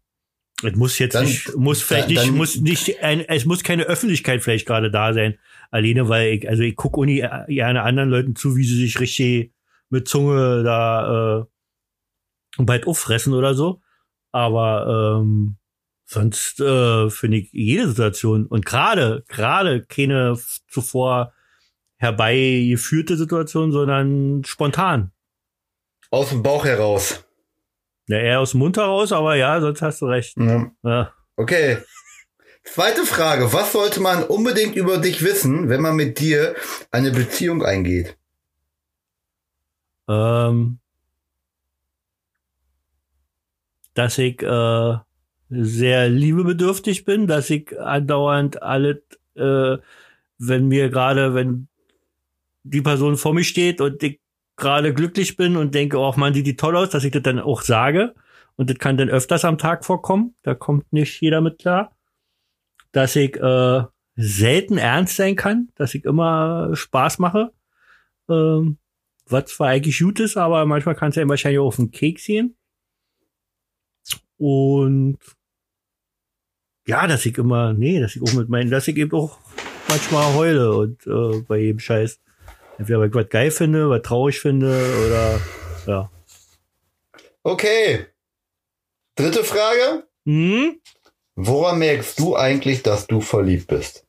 es 0.63 0.75
muss 0.75 0.97
jetzt 0.99 1.13
Dann- 1.15 1.25
nicht, 1.25 1.55
muss 1.55 1.81
vielleicht 1.81 2.07
dann- 2.07 2.13
nicht, 2.15 2.27
dann- 2.29 2.35
muss 2.35 2.55
nicht, 2.55 3.03
ein, 3.03 3.21
es 3.21 3.45
muss 3.45 3.63
keine 3.63 3.83
Öffentlichkeit 3.83 4.41
vielleicht 4.41 4.65
gerade 4.65 4.89
da 4.89 5.13
sein. 5.13 5.37
Alleine, 5.69 6.09
weil 6.09 6.33
ich, 6.33 6.49
also 6.49 6.63
ich 6.63 6.75
gucke 6.75 6.99
uni 6.99 7.23
gerne 7.47 7.83
anderen 7.83 8.09
Leuten 8.09 8.35
zu, 8.35 8.55
wie 8.55 8.63
sie 8.63 8.77
sich 8.77 8.99
richtig 8.99 9.51
mit 9.89 10.07
Zunge 10.07 10.63
da 10.63 11.41
äh, 11.41 12.63
bald 12.63 12.87
auffressen 12.87 13.33
oder 13.33 13.53
so. 13.53 13.81
Aber 14.31 15.19
ähm, 15.21 15.57
sonst 16.05 16.59
äh, 16.59 17.09
finde 17.09 17.37
ich 17.37 17.49
jede 17.51 17.87
Situation 17.89 18.45
und 18.47 18.65
gerade, 18.65 19.23
gerade 19.27 19.83
keine 19.85 20.37
zuvor 20.67 21.33
herbeigeführte 21.97 23.17
Situation, 23.17 23.71
sondern 23.71 24.43
spontan. 24.45 25.11
Aus 26.09 26.29
dem 26.29 26.43
Bauch 26.43 26.65
heraus. 26.65 27.23
Ja, 28.07 28.19
eher 28.19 28.39
aus 28.39 28.51
dem 28.51 28.59
Mund 28.59 28.77
heraus, 28.77 29.11
aber 29.11 29.35
ja, 29.35 29.59
sonst 29.59 29.81
hast 29.81 30.01
du 30.01 30.05
recht. 30.05 30.37
Ja. 30.37 30.71
Ja. 30.83 31.13
Okay. 31.35 31.77
Zweite 32.63 33.05
Frage. 33.05 33.51
Was 33.53 33.73
sollte 33.73 33.99
man 33.99 34.23
unbedingt 34.23 34.75
über 34.75 34.97
dich 34.97 35.23
wissen, 35.23 35.69
wenn 35.69 35.81
man 35.81 35.95
mit 35.95 36.19
dir 36.19 36.55
eine 36.91 37.11
Beziehung 37.11 37.63
eingeht? 37.63 38.17
Ähm, 40.09 40.79
dass 43.93 44.17
ich 44.17 44.41
äh, 44.41 44.95
sehr 45.49 46.09
liebebedürftig 46.09 47.03
bin, 47.05 47.27
dass 47.27 47.49
ich 47.49 47.77
andauernd 47.79 48.61
alles, 48.61 48.97
äh, 49.35 49.77
wenn 50.37 50.67
mir 50.67 50.89
gerade, 50.89 51.33
wenn 51.33 51.67
die 52.69 52.81
Person 52.81 53.17
vor 53.17 53.33
mir 53.33 53.43
steht 53.43 53.81
und 53.81 54.01
ich 54.03 54.19
gerade 54.55 54.93
glücklich 54.93 55.37
bin 55.37 55.55
und 55.55 55.73
denke, 55.75 55.97
oh 55.97 56.13
Mann, 56.17 56.33
sieht 56.33 56.47
die 56.47 56.55
toll 56.55 56.75
aus, 56.75 56.89
dass 56.89 57.03
ich 57.03 57.11
das 57.11 57.23
dann 57.23 57.39
auch 57.39 57.61
sage. 57.61 58.15
Und 58.55 58.69
das 58.69 58.79
kann 58.79 58.97
dann 58.97 59.09
öfters 59.09 59.45
am 59.45 59.57
Tag 59.57 59.85
vorkommen. 59.85 60.35
Da 60.41 60.55
kommt 60.55 60.91
nicht 60.91 61.21
jeder 61.21 61.41
mit 61.41 61.59
klar. 61.59 61.95
Dass 62.91 63.15
ich 63.15 63.35
äh, 63.35 63.83
selten 64.15 64.77
ernst 64.77 65.15
sein 65.15 65.35
kann, 65.35 65.69
dass 65.75 65.93
ich 65.93 66.05
immer 66.05 66.75
Spaß 66.75 67.19
mache. 67.19 67.51
Ähm, 68.29 68.79
was 69.27 69.45
zwar 69.45 69.67
eigentlich 69.67 69.99
gut 69.99 70.19
ist, 70.19 70.37
aber 70.37 70.65
manchmal 70.65 70.95
kann 70.95 71.09
es 71.09 71.15
ja 71.15 71.27
wahrscheinlich 71.27 71.59
auch 71.59 71.67
auf 71.67 71.75
den 71.75 71.91
Keks 71.91 72.25
gehen. 72.25 72.57
Und 74.37 75.17
ja, 76.87 77.05
dass 77.05 77.25
ich 77.25 77.37
immer, 77.37 77.73
nee, 77.73 77.99
dass 77.99 78.15
ich 78.15 78.21
auch 78.21 78.33
mit 78.33 78.49
meinen, 78.49 78.71
dass 78.71 78.87
ich 78.87 78.95
eben 78.97 79.11
auch 79.11 79.37
manchmal 79.89 80.33
heule 80.33 80.73
und 80.75 81.05
äh, 81.05 81.41
bei 81.41 81.59
jedem 81.59 81.79
Scheiß. 81.79 82.19
Entweder 82.77 82.99
weil 82.99 83.09
ich 83.09 83.15
was 83.15 83.29
geil 83.29 83.51
finde, 83.51 83.89
was 83.89 84.01
traurig 84.01 84.39
finde 84.39 84.67
oder 85.05 85.41
ja. 85.85 86.11
Okay. 87.43 88.07
Dritte 89.15 89.43
Frage. 89.43 90.07
Hm? 90.25 90.79
Woran 91.35 91.79
merkst 91.79 92.19
du 92.19 92.35
eigentlich, 92.35 92.83
dass 92.83 93.07
du 93.07 93.21
verliebt 93.21 93.67
bist? 93.67 94.05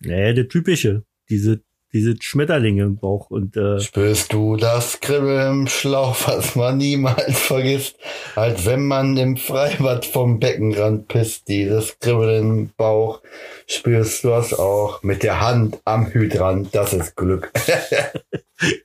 Naja, 0.00 0.32
der 0.32 0.48
typische. 0.48 1.04
Diese, 1.28 1.62
diese 1.96 2.16
Schmetterlinge 2.20 2.84
im 2.84 2.96
Bauch 2.96 3.30
und 3.30 3.56
äh, 3.56 3.80
Spürst 3.80 4.32
du 4.32 4.56
das 4.56 5.00
Kribbeln 5.00 5.60
im 5.62 5.66
Schlauch, 5.66 6.16
was 6.26 6.54
man 6.54 6.76
niemals 6.76 7.38
vergisst, 7.38 7.96
als 8.34 8.66
wenn 8.66 8.86
man 8.86 9.16
im 9.16 9.36
Freibad 9.36 10.04
vom 10.04 10.38
Beckenrand 10.38 11.08
pisst? 11.08 11.48
Dieses 11.48 11.98
Kribbeln 11.98 12.50
im 12.50 12.70
Bauch, 12.76 13.22
spürst 13.66 14.24
du 14.24 14.28
das 14.28 14.52
auch 14.52 15.02
mit 15.02 15.22
der 15.22 15.40
Hand 15.40 15.80
am 15.84 16.12
Hydrant, 16.12 16.74
das 16.74 16.92
ist 16.92 17.16
Glück. 17.16 17.52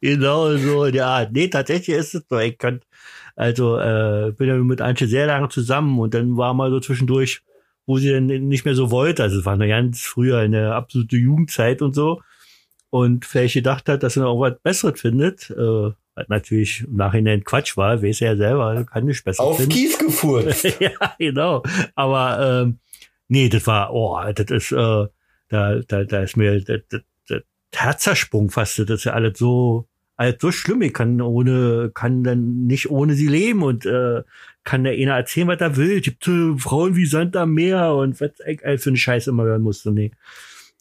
Genau 0.01 0.55
so 0.57 0.83
Art. 0.83 1.31
Nee, 1.31 1.47
tatsächlich 1.47 1.95
ist 1.95 2.13
es 2.13 2.25
so. 2.29 2.37
Ich 2.39 2.57
kann, 2.57 2.81
also, 3.35 3.77
äh, 3.77 4.33
bin 4.37 4.49
ja 4.49 4.55
mit 4.55 4.81
Antje 4.81 5.07
sehr 5.07 5.27
lange 5.27 5.49
zusammen 5.49 5.97
und 5.99 6.13
dann 6.13 6.35
war 6.37 6.53
mal 6.53 6.69
so 6.71 6.79
zwischendurch, 6.79 7.41
wo 7.85 7.97
sie 7.97 8.11
dann 8.11 8.25
nicht 8.25 8.65
mehr 8.65 8.75
so 8.75 8.91
wollte. 8.91 9.23
Also 9.23 9.39
es 9.39 9.45
war 9.45 9.55
noch 9.55 9.67
ganz 9.67 10.01
früher 10.01 10.39
eine 10.39 10.73
absolute 10.75 11.15
Jugendzeit 11.15 11.81
und 11.81 11.93
so. 11.93 12.21
Und 12.91 13.25
vielleicht 13.25 13.53
gedacht 13.53 13.87
hat, 13.87 14.03
dass 14.03 14.13
sie 14.13 14.19
noch 14.19 14.39
was 14.39 14.59
Besseres 14.61 14.99
findet. 14.99 15.49
Äh, 15.49 15.91
was 16.13 16.27
natürlich 16.27 16.81
im 16.81 16.97
Nachhinein 16.97 17.43
Quatsch 17.43 17.77
war, 17.77 18.03
weiß 18.03 18.21
er 18.21 18.31
ja 18.31 18.37
selber, 18.37 18.85
kann 18.85 19.05
nicht 19.05 19.23
besser 19.23 19.43
Auf 19.43 19.57
finden. 19.57 19.71
Kies 19.71 19.97
gefurzt. 19.97 20.63
ja, 20.79 20.91
genau. 21.17 21.63
Aber 21.95 22.63
ähm, 22.63 22.79
nee, 23.29 23.47
das 23.47 23.65
war, 23.65 23.93
oh, 23.93 24.19
das 24.35 24.51
ist, 24.51 24.73
äh, 24.73 25.07
da, 25.47 25.79
da, 25.87 26.03
da 26.03 26.21
ist 26.21 26.35
mir 26.35 26.59
der, 26.59 26.79
der, 26.79 27.01
der 27.29 27.43
Herzersprung 27.73 28.49
fast. 28.49 28.77
Das 28.79 28.89
ist 28.89 29.03
ja 29.05 29.13
alles 29.13 29.39
so, 29.39 29.87
alles 30.17 30.35
so 30.41 30.51
schlimm. 30.51 30.81
Ich 30.81 30.93
kann 30.93 31.21
ohne, 31.21 31.91
kann 31.93 32.25
dann 32.25 32.67
nicht 32.67 32.91
ohne 32.91 33.13
sie 33.13 33.27
leben 33.27 33.63
und 33.63 33.85
äh, 33.85 34.23
kann 34.65 34.83
der 34.83 34.93
einer 34.93 35.15
erzählen, 35.15 35.47
was 35.47 35.61
er 35.61 35.77
will. 35.77 35.97
Es 35.97 36.03
gibt 36.03 36.25
Frauen 36.61 36.97
wie 36.97 37.05
Sand 37.05 37.37
am 37.37 37.53
Meer 37.53 37.93
und 37.93 38.19
was 38.19 38.31
ich 38.45 38.65
all 38.65 38.77
für 38.77 38.89
einen 38.89 38.97
Scheiß 38.97 39.27
immer 39.27 39.43
hören 39.43 39.61
musste. 39.61 39.91
Nee. 39.91 40.11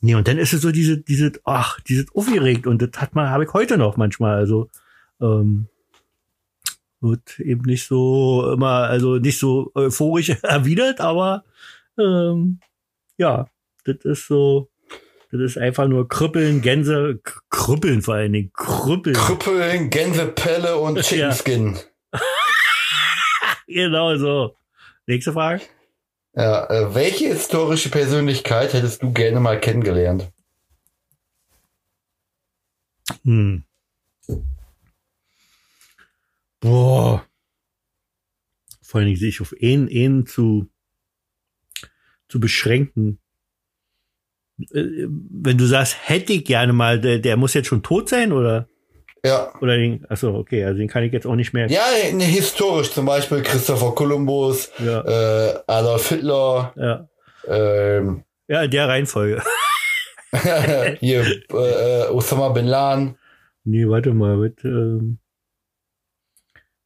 Nee, 0.01 0.15
und 0.15 0.27
dann 0.27 0.39
ist 0.39 0.53
es 0.53 0.63
so 0.63 0.73
diese, 0.73 0.99
diese, 0.99 1.33
ach, 1.45 1.79
dieses 1.81 2.07
aufgeregt 2.15 2.67
und 2.67 2.81
das 2.81 3.01
hat 3.01 3.15
man, 3.15 3.29
habe 3.29 3.45
ich 3.45 3.53
heute 3.53 3.77
noch 3.77 3.97
manchmal. 3.97 4.37
Also 4.37 4.71
ähm, 5.21 5.69
wird 7.01 7.39
eben 7.41 7.63
nicht 7.63 7.87
so 7.87 8.53
immer, 8.53 8.89
also 8.89 9.17
nicht 9.17 9.39
so 9.39 9.71
euphorisch 9.75 10.31
erwidert, 10.43 11.01
aber 11.01 11.45
ähm, 11.99 12.61
ja, 13.19 13.49
das 13.85 13.97
ist 14.05 14.27
so, 14.27 14.71
das 15.31 15.41
ist 15.41 15.59
einfach 15.59 15.87
nur 15.87 16.09
Krüppeln, 16.09 16.63
Gänse, 16.63 17.21
Krüppeln 17.51 18.03
vor 18.03 18.15
allen 18.15 18.33
Dingen, 18.33 18.53
Krüppeln. 18.55 19.17
Krüppeln, 19.17 19.91
Gänsepelle 19.91 20.77
und. 20.77 20.99
Chicken 21.03 21.33
Skin. 21.33 21.79
Genau 23.73 24.17
so. 24.17 24.57
Nächste 25.07 25.33
Frage. 25.33 25.63
Ja, 26.35 26.71
äh, 26.71 26.95
welche 26.95 27.29
historische 27.29 27.91
Persönlichkeit 27.91 28.73
hättest 28.73 29.03
du 29.03 29.13
gerne 29.13 29.41
mal 29.41 29.59
kennengelernt? 29.59 30.31
Hm. 33.25 33.65
Boah. 36.61 37.27
Vor 38.83 39.01
Dingen 39.01 39.17
sich 39.17 39.41
auf 39.41 39.55
einen, 39.61 39.89
einen 39.89 40.27
zu, 40.27 40.69
zu 42.29 42.39
beschränken. 42.39 43.19
Äh, 44.59 45.07
Wenn 45.09 45.59
du 45.59 45.67
sagst, 45.67 45.97
hätte 46.09 46.33
ich 46.33 46.45
gerne 46.45 46.73
mal, 46.73 47.01
der, 47.01 47.19
der 47.19 47.37
muss 47.37 47.55
jetzt 47.55 47.67
schon 47.67 47.83
tot 47.83 48.09
sein 48.09 48.33
oder? 48.33 48.69
Ja. 49.25 49.53
Oder 49.61 49.77
den, 49.77 50.07
achso, 50.09 50.35
okay, 50.35 50.65
also 50.65 50.79
den 50.79 50.89
kann 50.89 51.03
ich 51.03 51.13
jetzt 51.13 51.27
auch 51.27 51.35
nicht 51.35 51.53
mehr. 51.53 51.69
Ja, 51.69 51.83
ne, 52.13 52.25
historisch 52.25 52.91
zum 52.93 53.07
Beispiel 53.07 53.43
Christopher 53.43 53.95
Columbus, 53.95 54.71
Ja, 54.79 55.03
äh, 55.03 55.59
Adolf 55.67 56.09
Hitler, 56.09 56.73
ja. 56.77 57.09
ähm, 57.47 58.25
ja 58.49 58.63
in 58.63 58.71
der 58.71 58.89
Reihenfolge. 58.89 59.43
hier 61.01 61.27
äh, 61.53 62.05
äh, 62.05 62.09
Osama 62.09 62.49
Bin 62.51 62.67
Laden. 62.67 63.19
Nee, 63.65 63.87
warte 63.89 64.15
mal, 64.15 64.37
mit, 64.37 64.65
ähm, 64.65 65.19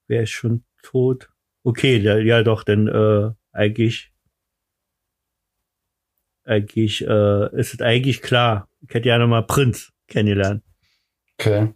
wer 0.08 0.22
ist 0.22 0.30
schon 0.30 0.64
tot? 0.82 1.28
Okay, 1.62 1.98
ja, 1.98 2.18
ja 2.18 2.42
doch, 2.42 2.64
denn 2.64 2.88
äh, 2.88 3.30
eigentlich 3.52 4.10
eigentlich 6.44 7.00
äh, 7.06 7.58
ist 7.58 7.74
es 7.74 7.80
eigentlich 7.80 8.22
klar. 8.22 8.68
Ich 8.86 8.94
hätte 8.94 9.08
ja 9.08 9.18
noch 9.18 9.28
mal 9.28 9.42
Prinz 9.42 9.92
kennengelernt. 10.08 10.62
Okay. 11.38 11.72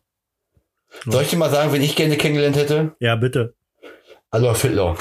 Soll 1.07 1.22
ich 1.22 1.30
dir 1.30 1.36
mal 1.36 1.51
sagen, 1.51 1.72
wen 1.72 1.82
ich 1.82 1.97
gerne 1.97 2.16
kennengelernt 2.16 2.57
hätte? 2.57 2.93
Ja, 3.01 3.16
bitte. 3.16 3.55
Adolf 4.30 4.62
Hitler. 4.62 4.97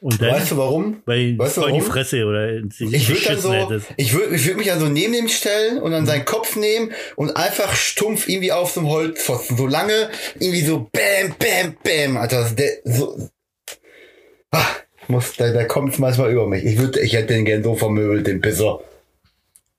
Und 0.00 0.20
dann, 0.22 0.30
Weißt 0.30 0.52
du 0.52 0.56
warum? 0.56 1.02
weil 1.04 1.38
weißt 1.38 1.58
du 1.58 1.60
voll 1.60 1.72
die 1.72 1.78
warum? 1.80 1.90
Fresse 1.92 2.24
oder 2.24 2.50
Ich 2.54 3.08
würde 3.08 3.20
dann 3.26 3.38
so, 3.38 3.52
hättest. 3.52 3.88
ich 3.98 4.14
würde 4.14 4.34
ich 4.34 4.46
würd 4.46 4.56
mich 4.56 4.66
dann 4.68 4.80
so 4.80 4.86
neben 4.88 5.12
ihm 5.12 5.28
stellen 5.28 5.78
und 5.78 5.90
dann 5.92 6.06
seinen 6.06 6.24
Kopf 6.24 6.56
nehmen 6.56 6.92
und 7.16 7.36
einfach 7.36 7.74
stumpf 7.76 8.26
irgendwie 8.26 8.50
auf 8.50 8.70
so 8.70 8.80
einem 8.80 8.88
Holzpfosten. 8.88 9.58
So 9.58 9.66
lange, 9.66 10.08
irgendwie 10.38 10.62
so 10.62 10.88
bam, 10.90 11.34
bam, 11.38 11.76
bam. 11.84 12.16
Alter, 12.16 12.48
der, 12.50 12.70
so, 12.84 13.28
ah, 14.52 14.64
muss, 15.08 15.34
da, 15.36 15.52
da 15.52 15.64
kommt's 15.64 15.98
manchmal 15.98 16.32
über 16.32 16.46
mich. 16.46 16.64
Ich 16.64 16.78
würde, 16.78 16.98
ich 17.00 17.12
hätte 17.12 17.34
den 17.34 17.44
gern 17.44 17.62
so 17.62 17.74
vermöbelt, 17.74 18.26
den 18.26 18.40
Pisser. 18.40 18.80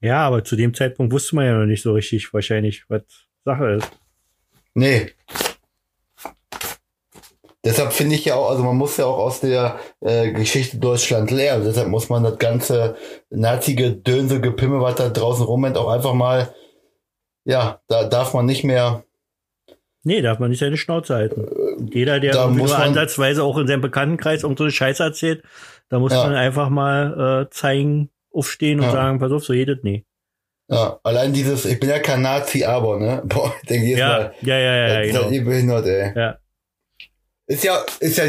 Ja, 0.01 0.19
aber 0.27 0.43
zu 0.43 0.55
dem 0.55 0.75
Zeitpunkt 0.75 1.11
wusste 1.13 1.35
man 1.35 1.45
ja 1.45 1.53
noch 1.57 1.65
nicht 1.65 1.81
so 1.81 1.93
richtig 1.93 2.31
wahrscheinlich, 2.31 2.83
was 2.89 3.01
Sache 3.43 3.71
ist. 3.71 3.91
Nee. 4.73 5.11
Deshalb 7.63 7.93
finde 7.93 8.15
ich 8.15 8.25
ja 8.25 8.35
auch, 8.35 8.49
also 8.49 8.63
man 8.63 8.75
muss 8.75 8.97
ja 8.97 9.05
auch 9.05 9.19
aus 9.19 9.39
der 9.41 9.79
äh, 9.99 10.31
Geschichte 10.31 10.77
Deutschland 10.77 11.29
lernen. 11.29 11.63
Deshalb 11.63 11.89
muss 11.89 12.09
man 12.09 12.23
das 12.23 12.39
ganze 12.39 12.95
nazige 13.29 13.91
Dönse 13.91 14.41
Gepimme, 14.41 14.81
was 14.81 14.95
da 14.95 15.09
draußen 15.09 15.45
rumrennt, 15.45 15.77
auch 15.77 15.89
einfach 15.89 16.13
mal, 16.15 16.55
ja, 17.45 17.79
da 17.87 18.05
darf 18.05 18.33
man 18.33 18.45
nicht 18.45 18.63
mehr, 18.63 19.03
Nee, 20.03 20.23
darf 20.23 20.39
man 20.39 20.49
nicht 20.49 20.57
seine 20.57 20.77
Schnauze 20.77 21.13
halten. 21.13 21.41
Und 21.77 21.93
jeder, 21.93 22.19
der 22.19 22.31
Äh, 22.31 22.33
da 22.33 22.47
nur 22.49 22.75
ansatzweise 22.75 23.43
auch 23.43 23.59
in 23.59 23.67
seinem 23.67 23.81
Bekanntenkreis 23.81 24.41
irgend 24.41 24.57
so 24.57 24.63
eine 24.63 24.71
Scheiße 24.71 25.03
erzählt, 25.03 25.43
da 25.89 25.99
muss 25.99 26.11
Ja. 26.11 26.23
man 26.23 26.33
einfach 26.33 26.69
mal 26.69 27.43
äh, 27.45 27.49
zeigen, 27.51 28.09
aufstehen 28.33 28.79
und 28.79 28.85
Ja. 28.87 28.91
sagen, 28.93 29.19
pass 29.19 29.31
auf, 29.31 29.43
so 29.45 29.53
jedes 29.53 29.77
nee. 29.83 30.03
Ja, 30.71 30.99
allein 31.03 31.33
dieses, 31.33 31.65
ich 31.65 31.79
bin 31.79 31.89
ja 31.89 31.99
kein 31.99 32.21
Nazi, 32.21 32.63
aber, 32.63 32.97
ne, 32.99 33.21
boah, 33.25 33.53
ich 33.61 33.67
denke 33.67 33.85
jedes 33.85 33.99
Ja, 33.99 34.07
Mal, 34.07 34.33
ja, 34.41 34.57
ja, 34.57 34.75
ja, 34.75 34.87
ja, 34.87 35.01
genau. 35.05 35.23
seid 35.23 35.31
ihr 35.33 35.45
behindert, 35.45 35.85
ey. 35.85 36.13
Ja. 36.15 36.37
Ist 37.47 37.63
ja, 37.63 37.85
ist 37.99 38.17
ja, 38.17 38.23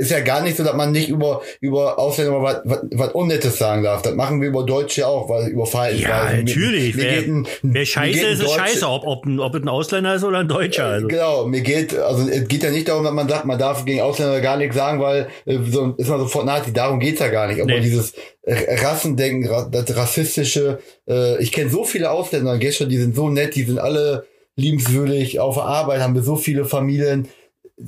ist 0.00 0.10
ja 0.12 0.20
gar 0.20 0.42
nicht 0.42 0.56
so, 0.56 0.62
dass 0.62 0.74
man 0.74 0.92
nicht 0.92 1.08
über, 1.08 1.42
über 1.60 1.98
Ausländer 1.98 2.38
mal 2.38 2.42
was, 2.42 2.60
was, 2.64 2.78
was 2.92 3.12
Unnettes 3.12 3.58
sagen 3.58 3.82
darf. 3.82 4.02
Das 4.02 4.14
machen 4.14 4.40
wir 4.40 4.48
über 4.48 4.64
Deutsche 4.64 5.06
auch, 5.08 5.28
weil 5.28 5.48
über 5.48 5.66
Verhaltensweisen. 5.66 6.36
Ja, 6.36 6.42
natürlich. 6.42 6.94
Mir, 6.94 7.02
mir 7.02 7.10
Wer- 7.10 7.18
geht 7.22 7.28
ein, 7.28 7.46
Wer 7.62 7.84
scheiße 7.84 8.26
ist, 8.28 8.42
ist 8.42 8.50
scheiße, 8.52 8.88
ob, 8.88 9.04
ob, 9.04 9.26
ein, 9.26 9.40
ob 9.40 9.54
es 9.56 9.62
ein 9.62 9.68
Ausländer 9.68 10.14
ist 10.14 10.22
oder 10.22 10.38
ein 10.38 10.48
Deutscher. 10.48 10.84
Also. 10.86 11.08
Genau, 11.08 11.46
mir 11.46 11.62
geht, 11.62 11.96
also 11.98 12.28
es 12.28 12.46
geht 12.46 12.62
ja 12.62 12.70
nicht 12.70 12.86
darum, 12.88 13.02
dass 13.02 13.12
man 13.12 13.28
sagt, 13.28 13.44
man 13.44 13.58
darf 13.58 13.84
gegen 13.84 14.00
Ausländer 14.00 14.40
gar 14.40 14.56
nichts 14.56 14.76
sagen, 14.76 15.00
weil 15.00 15.26
äh, 15.46 15.58
so 15.68 15.94
ist 15.98 16.08
man 16.08 16.20
sofort 16.20 16.46
Nazi. 16.46 16.72
Darum 16.72 17.00
geht's 17.00 17.18
ja 17.20 17.28
gar 17.28 17.48
nicht. 17.48 17.60
Aber 17.60 17.70
Nee. 17.72 17.80
dieses 17.80 18.12
äh, 18.42 18.76
Rassendenken, 18.84 19.50
ra- 19.50 19.68
das 19.68 19.96
rassistische, 19.96 20.78
äh, 21.08 21.42
ich 21.42 21.50
kenne 21.50 21.70
so 21.70 21.82
viele 21.84 22.12
Ausländer 22.12 22.56
gestern, 22.58 22.88
die 22.88 22.98
sind 22.98 23.16
so 23.16 23.28
nett, 23.30 23.56
die 23.56 23.64
sind 23.64 23.78
alle 23.80 24.26
liebenswürdig, 24.54 25.40
auf 25.40 25.54
der 25.54 25.64
Arbeit 25.64 26.00
haben 26.00 26.14
wir 26.14 26.22
so 26.22 26.36
viele 26.36 26.64
Familien 26.64 27.28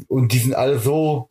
und 0.08 0.32
die 0.32 0.38
sind 0.38 0.54
alle 0.54 0.78
so, 0.78 1.28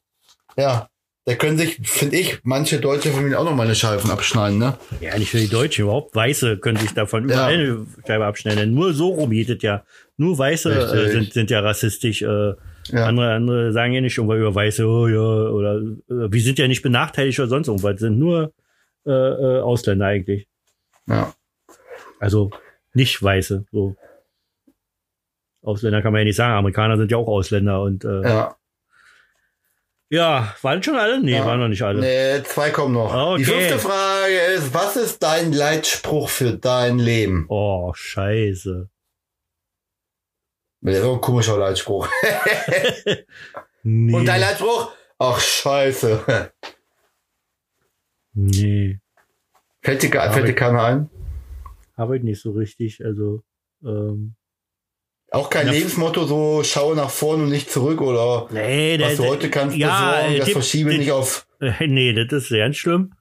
ja, 0.59 0.89
da 1.25 1.35
können 1.35 1.57
sich, 1.57 1.79
finde 1.83 2.17
ich, 2.17 2.39
manche 2.43 2.79
deutsche 2.79 3.11
Familien 3.11 3.35
auch 3.35 3.43
noch 3.43 3.55
mal 3.55 3.63
eine 3.63 3.75
Scheibe 3.75 3.99
von 3.99 4.11
abschneiden, 4.11 4.57
ne? 4.57 4.77
Ja, 4.99 5.17
nicht 5.17 5.29
für 5.29 5.37
die 5.37 5.49
Deutschen, 5.49 5.83
überhaupt 5.83 6.15
Weiße 6.15 6.57
können 6.57 6.77
sich 6.77 6.93
davon 6.93 7.25
überall 7.25 7.53
eine 7.53 7.85
Scheibe 8.05 8.25
abschneiden. 8.25 8.59
Denn 8.59 8.73
nur 8.73 8.93
so 8.93 9.09
rum 9.09 9.29
geht 9.29 9.49
es 9.49 9.61
ja. 9.61 9.83
Nur 10.17 10.37
Weiße 10.37 10.71
äh, 10.71 11.11
sind, 11.11 11.33
sind 11.33 11.51
ja 11.51 11.59
rassistisch. 11.59 12.21
Äh, 12.21 12.53
Ja. 12.91 13.05
Andere, 13.05 13.33
andere 13.33 13.71
sagen 13.71 13.93
ja 13.93 14.01
nicht 14.01 14.17
irgendwann 14.17 14.39
über 14.39 14.55
Weiße, 14.55 14.83
oh 14.83 15.07
ja, 15.07 15.19
oder 15.19 15.75
äh, 15.75 16.31
wir 16.31 16.41
sind 16.41 16.57
ja 16.57 16.67
nicht 16.67 16.81
benachteiligt 16.81 17.39
oder 17.39 17.49
sonst 17.49 17.67
irgendwas. 17.67 17.99
Sind 17.99 18.17
nur 18.17 18.51
äh, 19.05 19.11
äh, 19.11 19.61
Ausländer 19.61 20.07
eigentlich. 20.07 20.47
Ja. 21.05 21.33
Also 22.19 22.49
nicht 22.93 23.21
Weiße. 23.21 23.65
So. 23.71 23.95
Ausländer 25.61 26.01
kann 26.01 26.13
man 26.13 26.21
ja 26.21 26.25
nicht 26.25 26.37
sagen. 26.37 26.53
Amerikaner 26.53 26.97
sind 26.97 27.11
ja 27.11 27.17
auch 27.17 27.27
Ausländer 27.27 27.83
und 27.83 28.03
äh, 28.03 28.23
ja. 28.23 28.55
Ja. 30.09 30.55
waren 30.61 30.81
schon 30.81 30.95
alle? 30.95 31.21
Nee, 31.21 31.33
Ja. 31.37 31.45
waren 31.45 31.59
noch 31.59 31.67
nicht 31.67 31.83
alle. 31.83 31.99
Nee, 32.01 32.43
zwei 32.43 32.71
kommen 32.71 32.93
noch. 32.95 33.13
Okay. 33.13 33.37
Die 33.37 33.45
fünfte 33.45 33.79
Frage 33.79 34.35
ist, 34.55 34.73
was 34.73 34.95
ist 34.95 35.21
dein 35.23 35.53
Leitspruch 35.53 36.29
für 36.29 36.53
dein 36.53 36.97
Leben? 36.99 37.45
Oh, 37.49 37.93
scheiße. 37.93 38.89
Das 40.81 40.95
ist 40.95 41.01
so 41.01 41.13
ein 41.13 41.21
komischer 41.21 41.57
Leitspruch. 41.57 42.07
Nee. 43.81 44.13
Und 44.13 44.25
dein 44.25 44.41
Leitspruch? 44.41 44.91
Ach, 45.19 45.39
scheiße. 45.39 46.51
nee. 48.33 48.99
Fällt 49.81 50.03
dir, 50.03 50.09
fällt 50.31 50.47
dir 50.47 50.53
keiner 50.53 50.83
ein? 50.83 51.09
Ich 52.13 52.23
nicht 52.23 52.41
so 52.41 52.51
richtig. 52.51 53.03
Also, 53.03 53.41
ähm, 53.83 54.35
Auch 55.31 55.49
kein 55.49 55.67
Ja. 55.67 55.73
Lebensmotto, 55.73 56.25
so 56.25 56.63
schaue 56.63 56.95
nach 56.95 57.09
vorne 57.11 57.43
und 57.43 57.49
nicht 57.49 57.69
zurück 57.71 58.01
oder 58.01 58.47
nee, 58.51 58.97
was 58.99 59.15
der- 59.15 59.17
du 59.17 59.25
heute 59.31 59.49
kannst 59.49 59.77
ja, 59.77 60.21
besorgen, 60.21 60.39
das 60.39 60.49
verschiebe 60.49 60.97
nicht 60.97 61.11
auf. 61.11 61.45
Nee, 61.79 62.13
das 62.13 62.31
ist 62.43 62.49
ganz 62.49 62.77
schlimm. 62.77 63.13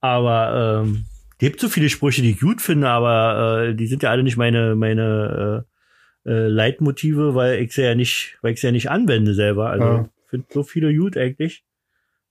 Aber 0.00 0.82
ähm, 0.84 1.04
gibt 1.38 1.60
so 1.60 1.68
viele 1.68 1.88
Sprüche, 1.90 2.22
die 2.22 2.32
ich 2.32 2.40
gut 2.40 2.60
finde, 2.60 2.88
aber 2.88 3.68
äh, 3.68 3.74
die 3.74 3.86
sind 3.86 4.02
ja 4.02 4.10
alle 4.10 4.24
nicht 4.24 4.36
meine 4.36 4.74
meine 4.74 5.64
äh, 6.26 6.30
äh, 6.30 6.48
Leitmotive, 6.48 7.34
weil 7.36 7.60
ich 7.60 7.72
sie 7.72 7.82
ja 7.82 7.94
nicht, 7.94 8.36
weil 8.42 8.54
ich 8.54 8.60
sie 8.60 8.66
ja 8.66 8.72
nicht 8.72 8.90
anwende 8.90 9.34
selber. 9.34 9.70
Also 9.70 9.84
Ja. 9.84 10.08
ich 10.24 10.30
finde 10.30 10.46
so 10.52 10.64
viele 10.64 10.92
gut 10.96 11.16
eigentlich. 11.16 11.62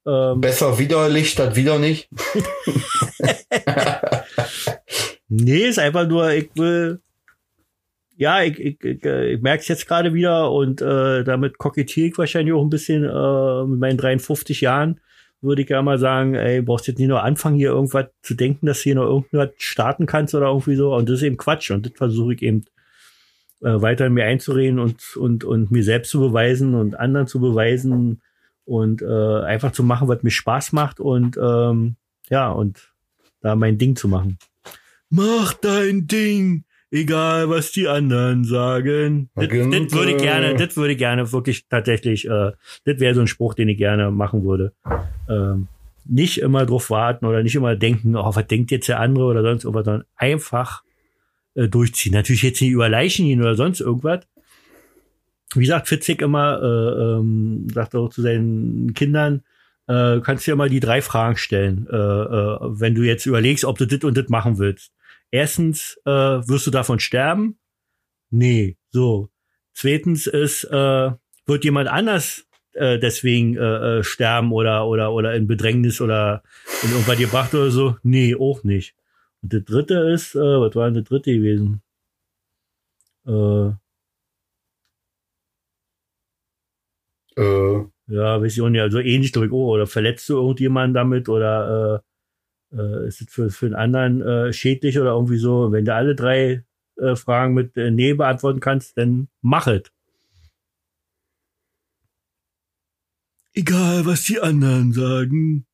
Ähm, 0.05 0.41
Besser 0.41 0.77
widerlich 0.79 1.29
statt 1.29 1.55
wieder 1.55 1.79
nicht. 1.79 2.09
nee, 5.29 5.67
ist 5.67 5.79
einfach 5.79 6.07
nur, 6.07 6.31
ich 6.31 6.49
will. 6.55 7.01
Ja, 8.21 8.43
ich, 8.43 8.59
ich, 8.59 8.83
ich, 8.83 9.03
äh, 9.03 9.33
ich 9.33 9.41
merke 9.41 9.61
es 9.61 9.67
jetzt 9.67 9.87
gerade 9.87 10.13
wieder 10.13 10.51
und 10.51 10.79
äh, 10.79 11.23
damit 11.23 11.57
kokettiere 11.57 12.09
ich 12.09 12.17
wahrscheinlich 12.19 12.53
auch 12.53 12.61
ein 12.61 12.69
bisschen 12.69 13.03
äh, 13.03 13.65
mit 13.65 13.79
meinen 13.79 13.97
53 13.97 14.61
Jahren. 14.61 14.99
Würde 15.41 15.63
ich 15.63 15.69
ja 15.69 15.81
mal 15.81 15.97
sagen, 15.97 16.35
ey, 16.35 16.61
brauchst 16.61 16.85
jetzt 16.85 16.99
nicht 16.99 17.07
nur 17.07 17.23
anfangen, 17.23 17.55
hier 17.55 17.71
irgendwas 17.71 18.09
zu 18.21 18.35
denken, 18.35 18.67
dass 18.67 18.77
du 18.77 18.83
hier 18.83 18.95
noch 18.95 19.07
irgendwas 19.07 19.49
starten 19.57 20.05
kannst 20.05 20.35
oder 20.35 20.49
irgendwie 20.49 20.75
so. 20.75 20.93
Und 20.93 21.09
das 21.09 21.15
ist 21.15 21.23
eben 21.23 21.37
Quatsch. 21.37 21.71
Und 21.71 21.87
das 21.87 21.93
versuche 21.95 22.35
ich 22.35 22.43
eben 22.43 22.65
äh, 23.61 23.81
weiter 23.81 24.05
in 24.05 24.13
mir 24.13 24.25
einzureden 24.25 24.77
und, 24.77 25.17
und, 25.17 25.43
und 25.43 25.71
mir 25.71 25.83
selbst 25.83 26.11
zu 26.11 26.19
beweisen 26.19 26.75
und 26.75 26.99
anderen 26.99 27.25
zu 27.25 27.39
beweisen 27.39 28.21
und 28.65 29.01
äh, 29.01 29.41
einfach 29.45 29.71
zu 29.71 29.81
machen, 29.81 30.07
was 30.07 30.21
mir 30.21 30.29
Spaß 30.29 30.73
macht 30.73 30.99
und 30.99 31.39
ähm, 31.41 31.95
ja, 32.29 32.51
und 32.51 32.93
da 33.41 33.55
mein 33.55 33.79
Ding 33.79 33.95
zu 33.95 34.07
machen. 34.07 34.37
Mach 35.09 35.53
dein 35.53 36.05
Ding, 36.05 36.65
egal 36.91 37.49
was 37.49 37.71
die 37.71 37.87
anderen 37.87 38.43
sagen. 38.43 39.29
Das, 39.35 39.47
das 39.47 39.93
würde 39.93 40.11
ich 40.11 40.17
gerne, 40.17 40.55
das 40.55 40.75
würde 40.77 40.93
ich 40.93 40.97
gerne 40.97 41.31
wirklich 41.31 41.67
tatsächlich, 41.67 42.27
äh, 42.27 42.51
das 42.85 42.99
wäre 42.99 43.15
so 43.15 43.21
ein 43.21 43.27
Spruch, 43.27 43.53
den 43.53 43.69
ich 43.69 43.77
gerne 43.77 44.11
machen 44.11 44.43
würde. 44.43 44.73
Ähm, 45.29 45.67
nicht 46.05 46.39
immer 46.39 46.65
drauf 46.65 46.89
warten 46.89 47.25
oder 47.25 47.43
nicht 47.43 47.55
immer 47.55 47.75
denken, 47.75 48.15
oh, 48.15 48.35
was 48.35 48.47
denkt 48.47 48.71
jetzt 48.71 48.89
der 48.89 48.99
andere 48.99 49.25
oder 49.25 49.41
sonst 49.41 49.63
irgendwas, 49.63 49.85
sondern 49.85 50.05
einfach 50.15 50.83
äh, 51.55 51.67
durchziehen. 51.67 52.13
Natürlich 52.13 52.43
jetzt 52.43 52.61
nicht 52.61 52.71
über 52.71 52.89
Leichen 52.89 53.25
gehen 53.25 53.41
oder 53.41 53.55
sonst 53.55 53.79
irgendwas. 53.79 54.27
Wie 55.53 55.65
sagt 55.65 55.87
Fitzig 55.87 56.21
immer, 56.21 56.61
äh, 56.61 57.17
ähm, 57.17 57.67
sagt 57.73 57.95
auch 57.95 58.09
zu 58.09 58.21
seinen 58.21 58.93
Kindern, 58.93 59.43
äh, 59.87 60.19
kannst 60.21 60.47
dir 60.47 60.55
mal 60.55 60.69
die 60.69 60.79
drei 60.79 61.01
Fragen 61.01 61.37
stellen, 61.37 61.87
äh, 61.91 61.95
äh, 61.95 62.57
wenn 62.61 62.95
du 62.95 63.03
jetzt 63.03 63.25
überlegst, 63.25 63.65
ob 63.65 63.77
du 63.77 63.85
dit 63.85 64.03
und 64.03 64.15
dit 64.15 64.29
machen 64.29 64.57
willst. 64.57 64.91
Erstens, 65.31 65.97
äh, 66.05 66.11
wirst 66.11 66.67
du 66.67 66.71
davon 66.71 66.99
sterben? 66.99 67.57
Nee, 68.29 68.77
so. 68.89 69.29
Zweitens 69.73 70.27
ist, 70.27 70.65
äh, 70.65 71.11
wird 71.45 71.63
jemand 71.63 71.89
anders 71.89 72.45
äh, 72.73 72.99
deswegen 72.99 73.57
äh, 73.57 73.99
äh, 73.99 74.03
sterben 74.03 74.51
oder 74.51 74.87
oder 74.87 75.11
oder 75.13 75.35
in 75.35 75.47
Bedrängnis 75.47 76.01
oder 76.01 76.43
in 76.83 76.91
irgendwas 76.91 77.17
gebracht 77.17 77.53
oder 77.53 77.71
so? 77.71 77.97
Nee, 78.03 78.35
auch 78.35 78.63
nicht. 78.63 78.95
Und 79.41 79.53
das 79.53 79.63
dritte 79.65 79.95
ist, 80.13 80.35
äh, 80.35 80.39
was 80.39 80.75
war 80.75 80.85
denn 80.85 80.95
das 80.95 81.05
dritte 81.05 81.33
gewesen? 81.33 81.81
Äh, 83.25 83.71
Äh, 87.37 87.85
ja, 88.07 88.41
weiß 88.41 88.53
ich 88.53 88.61
auch 88.61 88.69
nicht, 88.69 88.81
also 88.81 88.99
ähnlich 88.99 89.31
durch, 89.31 89.51
oh, 89.51 89.71
oder 89.73 89.87
verletzt 89.87 90.27
du 90.29 90.35
irgendjemanden 90.35 90.93
damit 90.93 91.29
oder 91.29 92.03
äh, 92.73 93.07
ist 93.07 93.21
es 93.21 93.27
für, 93.29 93.49
für 93.49 93.65
einen 93.67 93.75
anderen 93.75 94.21
äh, 94.21 94.53
schädlich 94.53 94.99
oder 94.99 95.11
irgendwie 95.11 95.37
so? 95.37 95.71
Wenn 95.71 95.85
du 95.85 95.93
alle 95.93 96.15
drei 96.15 96.63
äh, 96.97 97.15
Fragen 97.15 97.53
mit 97.53 97.77
äh, 97.77 97.91
Nee 97.91 98.13
beantworten 98.13 98.59
kannst, 98.59 98.97
dann 98.97 99.27
mach 99.41 99.67
es. 99.67 99.83
Egal, 103.53 104.05
was 104.05 104.23
die 104.23 104.39
anderen 104.39 104.93
sagen. 104.93 105.65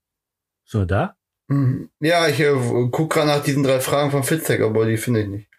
So, 0.65 0.85
da? 0.85 1.15
mhm. 1.47 1.89
ja, 1.99 2.27
ich 2.27 2.39
äh, 2.39 2.53
guck 2.91 3.13
gerade 3.13 3.27
nach 3.27 3.43
diesen 3.43 3.63
drei 3.63 3.79
Fragen 3.79 4.11
von 4.11 4.23
Fitzek, 4.23 4.61
aber 4.61 4.85
die 4.85 4.97
finde 4.97 5.21
ich 5.21 5.27
nicht. 5.27 5.49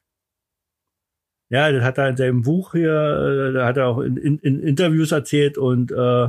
Ja, 1.50 1.72
das 1.72 1.82
hat 1.82 1.96
er 1.96 2.10
in 2.10 2.16
seinem 2.16 2.42
Buch 2.42 2.72
hier, 2.72 2.92
äh, 2.92 3.52
da 3.54 3.66
hat 3.66 3.78
er 3.78 3.86
auch 3.86 4.00
in, 4.00 4.16
in, 4.18 4.38
in 4.40 4.60
Interviews 4.60 5.12
erzählt 5.12 5.56
und 5.56 5.92
äh, 5.92 6.28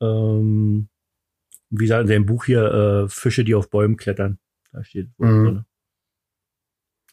ähm, 0.00 0.88
wie 1.70 1.84
gesagt, 1.84 2.02
in 2.02 2.08
seinem 2.08 2.26
Buch 2.26 2.44
hier 2.46 3.04
äh, 3.04 3.08
Fische, 3.08 3.44
die 3.44 3.54
auf 3.54 3.70
Bäumen 3.70 3.96
klettern. 3.96 4.38
Da 4.72 4.84
steht 4.84 5.08
Mhm. 5.18 5.44
drin. 5.44 5.64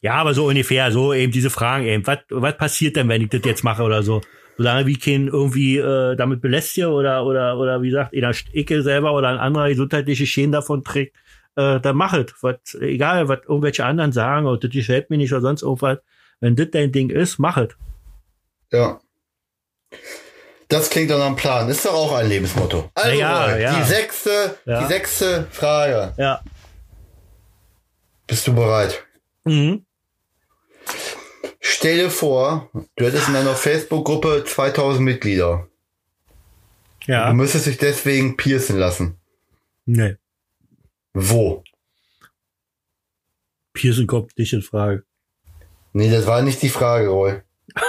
Ja, 0.01 0.16
aber 0.16 0.34
so 0.34 0.47
ungefähr, 0.47 0.91
so 0.91 1.14
eben 1.14 1.32
diese 1.32 1.49
Fragen 1.49 1.86
eben, 1.86 2.06
was 2.06 2.20
was 2.30 2.58
passiert 2.58 2.95
denn, 2.95 3.10
wenn 3.10 3.22
ich 3.22 3.30
das 3.30 3.41
jetzt 3.43 3.64
mache 3.64 3.84
oder 3.84 4.03
so? 4.03 4.22
Solange 4.58 4.86
wie 4.86 4.97
kein 4.97 5.28
irgendwie 5.28 5.78
äh, 5.78 6.16
damit 6.16 6.41
belästigt 6.41 6.86
oder 6.88 7.26
oder 7.26 7.58
oder 7.58 7.82
wie 7.82 7.89
gesagt, 7.89 8.14
in 8.14 8.22
der 8.22 8.36
Ecke 8.53 8.84
selber 8.84 9.14
oder 9.14 9.30
ein 9.30 9.38
anderer 9.38 9.70
gesundheitliche 9.70 10.26
Schäden 10.28 10.51
davon 10.51 10.84
trägt, 10.84 11.16
äh, 11.56 11.80
dann 11.80 11.95
mach 11.95 12.14
es. 12.14 12.34
Was, 12.41 12.76
egal, 12.80 13.28
was 13.28 13.39
irgendwelche 13.47 13.84
anderen 13.86 14.12
sagen, 14.12 14.45
oder 14.45 14.60
das 14.60 14.72
gefällt 14.72 15.10
mir 15.10 15.18
nicht 15.18 15.32
oder 15.34 15.41
sonst 15.41 15.64
irgendwas. 15.64 15.99
Wenn 16.39 16.56
das 16.56 16.70
dein 16.72 16.91
Ding 16.91 17.10
ist, 17.10 17.39
mach 17.39 17.58
es. 17.58 17.70
Ja. 18.72 18.99
Das 20.68 20.89
klingt 20.89 21.11
doch 21.11 21.20
nach 21.20 21.28
einem 21.28 21.36
Plan. 21.36 21.70
Ist 21.70 21.86
doch 21.86 21.93
auch 21.93 22.13
ein 22.13 22.28
Lebensmotto. 22.28 22.89
Also, 22.95 23.20
Ja, 23.20 23.55
ja. 23.57 23.76
die 23.80 23.84
sechste, 23.84 24.57
Ja. 24.66 24.82
die 24.82 24.88
sechste 24.88 25.47
Frage. 25.51 26.13
Ja. 26.18 26.41
Bist 28.28 28.47
du 28.47 28.55
bereit? 28.55 29.03
Mhm. 29.43 29.86
Stell 31.59 31.97
dir 31.97 32.09
vor, 32.09 32.70
du 32.95 33.05
hättest 33.05 33.28
in 33.28 33.34
deiner 33.36 33.55
Facebook-Gruppe 33.55 34.43
2000 34.45 35.03
Mitglieder. 35.03 35.68
Ja. 37.05 37.30
Du 37.30 37.36
müsstest 37.36 37.68
dich 37.68 37.78
deswegen 37.78 38.36
piercen 38.36 38.78
lassen. 38.80 39.20
Nee. 39.86 40.16
Wo? 41.13 41.63
Pearson 43.74 44.07
kommt 44.07 44.36
nicht 44.38 44.53
in 44.53 44.61
Frage. 44.63 45.03
Nee, 45.93 46.09
das 46.09 46.26
war 46.26 46.41
nicht 46.41 46.61
die 46.63 46.70
Frage, 46.70 47.07
Roy. 47.09 47.41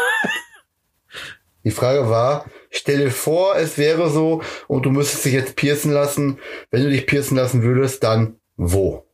Die 1.65 1.71
Frage 1.73 2.09
war, 2.09 2.45
stell 2.77 2.99
dir 2.99 3.11
vor, 3.11 3.57
es 3.57 3.79
wäre 3.79 4.11
so 4.11 4.43
und 4.69 4.87
du 4.87 4.91
müsstest 4.91 5.25
dich 5.25 5.33
jetzt 5.33 5.57
piercen 5.57 5.93
lassen. 5.93 6.39
Wenn 6.71 6.85
du 6.85 6.91
dich 6.91 7.07
piercen 7.07 7.37
lassen 7.37 7.63
würdest, 7.63 8.03
dann 8.03 8.39
wo? 8.57 9.07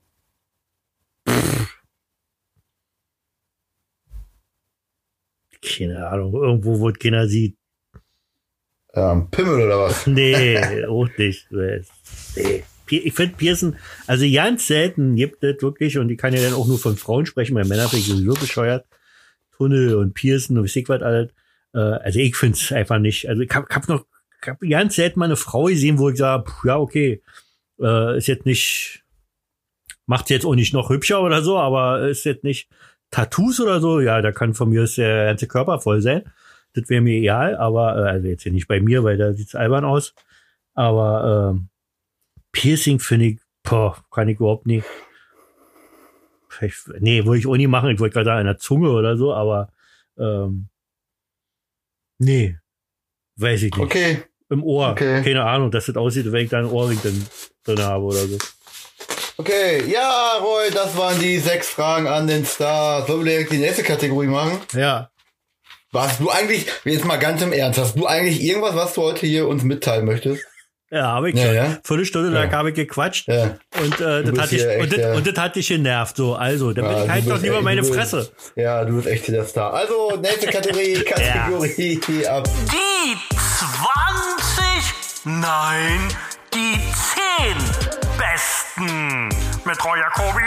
Keine 5.63 6.09
Ahnung. 6.09 6.35
Irgendwo, 6.35 6.81
wo 6.81 6.93
keiner 6.93 7.29
sieht. 7.29 7.57
Ähm, 8.95 9.29
Pimmel 9.31 9.63
oder 9.63 9.81
was? 9.81 10.07
Nee, 10.07 10.85
auch 10.85 11.09
nicht. 11.17 11.47
Nee. 11.51 12.65
Ich 12.91 13.15
finde 13.15 13.37
Pearson, 13.37 13.77
also 14.07 14.27
ganz 14.31 14.67
selten 14.67 15.15
gibt 15.15 15.43
es 15.43 15.63
wirklich, 15.63 15.97
und 15.97 16.11
ich 16.11 16.19
kann 16.19 16.35
ja 16.35 16.43
dann 16.43 16.53
auch 16.53 16.67
nur 16.67 16.79
von 16.79 16.97
Frauen 16.97 17.25
sprechen, 17.25 17.55
weil 17.55 17.65
Männer 17.65 17.89
finde 17.89 18.05
ich 18.05 18.09
sowieso 18.09 18.35
bescheuert. 18.35 18.87
Tunnel 19.57 19.95
und 19.95 20.13
Pearson 20.13 20.59
und 20.59 20.65
ich 20.75 20.89
was 20.89 21.01
alles. 21.01 21.31
Äh, 21.75 21.79
also 21.79 22.19
ich 22.19 22.37
finde 22.37 22.57
es 22.57 22.73
einfach 22.73 22.99
nicht. 22.99 23.29
Also 23.29 23.43
ich 23.43 23.51
habe 23.55 23.67
hab 23.71 23.89
noch 23.89 24.07
ich 24.43 24.49
hab 24.49 24.61
ganz 24.61 24.97
selten 24.97 25.21
mal 25.21 25.27
eine 25.27 25.37
Frau 25.37 25.65
gesehen, 25.65 25.99
wo 25.99 26.09
ich 26.09 26.19
sage, 26.19 26.51
ja, 26.65 26.79
okay, 26.79 27.23
äh, 27.81 28.17
ist 28.19 28.27
jetzt 28.27 28.47
nicht, 28.47 29.05
macht 30.07 30.31
jetzt 30.31 30.45
auch 30.45 30.55
nicht 30.55 30.75
noch 30.75 30.91
hübscher 30.91 31.23
oder 31.23 31.43
so, 31.43 31.59
aber 31.59 32.09
ist 32.09 32.25
jetzt 32.25 32.45
nicht 32.45 32.69
Tattoos 33.11 33.61
oder 33.61 33.81
so, 33.81 34.01
ja, 34.01 34.21
da 34.21 34.33
kann 34.33 34.55
von 34.55 34.71
mir 34.71 34.83
aus 34.83 34.97
der 34.97 35.27
ganze 35.27 35.47
Körper 35.47 35.81
voll 35.81 36.01
sein. 36.03 36.25
Das 36.75 36.89
wäre 36.89 37.03
mir 37.03 37.19
egal, 37.19 37.57
aber 37.57 37.97
äh, 37.97 38.11
also 38.11 38.29
jetzt 38.29 38.43
hier 38.43 38.53
nicht 38.53 38.67
bei 38.69 38.81
mir, 38.81 39.05
weil 39.05 39.17
da 39.17 39.33
sieht's 39.33 39.55
albern 39.55 39.85
aus. 39.85 40.15
Aber 40.75 41.53
ähm, 41.53 41.69
Piercing 42.53 42.99
finde 42.99 43.27
ich, 43.27 43.41
boah, 43.63 44.03
kann 44.11 44.29
ich 44.29 44.39
überhaupt 44.39 44.67
nicht. 44.67 44.87
Vielleicht, 46.49 46.89
nee, 47.01 47.25
wollte 47.25 47.41
ich 47.41 47.47
auch 47.47 47.57
nie 47.57 47.67
machen. 47.67 47.91
Ich 47.91 48.01
wollte 48.01 48.15
gerade 48.15 48.27
sagen, 48.27 48.41
an 48.41 48.47
der 48.47 48.59
Zunge 48.59 48.91
oder 48.91 49.17
so, 49.17 49.35
aber 49.35 49.69
ähm, 50.19 50.69
nee, 52.23 52.57
weiß 53.37 53.63
ich 53.65 53.75
nicht. 53.75 53.85
Okay. 53.85 54.23
Im 54.51 54.63
Ohr, 54.65 54.91
Okay. 54.91 55.23
keine 55.23 55.45
Ahnung, 55.45 55.71
dass 55.71 55.87
das 55.87 55.97
aussieht, 55.97 56.31
wenn 56.31 56.45
ich 56.45 56.51
da 56.51 56.59
einen 56.59 56.69
Ohrring 56.71 56.99
dann 57.03 57.27
drin 57.65 57.85
habe 57.85 58.05
oder 58.05 58.27
so. 58.27 58.39
Okay, 59.39 59.83
ja, 59.91 60.37
Roy, 60.41 60.71
das 60.73 60.95
waren 60.97 61.19
die 61.19 61.39
sechs 61.39 61.69
Fragen 61.71 62.07
an 62.07 62.27
den 62.27 62.45
Star. 62.45 63.07
Sollen 63.07 63.25
wir 63.25 63.33
direkt 63.33 63.53
die 63.53 63.59
nächste 63.59 63.83
Kategorie 63.83 64.27
machen? 64.27 64.59
Ja, 64.75 65.09
Hast 65.95 66.21
du 66.21 66.31
eigentlich, 66.31 66.67
jetzt 66.85 67.05
mal 67.05 67.19
ganz 67.19 67.43
im 67.43 67.53
Ernst, 67.53 67.79
hast 67.79 67.99
du 67.99 68.07
eigentlich 68.07 68.43
irgendwas, 68.43 68.75
was 68.75 68.95
du 68.95 69.03
heute 69.03 69.27
hier 69.27 69.47
uns 69.47 69.63
mitteilen 69.63 70.07
möchtest? 70.07 70.43
Ja, 70.93 71.07
habe 71.07 71.31
ich 71.31 71.37
Ja, 71.37 71.47
schon. 71.47 71.55
ja. 71.55 71.79
Viertelstunde 71.83 72.29
lang 72.31 72.51
Ja. 72.51 72.57
habe 72.59 72.69
ich 72.71 72.75
gequatscht 72.77 73.27
Ja. 73.29 73.57
und, 73.81 74.01
äh, 74.01 74.23
das 74.23 74.39
hat 74.39 74.51
dich, 74.53 74.65
und, 74.81 74.93
das, 74.97 75.17
und 75.17 75.27
das 75.27 75.37
hat 75.43 75.57
dich 75.57 75.67
genervt. 75.69 76.17
So, 76.17 76.35
also, 76.37 76.73
dann 76.73 76.85
Ja, 76.85 77.05
ich 77.05 77.11
halt 77.11 77.31
doch 77.31 77.41
lieber 77.43 77.57
echt- 77.57 77.65
meine 77.65 77.81
bist- 77.81 77.95
Fresse. 77.95 78.31
Ja, 78.55 78.85
du 78.85 78.95
bist 78.97 79.09
echt 79.09 79.27
der 79.29 79.45
Star. 79.45 79.73
Also, 79.73 80.17
nächste 80.21 80.47
Kategorie, 80.53 80.95
Kategorie 81.03 82.27
ab. 82.29 82.49
Die 82.71 83.17
20, 83.35 84.95
nein, 85.25 86.09
die 86.55 86.79
10 87.15 87.57
besten 88.19 89.29
mit 89.65 89.85
Roy 89.85 89.99
Jacobi 89.99 90.43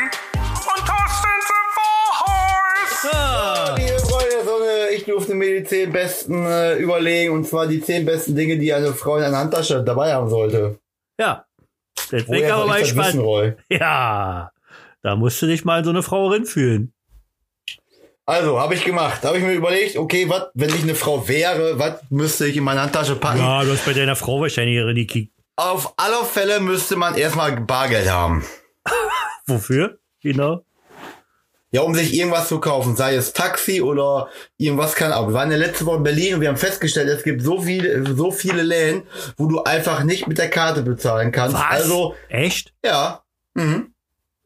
ich 5.06 5.14
durfte 5.14 5.36
mir 5.36 5.60
die 5.60 5.64
zehn 5.64 5.92
besten 5.92 6.46
äh, 6.46 6.76
überlegen, 6.78 7.34
und 7.34 7.48
zwar 7.48 7.68
die 7.68 7.82
zehn 7.82 8.06
besten 8.06 8.36
Dinge, 8.36 8.58
die 8.58 8.74
eine 8.74 8.94
Frau 8.94 9.18
in 9.18 9.24
einer 9.24 9.38
Handtasche 9.38 9.84
dabei 9.84 10.14
haben 10.14 10.30
sollte. 10.30 10.80
ja, 11.20 11.46
Woher 12.28 12.56
aber 12.56 12.68
mal 12.68 12.82
gespannt. 12.82 13.22
Ja, 13.70 14.52
da 15.02 15.16
musst 15.16 15.42
du 15.42 15.48
dich 15.48 15.64
mal 15.64 15.84
so 15.84 15.92
eine 15.92 16.04
Frau 16.04 16.32
fühlen. 16.44 16.94
Also, 18.28 18.60
habe 18.60 18.74
ich 18.74 18.84
gemacht. 18.84 19.24
Habe 19.24 19.38
ich 19.38 19.44
mir 19.44 19.54
überlegt, 19.54 19.98
okay, 19.98 20.28
was, 20.28 20.48
wenn 20.56 20.70
ich 20.70 20.82
eine 20.82 20.96
Frau 20.96 21.28
wäre, 21.28 21.78
was 21.78 22.02
müsste 22.10 22.48
ich 22.48 22.58
in 22.58 22.64
meine 22.64 22.82
Handtasche 22.82 23.16
packen? 23.16 23.40
Ja, 23.40 23.64
du 23.64 23.72
hast 23.72 23.86
bei 23.86 23.94
deiner 23.94 24.16
Frau 24.16 24.42
wahrscheinlich 24.42 24.76
ihre 24.76 24.94
gekickt. 24.96 25.32
Auf 25.58 25.94
alle 25.98 26.26
Fälle 26.26 26.60
müsste 26.60 26.96
man 26.96 27.16
erstmal 27.16 27.62
Bargeld 27.62 28.10
haben. 28.10 28.44
Wofür? 29.46 30.00
Genau. 30.22 30.66
Ja, 31.72 31.82
um 31.82 31.94
sich 31.94 32.14
irgendwas 32.14 32.48
zu 32.48 32.60
kaufen, 32.60 32.96
sei 32.96 33.16
es 33.16 33.34
Taxi 33.34 33.82
oder 33.82 34.30
irgendwas 34.58 34.96
kann 34.96 35.12
auch. 35.12 35.28
Wir 35.28 35.34
waren 35.34 35.52
ja 35.52 35.58
letzte 35.58 35.86
Woche 35.86 35.98
in 35.98 36.04
Berlin 36.04 36.36
und 36.36 36.42
wir 36.42 36.48
haben 36.48 36.56
festgestellt, 36.58 37.10
es 37.10 37.24
gibt 37.24 37.42
so 37.42 37.60
viele, 37.60 38.16
so 38.16 38.32
viele 38.32 38.62
Läden, 38.64 39.04
wo 39.36 39.48
du 39.48 39.62
einfach 39.64 40.04
nicht 40.04 40.28
mit 40.28 40.38
der 40.38 40.50
Karte 40.50 40.84
bezahlen 40.84 41.32
kannst. 41.34 41.56
Was? 41.58 41.64
Also, 41.70 42.16
Echt? 42.30 42.74
ja. 42.86 43.22
Mhm. 43.56 43.92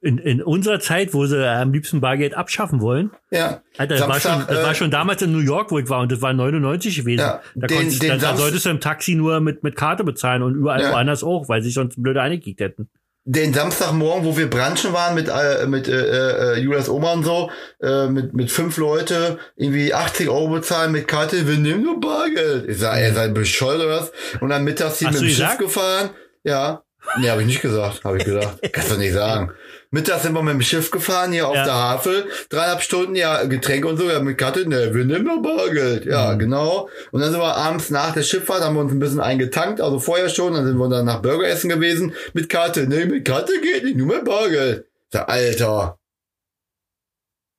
In, 0.02 0.18
in 0.18 0.42
unserer 0.42 0.80
Zeit, 0.80 1.14
wo 1.14 1.26
sie 1.26 1.46
am 1.46 1.74
liebsten 1.74 2.00
Bargeld 2.00 2.34
abschaffen 2.34 2.80
wollen. 2.80 3.12
Ja. 3.32 3.62
Alter, 3.78 3.96
das, 3.98 4.08
war, 4.08 4.20
Samstag, 4.20 4.32
schon, 4.32 4.48
das 4.48 4.58
äh, 4.58 4.64
war 4.68 4.74
schon 4.76 4.92
damals 4.92 5.22
in 5.22 5.32
New 5.34 5.40
York, 5.40 5.72
wo 5.72 5.78
ich 5.80 5.90
war, 5.90 6.00
und 6.00 6.12
das 6.12 6.22
war 6.22 6.32
99 6.34 6.96
gewesen. 6.96 7.20
Ja, 7.20 7.42
da, 7.54 7.68
den- 7.68 7.78
konntest, 7.80 8.02
den 8.02 8.10
da, 8.12 8.32
da 8.32 8.38
solltest 8.38 8.66
du 8.66 8.70
im 8.70 8.80
Taxi 8.80 9.16
nur 9.16 9.42
mit, 9.42 9.62
mit 9.62 9.76
Karte 9.76 10.06
bezahlen 10.06 10.42
und 10.42 10.56
überall 10.56 10.82
Ja. 10.82 10.94
woanders 10.94 11.22
auch, 11.22 11.50
weil 11.50 11.62
sie 11.62 11.70
sonst 11.72 12.02
blöde 12.02 12.22
eingekickt 12.22 12.62
hätten. 12.62 12.90
Den 13.32 13.54
Samstagmorgen, 13.54 14.26
wo 14.26 14.36
wir 14.38 14.50
branchen 14.50 14.92
waren 14.92 15.14
mit 15.14 15.28
äh, 15.28 15.68
mit 15.68 15.88
äh, 15.88 16.56
äh, 16.56 16.60
Julias 16.60 16.90
Oma 16.90 17.14
und 17.14 17.24
so, 17.24 17.52
äh, 17.80 18.08
mit 18.08 18.34
mit 18.34 18.50
fünf 18.50 18.78
Leute 18.78 19.38
irgendwie 19.56 19.94
80 19.94 20.30
Euro 20.30 20.48
bezahlen 20.48 20.92
mit 20.92 21.08
Karte, 21.08 21.48
wir 21.48 21.58
nehmen 21.58 21.84
nur 21.84 22.00
Bargeld. 22.00 22.68
Ich 22.68 22.80
sag, 22.80 23.00
ihr 23.00 23.14
seid 23.14 23.36
bescheuert 23.36 23.82
oder 23.82 24.02
was? 24.02 24.12
Und 24.42 24.50
dann 24.50 24.64
mittags 24.64 24.98
hier 24.98 25.10
Hast 25.10 25.16
mit 25.16 25.24
dem 25.24 25.28
Schiff 25.30 25.38
gesagt? 25.38 25.60
gefahren. 25.60 26.10
Ja. 26.44 26.84
Nee, 27.18 27.30
habe 27.30 27.42
ich 27.42 27.48
nicht 27.48 27.62
gesagt, 27.62 28.04
habe 28.04 28.18
ich 28.18 28.26
gesagt. 28.26 28.60
Kannst 28.74 28.92
du 28.92 28.98
nicht 28.98 29.14
sagen. 29.14 29.52
Mittags 29.92 30.22
sind 30.22 30.34
wir 30.34 30.44
mit 30.44 30.54
dem 30.54 30.62
Schiff 30.62 30.92
gefahren, 30.92 31.32
hier 31.32 31.48
auf 31.48 31.56
Ja. 31.56 31.64
der 31.66 31.74
Havel. 31.74 32.30
Dreieinhalb 32.50 32.82
Stunden, 32.84 33.16
ja, 33.16 33.44
Getränke 33.46 33.88
und 33.88 33.98
so. 33.98 34.08
Ja, 34.10 34.20
mit 34.20 34.38
Karte, 34.38 34.70
ne, 34.70 34.94
wir 34.94 35.04
nehmen 35.04 35.26
noch 35.26 35.42
Bargeld. 35.42 36.06
Ja, 36.06 36.34
Mhm. 36.34 36.40
genau. 36.40 36.90
Und 37.12 37.22
dann 37.22 37.32
sind 37.32 37.40
wir 37.42 37.56
abends 37.56 37.90
nach 37.90 38.14
der 38.14 38.22
Schifffahrt, 38.22 38.62
haben 38.62 38.76
wir 38.76 38.82
uns 38.82 38.92
ein 38.92 39.00
bisschen 39.00 39.20
eingetankt, 39.20 39.82
also 39.82 39.98
vorher 40.00 40.30
schon. 40.30 40.54
Dann 40.54 40.66
sind 40.68 40.78
wir 40.78 40.88
dann 40.90 41.06
nach 41.06 41.22
Burger 41.24 41.48
essen 41.48 41.70
gewesen. 41.70 42.14
Mit 42.34 42.50
Karte, 42.50 42.88
ne, 42.88 43.06
mit 43.08 43.26
Karte 43.26 43.54
geht 43.62 43.84
nicht, 43.84 43.98
nur 43.98 44.08
mit 44.16 44.26
Bargeld. 44.26 44.86
Ja, 45.12 45.26
Alter. 45.26 45.98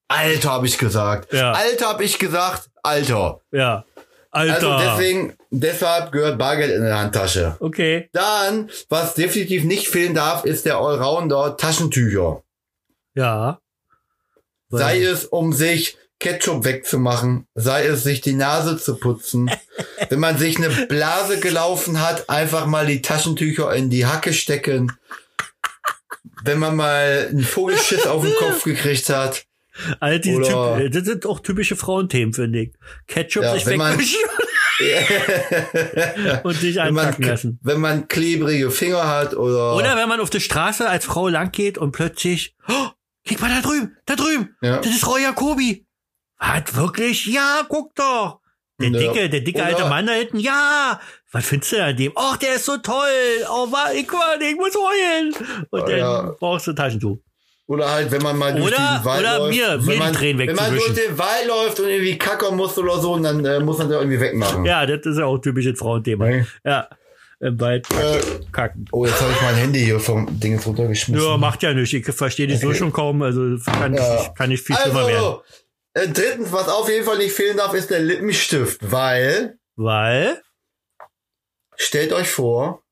Alter, 0.08 0.50
habe 0.50 0.66
ich 0.66 0.78
gesagt. 0.78 1.32
Ja. 1.32 1.52
Alter, 1.52 1.88
habe 1.88 2.04
ich 2.04 2.18
gesagt. 2.18 2.68
Alter. 2.82 3.40
Ja. 3.52 3.84
Alter. 4.30 4.54
Also 4.54 4.78
deswegen, 4.78 5.36
deshalb 5.50 6.12
gehört 6.12 6.38
Bargeld 6.38 6.72
in 6.72 6.82
der 6.82 6.98
Handtasche. 6.98 7.56
okay. 7.60 8.08
Dann, 8.12 8.70
was 8.88 9.14
definitiv 9.14 9.64
nicht 9.64 9.88
fehlen 9.88 10.14
darf, 10.14 10.44
ist 10.44 10.64
der 10.64 10.78
Allrounder 10.78 11.56
Taschentücher. 11.56 12.42
Ja. 13.14 13.60
Sei 14.68 15.02
es, 15.02 15.24
um 15.24 15.52
sich 15.52 15.96
Ketchup 16.20 16.64
wegzumachen, 16.64 17.46
sei 17.54 17.86
es, 17.86 18.04
sich 18.04 18.20
die 18.20 18.34
Nase 18.34 18.76
zu 18.78 18.96
putzen. 18.96 19.50
Wenn 20.10 20.20
man 20.20 20.38
sich 20.38 20.58
eine 20.58 20.68
Blase 20.86 21.40
gelaufen 21.40 22.00
hat, 22.00 22.28
einfach 22.30 22.66
mal 22.66 22.86
die 22.86 23.02
Taschentücher 23.02 23.74
in 23.74 23.90
die 23.90 24.06
Hacke 24.06 24.32
stecken. 24.32 24.92
Wenn 26.44 26.58
man 26.58 26.76
mal 26.76 27.28
einen 27.30 27.42
Vogelschiss 27.42 28.06
auf 28.06 28.22
den 28.22 28.34
Kopf 28.34 28.64
gekriegt 28.64 29.08
hat. 29.08 29.44
All 29.98 30.20
diese 30.20 30.36
Oder- 30.36 30.78
typ, 30.78 30.92
das 30.92 31.04
sind 31.04 31.26
auch 31.26 31.40
typische 31.40 31.74
Frauenthemen, 31.76 32.34
finde 32.34 32.60
ich. 32.60 32.72
Ketchup 33.06 33.42
Ja, 33.42 33.54
sich 33.54 33.66
wegwischen 33.66 34.18
und 36.44 36.62
Wenn 36.62 36.74
man, 36.94 36.98
einpacken 37.06 37.22
lassen. 37.24 37.58
wenn 37.62 37.80
man 37.80 38.08
klebrige 38.08 38.70
Finger 38.70 39.06
hat 39.06 39.34
oder, 39.34 39.76
Oder 39.76 39.96
wenn 39.96 40.08
man 40.08 40.20
auf 40.20 40.30
der 40.30 40.40
Straße 40.40 40.88
als 40.88 41.04
Frau 41.04 41.28
lang 41.28 41.52
geht 41.52 41.78
und 41.78 41.92
plötzlich, 41.92 42.54
oh, 42.68 42.88
guck 43.28 43.40
mal 43.40 43.50
da 43.50 43.60
drüben, 43.66 43.96
da 44.06 44.16
drüben, 44.16 44.56
Ja. 44.62 44.78
das 44.78 44.86
ist 44.94 45.06
Roy 45.06 45.22
Jacobi. 45.22 45.86
Was, 46.38 46.74
wirklich? 46.74 47.26
Ja, 47.26 47.62
guck 47.68 47.94
doch. 47.94 48.40
Der 48.80 48.88
dicke, 48.90 49.28
der 49.28 49.40
dicke 49.40 49.58
Oder- 49.58 49.66
alte 49.66 49.88
Mann 49.90 50.06
da 50.06 50.14
hinten, 50.14 50.38
ja. 50.38 50.98
Was 51.32 51.44
findest 51.44 51.72
du 51.72 51.84
an 51.84 51.96
dem? 51.96 52.12
Ach, 52.16 52.38
der 52.38 52.54
ist 52.54 52.64
so 52.64 52.78
toll. 52.78 53.06
Oh, 53.50 53.68
ich, 53.94 54.00
ich 54.00 54.56
muss 54.56 54.74
heulen. 54.74 55.34
Und 55.70 55.86
dann 55.86 55.98
Ja. 55.98 56.34
brauchst 56.40 56.66
du 56.66 56.70
ein 56.72 56.76
Taschentuch. 56.76 57.18
Oder 57.70 57.88
halt, 57.88 58.10
wenn 58.10 58.20
man 58.22 58.36
mal 58.36 58.52
durch 58.52 58.66
Oder- 58.66 58.98
den 58.98 59.04
Wald 59.04 59.20
oder 59.20 59.38
läuft. 59.38 59.56
mir- 59.56 59.68
mir 59.78 59.86
wenn 59.86 59.92
die 59.92 59.98
man, 60.00 60.12
Tränen 60.12 60.48
Wenn 60.48 60.56
man 60.56 60.74
durch 60.74 60.92
den 60.94 61.16
Wald 61.18 61.46
läuft 61.46 61.78
und 61.78 61.88
irgendwie 61.88 62.18
kackern 62.18 62.56
muss 62.56 62.76
oder 62.76 62.98
so, 62.98 63.12
und 63.12 63.22
dann 63.22 63.44
äh, 63.44 63.60
muss 63.60 63.78
man 63.78 63.88
das 63.88 64.00
irgendwie 64.00 64.20
wegmachen. 64.20 64.64
Ja, 64.64 64.84
das 64.86 65.06
ist 65.06 65.18
ja 65.18 65.24
auch 65.26 65.38
typisches 65.38 65.78
Frauenthema. 65.78 66.26
Nee. 66.26 66.46
Ja. 66.64 66.88
Im 67.38 67.60
Wald 67.60 67.86
Äh, 67.92 68.20
kacken. 68.50 68.86
oh, 68.90 69.06
jetzt 69.06 69.20
habe 69.20 69.30
ich 69.32 69.40
mein 69.40 69.54
Handy 69.54 69.78
hier 69.84 70.00
vom 70.00 70.26
Ding 70.40 70.58
runtergeschmissen. 70.58 71.24
Ja, 71.26 71.36
macht 71.36 71.62
ja 71.62 71.72
nichts. 71.72 71.92
Ich 71.94 72.04
verstehe 72.12 72.48
dich 72.48 72.58
so 72.60 72.68
Okay. 72.70 72.76
schon 72.78 72.92
kaum. 72.92 73.22
Also 73.22 73.56
kann, 73.64 73.94
Ja. 73.94 74.28
kann 74.36 74.48
nicht 74.50 74.66
viel 74.66 74.74
schlimmer 74.76 75.06
werden. 75.06 75.16
also, 75.24 75.42
äh, 75.94 76.08
drittens, 76.08 76.52
was 76.52 76.68
auf 76.68 76.88
jeden 76.90 77.04
Fall 77.04 77.18
nicht 77.18 77.32
fehlen 77.32 77.56
darf, 77.56 77.72
ist 77.72 77.88
der 77.88 78.00
Lippenstift, 78.00 78.90
weil, 78.90 79.56
Weil, 79.76 80.42
stellt 81.76 82.12
euch 82.12 82.28
vor, 82.28 82.82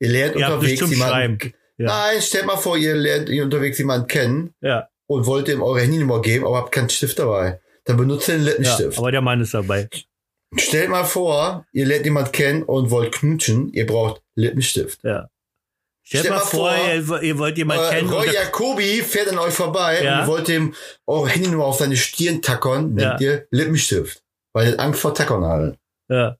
ihr 0.00 0.08
lernt 0.10 0.36
Ihr 0.36 0.46
unterwegs 0.46 0.80
jemanden. 0.80 0.96
Schreiben. 0.98 1.38
Ja. 1.78 1.86
Nein, 1.88 2.22
stellt 2.22 2.46
mal 2.46 2.56
vor, 2.56 2.76
ihr 2.76 2.94
lernt 2.94 3.28
ihr 3.28 3.42
unterwegs 3.44 3.78
jemanden 3.78 4.06
kennen 4.06 4.54
ja, 4.62 4.88
und 5.06 5.26
wollt 5.26 5.48
ihm 5.48 5.62
eure 5.62 5.80
Handynummer 5.80 6.22
geben, 6.22 6.46
aber 6.46 6.56
habt 6.58 6.72
keinen 6.72 6.88
Stift 6.88 7.18
dabei. 7.18 7.60
Dann 7.84 7.96
benutzt 7.96 8.28
ihr 8.28 8.34
den 8.36 8.44
ja, 8.44 8.50
Lippenstift. 8.50 8.98
aber 8.98 9.12
der 9.12 9.20
Mann 9.20 9.40
ist 9.40 9.52
dabei. 9.54 9.88
Stellt 10.56 10.88
mal 10.90 11.04
vor, 11.04 11.66
ihr 11.72 11.86
lernt 11.86 12.04
jemanden 12.04 12.32
kennen 12.32 12.62
und 12.62 12.90
wollt 12.90 13.12
knutschen, 13.12 13.72
ihr 13.72 13.86
braucht 13.86 14.22
Lippenstift. 14.36 15.00
Ja. 15.04 15.28
Stellt 16.02 16.24
Stell 16.24 16.32
mal 16.36 16.40
vor, 16.40 16.70
vor, 17.04 17.20
ihr, 17.22 17.36
wollt 17.38 17.58
jemanden 17.58 17.84
Äh, 17.84 17.90
kennen. 17.96 18.10
Roy 18.10 18.32
Jacobi 18.32 19.02
fährt 19.02 19.28
an 19.28 19.38
euch 19.38 19.52
vorbei 19.54 20.02
Ja. 20.04 20.20
und 20.22 20.28
wollt 20.28 20.48
ihm 20.48 20.72
eure 21.06 21.28
Handynummer 21.28 21.64
auf 21.64 21.78
seine 21.78 21.96
Stirn 21.96 22.40
tackern, 22.42 22.94
nehmt 22.94 23.20
ihr 23.20 23.46
Lippenstift. 23.50 24.22
Weil 24.54 24.72
ihr 24.72 24.80
Angst 24.80 25.00
vor 25.00 25.12
Tackernnadeln. 25.14 25.76
ja. 26.08 26.36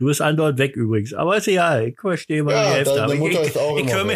Du 0.00 0.06
bist 0.06 0.20
andauernd 0.22 0.58
weg 0.58 0.76
übrigens. 0.76 1.12
Aber 1.14 1.36
ist 1.36 1.46
egal. 1.46 1.88
Ich 1.88 2.00
verstehe 2.00 2.42
mal 2.42 2.52
Ja, 2.54 2.64
die 2.70 2.74
Hälfte. 2.76 2.94
deine 2.96 3.14
Mutter 3.16 3.42
ich, 3.42 3.48
ist 3.48 3.58
auch 3.58 3.78
ich, 3.78 3.86
immer. 3.88 4.14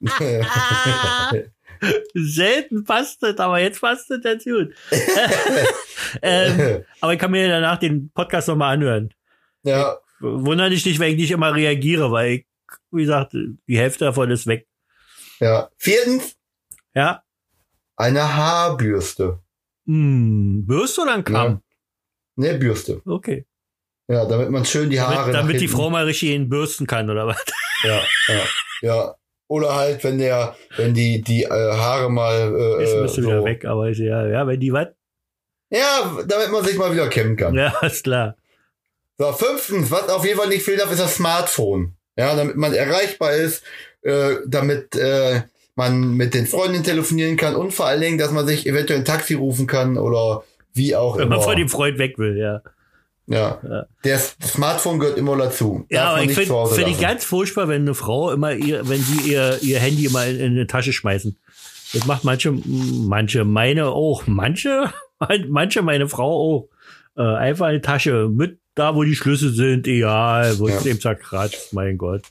Selten 2.14 2.84
passt 2.84 3.22
das, 3.22 3.36
aber 3.38 3.60
jetzt 3.60 3.80
passt 3.80 4.10
das 4.10 4.20
ganz 4.22 4.44
gut. 4.44 4.74
ähm, 6.22 6.84
aber 7.00 7.12
ich 7.14 7.18
kann 7.20 7.30
mir 7.30 7.48
danach 7.48 7.78
den 7.78 8.10
Podcast 8.10 8.48
nochmal 8.48 8.74
anhören. 8.74 9.14
ja, 9.62 9.96
Wunder 10.20 10.68
dich 10.68 10.84
nicht, 10.84 10.98
wenn 10.98 11.12
ich 11.12 11.16
nicht 11.16 11.30
immer 11.30 11.54
reagiere, 11.54 12.10
weil 12.10 12.30
ich, 12.32 12.46
wie 12.90 13.02
gesagt, 13.02 13.34
die 13.34 13.78
Hälfte 13.78 14.06
davon 14.06 14.30
ist 14.32 14.48
weg. 14.48 14.66
ja. 15.38 15.70
Viertens, 15.76 16.34
Ja? 16.94 17.22
eine 17.96 18.34
Haarbürste. 18.34 19.38
Hm, 19.86 20.66
Bürste 20.66 21.02
oder 21.02 21.14
ein 21.14 21.24
Kamm? 21.24 21.62
Ne, 22.38 22.54
Bürste. 22.54 23.02
Okay. 23.04 23.44
Ja, 24.06 24.24
damit 24.24 24.50
man 24.50 24.64
schön 24.64 24.88
die 24.88 25.00
Haare 25.00 25.32
Damit, 25.32 25.34
damit 25.34 25.60
die 25.60 25.68
Frau 25.68 25.90
mal 25.90 26.04
richtig 26.04 26.30
ihn 26.30 26.48
bürsten 26.48 26.86
kann, 26.86 27.10
oder 27.10 27.26
was? 27.26 27.44
Ja, 27.84 28.00
ja, 28.28 28.42
ja. 28.80 29.14
Oder 29.48 29.74
halt, 29.74 30.04
wenn 30.04 30.18
der, 30.18 30.56
wenn 30.76 30.94
die, 30.94 31.20
die 31.20 31.44
äh, 31.44 31.48
Haare 31.48 32.10
mal, 32.10 32.54
äh, 32.54 32.82
Jetzt 32.82 33.02
bist 33.02 33.18
du 33.18 33.22
so, 33.22 33.28
wieder 33.28 33.44
weg, 33.44 33.64
aber 33.64 33.88
ist 33.90 33.98
ja, 33.98 34.26
ja, 34.26 34.46
wenn 34.46 34.60
die 34.60 34.72
was? 34.72 34.88
Ja, 35.70 36.18
damit 36.26 36.50
man 36.50 36.64
sich 36.64 36.76
mal 36.76 36.92
wieder 36.92 37.08
kämmen 37.08 37.36
kann. 37.36 37.54
Ja, 37.54 37.74
ist 37.82 38.04
klar. 38.04 38.36
So, 39.18 39.32
fünftens, 39.32 39.90
was 39.90 40.08
auf 40.08 40.24
jeden 40.24 40.38
Fall 40.38 40.48
nicht 40.48 40.62
fehlen 40.62 40.78
darf, 40.78 40.92
ist 40.92 41.00
das 41.00 41.16
Smartphone. 41.16 41.96
Ja, 42.16 42.36
damit 42.36 42.56
man 42.56 42.72
erreichbar 42.72 43.32
ist, 43.32 43.64
äh, 44.02 44.36
damit 44.46 44.94
äh, 44.96 45.42
man 45.74 46.14
mit 46.14 46.34
den 46.34 46.46
Freunden 46.46 46.84
telefonieren 46.84 47.36
kann 47.36 47.56
und 47.56 47.72
vor 47.72 47.86
allen 47.86 48.00
Dingen, 48.00 48.18
dass 48.18 48.32
man 48.32 48.46
sich 48.46 48.66
eventuell 48.66 49.00
ein 49.00 49.04
Taxi 49.04 49.34
rufen 49.34 49.66
kann 49.66 49.98
oder 49.98 50.44
wie 50.74 50.94
auch 50.96 51.16
Wenn 51.16 51.24
immer. 51.26 51.36
man 51.36 51.44
von 51.44 51.56
dem 51.56 51.68
Freund 51.68 51.98
weg 51.98 52.18
will, 52.18 52.36
ja. 52.36 52.62
ja. 53.26 53.60
Ja. 53.68 53.86
Das 54.02 54.36
Smartphone 54.44 54.98
gehört 54.98 55.18
immer 55.18 55.36
dazu. 55.36 55.84
Ja, 55.90 56.10
aber 56.10 56.22
ich 56.22 56.32
finde 56.32 56.66
find 56.68 56.88
ich 56.88 57.00
ganz 57.00 57.24
furchtbar, 57.24 57.68
wenn 57.68 57.82
eine 57.82 57.94
Frau 57.94 58.30
immer 58.32 58.52
ihr, 58.52 58.88
wenn 58.88 59.00
sie 59.02 59.30
ihr, 59.30 59.58
ihr 59.62 59.78
Handy 59.80 60.06
immer 60.06 60.26
in, 60.26 60.36
in 60.38 60.52
eine 60.52 60.66
Tasche 60.66 60.92
schmeißen. 60.92 61.36
Das 61.94 62.04
macht 62.06 62.22
manche, 62.24 62.52
manche, 62.52 63.44
meine 63.44 63.86
auch, 63.86 64.26
manche, 64.26 64.92
manche 65.48 65.82
meine 65.82 66.08
Frau 66.08 66.30
auch. 66.32 66.68
Äh, 67.16 67.22
einfach 67.36 67.66
eine 67.66 67.80
Tasche 67.80 68.28
mit 68.30 68.58
da, 68.76 68.94
wo 68.94 69.02
die 69.02 69.16
Schlüssel 69.16 69.52
sind, 69.52 69.88
egal, 69.88 70.58
wo 70.60 70.68
Ja. 70.68 70.76
es 70.76 70.84
dem 70.84 71.00
zerkratscht, 71.00 71.72
mein 71.72 71.98
Gott. 71.98 72.22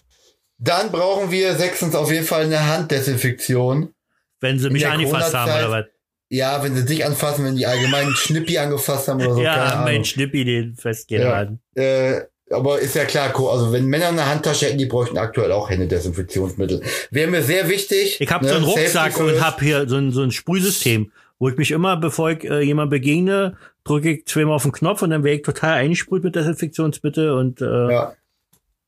Dann 0.59 0.91
brauchen 0.91 1.29
wir 1.29 1.53
sechstens 1.55 1.93
auf 1.93 2.09
jeden 2.11 2.25
Fall 2.25 2.45
eine 2.45 2.65
Handdesinfektion. 2.67 3.93
Wenn 4.39 4.57
sie 4.59 4.69
mich 4.69 4.83
der 4.83 4.93
angefasst 4.93 5.33
haben 5.33 5.51
oder 5.51 5.71
was. 5.71 5.85
Ja, 6.29 6.61
wenn 6.63 6.75
sie 6.75 6.83
dich 6.85 7.05
anfassen, 7.05 7.45
wenn 7.45 7.55
die 7.55 7.65
allgemein 7.65 8.09
Schnippi 8.15 8.57
angefasst 8.57 9.07
haben 9.07 9.21
oder 9.21 9.33
so. 9.35 9.41
ja, 9.41 9.81
mein 9.83 10.03
Schnippi, 10.03 10.43
den 10.43 10.75
festgeladen. 10.75 11.59
Äh, 11.75 12.21
aber 12.49 12.79
ist 12.79 12.95
ja 12.95 13.05
klar, 13.05 13.29
Co- 13.29 13.49
also 13.49 13.71
wenn 13.71 13.85
Männer 13.85 14.07
eine 14.07 14.25
Handtasche 14.25 14.65
hätten, 14.67 14.77
die 14.77 14.85
bräuchten 14.87 15.17
aktuell 15.17 15.51
auch 15.51 15.69
Händedesinfektionsmittel. 15.69 16.81
Wäre 17.11 17.29
mir 17.31 17.41
sehr 17.43 17.69
wichtig. 17.69 18.19
Ich 18.19 18.31
habe 18.31 18.45
ne, 18.45 18.51
so 18.51 18.55
einen 18.57 18.65
Rucksack 18.65 19.19
und 19.19 19.41
habe 19.41 19.63
hier 19.63 19.87
so 19.87 19.95
ein, 19.97 20.11
so 20.11 20.21
ein 20.21 20.31
Sprühsystem, 20.31 21.11
wo 21.39 21.49
ich 21.49 21.57
mich 21.57 21.71
immer, 21.71 21.97
bevor 21.97 22.31
ich 22.31 22.43
äh, 22.43 22.61
jemand 22.61 22.89
begegne, 22.89 23.57
drücke 23.83 24.11
ich 24.11 24.25
zweimal 24.25 24.55
auf 24.55 24.63
den 24.63 24.71
Knopf 24.73 25.01
und 25.01 25.09
dann 25.11 25.23
werde 25.23 25.37
ich 25.37 25.43
total 25.43 25.73
eingesprüht 25.73 26.23
mit 26.23 26.35
Desinfektionsmittel 26.35 27.31
und 27.31 27.61
äh, 27.61 27.65
Ja. 27.91 28.13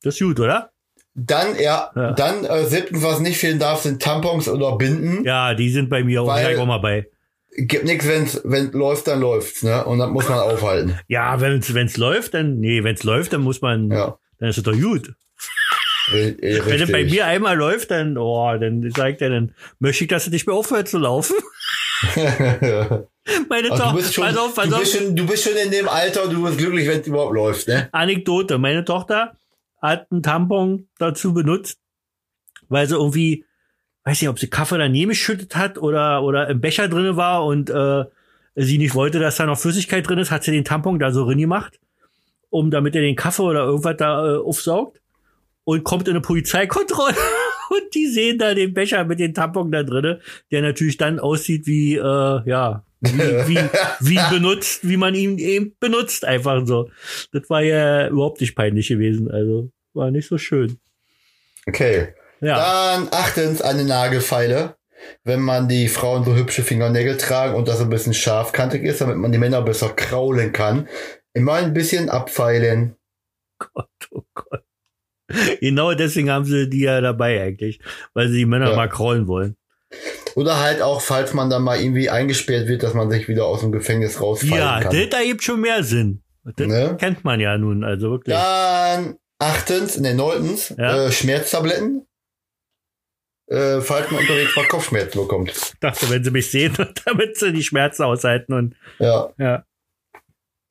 das 0.03 0.15
ist 0.15 0.21
gut, 0.21 0.39
oder? 0.39 0.71
Dann, 1.15 1.57
ja, 1.59 1.89
Ja. 1.95 2.11
dann 2.13 2.45
äh, 2.45 2.65
siebtens, 2.65 3.03
was 3.03 3.19
nicht 3.19 3.37
fehlen 3.39 3.59
darf, 3.59 3.81
sind 3.81 4.01
Tampons 4.01 4.47
oder 4.47 4.77
Binden. 4.77 5.25
Ja, 5.25 5.53
die 5.53 5.69
sind 5.69 5.89
bei 5.89 6.03
mir 6.03 6.21
auch, 6.21 6.27
Weil- 6.27 6.57
auch 6.59 6.65
mal 6.65 6.77
bei. 6.79 7.07
Gibt 7.57 7.83
nichts, 7.85 8.07
wenn's, 8.07 8.39
wenn 8.43 8.71
läuft, 8.71 9.07
dann 9.07 9.19
läuft's, 9.21 9.63
ne? 9.63 9.83
Und 9.85 9.99
dann 9.99 10.11
muss 10.11 10.29
man 10.29 10.39
aufhalten. 10.39 10.97
Ja, 11.07 11.41
wenn's 11.41 11.73
wenn's 11.73 11.97
läuft, 11.97 12.33
dann, 12.35 12.59
nee, 12.59 12.83
wenn's 12.83 13.03
läuft, 13.03 13.33
dann 13.33 13.41
muss 13.41 13.61
man, 13.61 13.89
Ja. 13.91 14.17
dann 14.39 14.49
ist 14.49 14.57
es 14.57 14.63
doch 14.63 14.73
gut. 14.79 15.13
Ri- 16.11 16.39
äh, 16.41 16.65
Wenn 16.65 16.81
es 16.81 16.91
bei 16.91 16.99
richtig. 16.99 17.11
mir 17.11 17.25
einmal 17.25 17.57
läuft, 17.57 17.91
dann, 17.91 18.17
oh, 18.17 18.55
dann 18.57 18.89
sagt 18.95 19.21
er, 19.21 19.29
dann 19.31 19.53
möchte 19.79 20.03
ich, 20.03 20.09
dass 20.09 20.27
es 20.27 20.31
nicht 20.31 20.45
mehr 20.47 20.55
aufhört 20.55 20.87
zu 20.87 20.99
laufen. 20.99 21.35
Meine 22.15 23.69
Ach, 23.71 23.77
Tochter, 23.77 23.89
du 23.91 23.95
bist 23.97 24.13
schon, 24.13 24.23
pass 24.25 24.37
auf, 24.37 24.55
pass 24.55 24.69
du 24.69 24.75
auf. 24.75 24.81
bist 24.81 24.95
schon, 24.97 25.15
du 25.15 25.25
bist 25.25 25.43
schon 25.43 25.55
in 25.57 25.71
dem 25.71 25.87
Alter, 25.89 26.27
du 26.27 26.43
bist 26.43 26.57
glücklich, 26.57 26.87
wenn 26.87 27.01
es 27.01 27.07
überhaupt 27.07 27.33
läuft, 27.33 27.67
ne? 27.67 27.89
Anekdote. 27.91 28.57
Meine 28.57 28.85
Tochter 28.85 29.35
hat 29.81 30.07
einen 30.11 30.23
Tampon 30.23 30.87
dazu 30.97 31.33
benutzt, 31.33 31.77
weil 32.69 32.87
sie 32.87 32.95
irgendwie, 32.95 33.45
weiß 34.09 34.21
nicht, 34.21 34.29
ob 34.29 34.39
sie 34.39 34.47
Kaffee 34.47 34.77
daneben 34.77 35.09
geschüttet 35.09 35.55
hat 35.55 35.77
oder, 35.77 36.23
oder 36.23 36.49
im 36.49 36.61
Becher 36.61 36.87
drinne 36.87 37.15
war 37.15 37.45
und 37.45 37.69
äh, 37.69 38.05
sie 38.55 38.77
nicht 38.77 38.95
wollte, 38.95 39.19
dass 39.19 39.37
da 39.37 39.45
noch 39.45 39.59
Flüssigkeit 39.59 40.07
drin 40.07 40.19
ist, 40.19 40.31
hat 40.31 40.43
sie 40.43 40.51
den 40.51 40.65
Tampon 40.65 40.99
da 40.99 41.11
so 41.11 41.25
rein 41.25 41.37
gemacht, 41.37 41.79
um 42.49 42.71
damit 42.71 42.95
er 42.95 43.01
den 43.01 43.15
Kaffee 43.15 43.43
oder 43.43 43.65
irgendwas 43.65 43.97
da 43.97 44.35
äh, 44.35 44.37
aufsaugt 44.37 44.99
und 45.63 45.83
kommt 45.83 46.07
in 46.07 46.15
eine 46.15 46.21
Polizeikontrolle 46.21 47.15
Und 47.69 47.93
die 47.93 48.07
sehen 48.07 48.39
da 48.39 48.55
den 48.55 48.73
Becher 48.73 49.05
mit 49.05 49.19
den 49.19 49.35
Tampon 49.35 49.71
da 49.71 49.83
drinne, 49.83 50.21
der 50.51 50.63
natürlich 50.63 50.97
dann 50.97 51.19
aussieht 51.19 51.67
wie, 51.67 51.97
äh, 51.97 52.01
ja, 52.49 52.83
wie, 53.01 53.19
wie, 53.47 53.59
wie 53.99 54.19
benutzt, 54.33 54.89
wie 54.89 54.97
man 54.97 55.13
ihn 55.13 55.37
eben 55.37 55.75
benutzt, 55.79 56.25
einfach 56.25 56.65
so. 56.65 56.89
Das 57.31 57.47
war 57.49 57.61
ja 57.61 58.07
überhaupt 58.07 58.41
nicht 58.41 58.55
peinlich 58.55 58.87
gewesen, 58.87 59.29
also 59.29 59.71
war 59.93 60.09
nicht 60.09 60.27
so 60.27 60.39
schön. 60.39 60.79
Okay. 61.67 62.15
Ja, 62.41 62.57
Dann 62.95 63.07
achtens 63.11 63.61
eine 63.61 63.83
Nagelfeile. 63.83 64.75
Wenn 65.23 65.39
man 65.41 65.69
die 65.69 65.87
Frauen 65.87 66.25
so 66.25 66.35
hübsche 66.35 66.61
Fingernägel 66.63 67.17
tragen 67.17 67.55
und 67.55 67.67
das 67.67 67.79
ein 67.81 67.89
bisschen 67.89 68.13
scharfkantig 68.13 68.83
ist, 68.83 69.01
damit 69.01 69.17
man 69.17 69.31
die 69.31 69.37
Männer 69.37 69.61
besser 69.61 69.89
kraulen 69.89 70.51
kann, 70.51 70.87
immer 71.33 71.53
ein 71.53 71.73
bisschen 71.73 72.09
abfeilen. 72.09 72.95
Gott, 73.59 73.87
oh 74.11 74.23
Gott. 74.33 74.63
Genau 75.61 75.93
deswegen 75.93 76.29
haben 76.31 76.45
sie 76.45 76.69
die 76.69 76.81
ja 76.81 77.01
dabei 77.01 77.41
eigentlich, 77.41 77.79
weil 78.13 78.29
sie 78.29 78.37
die 78.39 78.45
Männer 78.45 78.71
Ja. 78.71 78.75
mal 78.75 78.89
kraulen 78.89 79.27
wollen. 79.27 79.55
Oder 80.35 80.59
halt 80.59 80.81
auch, 80.81 81.01
falls 81.01 81.33
man 81.33 81.49
dann 81.49 81.63
mal 81.63 81.79
irgendwie 81.79 82.09
eingesperrt 82.09 82.67
wird, 82.67 82.83
dass 82.83 82.93
man 82.93 83.09
sich 83.09 83.27
wieder 83.27 83.45
aus 83.45 83.61
dem 83.61 83.71
Gefängnis 83.71 84.19
rausfallen 84.21 84.55
Ja, 84.55 84.81
kann. 84.81 84.91
das 84.95 85.19
ergibt 85.19 85.43
schon 85.43 85.61
mehr 85.61 85.83
Sinn. 85.83 86.23
Das 86.43 86.67
Ne? 86.67 86.97
kennt 86.99 87.23
man 87.23 87.39
ja 87.39 87.57
nun, 87.57 87.83
also 87.83 88.11
wirklich. 88.11 88.35
Dann 88.35 89.15
achtens, 89.39 89.97
ne, 89.99 90.13
neuntens, 90.13 90.73
Ja. 90.77 91.05
äh, 91.05 91.11
Schmerztabletten. 91.11 92.05
Äh, 93.49 93.81
falls 93.81 94.11
man 94.11 94.21
unterwegs 94.21 94.55
mal 94.55 94.65
Kopfschmerzen 94.67 95.19
bekommt. 95.21 95.49
Ich 95.51 95.73
dachte, 95.79 96.09
wenn 96.09 96.23
sie 96.23 96.31
mich 96.31 96.51
sehen, 96.51 96.73
damit 97.05 97.37
sie 97.37 97.51
die 97.51 97.63
Schmerzen 97.63 98.03
aushalten 98.03 98.53
und 98.53 98.75
Ja, 98.99 99.29
ja. 99.37 99.63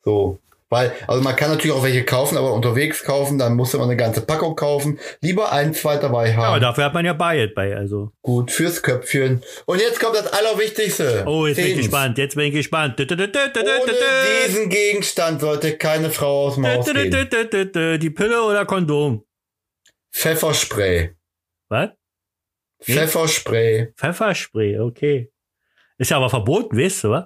so. 0.04 0.38
Weil, 0.70 0.92
also 1.06 1.22
man 1.22 1.34
kann 1.34 1.50
natürlich 1.50 1.74
auch 1.74 1.82
welche 1.82 2.04
kaufen, 2.04 2.36
aber 2.36 2.52
unterwegs 2.52 3.02
kaufen, 3.02 3.38
dann 3.38 3.56
muss 3.56 3.72
man 3.72 3.84
eine 3.84 3.96
ganze 3.96 4.20
Packung 4.20 4.54
kaufen. 4.54 4.98
Lieber 5.22 5.50
ein, 5.50 5.72
zwei 5.72 5.96
dabei 5.96 6.34
Aber 6.36 6.42
haben. 6.46 6.60
dafür 6.60 6.84
hat 6.84 6.92
man 6.92 7.06
ja 7.06 7.14
Bayet 7.14 7.54
bei, 7.54 7.74
also. 7.74 8.12
Gut, 8.20 8.50
fürs 8.50 8.82
Köpfchen. 8.82 9.42
Und 9.64 9.80
jetzt 9.80 9.98
kommt 9.98 10.14
das 10.16 10.26
Allerwichtigste. 10.30 11.24
Oh, 11.26 11.46
jetzt 11.46 11.56
bin 11.56 11.68
ich 11.68 11.76
gespannt, 11.78 12.18
jetzt 12.18 12.36
bin 12.36 12.44
ich 12.48 12.52
gespannt. 12.54 13.00
Ohne 13.00 13.32
diesen 14.46 14.68
Gegenstand 14.68 15.40
sollte 15.40 15.78
keine 15.78 16.10
Frau 16.10 16.48
aus 16.48 16.56
dem 16.56 16.66
Haus 16.66 16.84
gehen. 16.84 17.98
Die 17.98 18.10
Pille 18.10 18.42
oder 18.42 18.66
Kondom? 18.66 19.24
Pfefferspray. 20.12 21.14
Was? 21.70 21.90
Pfefferspray. 22.82 23.92
Pfefferspray, 23.96 24.78
okay. 24.78 25.30
Ist 25.98 26.10
ja 26.10 26.16
aber 26.18 26.30
verboten, 26.30 26.76
weißt 26.78 27.04
du, 27.04 27.10
was? 27.10 27.24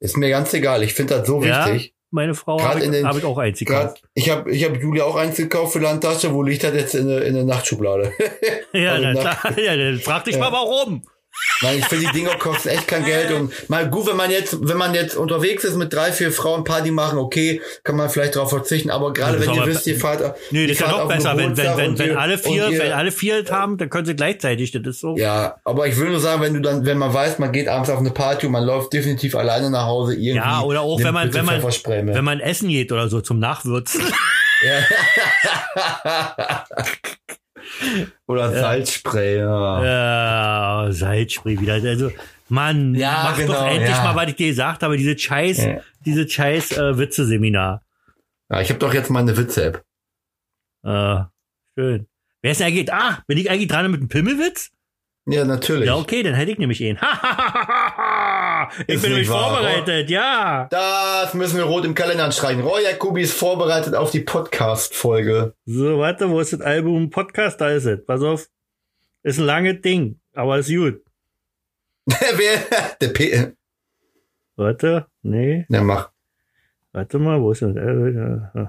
Ist 0.00 0.16
mir 0.16 0.30
ganz 0.30 0.52
egal. 0.54 0.82
Ich 0.82 0.94
finde 0.94 1.18
das 1.18 1.26
so 1.26 1.42
Ja, 1.42 1.66
wichtig. 1.72 1.94
Meine 2.10 2.34
Frau 2.34 2.62
habe 2.62 2.80
ich, 2.84 3.04
hab 3.04 3.16
ich 3.16 3.24
auch 3.24 3.36
eins 3.36 3.58
gekauft. 3.58 4.02
ich 4.14 4.30
habe 4.30 4.50
ich 4.50 4.64
hab 4.64 4.76
Julia 4.80 5.04
auch 5.04 5.16
eins 5.16 5.36
gekauft 5.36 5.72
für 5.72 5.80
Landtasche. 5.80 6.32
Wo 6.32 6.42
liegt 6.42 6.62
das 6.62 6.72
jetzt 6.74 6.94
in 6.94 7.08
der, 7.08 7.24
in 7.24 7.34
der 7.34 7.44
Nachtschublade? 7.44 8.12
Ja, 8.72 8.92
also 8.92 9.04
na, 9.08 9.12
nach- 9.24 9.40
klar, 9.40 9.58
ja, 9.64 9.76
dann 9.76 9.98
frag 9.98 10.24
dich 10.24 10.34
Ja. 10.34 10.40
mal 10.40 10.52
warum. 10.52 11.02
Nein, 11.62 11.78
ich 11.78 11.86
finde, 11.86 12.06
die 12.06 12.12
Dinger 12.12 12.34
kosten 12.38 12.68
echt 12.68 12.86
kein 12.86 13.02
Geld. 13.04 13.32
Und 13.32 13.50
mal 13.70 13.88
gut, 13.88 14.06
wenn 14.08 14.16
man 14.16 14.30
jetzt, 14.30 14.58
wenn 14.68 14.76
man 14.76 14.92
jetzt 14.94 15.16
unterwegs 15.16 15.64
ist 15.64 15.76
mit 15.76 15.90
drei, 15.90 16.12
vier 16.12 16.30
Frauen 16.30 16.64
Party 16.64 16.90
machen, 16.90 17.18
okay, 17.18 17.62
kann 17.82 17.96
man 17.96 18.10
vielleicht 18.10 18.36
darauf 18.36 18.50
verzichten. 18.50 18.90
Aber 18.90 19.14
gerade 19.14 19.40
wenn 19.40 19.54
ihr 19.54 19.64
wisst, 19.66 19.86
ihr 19.86 19.98
fahrt, 19.98 20.20
Nee, 20.50 20.62
ihr 20.62 20.68
das 20.68 20.76
ist 20.76 20.82
ja 20.82 20.90
noch 20.92 21.08
besser, 21.08 21.34
wenn, 21.36 21.56
wenn, 21.56 21.76
wenn, 21.78 21.98
wenn 21.98 22.10
ihr- 22.10 22.18
alle 22.20 22.36
vier, 22.36 22.68
ihr- 22.68 22.78
wenn 22.78 22.92
alle 22.92 23.10
vier 23.10 23.42
haben, 23.50 23.78
dann 23.78 23.88
können 23.88 24.04
sie 24.04 24.14
gleichzeitig, 24.14 24.70
das 24.72 24.82
ist 24.86 25.00
so. 25.00 25.16
Ja, 25.16 25.56
aber 25.64 25.86
ich 25.86 25.96
will 25.98 26.10
nur 26.10 26.20
sagen, 26.20 26.42
wenn 26.42 26.52
du 26.52 26.60
dann, 26.60 26.84
wenn 26.84 26.98
man 26.98 27.14
weiß, 27.14 27.38
man 27.38 27.52
geht 27.52 27.68
abends 27.68 27.88
auf 27.88 28.00
eine 28.00 28.10
Party 28.10 28.44
und 28.46 28.52
man 28.52 28.64
läuft 28.64 28.92
definitiv 28.92 29.34
alleine 29.34 29.70
nach 29.70 29.86
Hause 29.86 30.12
irgendwie. 30.12 30.36
Ja, 30.36 30.60
oder 30.60 30.82
auch 30.82 31.02
wenn 31.02 31.14
man, 31.14 31.32
wenn 31.32 31.46
man, 31.46 31.62
wenn 31.62 32.24
man 32.24 32.40
essen 32.40 32.68
geht 32.68 32.92
oder 32.92 33.08
so 33.08 33.22
zum 33.22 33.38
Nachwürzen. 33.38 34.02
oder 38.26 38.50
Salzspray, 38.52 39.38
ja. 39.38 39.84
Ja, 39.84 40.92
Salzspray 40.92 41.60
wieder. 41.60 41.74
Also, 41.74 42.10
Mann, 42.48 42.94
Ja, 42.94 43.22
mach 43.30 43.36
genau, 43.36 43.52
doch 43.54 43.66
endlich 43.66 43.90
ja. 43.90 44.04
mal, 44.04 44.14
was 44.16 44.28
ich 44.28 44.36
dir 44.36 44.48
gesagt 44.48 44.82
habe, 44.82 44.96
diese 44.96 45.18
scheiß, 45.18 45.64
Ja. 45.64 45.80
diese 46.04 46.28
scheiß 46.28 46.72
äh, 46.78 46.98
Witze-Seminar. 46.98 47.82
ja 48.50 48.60
ich 48.60 48.68
habe 48.68 48.78
doch 48.78 48.94
jetzt 48.94 49.10
meine 49.10 49.36
Witze-App. 49.36 49.82
Äh, 50.84 51.24
schön. 51.76 52.06
Wer 52.42 52.52
ist 52.52 52.60
denn 52.60 52.68
eigentlich? 52.68 52.92
Ah, 52.92 53.22
bin 53.26 53.38
ich 53.38 53.50
eigentlich 53.50 53.68
dran 53.68 53.90
mit 53.90 54.00
dem 54.00 54.08
Pimmelwitz? 54.08 54.70
Ja, 55.28 55.44
natürlich. 55.44 55.86
Ja, 55.86 55.96
okay, 55.96 56.22
dann 56.22 56.34
hätte 56.34 56.52
ich 56.52 56.58
nämlich 56.58 56.80
ihn. 56.80 56.98
ich 58.86 58.94
Ist 58.96 59.02
bin 59.02 59.12
nämlich 59.12 59.28
wahr, 59.28 59.50
vorbereitet, 59.56 60.10
ja. 60.10 60.66
Das 60.70 61.34
müssen 61.34 61.56
wir 61.56 61.64
rot 61.64 61.84
im 61.84 61.94
Kalender 61.94 62.24
anstreichen. 62.24 62.62
Roy 62.62 62.82
Jacobi 62.84 63.22
ist 63.22 63.32
vorbereitet 63.34 63.94
auf 63.94 64.10
die 64.10 64.20
Podcast-Folge. 64.20 65.54
So, 65.64 65.98
warte, 65.98 66.30
wo 66.30 66.40
ist 66.40 66.52
das 66.52 66.60
Album? 66.60 67.10
Podcast, 67.10 67.60
da 67.60 67.70
ist 67.70 67.84
es. 67.86 68.04
Pass 68.04 68.22
auf. 68.22 68.48
Ist 69.22 69.38
ein 69.38 69.44
langes 69.46 69.80
Ding, 69.82 70.20
aber 70.34 70.58
ist 70.58 70.68
gut. 70.68 71.02
Wer? 72.06 72.58
Der 73.00 73.08
P. 73.08 73.52
Warte, 74.56 75.06
nee, 75.22 75.66
Ja, 75.68 75.82
mach. 75.82 76.10
warte 76.92 77.18
mal, 77.18 77.40
wo 77.40 77.50
ist 77.52 77.62
das? 77.62 77.74
Äh, 77.76 78.66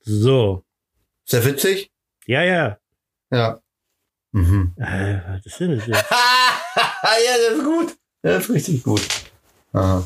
So, 0.00 0.64
Ist 1.24 1.32
der 1.32 1.44
witzig? 1.44 1.90
ja, 2.26 2.42
ja. 2.42 2.78
Ja. 3.30 3.60
Mhm. 4.36 4.74
Äh, 4.76 5.20
was 5.28 5.46
ist 5.46 5.60
denn 5.60 5.78
das 5.78 5.86
jetzt? 5.86 6.04
ja, 6.10 7.34
das 7.48 7.56
ist 7.56 7.64
gut. 7.64 7.96
Das 8.20 8.44
ist 8.44 8.50
richtig 8.54 8.82
gut. 8.82 9.00
Aha. 9.72 10.04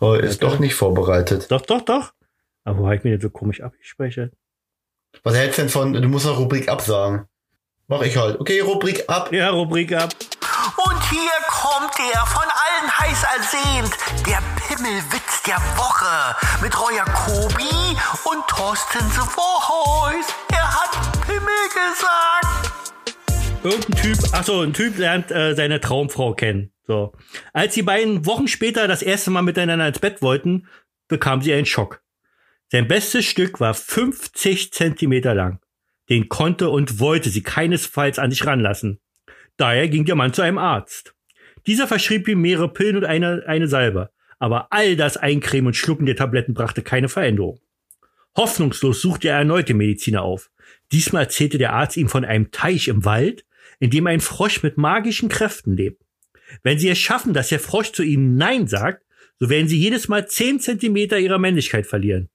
Roy 0.00 0.18
ist 0.20 0.42
doch 0.42 0.58
nicht 0.58 0.74
vorbereitet. 0.74 1.48
Doch, 1.48 1.60
doch, 1.60 1.82
doch. 1.82 2.12
Aber 2.64 2.78
wo 2.78 2.86
habe 2.86 2.96
ich 2.96 3.04
mir 3.04 3.14
das 3.14 3.22
so 3.22 3.30
komisch 3.30 3.60
abgespeichert? 3.60 4.32
Was 5.22 5.36
hältst 5.36 5.58
du 5.58 5.62
denn 5.62 5.68
von, 5.70 5.92
du 5.92 6.08
musst 6.08 6.26
noch 6.26 6.40
Rubrik 6.40 6.68
absagen. 6.68 7.26
Mach 7.86 8.02
ich 8.02 8.16
halt. 8.16 8.40
Okay, 8.40 8.60
Rubrik 8.60 9.08
ab. 9.08 9.32
Ja, 9.32 9.50
Rubrik 9.50 9.92
ab. 9.92 10.10
Und 10.84 11.10
hier 11.10 11.30
kommt 11.46 11.94
er, 12.12 12.26
von 12.26 12.42
allen 12.42 12.98
heiß 12.98 13.22
ersehnt, 13.36 13.96
der 14.26 14.42
Pimmelwitz 14.66 15.42
der 15.46 15.60
Woche 15.76 16.34
mit 16.62 16.76
Royer 16.80 17.04
Kobi 17.04 17.96
und 18.24 18.44
Thorsten 18.48 19.08
Sevorheus. 19.10 20.26
Er 20.52 20.68
hat 20.68 21.22
Pimmel 21.26 21.68
gesagt. 21.68 22.79
Irgendein 23.62 24.02
Typ, 24.02 24.18
ach 24.32 24.44
so, 24.44 24.60
ein 24.62 24.72
Typ 24.72 24.96
lernt 24.96 25.30
äh, 25.30 25.54
seine 25.54 25.80
Traumfrau 25.80 26.32
kennen. 26.32 26.72
So. 26.86 27.12
Als 27.52 27.74
die 27.74 27.82
beiden 27.82 28.24
Wochen 28.24 28.48
später 28.48 28.88
das 28.88 29.02
erste 29.02 29.30
Mal 29.30 29.42
miteinander 29.42 29.86
ins 29.86 29.98
Bett 29.98 30.22
wollten, 30.22 30.66
bekam 31.08 31.42
sie 31.42 31.52
einen 31.52 31.66
Schock. 31.66 32.02
Sein 32.68 32.88
bestes 32.88 33.26
Stück 33.26 33.60
war 33.60 33.74
50 33.74 34.72
Zentimeter 34.72 35.34
lang. 35.34 35.60
Den 36.08 36.30
konnte 36.30 36.70
und 36.70 37.00
wollte 37.00 37.28
sie 37.28 37.42
keinesfalls 37.42 38.18
an 38.18 38.30
sich 38.30 38.46
ranlassen. 38.46 38.98
Daher 39.58 39.88
ging 39.88 40.06
der 40.06 40.14
Mann 40.14 40.32
zu 40.32 40.40
einem 40.40 40.58
Arzt. 40.58 41.14
Dieser 41.66 41.86
verschrieb 41.86 42.28
ihm 42.28 42.40
mehrere 42.40 42.72
Pillen 42.72 42.96
und 42.96 43.04
eine, 43.04 43.42
eine 43.46 43.68
Salbe. 43.68 44.10
Aber 44.38 44.68
all 44.72 44.96
das 44.96 45.18
Eincremen 45.18 45.66
und 45.66 45.74
Schlucken 45.74 46.06
der 46.06 46.16
Tabletten 46.16 46.54
brachte 46.54 46.80
keine 46.80 47.10
Veränderung. 47.10 47.60
Hoffnungslos 48.36 49.02
suchte 49.02 49.28
er 49.28 49.36
erneut 49.36 49.68
den 49.68 49.76
Mediziner 49.76 50.22
auf. 50.22 50.50
Diesmal 50.92 51.24
erzählte 51.24 51.58
der 51.58 51.74
Arzt 51.74 51.98
ihm 51.98 52.08
von 52.08 52.24
einem 52.24 52.50
Teich 52.50 52.88
im 52.88 53.04
Wald, 53.04 53.44
in 53.80 53.90
dem 53.90 54.06
ein 54.06 54.20
Frosch 54.20 54.62
mit 54.62 54.76
magischen 54.76 55.28
Kräften 55.28 55.76
lebt. 55.76 56.04
Wenn 56.62 56.78
sie 56.78 56.88
es 56.88 56.98
schaffen, 56.98 57.34
dass 57.34 57.48
der 57.48 57.60
Frosch 57.60 57.92
zu 57.92 58.02
ihnen 58.02 58.36
Nein 58.36 58.68
sagt, 58.68 59.04
so 59.38 59.48
werden 59.48 59.68
sie 59.68 59.78
jedes 59.78 60.08
Mal 60.08 60.28
10 60.28 60.60
Zentimeter 60.60 61.18
ihrer 61.18 61.38
Männlichkeit 61.38 61.86
verlieren. 61.86 62.28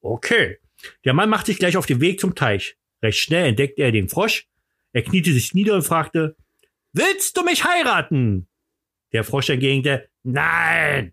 Okay. 0.00 0.58
Der 1.04 1.12
Mann 1.12 1.28
macht 1.28 1.46
sich 1.46 1.58
gleich 1.58 1.76
auf 1.76 1.86
den 1.86 2.00
Weg 2.00 2.18
zum 2.18 2.34
Teich. 2.34 2.76
Recht 3.02 3.18
schnell 3.18 3.46
entdeckte 3.46 3.82
er 3.82 3.92
den 3.92 4.08
Frosch. 4.08 4.48
Er 4.92 5.02
kniete 5.02 5.32
sich 5.32 5.54
nieder 5.54 5.74
und 5.74 5.82
fragte, 5.82 6.36
Willst 6.92 7.36
du 7.36 7.44
mich 7.44 7.64
heiraten? 7.64 8.48
Der 9.12 9.22
Frosch 9.22 9.50
entgegnete, 9.50 10.08
Nein. 10.22 11.12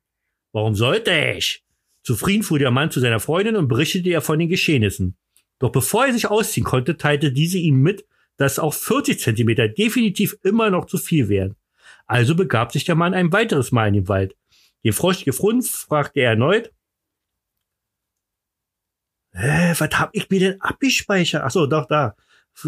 Warum 0.54 0.76
sollte 0.76 1.12
ich? 1.12 1.64
Zufrieden 2.04 2.44
fuhr 2.44 2.58
der 2.58 2.72
Mann 2.72 2.90
zu 2.90 3.02
seiner 3.02 3.20
Freundin 3.20 3.58
und 3.58 3.68
berichtete 3.68 4.10
ihr 4.10 4.22
von 4.22 4.40
den 4.40 4.48
Geschehnissen. 4.48 5.18
Doch 5.60 5.72
bevor 5.72 6.06
er 6.06 6.14
sich 6.14 6.28
ausziehen 6.28 6.64
konnte, 6.64 6.96
teilte 6.96 7.34
diese 7.34 7.58
ihm 7.58 7.82
mit, 7.82 8.07
dass 8.38 8.60
auch 8.60 8.74
40 8.74 9.20
Zentimeter 9.20 9.68
definitiv 9.68 10.38
immer 10.44 10.70
noch 10.70 10.86
zu 10.86 10.98
viel 10.98 11.30
wären. 11.30 11.56
Also 12.06 12.36
begab 12.36 12.72
sich 12.72 12.86
der 12.86 12.96
Mann 12.96 13.14
ein 13.14 13.32
weiteres 13.32 13.72
Mal 13.72 13.90
in 13.90 13.96
den 13.96 14.08
Wald. 14.08 14.36
Den 14.84 14.94
Frosch 14.94 15.26
gefunden, 15.26 15.64
fragte 15.64 16.22
er 16.22 16.32
erneut, 16.32 16.72
Hä, 19.34 19.74
was 19.78 20.00
hab 20.00 20.10
ich 20.14 20.30
mir 20.30 20.40
denn 20.40 20.62
abgespeichert? 20.62 21.44
Ach 21.44 21.52
so, 21.52 21.68
doch, 21.68 21.86
da. 21.88 22.16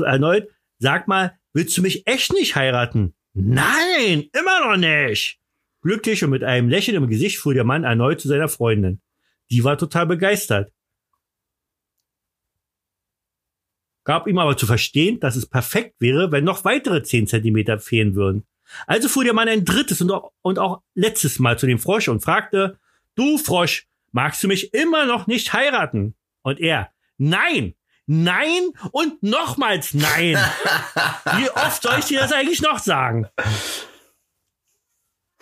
Erneut, 0.05 0.47
sag 0.77 1.07
mal, 1.07 1.39
willst 1.53 1.75
du 1.77 1.81
mich 1.81 2.05
echt 2.05 2.31
nicht 2.31 2.55
heiraten? 2.55 3.15
Nein, 3.33 4.29
immer 4.33 4.67
noch 4.67 4.77
nicht. 4.77 5.39
Glücklich 5.81 6.23
und 6.23 6.29
mit 6.29 6.43
einem 6.43 6.69
Lächeln 6.69 6.97
im 6.97 7.09
Gesicht 7.09 7.37
fuhr 7.37 7.53
der 7.53 7.63
Mann 7.63 7.85
erneut 7.85 8.21
zu 8.21 8.27
seiner 8.27 8.49
Freundin. 8.49 9.01
Die 9.49 9.63
war 9.63 9.77
total 9.77 10.05
begeistert. 10.05 10.71
Gab 14.09 14.25
ihm 14.25 14.39
aber 14.39 14.57
zu 14.57 14.65
verstehen, 14.65 15.19
dass 15.19 15.35
es 15.35 15.45
perfekt 15.45 15.97
wäre, 15.99 16.31
wenn 16.31 16.43
noch 16.43 16.65
weitere 16.65 17.03
10 17.03 17.27
Zentimeter 17.27 17.77
fehlen 17.77 18.15
würden. 18.15 18.43
Also 18.87 19.07
fuhr 19.07 19.23
der 19.23 19.33
Mann 19.33 19.47
ein 19.47 19.65
drittes 19.65 20.01
und 20.01 20.11
auch, 20.11 20.31
und 20.41 20.57
auch 20.57 20.81
letztes 20.95 21.37
Mal 21.37 21.59
zu 21.59 21.67
dem 21.67 21.77
Frosch 21.77 22.07
und 22.07 22.23
fragte, 22.23 22.79
du 23.13 23.37
Frosch, 23.37 23.87
magst 24.11 24.41
du 24.41 24.47
mich 24.47 24.73
immer 24.73 25.05
noch 25.05 25.27
nicht 25.27 25.53
heiraten? 25.53 26.15
Und 26.41 26.59
er, 26.59 26.89
nein, 27.19 27.75
nein 28.07 28.71
und 28.91 29.21
nochmals 29.21 29.93
nein. 29.93 30.35
Wie 31.37 31.51
oft 31.51 31.83
soll 31.83 31.99
ich 31.99 32.05
dir 32.05 32.21
das 32.21 32.31
eigentlich 32.31 32.63
noch 32.63 32.79
sagen? 32.79 33.27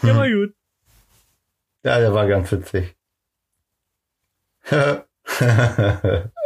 Der 0.04 0.14
war 0.14 0.30
gut. 0.30 0.54
Ja, 1.86 2.00
der 2.00 2.14
war 2.14 2.28
ganz 2.28 2.52
witzig. 2.52 2.98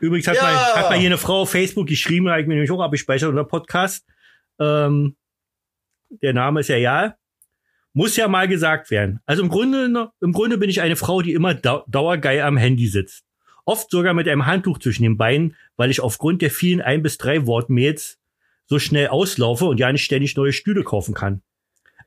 Übrigens 0.00 0.26
hat, 0.28 0.36
Ja. 0.36 0.42
mal, 0.42 0.56
hat 0.74 0.90
mal 0.90 0.98
hier 0.98 1.08
eine 1.08 1.18
Frau 1.18 1.42
auf 1.42 1.50
Facebook 1.50 1.86
geschrieben, 1.86 2.28
habe 2.28 2.40
ich 2.40 2.46
mir 2.46 2.54
nämlich 2.54 2.70
auch 2.70 2.80
abgespeichert 2.80 3.28
unter 3.30 3.44
Podcast. 3.44 4.06
Ähm, 4.60 5.16
der 6.10 6.32
Name 6.32 6.60
ist 6.60 6.68
ja 6.68 6.76
ja. 6.76 7.14
Muss 7.92 8.16
ja 8.16 8.28
mal 8.28 8.46
gesagt 8.46 8.90
werden. 8.90 9.20
Also 9.26 9.42
im 9.42 9.48
Grunde, 9.48 10.10
im 10.20 10.32
Grunde 10.32 10.58
bin 10.58 10.70
ich 10.70 10.80
eine 10.80 10.94
Frau, 10.96 11.20
die 11.22 11.32
immer 11.32 11.54
dau 11.54 11.84
dauergeil 11.88 12.42
am 12.42 12.56
Handy 12.56 12.86
sitzt. 12.86 13.24
Oft 13.64 13.90
sogar 13.90 14.14
mit 14.14 14.28
einem 14.28 14.46
Handtuch 14.46 14.78
zwischen 14.78 15.02
den 15.02 15.16
Beinen, 15.16 15.56
weil 15.76 15.90
ich 15.90 16.00
aufgrund 16.00 16.40
der 16.42 16.50
vielen 16.50 16.80
ein 16.80 17.02
bis 17.02 17.18
drei 17.18 17.46
Wortmails 17.46 18.18
so 18.66 18.78
schnell 18.78 19.08
auslaufe 19.08 19.64
und 19.64 19.80
ja 19.80 19.90
nicht 19.90 20.04
ständig 20.04 20.36
neue 20.36 20.52
Stühle 20.52 20.84
kaufen 20.84 21.14
kann. 21.14 21.42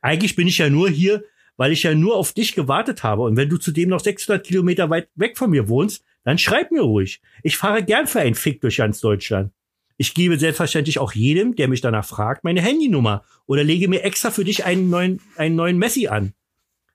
Eigentlich 0.01 0.35
bin 0.35 0.47
ich 0.47 0.59
ja 0.59 0.69
nur 0.69 0.89
hier, 0.89 1.23
weil 1.57 1.71
ich 1.71 1.83
ja 1.83 1.93
nur 1.93 2.15
auf 2.15 2.33
dich 2.33 2.55
gewartet 2.55 3.03
habe. 3.03 3.23
Und 3.23 3.35
wenn 3.35 3.49
du 3.49 3.57
zudem 3.57 3.89
noch 3.89 3.99
600 3.99 4.45
Kilometer 4.45 4.89
weit 4.89 5.09
weg 5.15 5.37
von 5.37 5.49
mir 5.51 5.67
wohnst, 5.67 6.03
dann 6.23 6.37
schreib 6.37 6.71
mir 6.71 6.81
ruhig. 6.81 7.21
Ich 7.43 7.57
fahre 7.57 7.83
gern 7.83 8.07
für 8.07 8.19
einen 8.19 8.35
Fick 8.35 8.61
durch 8.61 8.77
ganz 8.77 8.99
Deutschland. 8.99 9.51
Ich 9.97 10.13
gebe 10.13 10.39
selbstverständlich 10.39 10.99
auch 10.99 11.13
jedem, 11.13 11.55
der 11.55 11.67
mich 11.67 11.81
danach 11.81 12.05
fragt, 12.05 12.43
meine 12.43 12.61
Handynummer 12.61 13.23
oder 13.45 13.63
lege 13.63 13.87
mir 13.87 14.03
extra 14.03 14.31
für 14.31 14.43
dich 14.43 14.65
einen 14.65 14.89
neuen, 14.89 15.21
einen 15.35 15.55
neuen 15.55 15.77
Messi 15.77 16.07
an. 16.07 16.33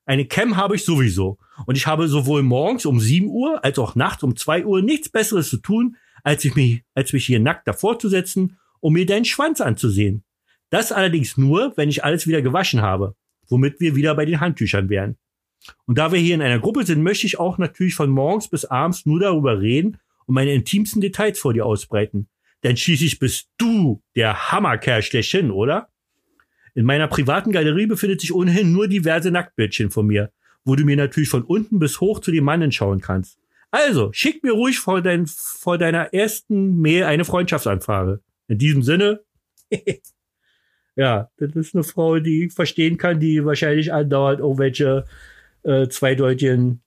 Eine 0.06 0.24
Cam 0.24 0.56
habe 0.56 0.76
ich 0.76 0.84
sowieso. 0.84 1.38
Und 1.66 1.76
ich 1.76 1.86
habe 1.86 2.08
sowohl 2.08 2.42
morgens 2.42 2.86
um 2.86 3.00
7 3.00 3.28
Uhr 3.28 3.62
als 3.64 3.78
auch 3.78 3.94
nachts 3.96 4.22
um 4.22 4.36
2 4.36 4.64
Uhr 4.64 4.82
nichts 4.82 5.08
Besseres 5.08 5.50
zu 5.50 5.58
tun, 5.58 5.96
als, 6.22 6.44
ich 6.44 6.54
mich, 6.54 6.82
als 6.94 7.12
mich 7.12 7.26
hier 7.26 7.40
nackt 7.40 7.68
davor 7.68 7.98
zu 7.98 8.08
setzen, 8.08 8.58
um 8.80 8.92
mir 8.92 9.06
deinen 9.06 9.24
Schwanz 9.24 9.60
anzusehen. 9.60 10.24
Das 10.70 10.92
allerdings 10.92 11.36
nur, 11.36 11.76
wenn 11.76 11.88
ich 11.88 12.04
alles 12.04 12.26
wieder 12.26 12.42
gewaschen 12.42 12.82
habe, 12.82 13.14
womit 13.48 13.80
wir 13.80 13.94
wieder 13.94 14.14
bei 14.14 14.24
den 14.24 14.40
Handtüchern 14.40 14.88
wären. 14.88 15.16
Und 15.86 15.98
da 15.98 16.12
wir 16.12 16.18
hier 16.18 16.34
in 16.34 16.42
einer 16.42 16.58
Gruppe 16.58 16.84
sind, 16.84 17.02
möchte 17.02 17.26
ich 17.26 17.38
auch 17.38 17.58
natürlich 17.58 17.94
von 17.94 18.10
morgens 18.10 18.48
bis 18.48 18.64
abends 18.64 19.06
nur 19.06 19.20
darüber 19.20 19.60
reden 19.60 19.98
und 20.26 20.34
meine 20.34 20.52
intimsten 20.52 21.00
Details 21.00 21.38
vor 21.38 21.52
dir 21.52 21.66
ausbreiten. 21.66 22.28
Denn 22.62 22.76
schließlich 22.76 23.18
bist 23.18 23.48
du 23.58 24.02
der 24.14 24.50
Hammerkerl 24.50 25.02
schlechthin, 25.02 25.50
oder? 25.50 25.88
In 26.74 26.84
meiner 26.84 27.08
privaten 27.08 27.52
Galerie 27.52 27.86
befindet 27.86 28.20
sich 28.20 28.34
ohnehin 28.34 28.72
nur 28.72 28.88
diverse 28.88 29.30
Nacktbildchen 29.30 29.90
von 29.90 30.06
mir, 30.06 30.30
wo 30.64 30.76
du 30.76 30.84
mir 30.84 30.96
natürlich 30.96 31.28
von 31.28 31.42
unten 31.42 31.78
bis 31.78 32.00
hoch 32.00 32.20
zu 32.20 32.30
den 32.30 32.44
Mannen 32.44 32.72
schauen 32.72 33.00
kannst. 33.00 33.38
Also, 33.70 34.12
schick 34.12 34.42
mir 34.42 34.52
ruhig 34.52 34.78
vor, 34.78 35.02
dein, 35.02 35.26
vor 35.26 35.78
deiner 35.78 36.12
ersten 36.12 36.80
Mail 36.80 37.04
eine 37.04 37.24
Freundschaftsanfrage. 37.24 38.20
In 38.48 38.58
diesem 38.58 38.82
Sinne, 38.82 39.20
ja, 40.96 41.30
das 41.36 41.54
ist 41.54 41.74
eine 41.74 41.84
Frau, 41.84 42.18
die 42.18 42.44
ich 42.44 42.52
verstehen 42.52 42.96
kann, 42.96 43.20
die 43.20 43.44
wahrscheinlich 43.44 43.92
andauernd 43.92 44.40
irgendwelche 44.40 45.04
äh, 45.66 45.88
zweideutigen 45.88 46.82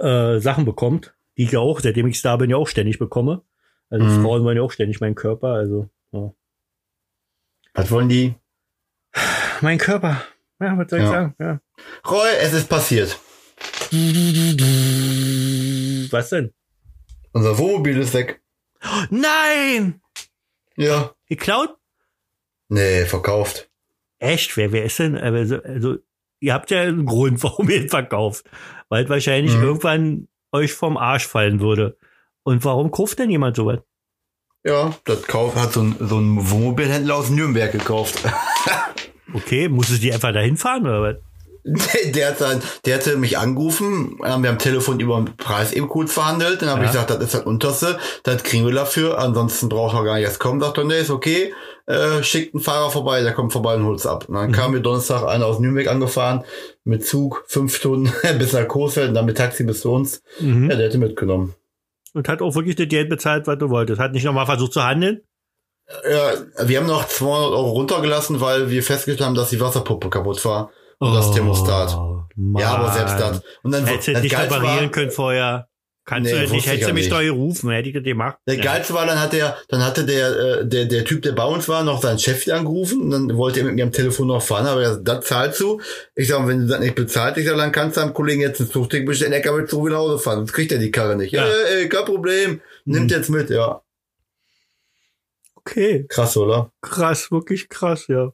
äh, 0.00 0.38
Sachen 0.40 0.64
bekommt, 0.64 1.14
die 1.36 1.44
ich 1.44 1.52
ja 1.52 1.60
auch, 1.60 1.80
seitdem 1.80 2.06
ich 2.06 2.20
da 2.22 2.36
bin, 2.36 2.50
ja 2.50 2.56
auch 2.56 2.68
ständig 2.68 2.98
bekomme. 2.98 3.42
Also 3.90 4.04
Mhm. 4.04 4.22
Frauen 4.22 4.44
wollen 4.44 4.56
ja 4.56 4.62
auch 4.62 4.72
ständig 4.72 5.00
meinen 5.00 5.14
Körper, 5.14 5.48
also 5.48 5.88
ja. 6.12 6.32
Was 7.74 7.90
wollen 7.90 8.08
die? 8.08 8.34
mein 9.60 9.78
Körper. 9.78 10.22
Ja, 10.60 10.76
was 10.78 10.90
soll 10.90 10.98
ich 11.00 11.04
Ja. 11.04 11.10
sagen? 11.12 11.34
Ja. 11.38 11.60
Roy, 12.10 12.28
es 12.40 12.52
ist 12.52 12.68
passiert. 12.68 13.18
Was 16.10 16.30
denn? 16.30 16.52
Unser 17.32 17.58
Wohnmobil 17.58 17.98
ist 17.98 18.14
weg. 18.14 18.40
Nein! 19.10 20.00
Ja. 20.76 21.14
Geklaut? 21.28 21.76
Nee, 22.68 23.04
verkauft. 23.04 23.70
Echt? 24.18 24.56
Wer, 24.56 24.72
wer 24.72 24.84
ist 24.84 24.98
denn? 24.98 25.16
Also, 25.16 25.62
also, 25.62 25.98
ihr 26.40 26.54
habt 26.54 26.70
ja 26.70 26.82
einen 26.82 27.06
Grund, 27.06 27.42
warum 27.42 27.68
ihr 27.70 27.82
ihn 27.82 27.88
verkauft. 27.88 28.48
Weil 28.88 29.08
wahrscheinlich 29.08 29.54
Mhm. 29.56 29.62
irgendwann 29.62 30.28
euch 30.52 30.72
vom 30.72 30.96
Arsch 30.96 31.26
fallen 31.26 31.60
würde. 31.60 31.96
Und 32.44 32.64
warum 32.64 32.90
kauft 32.90 33.18
denn 33.18 33.30
jemand 33.30 33.56
sowas? 33.56 33.80
Ja, 34.64 34.96
das 35.04 35.22
Kauf 35.24 35.54
hat 35.56 35.72
so 35.72 35.80
ein, 35.82 35.96
so 36.00 36.18
ein 36.18 36.50
Wohnmobilhändler 36.50 37.14
aus 37.16 37.30
Nürnberg 37.30 37.72
gekauft. 37.72 38.22
Okay, 39.34 39.68
muss 39.68 39.90
es 39.90 39.98
die 39.98 40.12
einfach 40.12 40.32
dahin 40.32 40.56
fahren 40.56 40.86
oder 40.86 41.02
was? 41.02 41.16
Der, 41.68 42.10
der, 42.12 42.28
hat 42.28 42.40
dann, 42.40 42.62
der 42.84 42.94
hatte 42.96 43.16
mich 43.16 43.38
angerufen, 43.38 44.16
wir 44.20 44.30
haben 44.30 44.46
am 44.46 44.58
Telefon 44.58 45.00
über 45.00 45.16
den 45.16 45.36
Preis 45.36 45.72
eben 45.72 45.88
kurz 45.88 46.12
verhandelt, 46.12 46.62
dann 46.62 46.68
habe 46.68 46.80
Ja. 46.82 46.86
ich 46.86 46.92
gesagt, 46.92 47.10
das 47.10 47.18
ist 47.18 47.34
das 47.34 47.42
unterste, 47.42 47.98
das 48.22 48.42
kriegen 48.44 48.64
wir 48.64 48.72
dafür, 48.72 49.18
ansonsten 49.18 49.68
braucht 49.68 49.96
er 49.96 50.04
gar 50.04 50.14
nicht 50.14 50.24
erst 50.24 50.38
kommen, 50.38 50.60
sagt 50.60 50.78
er, 50.78 50.84
nee, 50.84 51.00
ist 51.00 51.10
okay, 51.10 51.52
äh, 51.86 52.22
schickt 52.22 52.54
einen 52.54 52.62
Fahrer 52.62 52.90
vorbei, 52.90 53.22
der 53.22 53.32
kommt 53.32 53.52
vorbei 53.52 53.74
und 53.74 53.84
holt's 53.84 54.06
ab. 54.06 54.26
Und 54.28 54.34
dann 54.36 54.48
Mhm. 54.48 54.52
kam 54.52 54.70
mir 54.72 54.80
Donnerstag 54.80 55.24
einer 55.24 55.46
aus 55.46 55.58
Nürnberg 55.58 55.88
angefahren, 55.88 56.44
mit 56.84 57.04
Zug, 57.04 57.44
fünf 57.48 57.74
Stunden 57.76 58.12
bis 58.38 58.52
nach 58.52 58.68
Coesfeld 58.68 59.08
und 59.08 59.14
dann 59.14 59.26
mit 59.26 59.36
Taxi 59.36 59.64
bis 59.64 59.80
zu 59.80 59.90
uns. 59.90 60.22
Mhm. 60.38 60.70
Ja, 60.70 60.76
der 60.76 60.86
hätte 60.86 60.98
mitgenommen. 60.98 61.54
Und 62.14 62.28
hat 62.28 62.42
auch 62.42 62.54
wirklich 62.54 62.76
das 62.76 62.86
Geld 62.88 63.08
bezahlt, 63.10 63.46
was 63.48 63.58
du 63.58 63.70
wolltest. 63.70 64.00
Hat 64.00 64.12
nicht 64.12 64.24
nochmal 64.24 64.46
versucht 64.46 64.72
zu 64.72 64.82
handeln? 64.84 65.20
Ja, 66.10 66.32
wir 66.66 66.78
haben 66.78 66.86
noch 66.86 67.06
200 67.06 67.50
Euro 67.52 67.70
runtergelassen, 67.70 68.40
weil 68.40 68.70
wir 68.70 68.82
festgestellt 68.82 69.24
haben, 69.26 69.34
dass 69.36 69.50
die 69.50 69.60
Wasserpumpe 69.60 70.10
kaputt 70.10 70.44
war. 70.44 70.70
Und 70.98 71.14
das 71.14 71.32
Thermostat. 71.32 71.94
Mann. 72.36 72.60
Ja, 72.62 72.74
aber 72.76 72.92
selbst 72.92 73.18
das. 73.18 73.42
Und 73.62 73.72
dann 73.72 73.84
Oh, 73.84 73.86
Hättest 73.86 74.08
du 74.08 74.12
das 74.14 74.22
nicht 74.22 74.38
reparieren 74.38 74.84
war, 74.84 74.90
können 74.90 75.10
vorher. 75.10 75.68
Kannst 76.08 76.30
Nee, 76.30 76.36
du 76.36 76.42
das 76.44 76.52
nicht, 76.52 76.66
hättest 76.68 76.88
du 76.88 76.94
mich 76.94 77.04
nicht. 77.06 77.12
doch 77.12 77.20
gerufen, 77.20 77.70
hätte 77.70 77.88
ich 77.88 77.94
das 77.96 78.04
gemacht. 78.04 78.38
Der 78.46 78.54
Ja. 78.54 78.62
geilste 78.62 78.94
war, 78.94 79.06
dann 79.06 79.20
hat 79.20 79.32
der, 79.32 79.56
dann 79.68 79.84
hatte 79.84 80.06
der, 80.06 80.28
äh, 80.60 80.66
der, 80.68 80.84
der 80.84 81.04
Typ, 81.04 81.20
der 81.22 81.32
bei 81.32 81.44
uns 81.44 81.68
war, 81.68 81.82
noch 81.82 82.00
seinen 82.00 82.20
Chef 82.20 82.46
angerufen 82.48 83.00
und 83.02 83.10
dann 83.10 83.36
wollte 83.36 83.58
er 83.60 83.66
mit 83.66 83.74
mir 83.74 83.82
am 83.82 83.90
Telefon 83.90 84.28
noch 84.28 84.40
fahren, 84.40 84.66
aber 84.66 84.82
er 84.82 84.96
das 84.98 85.24
zahlst 85.24 85.58
du. 85.60 85.80
Ich 86.14 86.28
sag, 86.28 86.46
wenn 86.46 86.60
du 86.60 86.66
das 86.68 86.78
nicht 86.78 86.94
bezahlt, 86.94 87.36
ich 87.38 87.46
sag, 87.46 87.56
dann 87.56 87.72
kannst 87.72 87.96
du 87.96 88.02
deinem 88.02 88.14
Kollegen 88.14 88.40
jetzt 88.40 88.60
ein 88.60 88.70
Zugticket 88.70 89.06
bestellen, 89.06 89.32
er 89.32 89.40
kann 89.40 89.56
mit 89.56 89.68
Zug 89.68 89.88
nach 89.88 89.96
Hause 89.96 90.20
fahren, 90.20 90.38
sonst 90.38 90.52
kriegt 90.52 90.70
er 90.70 90.78
die 90.78 90.92
Karre 90.92 91.16
nicht. 91.16 91.32
Ja, 91.32 91.44
Ja. 91.44 91.52
ey, 91.52 91.82
ey, 91.82 91.88
kein 91.88 92.04
Problem. 92.04 92.60
Nimmt 92.84 93.06
Mhm. 93.10 93.16
jetzt 93.16 93.28
mit, 93.30 93.50
ja. 93.50 93.80
Okay, 95.56 96.06
Krass, 96.08 96.36
oder? 96.36 96.70
krass, 96.82 97.32
wirklich 97.32 97.68
krass, 97.68 98.06
ja. 98.06 98.30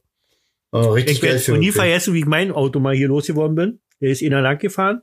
Oh, 0.73 0.89
richtig 0.91 1.17
Ich 1.17 1.21
werde 1.23 1.57
nie 1.59 1.71
vergessen, 1.71 2.13
wie 2.15 2.19
ich 2.19 2.25
mein 2.25 2.51
Auto 2.51 2.79
mal 2.79 2.95
hier 2.95 3.07
losgeworden 3.07 3.55
bin. 3.55 3.79
Der 4.01 4.09
ist 4.09 4.21
in 4.21 4.31
der 4.31 4.41
lang 4.41 4.57
gefahren 4.57 5.01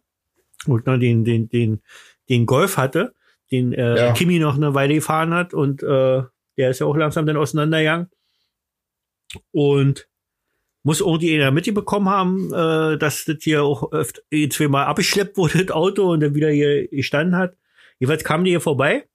und 0.67 0.85
noch 0.85 0.99
den, 0.99 1.25
den, 1.25 1.49
den, 1.49 1.81
den 2.29 2.45
Golf 2.45 2.77
hatte, 2.77 3.15
den 3.53 3.73
äh, 3.73 3.97
Ja. 3.97 4.13
Kimi 4.13 4.41
noch 4.41 4.57
eine 4.57 4.75
Weile 4.75 4.95
gefahren 4.95 5.33
hat 5.33 5.55
und 5.55 5.83
äh, 5.83 6.23
der 6.59 6.71
ist 6.71 6.81
ja 6.81 6.87
auch 6.87 6.97
langsam 6.97 7.25
dann 7.25 7.37
auseinandergegangen. 7.37 8.11
Und 9.53 10.09
muss 10.83 11.01
irgendwie 11.01 11.35
einer 11.37 11.53
mitbekommen 11.53 12.09
haben, 12.09 12.53
äh, 12.53 12.99
dass 12.99 13.25
das 13.25 13.37
hier 13.41 13.63
auch 13.63 13.93
öfter 13.93 14.23
zweimal 14.51 14.87
abgeschleppt 14.87 15.37
wurde, 15.37 15.65
das 15.65 15.75
Auto, 15.77 16.11
und 16.11 16.21
dann 16.21 16.35
wieder 16.35 16.51
hier 16.51 16.89
gestanden 16.89 17.37
hat. 17.37 17.57
Jedenfalls 18.01 18.25
kam 18.25 18.43
die 18.45 18.51
hier 18.51 18.61
vorbei 18.61 19.07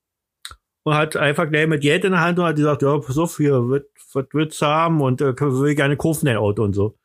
und 0.85 0.93
hat 0.93 1.17
einfach 1.17 1.49
gleich 1.49 1.67
mit 1.67 1.81
Geld 1.81 2.05
in 2.05 2.11
der 2.11 2.21
Hand 2.21 2.37
und 2.37 2.45
hat 2.45 2.55
gesagt, 2.57 2.83
ja, 2.83 2.97
pass 2.99 3.17
auf, 3.17 3.37
hier, 3.37 3.67
wird, 3.69 3.87
was 4.13 4.25
willst 4.33 4.61
du 4.61 4.67
haben 4.67 5.01
und 5.01 5.19
äh, 5.19 5.35
will 5.39 5.73
gerne 5.73 5.97
kaufen, 5.97 6.27
dein 6.27 6.37
Auto 6.37 6.63
und 6.63 6.73
so. 6.73 6.95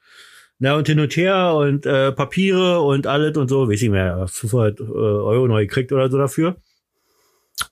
Na, 0.58 0.74
und 0.74 0.86
hin 0.86 1.00
und 1.00 1.16
her 1.16 1.54
und 1.54 1.86
äh, 1.86 2.12
Papiere 2.12 2.80
und 2.82 3.06
alles 3.06 3.38
und 3.38 3.48
so, 3.48 3.70
weiß 3.70 3.80
ich 3.80 3.88
mehr, 3.88 4.28
500 4.28 4.80
äh, 4.80 4.82
Euro 4.82 5.48
neu 5.48 5.62
gekriegt 5.62 5.92
oder 5.92 6.10
so 6.10 6.18
dafür. 6.18 6.56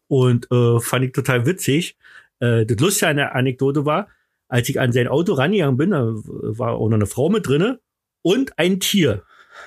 Und 0.07 0.51
äh, 0.51 0.81
fand 0.81 1.05
ich 1.05 1.13
total 1.13 1.45
witzig. 1.45 1.99
Äh, 2.41 2.65
das 2.65 2.79
Lustige 2.79 3.09
an 3.09 3.17
der 3.17 3.35
Anekdote 3.35 3.85
war, 3.85 4.09
als 4.49 4.67
ich 4.71 4.81
an 4.81 4.93
sein 4.93 5.09
Auto 5.09 5.35
rangegangen 5.35 5.77
bin, 5.77 5.91
da 5.91 6.07
war 6.07 6.73
auch 6.73 6.89
noch 6.89 6.97
eine 6.97 7.07
Frau 7.07 7.29
mit 7.29 7.47
drinne 7.47 7.81
und 8.23 8.59
ein 8.59 8.81
Tier. 8.81 9.25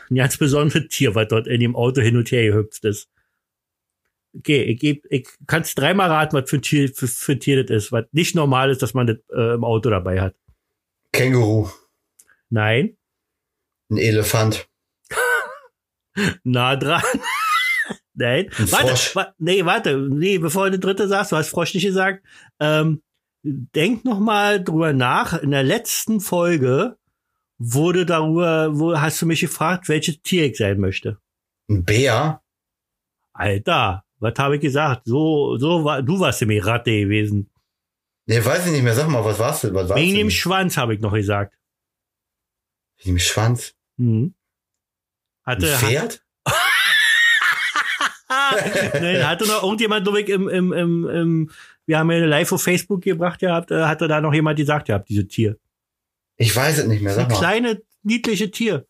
Ein 0.09 0.15
ganz 0.15 0.37
besonderes 0.37 0.87
Tier, 0.87 1.13
was 1.13 1.27
dort 1.27 1.45
in 1.45 1.59
dem 1.59 1.75
Auto 1.75 2.01
hin 2.01 2.17
und 2.17 2.31
her 2.31 2.47
gehüpft 2.47 2.83
ist. 2.85 3.11
Okay, 4.37 4.63
ich, 4.63 4.79
geb, 4.79 5.05
ich 5.09 5.27
kann's 5.45 5.75
dreimal 5.75 6.09
raten, 6.09 6.35
was 6.37 6.49
für 6.49 6.57
ein 6.57 6.61
Tier, 6.61 6.89
für, 6.93 7.07
für 7.07 7.33
ein 7.33 7.39
Tier 7.39 7.63
das 7.63 7.85
ist, 7.85 7.91
was 7.91 8.05
nicht 8.11 8.33
normal 8.35 8.69
ist, 8.69 8.81
dass 8.81 8.93
man 8.93 9.07
das 9.07 9.17
äh, 9.33 9.55
im 9.55 9.63
Auto 9.63 9.89
dabei 9.89 10.21
hat. 10.21 10.35
Känguru. 11.11 11.69
Nein, 12.49 12.97
Ein 13.89 13.97
Elefant. 13.97 14.69
nah 16.43 16.75
dran. 16.75 17.01
Nein, 18.13 18.49
Ein 18.57 18.71
warte, 18.71 18.87
Frosch. 18.87 19.15
wa 19.15 19.33
nee, 19.37 19.65
warte, 19.65 19.97
nee, 19.97 20.37
bevor 20.37 20.69
du 20.69 20.79
dritte 20.79 21.07
sagst, 21.07 21.31
du 21.31 21.37
hast 21.37 21.49
Frosch 21.49 21.73
nicht 21.73 21.85
gesagt. 21.85 22.23
Ähm, 22.59 23.01
denk 23.43 24.05
noch 24.05 24.19
mal 24.19 24.63
drüber 24.63 24.93
nach. 24.93 25.41
In 25.41 25.51
der 25.51 25.63
letzten 25.63 26.19
Folge 26.19 26.97
wurde 27.57 28.05
darüber, 28.05 28.77
wo 28.77 28.97
hast 28.99 29.21
du 29.21 29.25
mich 29.25 29.41
gefragt, 29.41 29.87
welches 29.89 30.21
Tier 30.21 30.45
ich 30.45 30.57
sein 30.57 30.79
möchte. 30.79 31.17
Ein 31.69 31.83
Bär. 31.83 32.41
Alter, 33.33 34.03
was 34.21 34.33
habe 34.37 34.55
ich 34.55 34.61
gesagt? 34.61 35.01
So, 35.05 35.57
so 35.57 35.83
war, 35.83 36.01
du 36.01 36.19
warst 36.19 36.39
nämlich 36.41 36.65
Ratte 36.65 36.91
gewesen. 36.91 37.49
Nee, 38.27 38.43
weiß 38.45 38.67
ich 38.67 38.71
nicht 38.71 38.83
mehr. 38.83 38.93
Sag 38.93 39.09
mal, 39.09 39.25
was 39.25 39.39
war's 39.39 39.61
denn? 39.61 39.73
Was 39.73 39.89
war's 39.89 39.99
Wegen 39.99 40.11
denn? 40.15 40.27
dem 40.27 40.29
Schwanz 40.31 40.77
habe 40.77 40.93
ich 40.93 41.01
noch 41.01 41.13
gesagt. 41.13 41.57
Wegen 42.99 43.15
dem 43.15 43.19
Schwanz. 43.19 43.73
Mhm. 43.97 44.33
Ein 45.43 45.55
Hatte, 45.55 45.67
Pferd? 45.67 46.23
Nein, 48.29 49.27
hatte 49.27 49.45
noch 49.47 49.63
irgendjemand, 49.63 50.03
glaube 50.05 50.21
ich, 50.21 50.29
im, 50.29 50.47
im, 50.47 50.71
im, 50.71 51.09
im, 51.09 51.51
wir 51.85 51.99
haben 51.99 52.09
ja 52.11 52.17
eine 52.17 52.27
live 52.27 52.51
auf 52.53 52.63
Facebook 52.63 53.01
gebracht 53.01 53.39
gehabt, 53.39 53.71
äh, 53.71 53.83
hatte 53.83 54.07
da 54.07 54.21
noch 54.21 54.33
jemand 54.33 54.57
gesagt 54.57 54.87
gehabt, 54.87 55.09
dieses 55.09 55.27
Tier. 55.27 55.57
Ich 56.37 56.55
weiß 56.55 56.77
es 56.79 56.85
nicht 56.85 57.01
mehr, 57.01 57.11
Ein 57.13 57.17
sag 57.17 57.29
mal. 57.31 57.37
kleine, 57.37 57.81
niedliche 58.03 58.49
Tier. 58.51 58.85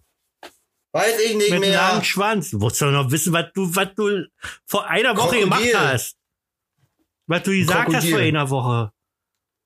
Weiß 0.93 1.19
ich 1.21 1.35
nicht 1.37 1.51
Mit 1.51 1.61
mehr. 1.61 1.77
langen 1.77 2.03
Schwanz. 2.03 2.51
Du 2.51 2.59
musst 2.59 2.81
doch 2.81 2.91
noch 2.91 3.11
wissen, 3.11 3.31
was 3.33 3.45
du, 3.53 3.73
was 3.75 3.93
du 3.95 4.25
vor 4.65 4.87
einer 4.87 5.15
Woche 5.15 5.39
Krokodil. 5.39 5.43
gemacht 5.43 5.75
hast. 5.75 6.17
Was 7.27 7.43
du 7.43 7.51
gesagt 7.51 7.87
hast 7.87 7.93
Krokodil. 7.93 8.11
vor 8.11 8.19
einer 8.19 8.49
Woche. 8.49 8.91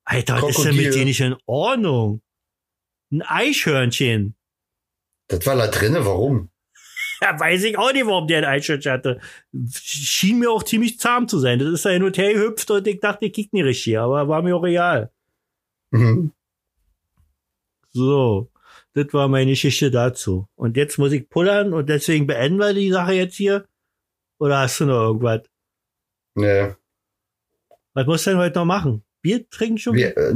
Alter, 0.03 0.41
was 0.41 0.57
ist 0.57 0.65
denn 0.65 0.75
mit 0.75 0.93
dir 0.93 1.03
nicht 1.05 1.21
in 1.21 1.35
Ordnung? 1.47 2.21
Ein 3.11 3.23
Eichhörnchen. 3.23 4.35
Das 5.27 5.43
war 5.47 5.55
da 5.55 5.67
drinne, 5.67 6.05
warum? 6.05 6.49
Ja, 7.21 7.39
weiß 7.39 7.63
ich 7.63 7.77
auch 7.77 7.93
nicht, 7.93 8.05
warum 8.05 8.27
der 8.27 8.39
ein 8.39 8.43
Eichhörnchen 8.43 8.91
hatte. 8.91 9.21
Schien 9.71 10.37
mir 10.37 10.51
auch 10.51 10.63
ziemlich 10.63 10.99
zahm 10.99 11.29
zu 11.29 11.39
sein. 11.39 11.59
Das 11.59 11.69
ist 11.69 11.85
da 11.85 11.89
hin 11.89 12.03
und 12.03 12.17
her 12.17 12.33
gehüpft 12.33 12.69
und 12.69 12.85
ich 12.87 12.99
dachte, 12.99 13.25
ich 13.25 13.31
kick 13.33 13.53
nicht 13.53 13.63
richtig, 13.63 13.97
aber 13.97 14.27
war 14.27 14.41
mir 14.41 14.53
auch 14.55 14.61
real. 14.63 15.09
Mhm. 15.91 16.33
So. 17.91 18.51
Das 18.95 19.07
war 19.13 19.27
meine 19.27 19.51
Geschichte 19.51 19.91
dazu. 19.91 20.47
Und 20.55 20.77
jetzt 20.77 20.97
muss 20.97 21.11
ich 21.11 21.29
pullern 21.29 21.73
und 21.73 21.89
deswegen 21.89 22.27
beenden 22.27 22.59
wir 22.59 22.73
die 22.73 22.91
Sache 22.91 23.13
jetzt 23.13 23.35
hier. 23.35 23.65
Oder 24.39 24.59
hast 24.59 24.79
du 24.79 24.85
noch 24.85 25.01
irgendwas? 25.07 25.41
Nee. 26.35 26.73
Was 27.93 28.05
musst 28.07 28.25
du 28.25 28.31
denn 28.31 28.39
heute 28.39 28.59
noch 28.59 28.65
machen? 28.65 29.03
Bier 29.21 29.47
trinken 29.49 29.77
schon? 29.77 29.95
Wir, 29.95 30.15
äh, 30.17 30.33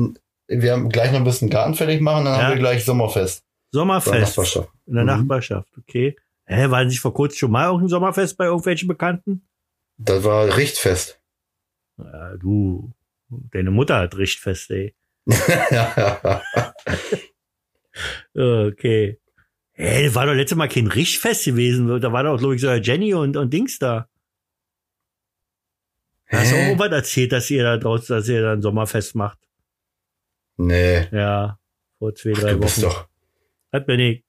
wir 0.47 0.74
haben 0.74 0.89
gleich 0.89 1.12
noch 1.12 1.20
ein 1.20 1.24
bisschen 1.24 1.49
Garten 1.49 1.74
fertig 1.74 2.01
machen, 2.01 2.26
dann 2.26 2.36
Ja. 2.38 2.43
haben 2.43 2.51
wir 2.53 2.60
gleich 2.60 2.86
Sommerfest. 2.86 3.43
Sommerfest. 3.72 4.38
Nachbarschaft. 4.38 4.70
In 4.88 4.93
der 4.95 5.03
Mhm. 5.03 5.10
Nachbarschaft, 5.10 5.70
okay. 5.78 6.16
Hä, 6.45 6.70
war 6.70 6.84
nicht 6.84 6.99
vor 6.99 7.14
kurzem 7.14 7.38
schon 7.38 7.51
mal 7.51 7.66
irgendein 7.68 7.89
Sommerfest 7.89 8.38
bei 8.38 8.45
irgendwelchen 8.45 8.88
Bekannten? 8.88 9.47
Das 9.97 10.24
war 10.24 10.55
Richtfest. 10.57 11.22
Ja, 11.97 12.36
du, 12.38 12.91
deine 13.30 13.72
Mutter 13.72 13.97
hat 13.99 14.18
Richtfest, 14.18 14.72
ey. 14.72 14.95
Okay. 18.36 19.20
Hä, 19.74 20.10
war 20.14 20.26
doch 20.26 20.34
letztes 20.34 20.58
Mal 20.58 20.68
kein 20.68 20.88
Richtfest 20.88 21.46
gewesen. 21.46 21.88
Da 22.02 22.12
war 22.12 22.24
doch, 22.24 22.38
glaube 22.38 22.56
ich, 22.56 22.62
so 22.62 22.72
Jenny 22.72 23.14
und, 23.14 23.38
und 23.38 23.54
Dings 23.54 23.80
da. 23.80 24.10
Hast 26.28 26.52
du 26.52 26.56
auch 26.56 26.60
Hä? 26.60 26.66
irgendwas 26.68 26.92
erzählt, 26.92 27.32
dass 27.32 27.50
ihr 27.50 27.64
da 27.64 27.78
draußen, 27.78 28.16
dass 28.16 28.28
ihr 28.28 28.42
da 28.42 28.54
ein 28.54 28.62
Sommerfest 28.62 29.16
macht? 29.16 29.40
Nee. 30.58 31.08
Ja, 31.12 31.58
vor 31.98 32.14
zwei, 32.14 32.34
Ach, 32.36 32.40
drei 32.42 32.52
du 32.54 32.60
bist 32.60 32.82
Wochen. 32.82 32.90
doch. 32.92 33.08
Hat 33.72 33.86
bin 33.88 34.00
ich. 34.00 34.24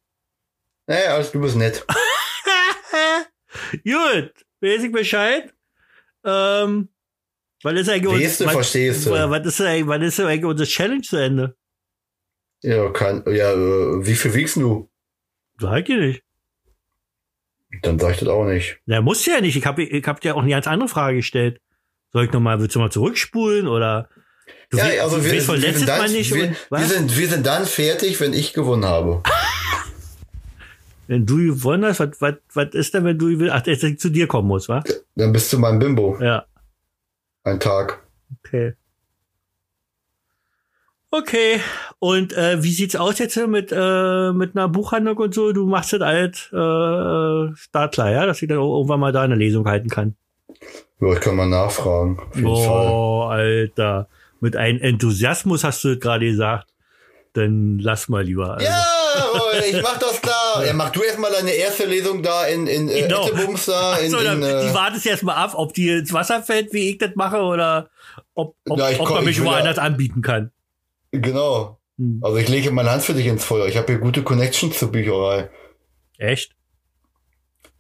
Nee, 0.87 1.05
alles, 1.07 1.33
du 1.33 1.41
bist 1.41 1.57
nett. 1.57 1.85
Gut, 3.85 4.33
weiß 4.61 4.85
ich 4.85 4.93
Bescheid. 4.93 5.53
Ähm, 6.25 6.89
wann 7.63 7.77
ist 7.77 7.89
eigentlich 7.89 8.25
Weißt 8.25 8.41
du, 8.41 8.49
verstehst 8.49 9.07
du. 9.07 9.11
wann 9.11 9.45
ist 9.45 9.61
eigentlich, 9.61 9.87
wann 9.87 10.03
ist 10.03 10.21
eigentlich 10.21 10.45
unsere 10.45 10.69
Challenge 10.69 11.03
zu 11.03 11.17
Ende? 11.17 11.57
Ja, 12.63 12.91
kann, 12.91 13.25
ja, 13.27 13.53
äh, 13.53 14.07
wie 14.07 14.15
viel 14.15 14.35
wiegst 14.35 14.57
du? 14.57 14.91
Sag 15.59 15.89
ich 15.89 15.97
nicht. 15.97 16.23
Dann 17.83 17.99
sag 17.99 18.13
ich 18.13 18.19
das 18.19 18.29
auch 18.29 18.45
nicht. 18.45 18.81
Na, 18.87 19.01
muss 19.01 19.25
ja 19.27 19.41
nicht. 19.41 19.57
Ich 19.57 19.65
habe 19.65 19.83
ich 19.83 20.07
hab 20.07 20.21
dir 20.21 20.35
auch 20.35 20.43
eine 20.43 20.51
ganz 20.51 20.67
andere 20.67 20.89
Frage 20.89 21.17
gestellt. 21.19 21.61
Soll 22.13 22.25
ich 22.25 22.33
nochmal, 22.33 22.61
willst 22.61 22.75
du 22.75 22.81
mal 22.81 22.91
zurückspulen 22.91 23.69
oder? 23.69 24.09
Du 24.71 24.79
ja, 24.79 25.03
also 25.03 25.25
wir, 25.25 25.33
weißt 25.33 25.47
von 25.47 25.63
wir, 25.63 25.73
sind 25.73 25.89
dann, 25.89 26.11
nicht. 26.11 26.35
wir, 26.35 26.55
wir, 26.71 26.87
sind, 26.87 27.17
wir 27.17 27.29
sind 27.29 27.47
dann 27.47 27.67
fertig, 27.67 28.21
wenn 28.21 28.33
ich 28.33 28.53
gewonnen 28.53 28.85
habe. 28.85 29.23
Wenn 31.07 31.27
du 31.27 31.39
gewonnen 31.39 31.87
hast, 31.87 31.99
was, 31.99 32.21
was, 32.21 32.35
was 32.55 32.73
ist 32.73 32.95
denn, 32.95 33.05
wenn 33.05 33.19
du 33.19 33.51
ach, 33.51 33.63
dass 33.63 33.83
ich 33.83 33.99
zu 33.99 34.11
dir 34.11 34.29
kommen 34.29 34.47
muss, 34.47 34.69
wa? 34.69 34.85
Dann 35.17 35.33
bist 35.33 35.53
du 35.53 35.59
mein 35.59 35.81
Bimbo. 35.81 36.17
Ja, 36.23 36.47
Ein 37.43 37.59
Tag. 37.59 38.01
okay. 38.45 38.75
Okay, 41.13 41.61
und 41.99 42.33
äh, 42.35 42.63
wie 42.63 42.71
sieht's 42.71 42.95
aus 42.95 43.19
jetzt 43.19 43.37
mit, 43.37 43.73
äh, 43.73 44.33
mit 44.33 44.57
einer 44.57 44.69
Buchhandlung 44.69 45.17
und 45.17 45.35
so? 45.35 45.53
Du 45.53 45.67
machst 45.67 45.93
das 45.93 46.03
alt 46.03 46.49
äh, 46.53 47.57
startklar, 47.57 48.13
ja? 48.13 48.27
Dass 48.27 48.41
ich 48.43 48.49
dann 48.49 48.59
irgendwann 48.59 49.01
mal 49.01 49.11
da 49.11 49.23
eine 49.23 49.35
Lesung 49.35 49.67
halten 49.67 49.89
kann. 49.89 50.15
Ja, 51.01 51.13
ich 51.13 51.21
kann 51.21 51.35
mal 51.35 51.49
nachfragen. 51.49 52.21
Jeden 52.35 52.47
Fall. 52.47 52.89
Oh, 52.89 53.23
Alter. 53.25 54.09
Mit 54.41 54.55
einem 54.57 54.81
Enthusiasmus 54.81 55.65
hast 55.65 55.83
du 55.83 55.99
gerade 55.99 56.27
gesagt. 56.27 56.69
Dann 57.33 57.79
lass 57.81 58.09
mal 58.09 58.23
lieber. 58.25 58.55
Also. 58.55 58.67
Ja, 58.67 59.65
ich 59.69 59.83
mach 59.83 59.99
das 59.99 60.21
klar. 60.21 60.37
Ja, 60.67 60.73
mach 60.75 60.91
du 60.91 61.01
erstmal 61.01 61.31
deine 61.31 61.53
erste 61.53 61.87
Lesung 61.87 62.23
da 62.23 62.47
in, 62.47 62.67
in 62.67 62.89
äh, 62.89 63.03
Genau. 63.03 63.27
Ettebums 63.27 63.67
da. 63.67 63.97
In, 63.99 64.11
so, 64.11 64.19
in, 64.19 64.43
äh, 64.43 64.67
die 64.67 64.75
wartest 64.75 65.05
jetzt 65.05 65.23
mal 65.23 65.35
ab, 65.35 65.53
ob 65.55 65.73
die 65.75 65.89
ins 65.91 66.13
Wasser 66.13 66.43
fällt, 66.43 66.73
wie 66.73 66.91
ich 66.91 66.99
das 66.99 67.15
mache, 67.15 67.39
oder 67.39 67.89
ob, 68.35 68.57
ob, 68.69 68.79
Na, 68.79 68.91
ob 68.99 69.09
man 69.11 69.21
ich 69.21 69.39
mich 69.39 69.45
woanders 69.45 69.79
anbieten 69.79 70.23
kann. 70.23 70.51
Genau. 71.13 71.81
Hm. 71.99 72.21
Also 72.23 72.37
ich 72.39 72.49
lege 72.49 72.71
meine 72.71 72.91
Hand 72.91 73.03
für 73.03 73.15
dich 73.15 73.27
ins 73.27 73.45
Feuer. 73.45 73.67
Ich 73.67 73.77
habe 73.77 73.87
hier 73.93 73.99
gute 73.99 74.23
Connections 74.23 74.79
zur 74.79 74.91
Bücherei. 74.91 75.51
Echt? 76.19 76.55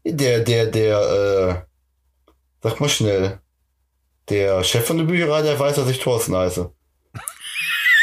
Der, 0.04 0.40
der, 0.40 0.66
der, 0.66 0.98
äh, 0.98 1.54
sag 2.62 2.80
mal 2.80 2.88
schnell. 2.88 3.40
Der 4.28 4.62
Chef 4.64 4.86
von 4.86 4.98
der 4.98 5.04
Bücherei, 5.04 5.42
der 5.42 5.58
weiß, 5.58 5.76
dass 5.76 5.90
ich 5.90 5.98
Thorsten 5.98 6.36
heiße. 6.36 6.72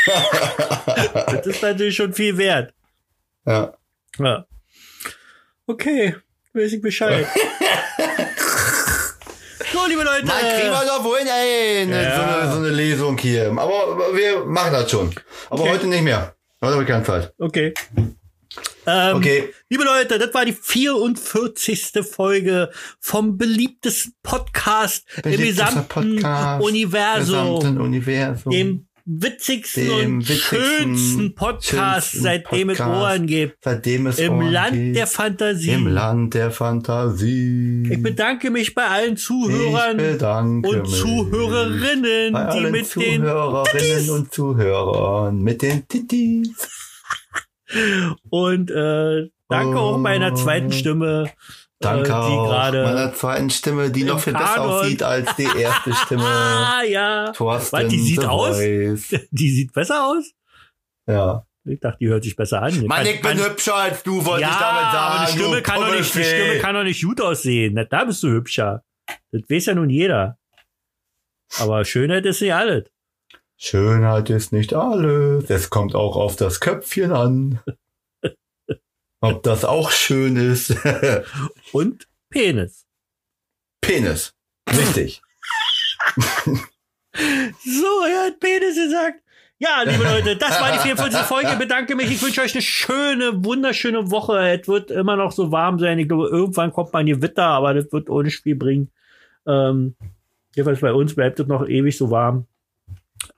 Das 0.07 1.45
ist 1.45 1.61
natürlich 1.61 1.97
schon 1.97 2.13
viel 2.13 2.37
wert. 2.37 2.73
Ja. 3.45 3.77
Ja. 4.19 4.47
Okay, 5.65 6.15
weiß 6.53 6.71
ich 6.71 6.81
Bescheid. 6.81 7.27
liebe 9.87 10.03
Leute. 10.03 10.25
Mal 10.25 10.39
kriegen 10.39 10.71
wir 10.71 10.85
doch 10.87 11.03
wohl 11.03 11.17
ey, 11.19 11.85
ne, 11.85 12.03
Ja. 12.03 12.15
so, 12.15 12.21
eine, 12.21 12.51
so 12.53 12.57
eine 12.59 12.69
Lesung 12.69 13.17
hier. 13.17 13.49
Aber 13.55 13.97
wir 14.15 14.45
machen 14.45 14.73
das 14.73 14.89
schon. 14.91 15.13
Aber 15.49 15.61
Okay. 15.61 15.71
heute 15.71 15.87
nicht 15.87 16.03
mehr. 16.03 16.35
Heute 16.61 16.73
habe 16.73 16.83
ich 16.83 16.89
keine 16.89 17.03
Zeit. 17.03 17.33
Okay. 17.39 17.73
Ähm, 18.85 19.17
Okay. 19.17 19.53
Liebe 19.69 19.83
Leute, 19.83 20.17
das 20.17 20.33
war 20.33 20.45
die 20.45 20.53
44. 20.53 21.91
Folge 22.09 22.71
vom 22.99 23.37
beliebtesten 23.37 24.13
Podcast 24.23 25.05
im 25.17 25.23
Beliebtester 25.23 25.65
gesamten 25.65 25.87
Podcast, 26.15 26.63
Universum. 26.63 27.59
Gesamten 27.59 27.81
Universum. 27.81 28.51
Dem 28.51 28.86
witzigsten 29.07 29.87
Dem 29.87 30.15
und 30.17 30.29
witzigsten, 30.29 30.59
schönsten 30.59 31.35
Podcast, 31.35 32.11
schönsten 32.11 32.23
seitdem 32.23 32.69
es 32.69 32.77
Podcast. 32.77 33.01
Ohren 33.01 33.27
gibt. 33.27 33.57
Seitdem 33.63 34.07
es 34.07 34.19
Im 34.19 34.33
Ohren 34.33 34.51
Land 34.51 34.73
gibt. 34.73 34.95
der 34.97 35.07
Fantasie. 35.07 35.71
Im 35.71 35.87
Land 35.87 36.33
der 36.33 36.51
Fantasie. 36.51 37.89
Ich 37.89 38.03
bedanke 38.03 38.51
mich 38.51 38.75
bei 38.75 38.85
allen 38.85 39.15
Zuhörern 39.15 39.97
und 40.63 40.87
Zuhörerinnen, 40.89 42.33
bei 42.33 42.43
die 42.43 42.57
allen 42.59 42.71
mit 42.71 42.95
den 42.95 43.21
Zuhörerinnen 43.23 44.09
und 44.09 44.33
Zuhörern 44.33 45.39
mit 45.39 45.61
den 45.61 45.87
Titis. 45.87 46.69
und 48.29 48.69
äh, 48.71 49.29
danke 49.47 49.79
auch 49.79 49.97
meiner 49.97 50.35
zweiten 50.35 50.73
Stimme, 50.73 51.31
Danke 51.79 52.09
äh, 52.09 52.11
die 52.11 52.11
auch 52.11 52.47
gerade 52.47 52.83
meiner 52.83 53.13
zweiten 53.13 53.49
Stimme, 53.49 53.91
die 53.91 54.03
noch 54.03 54.19
viel 54.19 54.33
besser 54.33 54.61
aussieht 54.61 55.03
als 55.03 55.35
die 55.35 55.47
erste 55.57 55.93
Stimme. 55.93 56.23
Ah 56.27 56.83
ja, 56.83 57.31
Thorsten 57.31 57.77
Was, 57.77 57.87
die 57.87 57.99
sieht 57.99 58.21
The 58.21 58.27
aus? 58.27 58.57
Voice. 58.57 59.15
die 59.31 59.49
sieht 59.49 59.73
besser 59.73 60.05
aus. 60.07 60.31
Ja. 61.07 61.43
Ich 61.65 61.79
dachte, 61.79 61.97
die 61.99 62.07
hört 62.07 62.23
sich 62.23 62.35
besser 62.35 62.61
an. 62.61 62.85
Mann, 62.85 63.05
ich 63.05 63.21
bin 63.21 63.37
hübscher 63.37 63.75
als 63.75 64.01
du, 64.03 64.23
wollte 64.23 64.43
ja, 64.43 64.51
ich 64.51 64.55
damit 64.55 64.81
sagen. 64.83 64.95
aber 64.95 65.25
die 65.25 65.31
Stimme, 65.33 65.61
kann 65.61 65.81
doch 65.81 65.91
nicht, 65.91 66.15
die. 66.15 66.23
Stimme 66.23 66.59
kann 66.59 66.75
doch 66.75 66.83
nicht 66.83 67.03
gut 67.03 67.19
aussehen. 67.19 67.73
Na, 67.75 67.83
da 67.83 68.05
bist 68.05 68.23
du 68.23 68.29
hübscher. 68.29 68.83
Das 69.31 69.41
weiß 69.49 69.65
ja 69.67 69.75
nun 69.75 69.89
jeder. 69.89 70.37
Aber 71.59 71.83
Schönheit 71.83 72.25
ist 72.25 72.41
nicht 72.41 72.53
alles. 72.53 72.85
Schönheit 73.57 74.29
ist 74.29 74.53
nicht 74.53 74.73
alles. 74.73 75.49
Es 75.49 75.69
kommt 75.69 75.95
auch 75.95 76.15
auf 76.15 76.35
das 76.35 76.59
Köpfchen 76.59 77.11
an. 77.11 77.59
Ob 79.21 79.43
das 79.43 79.65
auch 79.65 79.91
schön 79.91 80.35
ist. 80.35 80.75
Und 81.71 82.07
Penis. 82.29 82.85
Penis. 83.81 84.33
Richtig. 84.69 85.21
So, 87.19 88.05
er 88.07 88.25
hat 88.27 88.39
Penis 88.39 88.75
gesagt. 88.75 89.23
Ja, 89.59 89.81
liebe 89.81 90.03
Leute, 90.03 90.35
das 90.35 90.61
war 90.61 90.71
die 90.71 90.77
44. 90.77 91.21
Folge. 91.21 91.49
Ich 91.51 91.57
bedanke 91.57 91.95
mich. 91.95 92.11
Ich 92.11 92.21
wünsche 92.21 92.41
euch 92.41 92.53
eine 92.53 92.61
schöne, 92.61 93.43
wunderschöne 93.43 94.11
Woche. 94.11 94.37
Es 94.49 94.67
wird 94.67 94.91
immer 94.91 95.15
noch 95.15 95.31
so 95.31 95.51
warm 95.51 95.79
sein. 95.79 95.97
Ich 95.97 96.07
glaube, 96.07 96.27
irgendwann 96.27 96.71
kommt 96.71 96.93
mal 96.93 97.03
Gewitter, 97.03 97.45
aber 97.45 97.73
das 97.73 97.91
wird 97.91 98.11
ohne 98.11 98.29
Spiel 98.29 98.55
bringen. 98.55 98.91
Ähm, 99.47 99.95
jedenfalls 100.53 100.79
bei 100.79 100.93
uns 100.93 101.15
bleibt 101.15 101.39
es 101.39 101.47
noch 101.47 101.67
ewig 101.67 101.97
so 101.97 102.11
warm. 102.11 102.45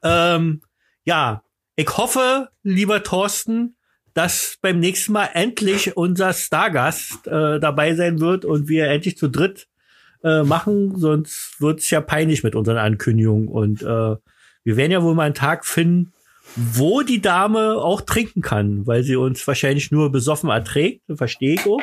Ähm, 0.03 0.61
ja, 1.05 1.41
ich 1.77 1.97
hoffe, 1.97 2.49
lieber 2.63 3.01
Thorsten, 3.01 3.77
dass 4.13 4.57
beim 4.61 4.79
nächsten 4.79 5.13
Mal 5.13 5.29
endlich 5.33 5.95
unser 5.95 6.33
Stargast 6.33 7.27
äh, 7.27 7.59
dabei 7.59 7.95
sein 7.95 8.19
wird 8.19 8.45
und 8.45 8.67
wir 8.67 8.87
endlich 8.87 9.17
zu 9.17 9.29
dritt 9.29 9.67
äh, 10.23 10.43
machen, 10.43 10.97
sonst 10.97 11.61
wird's 11.61 11.89
ja 11.89 12.01
peinlich 12.01 12.43
mit 12.43 12.55
unseren 12.55 12.77
Ankündigungen. 12.77 13.47
Und 13.47 13.81
äh, 13.81 13.85
wir 13.85 14.77
werden 14.77 14.91
ja 14.91 15.03
wohl 15.03 15.15
mal 15.15 15.23
einen 15.23 15.35
Tag 15.35 15.65
finden, 15.65 16.13
wo 16.55 17.01
die 17.01 17.21
Dame 17.21 17.75
auch 17.75 18.01
trinken 18.01 18.41
kann, 18.41 18.87
weil 18.87 19.03
sie 19.03 19.15
uns 19.15 19.45
wahrscheinlich 19.47 19.91
nur 19.91 20.11
besoffen 20.11 20.49
erträgt, 20.49 21.03
verstehe 21.15 21.53
ich 21.53 21.65
auch. 21.65 21.81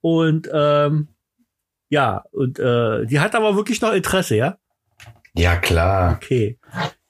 Und 0.00 0.50
ähm, 0.52 1.08
Ja, 1.88 2.24
und 2.32 2.58
äh, 2.58 3.04
die 3.06 3.20
hat 3.20 3.34
aber 3.34 3.54
wirklich 3.54 3.80
noch 3.82 3.92
Interesse, 3.92 4.34
ja? 4.36 4.56
Ja, 5.34 5.56
klar. 5.56 6.14
Okay. 6.16 6.58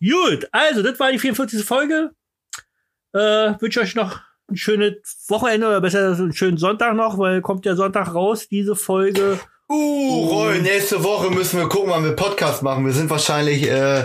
Gut, 0.01 0.49
also 0.51 0.83
das 0.83 0.99
war 0.99 1.13
die 1.13 1.21
44. 1.21 1.65
Folge. 1.65 2.11
Äh, 3.13 3.61
wünsche 3.61 3.81
euch 3.81 3.95
noch 3.95 4.21
ein 4.49 4.57
schönes 4.57 5.25
Wochenende 5.29 5.67
oder 5.69 5.81
besser 5.81 6.13
einen 6.13 6.33
schönen 6.33 6.57
Sonntag 6.59 6.95
noch, 6.95 7.19
weil 7.19 7.41
kommt 7.43 7.65
ja 7.67 7.75
Sonntag 7.77 8.15
raus, 8.15 8.49
diese 8.49 8.75
Folge. 8.77 9.39
Uh, 9.69 10.27
Roy, 10.29 10.61
nächste 10.61 11.03
Woche 11.03 11.31
müssen 11.31 11.59
wir 11.59 11.69
gucken, 11.69 11.91
wann 11.91 12.05
wir 12.05 12.13
Podcast 12.17 12.63
machen. 12.63 12.85
Wir 12.85 12.93
sind 12.93 13.09
wahrscheinlich, 13.11 13.69
äh, 13.71 14.05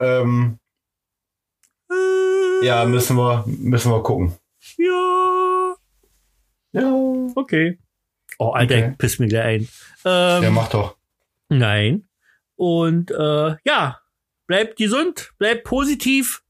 ähm, 0.00 0.58
Äh, 1.90 2.66
ja, 2.66 2.84
müssen 2.84 3.16
wir, 3.16 3.44
müssen 3.46 3.90
wir 3.92 4.02
gucken. 4.02 4.34
ja. 4.76 5.74
Ja. 6.72 6.92
Okay. 7.34 7.78
Oh, 8.38 8.50
Alter, 8.50 8.74
Okay. 8.74 8.88
ich 8.92 8.98
piss 8.98 9.18
mir 9.18 9.28
gleich 9.28 9.44
ein. 9.62 9.68
Ähm, 10.04 10.42
Ja, 10.42 10.50
mach 10.50 10.68
doch. 10.68 10.96
Nein. 11.48 12.06
Und 12.56 13.10
äh, 13.12 13.56
ja, 13.64 14.00
bleibt 14.46 14.76
gesund, 14.76 15.32
bleibt 15.38 15.64
positiv. 15.64 16.42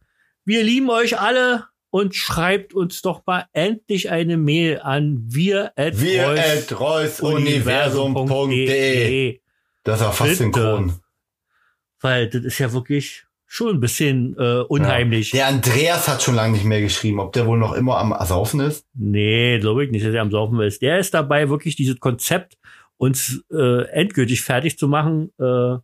Wir 0.47 0.63
lieben 0.63 0.89
euch 0.91 1.19
alle 1.19 1.65
und 1.91 2.15
schreibt 2.15 2.73
uns 2.73 3.03
doch 3.03 3.27
mal 3.27 3.47
endlich 3.53 4.13
eine 4.13 4.37
Mail 4.37 4.79
an 4.81 5.25
wir 5.27 5.73
at 5.75 6.01
Wir 6.01 6.29
at 6.29 6.79
reusuniversum.de. 6.79 9.41
Das 9.83 10.01
war 10.01 10.13
fast 10.13 10.31
Bitte. 10.31 10.45
synchron. 10.45 10.93
Weil 12.01 12.29
das 12.29 12.45
ist 12.45 12.61
ja 12.61 12.73
wirklich 12.73 13.25
schon 13.45 13.75
ein 13.75 13.81
bisschen 13.81 14.37
äh, 14.39 14.61
unheimlich. 14.69 15.33
Der 15.33 15.49
Andreas 15.49 16.07
hat 16.07 16.23
schon 16.23 16.37
lange 16.37 16.53
nicht 16.53 16.65
mehr 16.65 16.81
geschrieben, 16.81 17.19
ob 17.19 17.33
der 17.33 17.49
wohl 17.49 17.59
noch 17.59 17.73
immer 17.73 17.99
am 17.99 18.15
Saufen 18.25 18.61
ist. 18.61 18.87
Nee, 18.95 19.59
glaube 19.59 19.85
ich 19.85 19.91
nicht, 19.91 20.07
dass 20.07 20.15
er 20.15 20.23
am 20.23 20.31
Saufen 20.31 20.61
ist. 20.61 20.81
Der 20.81 21.01
ist 21.01 21.13
dabei, 21.13 21.49
wirklich 21.49 21.75
dieses 21.75 21.99
Konzept 21.99 22.57
uns 22.99 23.43
äh, 23.51 23.83
endgültig 23.89 24.43
fertig 24.43 24.79
zu 24.79 24.87
machen. 24.87 25.33
Äh, 25.41 25.79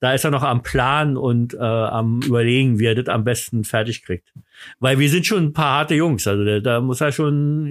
da 0.00 0.12
ist 0.14 0.24
er 0.24 0.30
noch 0.30 0.42
am 0.42 0.62
Plan 0.62 1.16
und 1.16 1.54
äh, 1.54 1.58
am 1.58 2.20
Überlegen, 2.22 2.78
wie 2.78 2.86
er 2.86 2.94
das 2.94 3.08
am 3.08 3.24
besten 3.24 3.64
fertig 3.64 4.04
kriegt. 4.04 4.32
Weil 4.78 4.98
wir 4.98 5.08
sind 5.10 5.26
schon 5.26 5.44
ein 5.46 5.52
paar 5.52 5.78
harte 5.78 5.94
Jungs. 5.94 6.26
Also 6.26 6.44
da, 6.44 6.60
da 6.60 6.80
muss 6.80 7.00
er 7.00 7.12
schon 7.12 7.64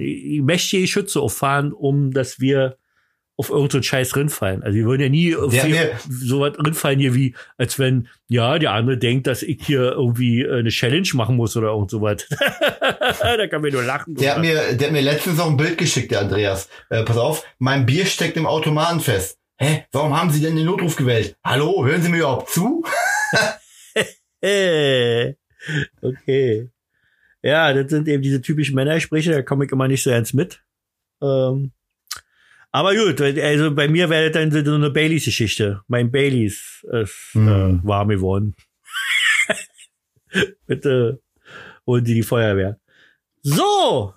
mächtige 0.44 0.86
Schütze 0.86 1.20
auffahren, 1.20 1.72
um 1.72 2.12
dass 2.12 2.40
wir 2.40 2.76
auf 3.40 3.50
irgendeinen 3.50 3.84
Scheiß 3.84 4.16
rinfallen. 4.16 4.64
Also 4.64 4.76
wir 4.76 4.84
würden 4.84 5.02
ja 5.02 5.08
nie 5.08 5.36
auf 5.36 5.52
mir- 5.52 5.92
so 6.10 6.40
was 6.40 6.58
rinfallen 6.58 6.98
hier 6.98 7.14
wie, 7.14 7.36
als 7.56 7.78
wenn, 7.78 8.08
ja, 8.26 8.58
der 8.58 8.72
andere 8.72 8.98
denkt, 8.98 9.28
dass 9.28 9.44
ich 9.44 9.60
hier 9.64 9.92
irgendwie 9.92 10.42
äh, 10.42 10.58
eine 10.58 10.70
Challenge 10.70 11.08
machen 11.14 11.36
muss 11.36 11.56
oder 11.56 11.68
irgend 11.68 11.88
sowas. 11.88 12.26
da 13.20 13.46
kann 13.46 13.62
man 13.62 13.70
nur 13.72 13.84
lachen. 13.84 14.16
Der 14.16 14.32
hat 14.34 14.40
mir, 14.40 14.74
der 14.74 14.88
hat 14.88 14.92
mir 14.92 15.02
letztens 15.02 15.38
noch 15.38 15.46
ein 15.48 15.56
Bild 15.56 15.78
geschickt, 15.78 16.10
der 16.10 16.20
Andreas. 16.22 16.68
Äh, 16.90 17.04
pass 17.04 17.16
auf, 17.16 17.44
mein 17.60 17.86
Bier 17.86 18.06
steckt 18.06 18.36
im 18.36 18.44
Automaten 18.46 18.98
fest. 19.00 19.37
Hä? 19.60 19.86
Warum 19.92 20.16
haben 20.16 20.30
Sie 20.30 20.40
denn 20.40 20.54
den 20.56 20.66
Notruf 20.66 20.94
gewählt? 20.96 21.36
Hallo, 21.44 21.84
hören 21.84 22.00
Sie 22.02 22.08
mir 22.08 22.18
überhaupt 22.18 22.50
zu? 22.50 22.84
Okay. 26.00 26.70
Ja, 27.42 27.72
das 27.72 27.90
sind 27.90 28.06
eben 28.06 28.22
diese 28.22 28.40
typischen 28.40 28.76
Männersprüche, 28.76 29.32
da 29.32 29.42
komme 29.42 29.64
ich 29.64 29.72
immer 29.72 29.88
nicht 29.88 30.02
so 30.04 30.10
ernst 30.10 30.32
mit. 30.34 30.62
Ähm, 31.20 31.72
aber 32.70 32.94
gut, 32.94 33.20
also 33.20 33.74
bei 33.74 33.88
mir 33.88 34.08
wäre 34.10 34.30
das 34.30 34.50
dann 34.50 34.64
so 34.64 34.74
eine 34.74 34.90
Baileys-Geschichte. 34.90 35.82
Mein 35.88 36.12
Baileys 36.12 36.84
ist 36.92 37.30
Hm. 37.32 37.48
äh, 37.48 37.86
warm 37.86 38.08
geworden. 38.08 38.54
Bitte 40.66 41.20
holen 41.86 42.04
Sie 42.04 42.14
die 42.14 42.22
Feuerwehr. 42.22 42.78
So, 43.42 44.14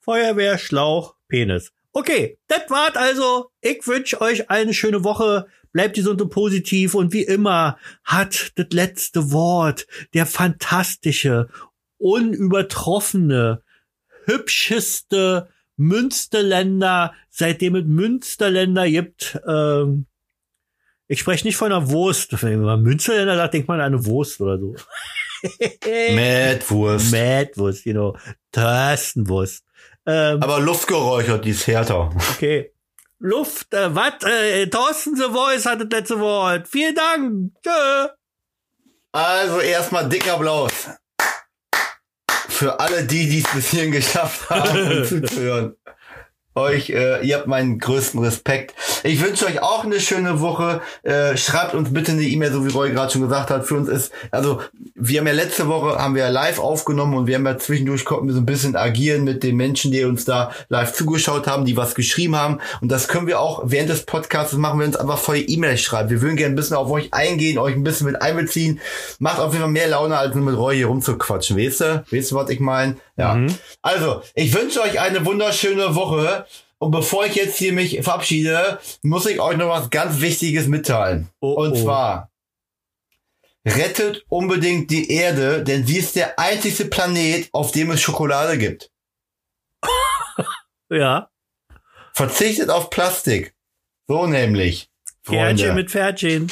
Feuerwehr, 0.00 0.58
Schlauch, 0.58 1.14
Penis. 1.28 1.72
Okay, 1.96 2.36
das 2.48 2.68
war's 2.68 2.94
also. 2.94 3.52
Ich 3.62 3.86
wünsche 3.86 4.20
euch 4.20 4.50
eine 4.50 4.74
schöne 4.74 5.02
Woche. 5.02 5.46
Bleibt 5.72 5.94
gesund 5.94 6.20
und 6.20 6.28
positiv. 6.28 6.94
Und 6.94 7.14
wie 7.14 7.22
immer 7.22 7.78
hat 8.04 8.52
das 8.56 8.66
letzte 8.72 9.32
Wort 9.32 9.86
der 10.12 10.26
fantastische, 10.26 11.48
unübertroffene, 11.96 13.62
hübscheste 14.26 15.48
Münsterländer, 15.78 17.14
seitdem 17.30 17.76
es 17.76 17.86
Münsterländer 17.86 18.90
gibt. 18.90 19.40
Ähm, 19.48 20.04
ich 21.08 21.20
spreche 21.20 21.46
nicht 21.46 21.56
von 21.56 21.72
einer 21.72 21.88
Wurst. 21.88 22.42
Wenn 22.42 22.60
man 22.60 22.82
Münsterländer 22.82 23.36
sagt, 23.36 23.54
denkt 23.54 23.68
man 23.68 23.80
an 23.80 23.94
eine 23.94 24.04
Wurst 24.04 24.38
oder 24.42 24.58
so. 24.58 24.76
Mettwurst. 25.86 27.10
Madwurst, 27.10 27.86
you 27.86 27.92
know. 27.92 28.16
Thorstenwurst. 28.52 29.65
Ähm, 30.06 30.42
Aber 30.42 30.60
luftgeräuchert, 30.60 31.44
die 31.44 31.50
ist 31.50 31.66
härter. 31.66 32.10
okay. 32.32 32.72
Luft, 33.18 33.72
äh, 33.74 33.94
was? 33.94 34.22
Äh, 34.24 34.66
Thorsten 34.68 35.16
The 35.16 35.24
Voice 35.24 35.66
hat 35.66 35.80
das 35.80 35.88
letzte 35.90 36.20
Wort. 36.20 36.68
Vielen 36.68 36.94
Dank. 36.94 37.52
Tschö. 37.62 38.08
Also 39.12 39.60
erstmal 39.60 40.08
dicker 40.08 40.34
Applaus. 40.34 40.72
Für 42.48 42.78
alle 42.78 43.04
die, 43.04 43.28
die 43.28 43.38
es 43.40 43.50
bis 43.52 43.70
hierhin 43.70 43.92
geschafft 43.92 44.48
haben, 44.50 45.04
zuzuhören. 45.08 45.76
Euch, 46.56 46.88
äh, 46.88 47.22
ihr 47.22 47.36
habt 47.36 47.48
meinen 47.48 47.78
größten 47.78 48.18
Respekt. 48.18 48.74
Ich 49.04 49.22
wünsche 49.22 49.44
euch 49.44 49.60
auch 49.60 49.84
eine 49.84 50.00
schöne 50.00 50.40
Woche. 50.40 50.80
Äh, 51.02 51.36
schreibt 51.36 51.74
uns 51.74 51.92
bitte 51.92 52.12
eine 52.12 52.22
E-Mail, 52.22 52.50
so 52.50 52.64
wie 52.64 52.70
Roy 52.70 52.92
gerade 52.92 53.12
schon 53.12 53.20
gesagt 53.20 53.50
hat. 53.50 53.66
Für 53.66 53.74
uns 53.74 53.90
ist, 53.90 54.10
also 54.30 54.62
wir 54.94 55.20
haben 55.20 55.26
ja 55.26 55.34
letzte 55.34 55.68
Woche 55.68 55.98
haben 55.98 56.14
wir 56.14 56.22
ja 56.22 56.30
live 56.30 56.58
aufgenommen 56.58 57.12
und 57.12 57.26
wir 57.26 57.34
haben 57.34 57.44
ja 57.44 57.58
zwischendurch 57.58 58.06
konnten 58.06 58.28
wir 58.28 58.32
so 58.32 58.40
ein 58.40 58.46
bisschen 58.46 58.74
agieren 58.74 59.24
mit 59.24 59.42
den 59.42 59.54
Menschen, 59.56 59.92
die 59.92 60.02
uns 60.04 60.24
da 60.24 60.50
live 60.70 60.94
zugeschaut 60.94 61.46
haben, 61.46 61.66
die 61.66 61.76
was 61.76 61.94
geschrieben 61.94 62.36
haben. 62.36 62.58
Und 62.80 62.90
das 62.90 63.06
können 63.06 63.26
wir 63.26 63.38
auch 63.38 63.64
während 63.66 63.90
des 63.90 64.06
Podcasts 64.06 64.54
machen 64.54 64.78
wir 64.78 64.86
uns 64.86 64.96
einfach 64.96 65.18
voll 65.18 65.44
E-Mail 65.46 65.76
schreiben. 65.76 66.08
Wir 66.08 66.22
würden 66.22 66.36
gerne 66.36 66.54
ein 66.54 66.56
bisschen 66.56 66.78
auf 66.78 66.90
euch 66.90 67.12
eingehen, 67.12 67.58
euch 67.58 67.74
ein 67.74 67.84
bisschen 67.84 68.06
mit 68.06 68.22
einbeziehen. 68.22 68.80
Macht 69.18 69.40
auf 69.40 69.52
jeden 69.52 69.62
Fall 69.62 69.72
mehr 69.72 69.88
Laune, 69.88 70.16
als 70.16 70.34
nur 70.34 70.44
mit 70.44 70.56
Roy 70.56 70.76
hier 70.76 70.86
rumzuquatschen. 70.86 71.58
Weißt 71.58 71.82
du? 71.82 72.04
Weißt 72.10 72.30
du, 72.30 72.36
was 72.36 72.48
ich 72.48 72.60
meine? 72.60 72.96
Ja. 73.16 73.46
Also, 73.82 74.22
ich 74.34 74.52
wünsche 74.54 74.82
euch 74.82 75.00
eine 75.00 75.24
wunderschöne 75.24 75.94
Woche. 75.94 76.46
Und 76.78 76.90
bevor 76.90 77.24
ich 77.24 77.34
jetzt 77.34 77.56
hier 77.56 77.72
mich 77.72 78.02
verabschiede, 78.02 78.78
muss 79.02 79.24
ich 79.24 79.40
euch 79.40 79.56
noch 79.56 79.68
was 79.68 79.88
ganz 79.88 80.20
Wichtiges 80.20 80.66
mitteilen. 80.66 81.28
Oh, 81.40 81.52
Und 81.52 81.72
oh. 81.72 81.82
zwar, 81.82 82.30
rettet 83.66 84.24
unbedingt 84.28 84.90
die 84.90 85.10
Erde, 85.10 85.64
denn 85.64 85.86
sie 85.86 85.98
ist 85.98 86.16
der 86.16 86.38
einzigste 86.38 86.84
Planet, 86.84 87.48
auf 87.52 87.72
dem 87.72 87.90
es 87.90 88.00
Schokolade 88.00 88.58
gibt. 88.58 88.90
Ja. 90.88 91.30
Verzichtet 92.12 92.70
auf 92.70 92.90
Plastik. 92.90 93.56
So 94.06 94.28
nämlich. 94.28 94.88
Freunde. 95.22 95.72
mit 95.72 95.90
Pferdchen. 95.90 96.46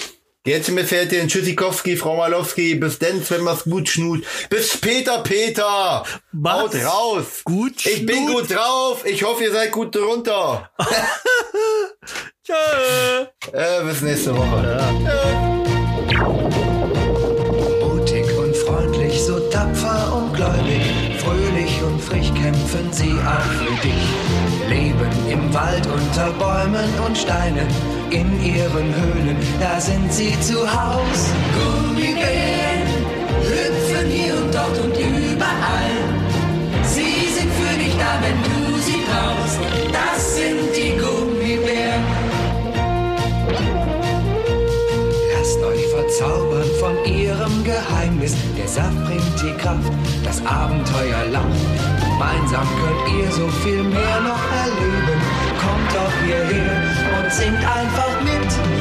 Jetzt 0.47 0.71
mit 0.71 0.87
Pferdchen, 0.87 1.27
Tschüssikowski, 1.27 1.97
Frau 1.97 2.17
Malowski, 2.17 2.75
bis 2.75 2.99
denn, 2.99 3.25
wenn 3.31 3.41
man's 3.41 3.65
gut 3.65 3.89
schnut. 3.89 4.25
Bis 4.51 4.75
später, 4.75 5.23
Peter! 5.23 6.05
Was? 6.33 6.61
Haut 6.61 6.75
raus! 6.85 7.25
Gut. 7.45 7.87
Ich 7.87 8.05
bin 8.05 8.27
Schnut. 8.27 8.49
gut 8.49 8.55
drauf. 8.55 9.07
Ich 9.07 9.23
hoffe, 9.23 9.45
ihr 9.45 9.53
seid 9.53 9.73
gut 9.73 9.95
drunter. 9.95 10.71
Tschö. 12.47 12.53
Äh, 13.53 13.85
bis 13.85 14.03
nächste 14.03 14.37
Woche. 14.37 14.83
Mutig 17.81 18.27
und 18.37 18.55
freundlich, 18.55 19.19
so 19.23 19.41
tapfer 19.49 20.15
und 20.15 20.35
gläubig, 20.35 21.14
frisch 22.07 22.33
kämpfen 22.35 22.93
sie 22.93 23.15
auch 23.35 23.51
für 23.59 23.75
dich. 23.87 24.05
Leben 24.69 25.13
im 25.31 25.55
Wald 25.55 25.87
unter 25.87 26.31
Bäumen 26.33 26.89
und 27.07 27.17
Steinen, 27.17 27.69
in 28.11 28.29
ihren 28.43 28.89
Höhlen, 28.95 29.37
da 29.61 29.81
sind 29.81 30.13
sie 30.13 30.39
zu 30.41 30.59
Haus. 30.61 31.21
Gummibären 31.57 32.83
hüpfen 33.43 34.09
hier 34.11 34.35
und 34.35 34.55
dort 34.55 34.79
und 34.85 34.97
überall. 34.97 35.97
Sie 36.83 37.29
sind 37.37 37.51
für 37.61 37.77
dich 37.79 37.95
da, 37.97 38.19
wenn 38.25 38.39
du 38.49 38.79
sie 38.81 39.01
brauchst. 39.09 39.59
Das 39.93 40.37
sind 40.37 40.77
die 40.77 40.94
Verzaubern 45.95 46.69
von 46.81 47.05
ihrem 47.05 47.63
Geheimnis. 47.63 48.35
Der 48.59 48.67
Saft 48.67 48.99
bringt 49.05 49.23
die 49.41 49.53
Kraft, 49.63 49.93
das 50.25 50.45
Abenteuer 50.45 51.27
lacht. 51.31 51.47
Gemeinsam 52.01 52.67
könnt 52.81 53.17
ihr 53.17 53.31
so 53.31 53.47
viel 53.63 53.85
mehr 53.85 54.21
noch 54.21 54.43
erleben. 54.65 55.21
Kommt 55.63 55.91
doch 55.95 56.15
hierher 56.27 56.83
und 57.17 57.33
singt 57.33 57.65
einfach 57.65 58.21
mit. 58.25 58.74